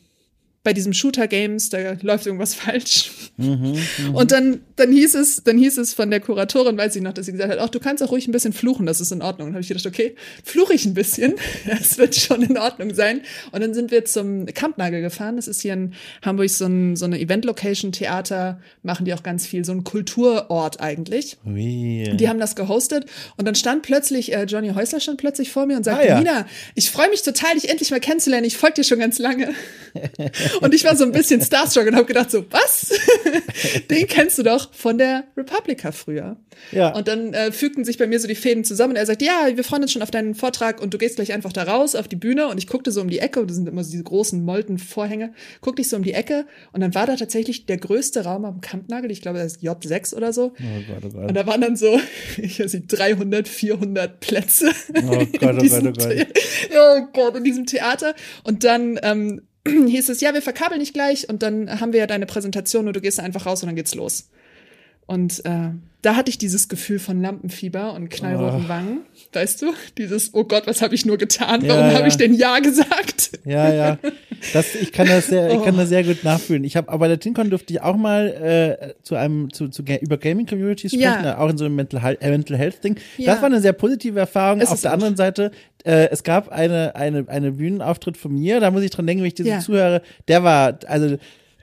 bei 0.65 0.73
diesem 0.73 0.93
Shooter-Games, 0.93 1.71
da 1.71 1.97
läuft 2.03 2.27
irgendwas 2.27 2.55
falsch. 2.55 3.11
Und 3.37 4.31
dann, 4.31 4.61
dann 4.77 4.93
hieß 4.93 5.15
es, 5.17 5.43
dann 5.43 5.59
hieß 5.59 5.79
es 5.79 5.93
von 5.95 6.11
der 6.11 6.21
Kuratorin, 6.21 6.77
weiß 6.79 6.95
ich 6.97 7.03
noch, 7.03 7.13
dass 7.13 7.27
sie 7.27 7.33
gesagt 7.33 7.51
hat, 7.53 7.59
ach, 7.59 7.69
du 7.69 7.81
kannst 7.81 8.03
auch 8.03 8.13
ruhig 8.13 8.29
ein 8.29 8.33
bisschen 8.33 8.53
fluchen, 8.53 8.87
das 8.87 9.01
ist 9.01 9.11
in 9.11 9.23
Ordnung. 9.23 9.49
Und 9.49 9.55
habe 9.55 9.63
ich 9.63 9.69
gedacht, 9.69 9.87
okay, 9.87 10.15
fluche 10.45 10.75
ich 10.75 10.85
ein 10.85 10.95
bisschen, 10.95 11.35
das 11.67 11.99
wird 11.99 12.15
schon 12.15 12.43
in 12.43 12.57
Ordnung 12.57 12.95
sein. 12.95 13.23
Und 13.51 13.61
dann 13.61 13.75
sind 13.75 13.91
wir 13.91 14.05
zum 14.05 14.47
Kampnagel 14.47 15.01
gefahren. 15.01 15.37
Das 15.37 15.49
ist 15.49 15.63
hier 15.63 15.73
in 15.73 15.95
Hamburg 16.23 16.51
so, 16.51 16.67
ein, 16.67 16.95
so 16.97 17.07
eine 17.07 17.19
Event-Location, 17.19 17.93
Theater, 17.93 18.61
machen 18.83 19.05
die 19.05 19.15
auch 19.15 19.23
ganz 19.23 19.47
viel, 19.47 19.65
so 19.65 19.73
ein 19.73 19.83
Kulturort 19.85 20.81
eigentlich. 20.81 21.39
Ui. 21.45 22.15
Die 22.15 22.29
haben 22.29 22.39
das 22.39 22.55
gehostet 22.55 23.07
und 23.37 23.47
dann 23.47 23.55
stand 23.55 23.83
plötzlich, 23.83 24.33
äh, 24.33 24.45
Johnny 24.45 24.71
Häusler 24.71 25.01
stand 25.01 25.19
plötzlich 25.19 25.51
vor 25.51 25.67
mir 25.67 25.77
und 25.77 25.85
sagte, 25.85 26.03
Ah, 26.03 26.07
ja. 26.07 26.19
Nina, 26.19 26.47
ich 26.75 26.91
freue 26.91 27.09
mich 27.11 27.23
total, 27.23 27.55
dich 27.55 27.69
endlich 27.69 27.91
mal 27.91 28.01
kennenzulernen. 28.01 28.47
Ich 28.47 28.57
folge 28.57 28.75
dir 28.77 28.85
schon 28.85 28.99
ganz 28.99 29.19
lange. 29.19 29.53
und 30.61 30.75
ich 30.75 30.85
war 30.85 30.97
so 30.97 31.05
ein 31.05 31.13
bisschen 31.13 31.41
starstruck 31.41 31.87
und 31.87 31.97
habe 31.97 32.07
gedacht 32.07 32.31
so, 32.31 32.45
was? 32.51 32.93
Den 33.91 34.07
kennst 34.07 34.39
du 34.39 34.43
doch 34.43 34.73
von 34.73 34.99
der 34.99 35.25
Republica 35.37 35.93
früher. 35.93 36.37
Ja. 36.71 36.95
Und 36.95 37.09
dann 37.09 37.35
äh, 37.35 37.53
fügten 37.53 37.85
sich 37.85 37.99
bei 37.99 38.07
mir 38.07 38.21
so 38.21 38.29
die 38.29 38.35
Fäden 38.35 38.65
zusammen 38.65 38.93
und 38.93 38.97
er 38.97 39.07
sagt, 39.07 39.23
ja, 39.23 39.49
wir 39.55 39.65
freuen 39.65 39.83
uns 39.83 39.93
schon 39.93 40.03
auf 40.03 40.11
deinen 40.11 40.35
Vortrag 40.35 40.81
und 40.81 40.95
du 40.95 40.99
gehst 40.99 41.17
gleich 41.17 41.33
einfach 41.33 41.53
da 41.53 41.65
raus 41.65 41.95
auf 41.95 42.09
die 42.09 42.17
Bühne 42.17 42.49
und 42.49 42.59
ich 42.59 42.67
guckte 42.67 42.91
so 42.91 43.01
um 43.01 43.09
die 43.09 43.19
Ecke 43.19 43.41
und 43.41 43.49
das 43.49 43.57
sind 43.57 43.69
immer 43.69 43.85
so 43.85 43.91
diese 43.91 44.05
großen 44.05 44.45
molten 44.45 44.79
Vorhänge, 44.79 45.33
guckte 45.61 45.83
ich 45.83 45.89
so 45.89 45.97
um 45.97 46.03
die 46.03 46.13
Ecke 46.13 46.47
und 46.73 46.81
dann 46.81 46.95
war 46.95 47.07
da 47.07 47.17
tatsächlich 47.17 47.67
der 47.67 47.79
größte 47.79 48.25
Raum 48.25 48.45
am 48.45 48.61
Kampnagel, 48.61 49.11
ich 49.11 49.23
glaube, 49.23 49.39
das 49.39 49.57
ist 49.57 49.63
J6 49.63 50.15
oder 50.15 50.33
so. 50.33 50.53
Oh 50.59 50.93
Gott, 50.93 51.03
oh 51.03 51.19
Und 51.19 51.27
Gott. 51.27 51.37
da 51.37 51.47
waren 51.47 51.61
dann 51.61 51.77
so, 51.77 51.99
ich 52.37 52.61
weiß 52.61 52.75
nicht, 52.75 52.87
300, 52.89 53.49
400 53.49 54.21
Plätze. 54.21 54.71
Oh 54.95 55.01
Gott, 55.03 55.29
oh 55.33 55.39
Gott, 55.39 55.83
oh 55.85 55.93
Gott. 55.93 56.27
Oh 56.75 57.07
Gott, 57.13 57.37
in 57.37 57.45
diesem 57.45 57.67
Theater. 57.67 58.15
Und 58.45 58.65
dann 58.65 58.99
ähm, 59.03 59.43
hieß 59.67 60.09
es, 60.09 60.21
ja, 60.21 60.35
wir 60.35 60.43
verkabeln 60.43 60.81
dich 60.81 60.93
gleich 60.93 61.29
und 61.29 61.43
dann 61.43 61.81
haben 61.81 61.93
wir 61.93 62.01
ja 62.01 62.07
deine 62.07 62.27
Präsentation 62.27 62.87
und 62.89 62.95
du 62.97 63.01
gehst 63.01 63.21
einfach 63.21 63.47
raus 63.47 63.63
und 63.63 63.69
dann 63.69 63.77
geht's 63.77 63.95
los. 63.95 64.29
Und 65.07 65.45
äh, 65.45 65.71
da 66.01 66.17
hatte 66.17 66.31
ich 66.31 66.39
dieses 66.39 66.69
Gefühl 66.69 66.99
von 66.99 67.21
Lampenfieber 67.21 67.93
und 67.93 68.09
knallroten 68.09 68.65
Oh. 68.67 68.69
Wangen. 68.69 69.01
Weißt 69.33 69.63
du? 69.63 69.73
Dieses, 69.99 70.33
oh 70.33 70.45
Gott, 70.45 70.67
was 70.67 70.81
habe 70.81 70.95
ich 70.95 71.05
nur 71.05 71.19
getan? 71.19 71.65
Ja, 71.65 71.77
Warum 71.77 71.91
ja. 71.91 71.99
habe 71.99 72.09
ich 72.09 72.17
denn 72.17 72.35
Ja 72.35 72.59
gesagt? 72.61 73.39
Ja, 73.45 73.73
ja. 73.73 73.99
Das, 74.53 74.75
ich 74.75 74.93
kann 74.93 75.07
das 75.07 75.29
sehr, 75.29 75.53
ich 75.53 75.63
kann 75.63 75.77
das 75.77 75.89
sehr 75.89 76.03
gut 76.05 76.25
nachfühlen. 76.25 76.65
Ich 76.65 76.77
habe, 76.77 76.89
aber 76.89 76.99
bei 77.01 77.09
der 77.09 77.21
TinCon 77.21 77.49
durfte 77.51 77.73
ich 77.73 77.81
auch 77.81 77.97
mal 77.97 78.29
äh, 78.29 78.95
zu 79.03 79.15
einem, 79.15 79.53
zu, 79.53 79.69
zu 79.69 79.83
über 80.01 80.17
Gaming 80.19 80.47
Community 80.47 80.89
sprechen, 80.89 81.03
Ja. 81.03 81.33
äh, 81.33 81.37
auch 81.37 81.49
in 81.51 81.59
so 81.59 81.65
einem 81.65 81.77
Mental, 81.77 82.01
Health- 82.03 82.21
äh, 82.23 82.31
Mental 82.31 82.57
Health 82.59 82.83
Ding. 82.83 82.97
Ja. 83.19 83.33
Das 83.33 83.43
war 83.43 83.47
eine 83.47 83.61
sehr 83.61 83.73
positive 83.73 84.19
Erfahrung. 84.19 84.61
Es 84.61 84.71
Auf 84.71 84.81
der 84.81 84.93
anderen 84.93 85.17
Seite, 85.17 85.51
äh, 85.85 86.09
es 86.11 86.23
gab 86.23 86.49
eine, 86.51 86.95
eine, 86.97 87.25
eine 87.29 87.53
Bühnenauftritt 87.53 88.17
von 88.17 88.33
mir, 88.33 88.61
da 88.61 88.71
muss 88.71 88.83
ich 88.83 88.91
dran 88.91 89.07
denken, 89.07 89.23
wenn 89.23 89.29
ich 89.29 89.35
diesen 89.35 89.51
Ja. 89.53 89.61
zuhöre, 89.61 90.03
der 90.29 90.43
war, 90.43 90.79
also, 90.87 91.17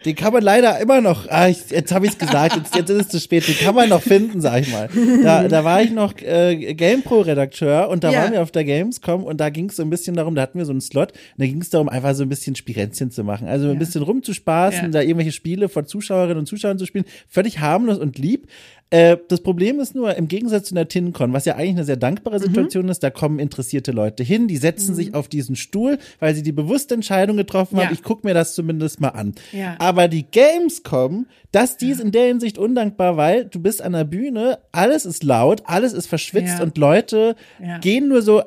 den 0.06 0.16
kann 0.16 0.32
man 0.34 0.42
leider 0.44 0.80
immer 0.80 1.02
noch, 1.02 1.28
ah, 1.30 1.50
ich, 1.50 1.70
jetzt 1.72 1.94
habe 1.94 2.06
ich 2.06 2.14
es 2.14 2.18
gesagt, 2.18 2.56
jetzt, 2.56 2.76
jetzt 2.76 2.90
ist 2.90 3.02
es 3.02 3.10
zu 3.10 3.20
spät, 3.20 3.48
den 3.48 3.58
kann 3.58 3.76
man 3.76 3.90
noch 3.90 4.02
finden, 4.02 4.40
sag 4.42 4.62
ich 4.62 4.72
mal. 4.72 4.90
Da, 5.24 5.48
da 5.48 5.64
war 5.66 5.82
ich 5.82 5.92
noch 5.92 6.14
äh, 6.22 6.74
GamePro-Redakteur 6.74 7.90
und 7.90 8.04
da 8.04 8.12
Ja. 8.12 8.22
waren 8.24 8.34
wir 8.34 8.42
auf 8.42 8.52
der 8.52 8.64
Gamescom 8.64 9.24
und 9.24 9.38
da 9.40 9.50
ging 9.50 9.70
es 9.70 9.76
so 9.76 9.84
ein 9.84 9.90
bisschen 9.90 10.16
darum, 10.16 10.36
da 10.36 10.42
hatten 10.44 10.58
wir 10.58 10.66
so 10.66 10.72
einen 10.72 10.82
Slot 10.82 11.12
und 11.12 11.18
da 11.38 11.46
ging 11.46 11.62
es 11.62 11.70
darum, 11.70 11.90
einfach 11.90 12.14
so 12.16 12.24
ein 12.24 12.30
bisschen 12.30 12.56
Spirenzchen 12.56 13.12
zu 13.12 13.24
machen. 13.24 13.48
Also 13.48 13.68
ein 13.68 13.74
Ja. 13.74 13.80
bisschen 13.80 14.04
rumzuspaßen, 14.04 14.84
Ja. 14.86 14.88
da 14.90 15.02
irgendwelche 15.02 15.32
Spiele 15.32 15.70
vor 15.70 15.86
Zuschauerinnen 15.86 16.38
und 16.40 16.46
Zuschauern 16.46 16.78
zu 16.78 16.86
spielen. 16.86 17.06
Völlig 17.28 17.60
harmlos 17.60 17.98
und 17.98 18.18
lieb. 18.18 18.48
Äh, 18.92 19.18
das 19.28 19.42
Problem 19.42 19.80
ist 19.80 19.94
nur, 19.94 20.16
im 20.16 20.28
Gegensatz 20.28 20.70
zu 20.70 20.74
einer 20.76 20.88
TinCon, 20.88 21.32
was 21.32 21.46
ja 21.46 21.56
eigentlich 21.56 21.70
eine 21.76 21.84
sehr 21.86 21.96
dankbare 21.98 22.40
Situation 22.40 22.90
ist, 22.90 23.04
da 23.04 23.12
kommen 23.12 23.38
interessierte 23.38 23.92
Leute 23.92 24.24
hin, 24.24 24.48
die 24.48 24.58
setzen 24.58 24.96
sich 24.96 25.14
auf 25.14 25.28
diesen 25.28 25.56
Stuhl, 25.56 26.00
weil 26.20 26.34
sie 26.34 26.42
die 26.42 26.52
bewusste 26.52 26.96
Entscheidung 26.96 27.38
getroffen 27.38 27.78
haben, 27.78 27.86
Ja. 27.86 27.92
ich 27.92 28.02
gucke 28.02 28.26
mir 28.26 28.34
das 28.34 28.56
zumindest 28.56 29.00
mal 29.00 29.10
an. 29.10 29.36
Ja. 29.52 29.76
Aber 29.78 30.08
die 30.08 30.24
Gamescom, 30.24 31.28
das 31.52 31.78
die 31.78 31.92
ist 31.92 32.00
in 32.02 32.12
der 32.12 32.26
Hinsicht 32.26 32.58
undankbar, 32.58 33.16
weil 33.16 33.46
du 33.46 33.60
bist 33.60 33.82
an 33.82 33.94
der 33.94 34.06
Bühne, 34.06 34.58
alles 34.72 35.06
ist 35.06 35.24
laut, 35.24 35.62
alles 35.66 35.94
ist 35.94 36.08
verschwitzt 36.08 36.58
Ja. 36.58 36.64
und 36.64 36.78
Leute 36.78 37.36
Ja. 37.64 37.78
gehen 37.78 38.08
nur 38.08 38.24
so 38.24 38.42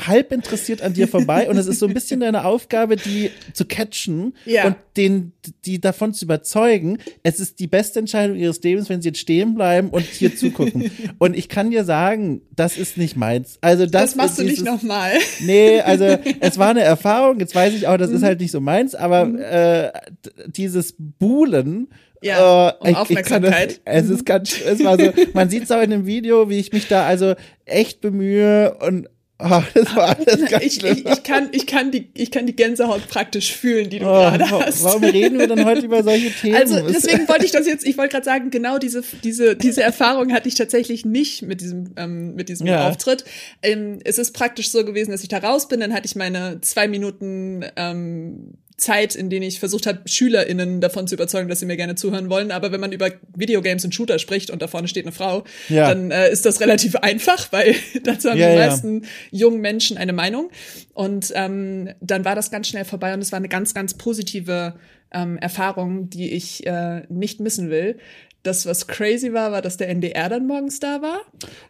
halb 0.00 0.32
interessiert 0.32 0.80
an 0.80 0.94
dir 0.94 1.06
vorbei 1.08 1.48
und 1.50 1.58
es 1.58 1.66
ist 1.66 1.78
so 1.78 1.86
ein 1.86 1.92
bisschen 1.92 2.20
deine 2.20 2.44
Aufgabe, 2.46 2.96
die 2.96 3.30
zu 3.52 3.66
catchen 3.66 4.34
Ja. 4.46 4.66
und 4.66 4.76
den, 4.96 5.32
die 5.66 5.78
davon 5.80 6.14
zu 6.14 6.24
überzeugen, 6.24 6.98
es 7.22 7.38
ist 7.38 7.58
die 7.60 7.66
beste 7.66 7.98
Entscheidung 7.98 8.36
ihres 8.36 8.62
Lebens, 8.62 8.88
wenn 8.88 9.02
sie 9.02 9.08
jetzt 9.10 9.18
stehen 9.18 9.54
bleiben 9.54 9.90
und 9.90 10.02
hier 10.04 10.34
zugucken. 10.36 10.90
Und 11.18 11.36
ich 11.36 11.48
kann 11.48 11.70
dir 11.70 11.84
sagen, 11.84 12.40
das 12.54 12.76
ist 12.78 12.96
nicht 12.96 13.16
meins. 13.16 13.58
Also 13.60 13.84
das, 13.86 14.02
Das, 14.12 14.14
machst 14.16 14.38
ist 14.38 14.40
du 14.40 14.44
nicht 14.44 14.64
nochmal. 14.64 15.12
Nee, 15.40 15.80
also 15.80 16.04
es 16.40 16.56
war 16.58 16.70
eine 16.70 16.82
Erfahrung, 16.82 17.38
jetzt 17.40 17.54
weiß 17.54 17.74
ich 17.74 17.86
auch, 17.86 17.96
das 17.98 18.10
ist 18.10 18.20
Mhm. 18.22 18.24
halt 18.26 18.40
nicht 18.40 18.50
so 18.52 18.60
meins, 18.60 18.94
aber 18.94 19.22
äh, 19.38 19.92
d- 20.24 20.30
dieses 20.48 20.94
Buhlen, 20.98 21.88
Ja, 22.22 22.70
äh, 22.70 22.74
um 22.90 22.94
Aufmerksamkeit. 22.96 23.80
das, 23.84 24.04
es 24.04 24.10
ist 24.10 24.24
ganz, 24.26 24.58
es 24.60 24.82
war 24.84 24.98
so, 24.98 25.12
man 25.34 25.50
sieht 25.50 25.64
es 25.64 25.70
auch 25.70 25.82
in 25.82 25.90
dem 25.90 26.06
Video, 26.06 26.48
wie 26.48 26.58
ich 26.58 26.72
mich 26.72 26.88
da 26.88 27.04
also 27.06 27.34
echt 27.66 28.00
bemühe 28.00 28.74
und 28.80 29.08
oh, 29.38 29.62
das 29.74 29.96
war 29.96 30.16
alles 30.16 30.50
ganz 30.50 30.64
Ich, 30.64 30.74
schlimm. 30.74 30.98
ich, 30.98 31.06
ich, 31.06 31.22
kann, 31.22 31.48
ich, 31.52 31.66
kann 31.66 31.90
die, 31.90 32.08
ich 32.14 32.30
kann 32.30 32.46
die 32.46 32.54
Gänsehaut 32.56 33.08
praktisch 33.08 33.52
fühlen, 33.52 33.90
die 33.90 33.98
du 33.98 34.06
Oh, 34.06 34.08
gerade 34.14 34.50
hast. 34.50 34.82
warum 34.84 35.04
reden 35.04 35.38
wir 35.38 35.46
dann 35.48 35.64
heute 35.64 35.84
über 35.86 36.02
solche 36.02 36.30
Themen? 36.40 36.56
Also 36.56 36.76
Es- 36.76 37.02
deswegen 37.02 37.28
wollte 37.28 37.44
ich 37.44 37.50
das 37.50 37.66
jetzt, 37.66 37.86
ich 37.86 37.96
wollte 37.98 38.12
gerade 38.12 38.24
sagen, 38.24 38.50
genau 38.50 38.78
diese, 38.78 39.02
diese, 39.24 39.56
diese 39.56 39.82
Erfahrung 39.82 40.32
hatte 40.32 40.48
ich 40.48 40.54
tatsächlich 40.54 41.04
nicht 41.04 41.42
mit 41.42 41.60
diesem, 41.60 41.92
ähm, 41.96 42.34
mit 42.34 42.48
diesem 42.48 42.66
Ja. 42.66 42.88
Auftritt. 42.88 43.24
Ähm, 43.62 43.98
es 44.04 44.18
ist 44.18 44.32
praktisch 44.32 44.70
so 44.70 44.84
gewesen, 44.84 45.10
dass 45.10 45.22
ich 45.22 45.28
da 45.28 45.38
raus 45.38 45.68
bin, 45.68 45.80
dann 45.80 45.92
hatte 45.92 46.06
ich 46.06 46.16
meine 46.16 46.60
zwei 46.60 46.88
Minuten 46.88 47.64
ähm, 47.76 48.54
Zeit, 48.84 49.14
in 49.14 49.30
denen 49.30 49.42
ich 49.44 49.58
versucht 49.60 49.86
habe, 49.86 50.00
SchülerInnen 50.06 50.80
davon 50.80 51.06
zu 51.06 51.14
überzeugen, 51.14 51.48
dass 51.48 51.60
sie 51.60 51.66
mir 51.66 51.76
gerne 51.76 51.94
zuhören 51.94 52.28
wollen. 52.30 52.50
Aber 52.50 52.70
wenn 52.70 52.80
man 52.80 52.92
über 52.92 53.10
Videogames 53.34 53.84
und 53.84 53.94
Shooter 53.94 54.18
spricht 54.18 54.50
und 54.50 54.62
da 54.62 54.68
vorne 54.68 54.88
steht 54.88 55.04
eine 55.06 55.12
Frau, 55.12 55.44
Ja. 55.68 55.88
dann 55.88 56.10
äh, 56.10 56.30
ist 56.30 56.44
das 56.46 56.60
relativ 56.60 56.96
einfach, 56.96 57.50
weil 57.52 57.74
dazu 58.04 58.30
haben 58.30 58.38
Ja, 58.38 58.50
die 58.50 58.56
ja. 58.58 58.66
meisten 58.66 59.02
jungen 59.30 59.60
Menschen 59.60 59.96
eine 59.96 60.12
Meinung. 60.12 60.50
Und 60.92 61.32
ähm, 61.34 61.90
dann 62.00 62.24
war 62.24 62.34
das 62.34 62.50
ganz 62.50 62.68
schnell 62.68 62.84
vorbei 62.84 63.14
und 63.14 63.20
es 63.20 63.32
war 63.32 63.38
eine 63.38 63.48
ganz, 63.48 63.74
ganz 63.74 63.94
positive 63.94 64.74
ähm, 65.12 65.38
Erfahrung, 65.38 66.10
die 66.10 66.32
ich 66.32 66.66
äh, 66.66 67.02
nicht 67.08 67.40
missen 67.40 67.70
will. 67.70 67.96
das, 68.42 68.66
was 68.66 68.86
crazy 68.86 69.32
war, 69.32 69.52
war, 69.52 69.62
dass 69.62 69.78
der 69.78 69.88
NDR 69.88 70.28
dann 70.28 70.46
morgens 70.46 70.78
da 70.78 71.00
war. 71.00 71.20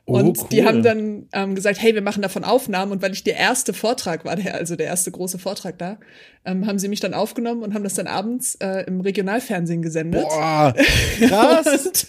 Oh, 0.07 0.15
und 0.19 0.39
cool. 0.39 0.47
die 0.51 0.65
haben 0.65 0.83
dann 0.83 1.29
ähm, 1.33 1.55
gesagt, 1.55 1.81
hey, 1.81 1.95
wir 1.95 2.03
machen 2.03 2.21
davon 2.21 2.43
Aufnahmen. 2.43 2.91
Und 2.91 3.01
weil 3.01 3.13
ich 3.13 3.23
der 3.23 3.37
erste 3.37 3.73
Vortrag 3.73 4.25
war, 4.25 4.35
der, 4.35 4.55
also 4.57 4.75
der 4.75 4.87
erste 4.87 5.13
große 5.13 5.39
Vortrag 5.39 5.79
da, 5.79 5.99
ähm, 6.45 6.67
haben 6.67 6.79
sie 6.79 6.89
mich 6.89 7.01
dann 7.01 7.15
aufgenommen 7.15 7.63
und 7.63 7.75
haben 7.75 7.85
das 7.85 7.95
dann 7.95 8.07
abends 8.07 8.57
äh, 8.57 8.85
im 8.87 9.01
Regionalfernsehen 9.01 9.83
gesendet. 9.83 10.23
Boah, 10.23 10.75
krass. 11.21 12.07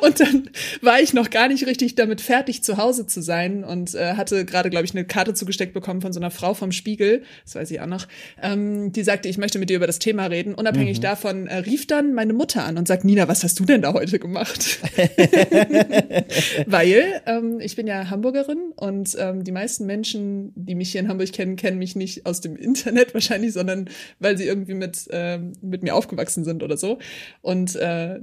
Und, 0.00 0.04
und 0.04 0.20
dann 0.20 0.50
war 0.80 1.00
ich 1.00 1.14
noch 1.14 1.30
gar 1.30 1.48
nicht 1.48 1.66
richtig 1.66 1.94
damit 1.94 2.20
fertig, 2.20 2.62
zu 2.62 2.76
Hause 2.76 3.06
zu 3.06 3.22
sein 3.22 3.64
und 3.64 3.94
äh, 3.94 4.14
hatte 4.14 4.44
gerade, 4.44 4.70
glaube 4.70 4.84
ich, 4.84 4.94
eine 4.94 5.04
Karte 5.04 5.34
zugesteckt 5.34 5.72
bekommen 5.74 6.00
von 6.00 6.12
so 6.12 6.20
einer 6.20 6.30
Frau 6.30 6.54
vom 6.54 6.72
Spiegel, 6.72 7.22
das 7.44 7.54
weiß 7.54 7.70
ich 7.70 7.80
auch 7.80 7.86
noch, 7.86 8.06
ähm, 8.42 8.92
die 8.92 9.02
sagte, 9.02 9.28
ich 9.28 9.38
möchte 9.38 9.58
mit 9.58 9.70
dir 9.70 9.76
über 9.76 9.86
das 9.86 9.98
Thema 9.98 10.26
reden. 10.26 10.54
Unabhängig 10.54 10.98
Mhm. 10.98 11.02
davon 11.02 11.46
äh, 11.46 11.56
rief 11.56 11.86
dann 11.86 12.14
meine 12.14 12.32
Mutter 12.32 12.64
an 12.64 12.78
und 12.78 12.86
sagt, 12.88 13.04
Nina, 13.04 13.28
was 13.28 13.42
hast 13.44 13.58
du 13.58 13.64
denn 13.64 13.82
da 13.82 13.92
heute 13.92 14.18
gemacht? 14.18 14.78
Weil 16.66 17.22
ähm, 17.26 17.60
ich 17.60 17.76
bin 17.76 17.86
ja 17.86 18.10
Hamburgerin 18.10 18.72
und 18.76 19.16
ähm, 19.18 19.44
die 19.44 19.52
meisten 19.52 19.86
Menschen, 19.86 20.52
die 20.54 20.74
mich 20.74 20.92
hier 20.92 21.00
in 21.00 21.08
Hamburg 21.08 21.32
kennen, 21.32 21.56
kennen 21.56 21.78
mich 21.78 21.96
nicht 21.96 22.26
aus 22.26 22.40
dem 22.40 22.56
Internet 22.56 23.14
wahrscheinlich, 23.14 23.52
sondern 23.52 23.71
weil 24.18 24.36
sie 24.38 24.46
irgendwie 24.46 24.74
mit, 24.74 25.08
ähm, 25.10 25.52
mit 25.60 25.82
mir 25.82 25.94
aufgewachsen 25.94 26.44
sind 26.44 26.62
oder 26.62 26.76
so. 26.76 26.98
Und 27.40 27.76
äh, 27.76 28.20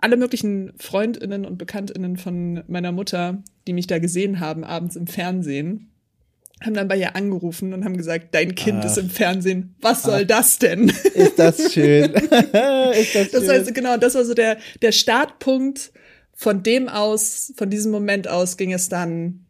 alle 0.00 0.16
möglichen 0.16 0.72
Freundinnen 0.78 1.44
und 1.44 1.58
Bekanntinnen 1.58 2.16
von 2.16 2.62
meiner 2.66 2.92
Mutter, 2.92 3.42
die 3.66 3.72
mich 3.72 3.86
da 3.86 3.98
gesehen 3.98 4.40
haben, 4.40 4.64
abends 4.64 4.96
im 4.96 5.06
Fernsehen, 5.06 5.90
haben 6.62 6.74
dann 6.74 6.88
bei 6.88 6.96
ihr 6.96 7.16
angerufen 7.16 7.72
und 7.72 7.84
haben 7.84 7.96
gesagt, 7.96 8.34
dein 8.34 8.54
Kind 8.54 8.80
Ach. 8.82 8.86
ist 8.86 8.98
im 8.98 9.10
Fernsehen. 9.10 9.74
Was 9.80 10.02
soll 10.02 10.24
das 10.24 10.58
denn? 10.58 10.88
Ist 11.14 11.38
das 11.38 11.72
schön. 11.72 12.12
ist 12.14 13.14
das 13.14 13.30
Das 13.30 13.44
schön. 13.44 13.50
heißt, 13.50 13.74
genau, 13.74 13.96
das 13.96 14.14
war 14.14 14.24
so 14.24 14.34
der, 14.34 14.58
der 14.82 14.92
Startpunkt. 14.92 15.92
Von 16.36 16.64
dem 16.64 16.88
aus, 16.88 17.52
von 17.56 17.70
diesem 17.70 17.92
Moment 17.92 18.26
aus 18.26 18.56
ging 18.56 18.72
es 18.72 18.88
dann 18.88 19.46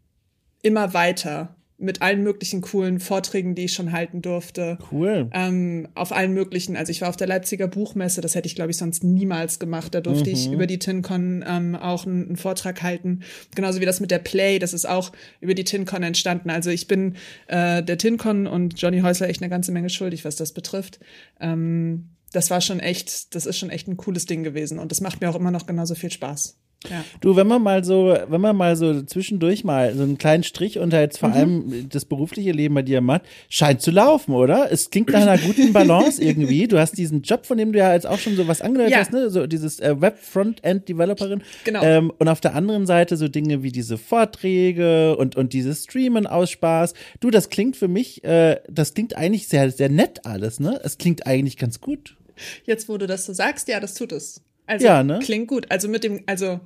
immer 0.63 0.93
weiter 0.93 1.54
mit 1.77 2.03
allen 2.03 2.23
möglichen 2.23 2.61
coolen 2.61 3.01
Vorträgen, 3.01 3.55
die 3.55 3.65
ich 3.65 3.73
schon 3.73 3.93
halten 3.93 4.23
durfte. 4.23 4.79
cool. 4.93 5.29
Ähm, 5.33 5.89
auf 5.95 6.13
allen 6.13 6.33
möglichen, 6.33 6.77
also 6.77 6.91
ich 6.91 7.01
war 7.01 7.09
auf 7.09 7.17
der 7.17 7.27
Leipziger 7.27 7.67
Buchmesse, 7.67 8.21
das 8.21 8.35
hätte 8.35 8.47
ich, 8.47 8.55
glaube 8.55 8.71
ich, 8.71 8.77
sonst 8.77 9.03
niemals 9.03 9.59
gemacht. 9.59 9.95
Da 9.95 10.01
durfte 10.01 10.31
ich 10.31 10.51
über 10.51 10.67
die 10.67 10.79
TinCon 10.79 11.45
ähm, 11.47 11.75
auch 11.75 12.07
einen, 12.07 12.27
einen 12.27 12.37
Vortrag 12.37 12.83
halten. 12.83 13.21
Genauso 13.55 13.81
wie 13.81 13.87
das 13.87 14.01
mit 14.01 14.11
der 14.11 14.21
Play, 14.21 14.59
das 14.59 14.73
ist 14.73 14.89
auch 14.89 15.13
über 15.41 15.55
die 15.55 15.65
TinCon 15.65 16.03
entstanden. 16.03 16.51
Also 16.51 16.71
ich 16.71 16.87
bin 16.87 17.17
äh, 17.49 17.83
der 17.83 17.99
TinCon 17.99 18.47
und 18.47 18.81
Johnny 18.81 19.01
Häusler 19.01 19.29
echt 19.29 19.43
eine 19.43 19.51
ganze 19.51 19.73
Menge 19.73 19.91
schuldig, 19.91 20.25
was 20.25 20.37
das 20.37 20.53
betrifft. 20.53 21.01
Ähm, 21.41 22.11
das 22.33 22.51
war 22.51 22.61
schon 22.61 22.81
echt, 22.81 23.35
das 23.35 23.47
ist 23.47 23.59
schon 23.59 23.71
echt 23.71 23.89
ein 23.89 23.97
cooles 23.97 24.27
Ding 24.27 24.43
gewesen 24.43 24.79
und 24.79 24.91
das 24.91 25.01
macht 25.01 25.21
mir 25.21 25.31
auch 25.31 25.37
immer 25.37 25.51
noch 25.51 25.67
genauso 25.67 25.95
viel 25.95 26.11
Spaß. 26.11 26.57
Ja. 26.91 27.05
Du, 27.21 27.35
wenn 27.37 27.47
man 27.47 27.63
mal 27.63 27.83
so, 27.85 28.15
wenn 28.29 28.41
man 28.41 28.57
mal 28.57 28.77
so 28.77 29.03
zwischendurch 29.03 29.65
mal 29.65 29.95
so 29.95 30.03
einen 30.03 30.19
kleinen 30.19 30.43
Strich 30.43 30.79
unter 30.79 31.01
jetzt 31.01 31.17
Mhm. 31.23 31.27
vor 31.27 31.33
allem 31.33 31.89
das 31.89 32.05
berufliche 32.05 32.53
Leben 32.53 32.75
bei 32.75 32.83
dir 32.83 33.01
macht, 33.01 33.23
scheint 33.49 33.81
zu 33.81 33.91
laufen, 33.91 34.35
oder? 34.35 34.71
Es 34.71 34.91
klingt 34.91 35.11
nach 35.11 35.23
einer 35.23 35.39
guten 35.39 35.73
Balance 35.73 36.23
irgendwie. 36.23 36.69
Du 36.69 36.79
hast 36.79 36.99
diesen 36.99 37.23
Job, 37.23 37.47
von 37.47 37.57
dem 37.59 37.73
du 37.73 37.79
ja 37.79 37.93
jetzt 37.95 38.07
auch 38.07 38.19
schon 38.19 38.37
so 38.37 38.47
was 38.49 38.61
angedeutet 38.61 38.93
Ja. 38.93 38.99
hast, 38.99 39.13
ne? 39.13 39.31
So 39.31 39.47
dieses 39.47 39.81
äh, 39.81 40.01
Web-Frontend-Developerin. 40.01 41.43
Genau. 41.65 41.83
Ähm, 41.83 42.13
und 42.19 42.29
auf 42.29 42.41
der 42.41 42.55
anderen 42.55 42.87
Seite 42.87 43.17
so 43.17 43.29
Dinge 43.29 43.63
wie 43.63 43.73
diese 43.73 43.97
Vorträge 43.99 45.17
und, 45.17 45.37
und 45.37 45.53
dieses 45.53 45.85
Streamen 45.85 46.27
aus 46.27 46.51
Spaß. 46.51 46.95
Du, 47.21 47.31
das 47.31 47.51
klingt 47.51 47.77
für 47.77 47.89
mich, 47.89 48.23
äh, 48.25 48.61
das 48.69 48.95
klingt 48.95 49.17
eigentlich 49.17 49.49
sehr, 49.49 49.71
sehr 49.71 49.89
nett 49.89 50.25
alles, 50.27 50.61
ne? 50.61 50.81
Es 50.85 50.99
klingt 50.99 51.27
eigentlich 51.27 51.57
ganz 51.57 51.81
gut. 51.81 52.17
Jetzt, 52.65 52.89
wo 52.89 52.99
du 52.99 53.07
das 53.07 53.27
so 53.27 53.33
sagst, 53.33 53.69
ja, 53.69 53.81
das 53.81 53.95
tut 53.95 54.13
es. 54.13 54.43
Also 54.67 54.87
Ja, 54.87 55.03
ne? 55.03 55.19
klingt 55.23 55.49
gut. 55.49 55.71
Also 55.71 55.89
mit 55.89 56.05
dem, 56.05 56.23
also 56.27 56.61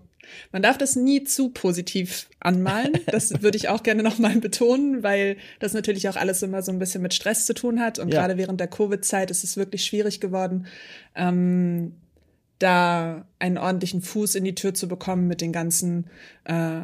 man 0.52 0.62
darf 0.62 0.78
das 0.78 0.96
nie 0.96 1.24
zu 1.24 1.50
positiv 1.50 2.28
anmalen. 2.40 2.92
Das 3.06 3.30
würde 3.42 3.56
ich 3.56 3.68
auch 3.68 3.82
gerne 3.82 4.02
nochmal 4.02 4.36
betonen, 4.38 5.02
weil 5.02 5.36
das 5.60 5.72
natürlich 5.74 6.08
auch 6.08 6.16
alles 6.16 6.42
immer 6.42 6.62
so 6.62 6.72
ein 6.72 6.78
bisschen 6.78 7.02
mit 7.02 7.14
Stress 7.14 7.46
zu 7.46 7.54
tun 7.54 7.80
hat. 7.80 7.98
Und 7.98 8.12
Ja. 8.12 8.20
gerade 8.20 8.36
während 8.36 8.60
der 8.60 8.68
Covid-Zeit 8.68 9.30
ist 9.30 9.44
es 9.44 9.56
wirklich 9.56 9.84
schwierig 9.84 10.20
geworden, 10.20 10.66
ähm, 11.14 11.92
da 12.58 13.26
einen 13.38 13.58
ordentlichen 13.58 14.02
Fuß 14.02 14.34
in 14.34 14.44
die 14.44 14.54
Tür 14.54 14.74
zu 14.74 14.88
bekommen 14.88 15.28
mit 15.28 15.40
den 15.40 15.52
ganzen 15.52 16.08
äh, 16.44 16.80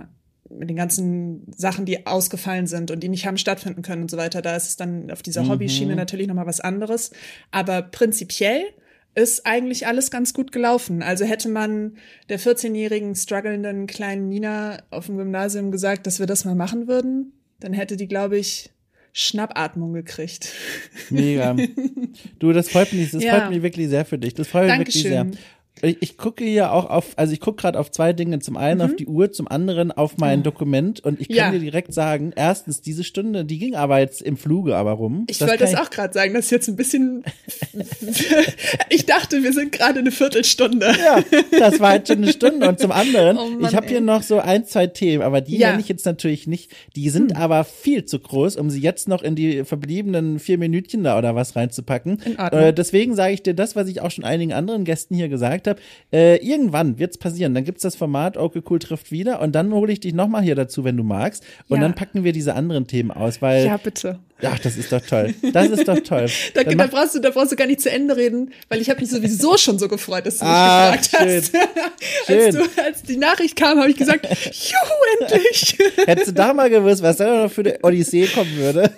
mit 0.50 0.68
den 0.68 0.76
ganzen 0.76 1.50
Sachen, 1.56 1.84
die 1.86 2.06
ausgefallen 2.06 2.66
sind 2.66 2.90
und 2.90 3.00
die 3.00 3.08
nicht 3.08 3.26
haben 3.26 3.38
stattfinden 3.38 3.82
können 3.82 4.02
und 4.02 4.10
so 4.10 4.16
weiter. 4.16 4.42
Da 4.42 4.54
ist 4.54 4.68
es 4.68 4.76
dann 4.76 5.10
auf 5.10 5.22
dieser 5.22 5.48
Hobbyschiene 5.48 5.96
natürlich 5.96 6.28
nochmal 6.28 6.46
was 6.46 6.60
anderes. 6.60 7.10
Aber 7.50 7.82
prinzipiell 7.82 8.62
ist 9.14 9.46
eigentlich 9.46 9.86
alles 9.86 10.10
ganz 10.10 10.34
gut 10.34 10.50
gelaufen. 10.52 11.02
Also 11.02 11.24
hätte 11.24 11.48
man 11.48 11.96
der 12.28 12.40
14-jährigen 12.40 13.14
strugglenden 13.14 13.86
kleinen 13.86 14.28
Nina 14.28 14.78
auf 14.90 15.06
dem 15.06 15.16
Gymnasium 15.16 15.70
gesagt, 15.70 16.06
dass 16.06 16.18
wir 16.18 16.26
das 16.26 16.44
mal 16.44 16.54
machen 16.54 16.88
würden, 16.88 17.32
dann 17.60 17.72
hätte 17.72 17.96
die, 17.96 18.08
glaube 18.08 18.38
ich, 18.38 18.70
Schnappatmung 19.12 19.92
gekriegt. 19.92 20.52
Mega. 21.10 21.56
Du, 22.38 22.52
das 22.52 22.68
freut 22.68 22.92
mich, 22.92 23.10
das 23.10 23.24
Ja. 23.24 23.40
freut 23.40 23.50
mich 23.50 23.62
wirklich 23.62 23.88
sehr 23.88 24.04
für 24.04 24.18
dich. 24.18 24.34
Das 24.34 24.46
freut 24.46 24.68
mich 24.68 24.78
wirklich 24.78 25.02
sehr. 25.02 25.26
Ich, 25.82 25.96
ich 26.00 26.16
gucke 26.16 26.44
hier 26.44 26.72
auch 26.72 26.88
auf, 26.88 27.12
also 27.16 27.32
ich 27.32 27.40
gucke 27.40 27.60
gerade 27.60 27.78
auf 27.78 27.90
zwei 27.90 28.12
Dinge. 28.12 28.38
Zum 28.38 28.56
einen 28.56 28.80
auf 28.80 28.94
die 28.96 29.06
Uhr, 29.06 29.32
zum 29.32 29.48
anderen 29.48 29.90
auf 29.92 30.16
mein 30.18 30.42
Dokument. 30.42 31.00
Und 31.00 31.20
ich 31.20 31.28
kann 31.28 31.34
Mhm. 31.34 31.42
Ja. 31.42 31.50
dir 31.50 31.58
direkt 31.60 31.92
sagen, 31.92 32.32
erstens, 32.36 32.80
diese 32.80 33.02
Stunde, 33.04 33.44
die 33.44 33.58
ging 33.58 33.74
aber 33.74 33.98
jetzt 33.98 34.22
im 34.22 34.36
Fluge 34.36 34.76
aber 34.76 34.92
rum. 34.92 35.24
Ich 35.28 35.40
wollte 35.40 35.58
das 35.58 35.74
auch 35.74 35.90
gerade 35.90 36.14
sagen, 36.14 36.32
das 36.34 36.46
ist 36.46 36.50
jetzt 36.52 36.68
ein 36.68 36.76
bisschen. 36.76 37.24
ich 38.90 39.06
dachte, 39.06 39.42
wir 39.42 39.52
sind 39.52 39.72
gerade 39.72 39.98
eine 40.00 40.10
Viertelstunde. 40.10 40.86
Ja, 40.98 41.22
das 41.58 41.80
war 41.80 41.94
jetzt 41.96 42.08
schon 42.08 42.18
eine 42.18 42.32
Stunde. 42.32 42.68
Und 42.68 42.78
zum 42.78 42.92
anderen, 42.92 43.36
Oh 43.38 43.48
Mann, 43.48 43.68
ich 43.70 43.76
habe 43.76 43.86
hier 43.88 44.00
noch 44.00 44.22
so 44.22 44.38
ein, 44.38 44.64
zwei 44.66 44.86
Themen, 44.86 45.22
aber 45.22 45.40
die 45.40 45.58
Ja. 45.58 45.68
Hm. 45.68 45.72
nenne 45.74 45.82
ich 45.82 45.88
jetzt 45.88 46.06
natürlich 46.06 46.46
nicht. 46.46 46.70
Die 46.96 47.10
sind 47.10 47.36
aber 47.36 47.64
viel 47.64 48.04
zu 48.04 48.18
groß, 48.18 48.56
um 48.56 48.70
sie 48.70 48.80
jetzt 48.80 49.08
noch 49.08 49.22
in 49.22 49.34
die 49.34 49.64
verbliebenen 49.64 50.38
vier 50.38 50.58
Minütchen 50.58 51.02
da 51.04 51.18
oder 51.18 51.34
was 51.34 51.56
reinzupacken. 51.56 52.20
In 52.24 52.38
Ordnung. 52.38 52.60
Äh, 52.62 52.72
deswegen 52.72 53.14
sage 53.14 53.34
ich 53.34 53.42
dir 53.42 53.54
das, 53.54 53.76
was 53.76 53.88
ich 53.88 54.00
auch 54.00 54.10
schon 54.10 54.24
einigen 54.24 54.52
anderen 54.52 54.84
Gästen 54.84 55.14
hier 55.14 55.28
gesagt 55.28 55.63
habe. 55.68 55.80
Äh, 56.12 56.36
irgendwann 56.36 56.98
wird's 56.98 57.18
passieren. 57.18 57.54
Dann 57.54 57.64
gibt's 57.64 57.82
das 57.82 57.96
Format 57.96 58.36
Okay 58.36 58.62
Cool 58.68 58.78
trifft 58.78 59.10
wieder 59.10 59.40
und 59.40 59.54
dann 59.54 59.72
hole 59.72 59.92
ich 59.92 60.00
dich 60.00 60.14
nochmal 60.14 60.42
hier 60.42 60.54
dazu, 60.54 60.84
wenn 60.84 60.96
du 60.96 61.02
magst. 61.02 61.44
Und 61.68 61.76
Ja. 61.78 61.82
dann 61.82 61.94
packen 61.94 62.24
wir 62.24 62.32
diese 62.32 62.54
anderen 62.54 62.86
Themen 62.86 63.10
aus, 63.10 63.40
weil, 63.42 63.66
Ja, 63.66 63.76
bitte. 63.76 64.18
Ach, 64.42 64.58
das 64.58 64.76
ist 64.76 64.92
doch 64.92 65.00
toll. 65.00 65.34
Das 65.52 65.68
ist 65.68 65.86
doch 65.88 65.98
toll. 66.00 66.26
Da, 66.54 66.62
da, 66.62 66.86
brauchst 66.86 67.14
du, 67.14 67.18
da 67.20 67.30
brauchst 67.30 67.52
du 67.52 67.56
gar 67.56 67.66
nicht 67.66 67.80
zu 67.80 67.90
Ende 67.90 68.16
reden, 68.16 68.52
weil 68.68 68.80
ich 68.80 68.90
habe 68.90 69.00
mich 69.00 69.10
sowieso 69.10 69.56
schon 69.58 69.78
so 69.78 69.88
gefreut, 69.88 70.26
dass 70.26 70.38
du 70.38 70.44
mich 70.44 70.52
Ah, 70.54 70.96
gefragt 70.96 71.10
hast. 71.12 71.52
schön. 72.26 72.38
als, 72.40 72.54
du, 72.56 72.82
als 72.82 73.02
die 73.02 73.16
Nachricht 73.16 73.56
kam, 73.56 73.78
habe 73.78 73.90
ich 73.90 73.96
gesagt, 73.96 74.26
juhu, 74.26 75.20
endlich. 75.20 75.76
Hättest 76.06 76.28
du 76.28 76.32
da 76.32 76.52
mal 76.52 76.68
gewusst, 76.70 77.02
was 77.02 77.16
da 77.16 77.44
noch 77.44 77.50
für 77.50 77.62
eine 77.62 77.78
Odyssee 77.82 78.26
kommen 78.26 78.54
würde. 78.56 78.90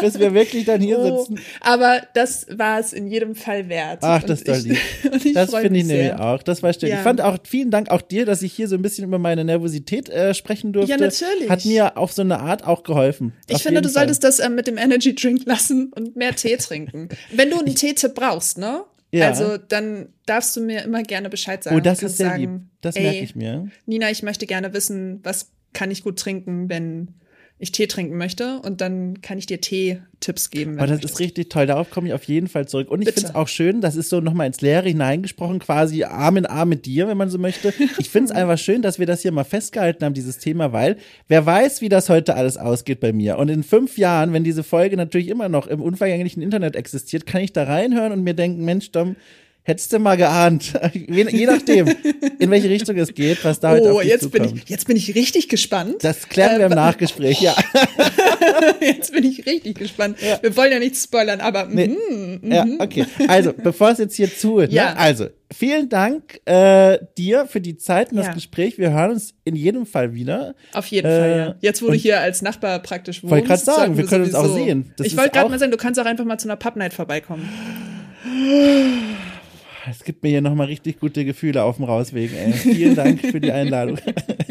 Bis 0.00 0.18
wir 0.18 0.32
wirklich 0.32 0.64
dann 0.64 0.80
hier 0.80 0.98
Oh, 0.98 1.24
sitzen. 1.24 1.40
aber 1.60 2.02
das 2.14 2.46
war 2.50 2.78
es 2.78 2.92
in 2.92 3.08
jedem 3.08 3.34
Fall 3.34 3.68
wert. 3.68 3.98
Ach, 4.02 4.22
das 4.22 4.40
ist 4.42 4.48
doch 4.48 4.56
lieb. 4.56 4.78
Das 5.34 5.54
finde 5.54 5.78
ich 5.80 5.84
nämlich 5.86 6.12
auch. 6.14 6.42
Das 6.42 6.62
war 6.62 6.72
schön. 6.72 6.88
Ja. 6.88 6.96
Ich 6.96 7.02
fand 7.02 7.20
auch, 7.20 7.36
vielen 7.44 7.70
Dank 7.70 7.90
auch 7.90 8.02
dir, 8.02 8.24
dass 8.24 8.42
ich 8.42 8.52
hier 8.52 8.68
so 8.68 8.76
ein 8.76 8.82
bisschen 8.82 9.04
über 9.04 9.18
meine 9.18 9.44
Nervosität 9.44 10.08
äh, 10.08 10.34
sprechen 10.34 10.72
durfte. 10.72 10.90
Ja, 10.92 10.96
natürlich. 10.98 11.48
Hat 11.50 11.64
mir 11.64 11.96
auf 11.96 12.12
so 12.12 12.22
eine 12.22 12.38
Art 12.40 12.66
auch 12.66 12.82
geholfen. 12.84 13.32
Ich 13.48 13.62
finde, 13.62 13.82
du 13.82 13.88
Fall. 13.88 14.06
Solltest 14.20 14.40
das 14.40 14.46
ähm, 14.46 14.54
mit 14.54 14.66
dem 14.66 14.76
Energy 14.76 15.14
Drink 15.14 15.42
lassen 15.46 15.92
und 15.94 16.16
mehr 16.16 16.34
Tee 16.34 16.56
trinken. 16.58 17.08
Wenn 17.32 17.50
du 17.50 17.58
einen 17.58 17.74
Teetipp 17.74 18.14
brauchst, 18.14 18.58
ne? 18.58 18.84
Ja. 19.10 19.28
Also 19.28 19.56
dann 19.56 20.10
darfst 20.26 20.54
du 20.56 20.60
mir 20.60 20.82
immer 20.82 21.02
gerne 21.02 21.30
Bescheid 21.30 21.64
sagen. 21.64 21.76
Oh, 21.76 21.80
das 21.80 22.02
ist 22.02 22.18
sehr 22.18 22.30
sagen, 22.30 22.40
lieb. 22.40 22.60
Das 22.82 22.94
merke 22.94 23.20
ich 23.20 23.34
mir. 23.34 23.70
Nina, 23.86 24.10
ich 24.10 24.22
möchte 24.22 24.46
gerne 24.46 24.74
wissen, 24.74 25.20
was 25.22 25.50
kann 25.72 25.90
ich 25.90 26.02
gut 26.02 26.18
trinken, 26.18 26.68
wenn 26.68 27.14
ich 27.60 27.72
Tee 27.72 27.88
trinken 27.88 28.16
möchte 28.16 28.60
und 28.60 28.80
dann 28.80 29.20
kann 29.20 29.36
ich 29.36 29.46
dir 29.46 29.60
Tee-Tipps 29.60 30.50
geben. 30.50 30.78
Aber 30.78 30.86
das 30.86 31.02
ist 31.02 31.18
richtig 31.18 31.50
toll. 31.50 31.66
Darauf 31.66 31.90
komme 31.90 32.08
ich 32.08 32.14
auf 32.14 32.22
jeden 32.24 32.46
Fall 32.46 32.68
zurück. 32.68 32.88
Und 32.88 33.02
ich 33.02 33.12
finde 33.12 33.30
es 33.30 33.34
auch 33.34 33.48
schön, 33.48 33.80
das 33.80 33.96
ist 33.96 34.10
so 34.10 34.20
nochmal 34.20 34.46
ins 34.46 34.60
Leere 34.60 34.88
hineingesprochen, 34.88 35.58
quasi 35.58 36.04
Arm 36.04 36.36
in 36.36 36.46
Arm 36.46 36.68
mit 36.68 36.86
dir, 36.86 37.08
wenn 37.08 37.16
man 37.16 37.30
so 37.30 37.38
möchte. 37.38 37.74
Ich 37.98 38.10
finde 38.10 38.30
es 38.30 38.36
einfach 38.36 38.58
schön, 38.58 38.80
dass 38.82 39.00
wir 39.00 39.06
das 39.06 39.22
hier 39.22 39.32
mal 39.32 39.44
festgehalten 39.44 40.04
haben, 40.04 40.14
dieses 40.14 40.38
Thema, 40.38 40.72
weil 40.72 40.98
wer 41.26 41.44
weiß, 41.44 41.80
wie 41.80 41.88
das 41.88 42.08
heute 42.08 42.36
alles 42.36 42.56
ausgeht 42.56 43.00
bei 43.00 43.12
mir. 43.12 43.38
Und 43.38 43.48
in 43.48 43.64
fünf 43.64 43.98
Jahren, 43.98 44.32
wenn 44.32 44.44
diese 44.44 44.62
Folge 44.62 44.96
natürlich 44.96 45.28
immer 45.28 45.48
noch 45.48 45.66
im 45.66 45.82
unvergänglichen 45.82 46.42
Internet 46.42 46.76
existiert, 46.76 47.26
kann 47.26 47.42
ich 47.42 47.52
da 47.52 47.64
reinhören 47.64 48.12
und 48.12 48.22
mir 48.22 48.34
denken, 48.34 48.64
Mensch, 48.64 48.92
Dom, 48.92 49.16
hättest 49.62 49.92
du 49.92 49.98
mal 49.98 50.16
geahnt. 50.16 50.72
je, 50.94 51.26
je 51.30 51.46
nachdem, 51.46 51.88
in 52.38 52.50
welche 52.50 52.68
Richtung 52.70 52.96
es 52.96 53.12
geht, 53.12 53.44
was 53.44 53.60
da 53.60 53.70
heute 53.72 53.92
Oh, 53.92 53.96
auf 53.96 54.00
dich 54.02 54.10
jetzt 54.10 54.30
bin, 54.30 54.42
zukommt. 54.44 54.62
ich, 54.64 54.68
jetzt 54.70 54.86
bin 54.86 54.96
ich 54.96 55.14
richtig 55.14 55.48
gespannt. 55.48 55.96
das 56.02 56.28
klären 56.28 56.58
wir 56.58 56.66
im 56.66 56.72
Äh, 56.72 56.76
Nachgespräch, 56.76 57.40
ja. 57.42 57.54
Jetzt 58.80 59.12
bin 59.12 59.24
ich 59.24 59.44
richtig 59.46 59.78
gespannt. 59.78 60.16
Wir 60.40 60.56
wollen 60.56 60.72
ja 60.72 60.78
nichts 60.78 61.04
spoilern, 61.04 61.40
aber 61.40 61.66
Nee. 61.66 61.88
mm, 61.88 62.50
Ja, 62.52 62.66
okay. 62.78 63.04
Also, 63.28 63.52
bevor 63.52 63.90
es 63.90 63.98
jetzt 63.98 64.14
hier 64.16 64.34
zu, 64.34 64.58
ne? 64.58 64.68
Ja. 64.70 64.94
also, 64.94 65.26
vielen 65.52 65.88
Dank 65.88 66.40
äh, 66.46 66.98
dir 67.18 67.46
für 67.46 67.60
die 67.60 67.76
Zeit 67.76 68.10
und 68.10 68.16
das 68.18 68.26
Ja. 68.26 68.32
Gespräch. 68.32 68.78
Wir 68.78 68.90
hören 68.92 69.10
uns 69.12 69.34
in 69.44 69.54
jedem 69.56 69.84
Fall 69.86 70.14
wieder. 70.14 70.54
auf 70.72 70.86
jeden 70.86 71.06
Äh, 71.08 71.18
Fall. 71.20 71.38
Ja. 71.38 71.54
Jetzt, 71.60 71.82
wo 71.82 71.88
du 71.88 71.94
hier 71.94 72.20
als 72.20 72.40
Nachbar 72.42 72.78
praktisch 72.80 73.22
wohnst. 73.22 73.30
Wollte 73.32 73.46
grad 73.48 73.60
sagen, 73.60 73.76
sollten 73.78 73.96
wir 73.98 74.04
können 74.06 74.24
uns 74.24 74.34
auch 74.34 74.44
sowieso- 74.44 74.64
sehen. 74.64 74.92
Das 74.96 75.06
ich 75.06 75.16
wollte 75.16 75.30
gerade 75.30 75.50
mal 75.50 75.58
sagen, 75.58 75.72
du 75.72 75.76
kannst 75.78 76.00
auch 76.00 76.06
einfach 76.06 76.24
mal 76.24 76.38
zu 76.38 76.48
einer 76.48 76.56
Pub 76.56 76.76
Night 76.76 76.94
vorbeikommen. 76.94 77.48
Es 79.90 80.04
gibt 80.04 80.22
mir 80.22 80.30
hier 80.30 80.42
nochmal 80.42 80.66
richtig 80.66 81.00
gute 81.00 81.24
Gefühle 81.24 81.62
auf 81.62 81.76
dem 81.76 81.84
Rauswegen, 81.84 82.36
ey. 82.36 82.52
Vielen 82.52 82.94
Dank 82.94 83.20
für 83.20 83.40
die 83.40 83.52
Einladung. 83.52 83.98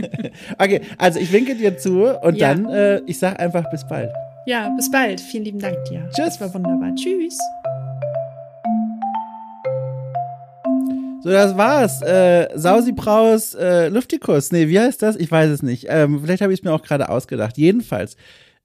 okay, 0.58 0.82
also 0.98 1.20
ich 1.20 1.32
winke 1.32 1.56
dir 1.56 1.78
zu 1.78 2.06
und 2.22 2.38
ja. 2.38 2.54
dann, 2.54 2.66
äh, 2.70 3.02
ich 3.06 3.20
sag 3.20 3.40
einfach 3.40 3.70
bis 3.70 3.86
bald. 3.88 4.12
Ja, 4.46 4.70
bis 4.76 4.90
bald. 4.90 5.22
Vielen 5.22 5.44
lieben 5.44 5.60
Dank 5.60 5.78
dir. 5.86 6.10
Tschüss. 6.10 6.38
Das 6.38 6.42
war 6.42 6.54
wunderbar. 6.54 6.96
Tschüss. 6.96 7.38
So, 11.22 11.30
das 11.30 11.58
war's. 11.58 12.02
Äh, 12.02 12.48
Sausi 12.56 12.94
Braus 12.94 13.54
äh, 13.54 13.90
Luftikus. 13.90 14.52
Nee, 14.52 14.70
wie 14.70 14.80
heißt 14.80 15.02
das? 15.02 15.18
Ich 15.18 15.30
weiß 15.30 15.50
es 15.50 15.62
nicht. 15.62 15.88
Ähm, 15.90 16.22
vielleicht 16.22 16.42
habe 16.42 16.54
ich 16.54 16.62
es 16.62 16.64
mir 16.64 16.72
auch 16.72 16.84
gerade 16.84 17.10
ausgedacht. 17.10 17.58
Jedenfalls. 17.58 18.16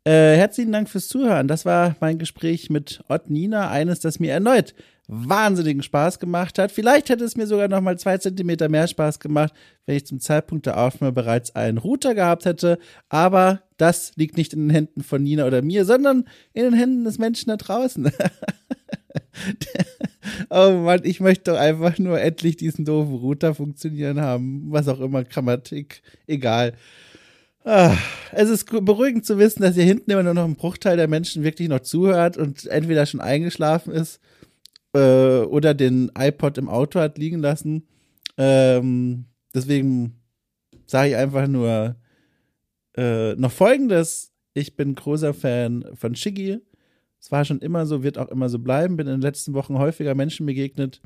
Äh, 0.05 0.37
herzlichen 0.37 0.73
Dank 0.73 0.89
fürs 0.89 1.09
Zuhören. 1.09 1.49
Das 1.49 1.65
war 1.65 1.97
mein 2.01 2.19
Gespräch 2.19 2.71
mit 2.71 3.03
Ott 3.09 3.31
Nina. 3.31 3.71
Eines, 3.71 4.01
das 4.01 4.21
mir 4.21 4.33
erneut 4.33 4.75
wahnsinnigen 5.09 5.83
Spaß 5.83 6.19
gemacht 6.19 6.59
hat. 6.59 6.73
Vielleicht 6.73 7.09
hätte 7.09 7.25
es 7.25 7.37
mir 7.37 7.47
sogar 7.47 7.69
noch 7.69 7.81
mal 7.81 7.99
zwei 7.99 8.19
Zentimeter 8.19 8.69
mehr 8.69 8.87
Spaß 8.87 9.21
gemacht, 9.21 9.53
wenn 9.85 9.97
ich 9.97 10.07
zum 10.07 10.21
Zeitpunkt 10.21 10.67
der 10.67 10.79
Aufnahme 10.79 11.13
bereits 11.13 11.55
einen 11.55 11.79
Router 11.79 12.15
gehabt 12.15 12.45
hätte. 12.45 12.79
Aber 13.09 13.63
das 13.77 14.13
liegt 14.17 14.37
nicht 14.37 14.53
in 14.53 14.69
den 14.69 14.71
Händen 14.71 15.03
von 15.03 15.23
Nina 15.23 15.47
oder 15.47 15.63
mir, 15.63 15.85
sondern 15.85 16.25
in 16.53 16.65
den 16.65 16.75
Händen 16.75 17.05
des 17.05 17.19
Menschen 17.19 17.49
da 17.49 17.57
draußen. 17.57 18.13
oh 20.51 20.71
Mann, 20.71 21.01
ich 21.03 21.21
möchte 21.21 21.51
doch 21.51 21.59
einfach 21.59 21.99
nur 21.99 22.21
endlich 22.21 22.57
diesen 22.57 22.85
doofen 22.85 23.17
Router 23.17 23.55
funktionieren 23.55 24.21
haben. 24.21 24.67
Was 24.71 24.89
auch 24.89 25.01
immer, 25.01 25.25
Grammatik, 25.25 26.03
egal. 26.27 26.75
Ah, 27.65 27.97
es 28.33 28.51
ist 28.51 28.67
beruhigend 28.67 29.25
zu 29.25 29.39
wissen, 29.39 29.63
dass 29.63 29.75
hier 29.75 29.85
hinten 29.85 30.11
immer 30.11 30.25
nur 30.25 30.35
noch 30.35 30.45
ein 30.45 30.57
Bruchteil 30.57 30.97
der 30.97 31.07
Menschen 31.07 31.45
wirklich 31.45 31.69
noch 31.69 31.81
zuhört 31.81 32.37
und 32.37 32.67
entweder 32.67 33.07
schon 33.07 33.21
eingeschlafen 33.21 33.93
ist 33.93 34.21
äh, 34.95 35.41
oder 35.41 35.75
den 35.75 36.11
iPod 36.17 36.59
im 36.59 36.69
Auto 36.69 37.01
hat 37.01 37.19
liegen 37.19 37.41
lassen. 37.41 37.87
Ähm, 38.37 39.27
deswegen 39.55 40.21
sage 40.87 41.11
ich 41.11 41.17
einfach 41.17 41.47
nur 41.47 41.97
äh, 42.97 43.35
noch 43.35 43.53
Folgendes. 43.53 44.33
Ich 44.55 44.77
bin 44.77 44.95
großer 44.95 45.35
Fan 45.35 45.85
von 45.95 46.15
Shiggy. 46.15 46.59
Es 47.19 47.31
war 47.31 47.45
schon 47.45 47.61
immer 47.61 47.87
so, 47.87 48.03
wird 48.03 48.19
auch 48.19 48.29
immer 48.29 48.49
so 48.49 48.59
bleiben. 48.59 48.97
Bin 48.97 49.07
in 49.07 49.15
den 49.15 49.23
letzten 49.23 49.55
Wochen 49.55 49.79
häufiger 49.79 50.15
Menschen 50.15 50.45
begegnet, 50.45 51.01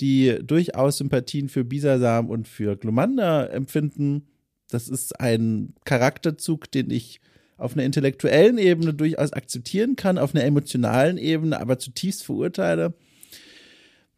die 0.00 0.38
durchaus 0.42 0.98
Sympathien 0.98 1.48
für 1.48 1.64
Bisasam 1.64 2.28
und 2.28 2.48
für 2.48 2.76
Glomanda 2.76 3.46
empfinden. 3.46 4.26
Das 4.68 4.88
ist 4.88 5.20
ein 5.20 5.74
Charakterzug, 5.84 6.70
den 6.70 6.90
ich 6.90 7.20
auf 7.56 7.72
einer 7.72 7.84
intellektuellen 7.84 8.58
Ebene 8.58 8.92
durchaus 8.92 9.32
akzeptieren 9.32 9.96
kann, 9.96 10.18
auf 10.18 10.34
einer 10.34 10.44
emotionalen 10.44 11.16
Ebene 11.16 11.58
aber 11.58 11.78
zutiefst 11.78 12.24
verurteile 12.24 12.94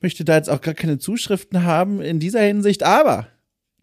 möchte 0.00 0.24
da 0.24 0.36
jetzt 0.36 0.50
auch 0.50 0.60
gar 0.60 0.74
keine 0.74 0.98
Zuschriften 0.98 1.64
haben 1.64 2.00
in 2.00 2.20
dieser 2.20 2.40
Hinsicht, 2.40 2.82
aber 2.82 3.28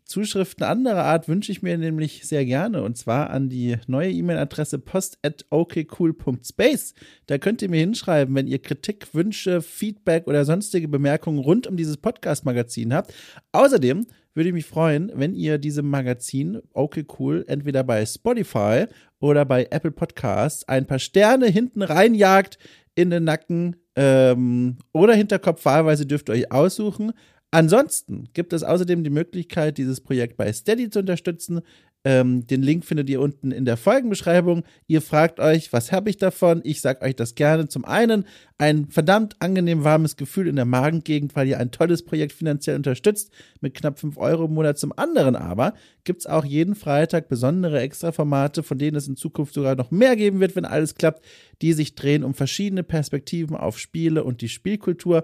Zuschriften 0.06 0.64
anderer 0.64 1.04
Art 1.04 1.28
wünsche 1.28 1.52
ich 1.52 1.64
mir 1.64 1.78
nämlich 1.80 2.28
sehr 2.28 2.46
gerne 2.46 2.84
und 2.84 2.96
zwar 2.96 3.32
an 3.32 3.50
die 3.50 3.78
neue 3.88 4.12
E-Mail-Adresse 4.12 4.78
post@okcool.space. 4.78 6.94
Da 7.26 7.40
könnt 7.40 7.64
ihr 7.64 7.70
mir 7.70 7.80
hinschreiben, 7.80 8.36
wenn 8.36 8.48
ihr 8.48 8.62
Kritik, 8.62 9.16
Wünsche, 9.16 9.64
Feedback 9.64 10.28
oder 10.28 10.46
sonstige 10.46 10.88
Bemerkungen 10.88 11.40
rund 11.40 11.66
um 11.66 11.76
dieses 11.76 11.98
Podcast-Magazin 11.98 12.94
habt. 12.94 13.16
Außerdem 13.52 14.06
würde 14.36 14.50
ich 14.50 14.54
mich 14.54 14.66
freuen, 14.66 15.12
wenn 15.16 15.34
ihr 15.34 15.58
diesem 15.58 15.90
Magazin 15.90 16.62
Okay 16.74 17.06
Cool 17.18 17.44
entweder 17.48 17.84
bei 17.84 18.06
Spotify 18.06 18.86
oder 19.20 19.44
bei 19.44 19.66
Apple 19.72 19.92
Podcasts 19.92 20.68
ein 20.68 20.86
paar 20.86 21.00
Sterne 21.00 21.48
hinten 21.48 21.82
reinjagt 21.82 22.60
in 22.96 23.10
den 23.10 23.26
Nacken 23.26 23.76
ähm, 23.96 24.78
oder 24.94 25.14
Hinterkopf 25.14 25.64
wahlweise 25.66 26.06
dürft 26.06 26.30
ihr 26.30 26.34
euch 26.34 26.52
aussuchen. 26.52 27.12
Ansonsten 27.52 28.28
gibt 28.34 28.52
es 28.52 28.64
außerdem 28.64 29.04
die 29.04 29.10
Möglichkeit, 29.10 29.78
dieses 29.78 30.02
Projekt 30.02 30.36
bei 30.36 30.52
Steady 30.52 30.90
zu 30.90 31.00
unterstützen. 31.00 31.62
Ähm, 32.08 32.46
den 32.46 32.62
Link 32.62 32.86
findet 32.86 33.10
ihr 33.10 33.20
unten 33.20 33.52
in 33.52 33.66
der 33.66 33.78
Folgenbeschreibung. 33.78 34.64
Ihr 34.86 35.02
fragt 35.02 35.40
euch, 35.40 35.74
was 35.74 35.92
habe 35.92 36.12
ich 36.12 36.18
davon? 36.18 36.62
Ich 36.64 36.80
sage 36.80 37.02
euch 37.02 37.16
das 37.16 37.34
gerne. 37.34 37.68
Zum 37.68 37.84
einen 37.84 38.26
ein 38.60 38.88
verdammt 38.90 39.36
angenehm 39.40 39.84
warmes 39.84 40.16
Gefühl 40.16 40.48
in 40.48 40.56
der 40.56 40.66
Magengegend, 40.66 41.36
weil 41.36 41.48
ihr 41.48 41.60
ein 41.60 41.72
tolles 41.72 42.06
Projekt 42.06 42.32
finanziell 42.32 42.76
unterstützt 42.76 43.32
mit 43.60 43.74
knapp 43.74 43.98
5 43.98 44.18
Euro 44.18 44.46
im 44.46 44.54
Monat. 44.54 44.78
Zum 44.78 44.94
anderen 44.96 45.36
aber 45.36 45.74
gibt 46.04 46.20
es 46.20 46.28
auch 46.28 46.46
jeden 46.46 46.76
Freitag 46.76 47.28
besondere 47.28 47.80
Extraformate, 47.80 48.62
von 48.62 48.78
denen 48.78 48.98
es 48.98 49.08
in 49.08 49.18
Zukunft 49.18 49.56
sogar 49.56 49.76
noch 49.76 49.90
mehr 49.90 50.16
geben 50.16 50.40
wird, 50.40 50.56
wenn 50.56 50.66
alles 50.66 50.94
klappt, 50.94 51.26
die 51.64 51.74
sich 51.74 51.96
drehen 51.96 52.24
um 52.24 52.36
verschiedene 52.36 52.84
Perspektiven 52.84 53.58
auf 53.58 53.80
Spiele 53.80 54.24
und 54.24 54.42
die 54.42 54.50
Spielkultur. 54.50 55.24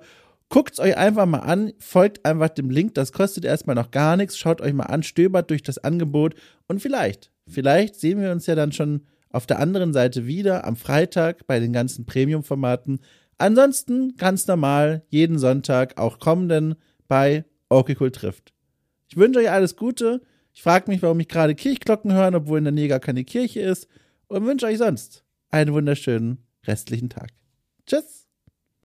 Guckt 0.52 0.74
es 0.74 0.80
euch 0.80 0.98
einfach 0.98 1.26
mal 1.26 1.40
an, 1.40 1.72
folgt 1.80 2.26
einfach 2.26 2.50
dem 2.50 2.70
Link, 2.70 2.94
das 2.96 3.14
kostet 3.14 3.46
erstmal 3.46 3.76
noch 3.78 3.90
gar 3.90 4.18
nichts, 4.18 4.38
schaut 4.38 4.60
euch 4.60 4.74
mal 4.74 4.84
an, 4.84 5.02
stöbert 5.02 5.50
durch 5.50 5.64
das 5.64 5.78
Angebot 5.78 6.36
und 6.68 6.82
vielleicht, 6.82 7.32
vielleicht 7.48 7.96
sehen 7.96 8.20
wir 8.20 8.34
uns 8.34 8.48
ja 8.48 8.56
dann 8.56 8.74
schon 8.74 9.08
auf 9.30 9.46
der 9.46 9.60
anderen 9.60 9.94
Seite 9.94 10.28
wieder 10.28 10.66
am 10.66 10.76
Freitag 10.76 11.48
bei 11.48 11.62
den 11.62 11.72
ganzen 11.72 12.06
Premium-Formaten. 12.06 13.00
Ansonsten 13.38 14.18
ganz 14.18 14.46
normal, 14.46 15.06
jeden 15.08 15.40
Sonntag, 15.40 15.98
auch 15.98 16.20
kommenden 16.20 16.76
bei 17.08 17.46
Okay 17.70 17.96
trifft. 18.10 18.54
Ich 19.08 19.16
wünsche 19.16 19.40
euch 19.40 19.50
alles 19.50 19.78
Gute. 19.78 20.22
Ich 20.52 20.64
frage 20.64 20.92
mich, 20.92 21.02
warum 21.02 21.22
ich 21.22 21.30
gerade 21.30 21.56
Kirchglocken 21.56 22.12
höre, 22.12 22.36
obwohl 22.36 22.58
in 22.58 22.66
der 22.66 22.74
Nähe 22.74 22.90
gar 22.90 23.00
keine 23.00 23.24
Kirche 23.24 23.62
ist. 23.62 23.88
Und 24.28 24.46
wünsche 24.46 24.66
euch 24.66 24.80
sonst 24.80 25.24
einen 25.50 25.72
wunderschönen 25.72 26.46
restlichen 26.68 27.10
Tag. 27.10 27.30
Tschüss. 27.86 28.21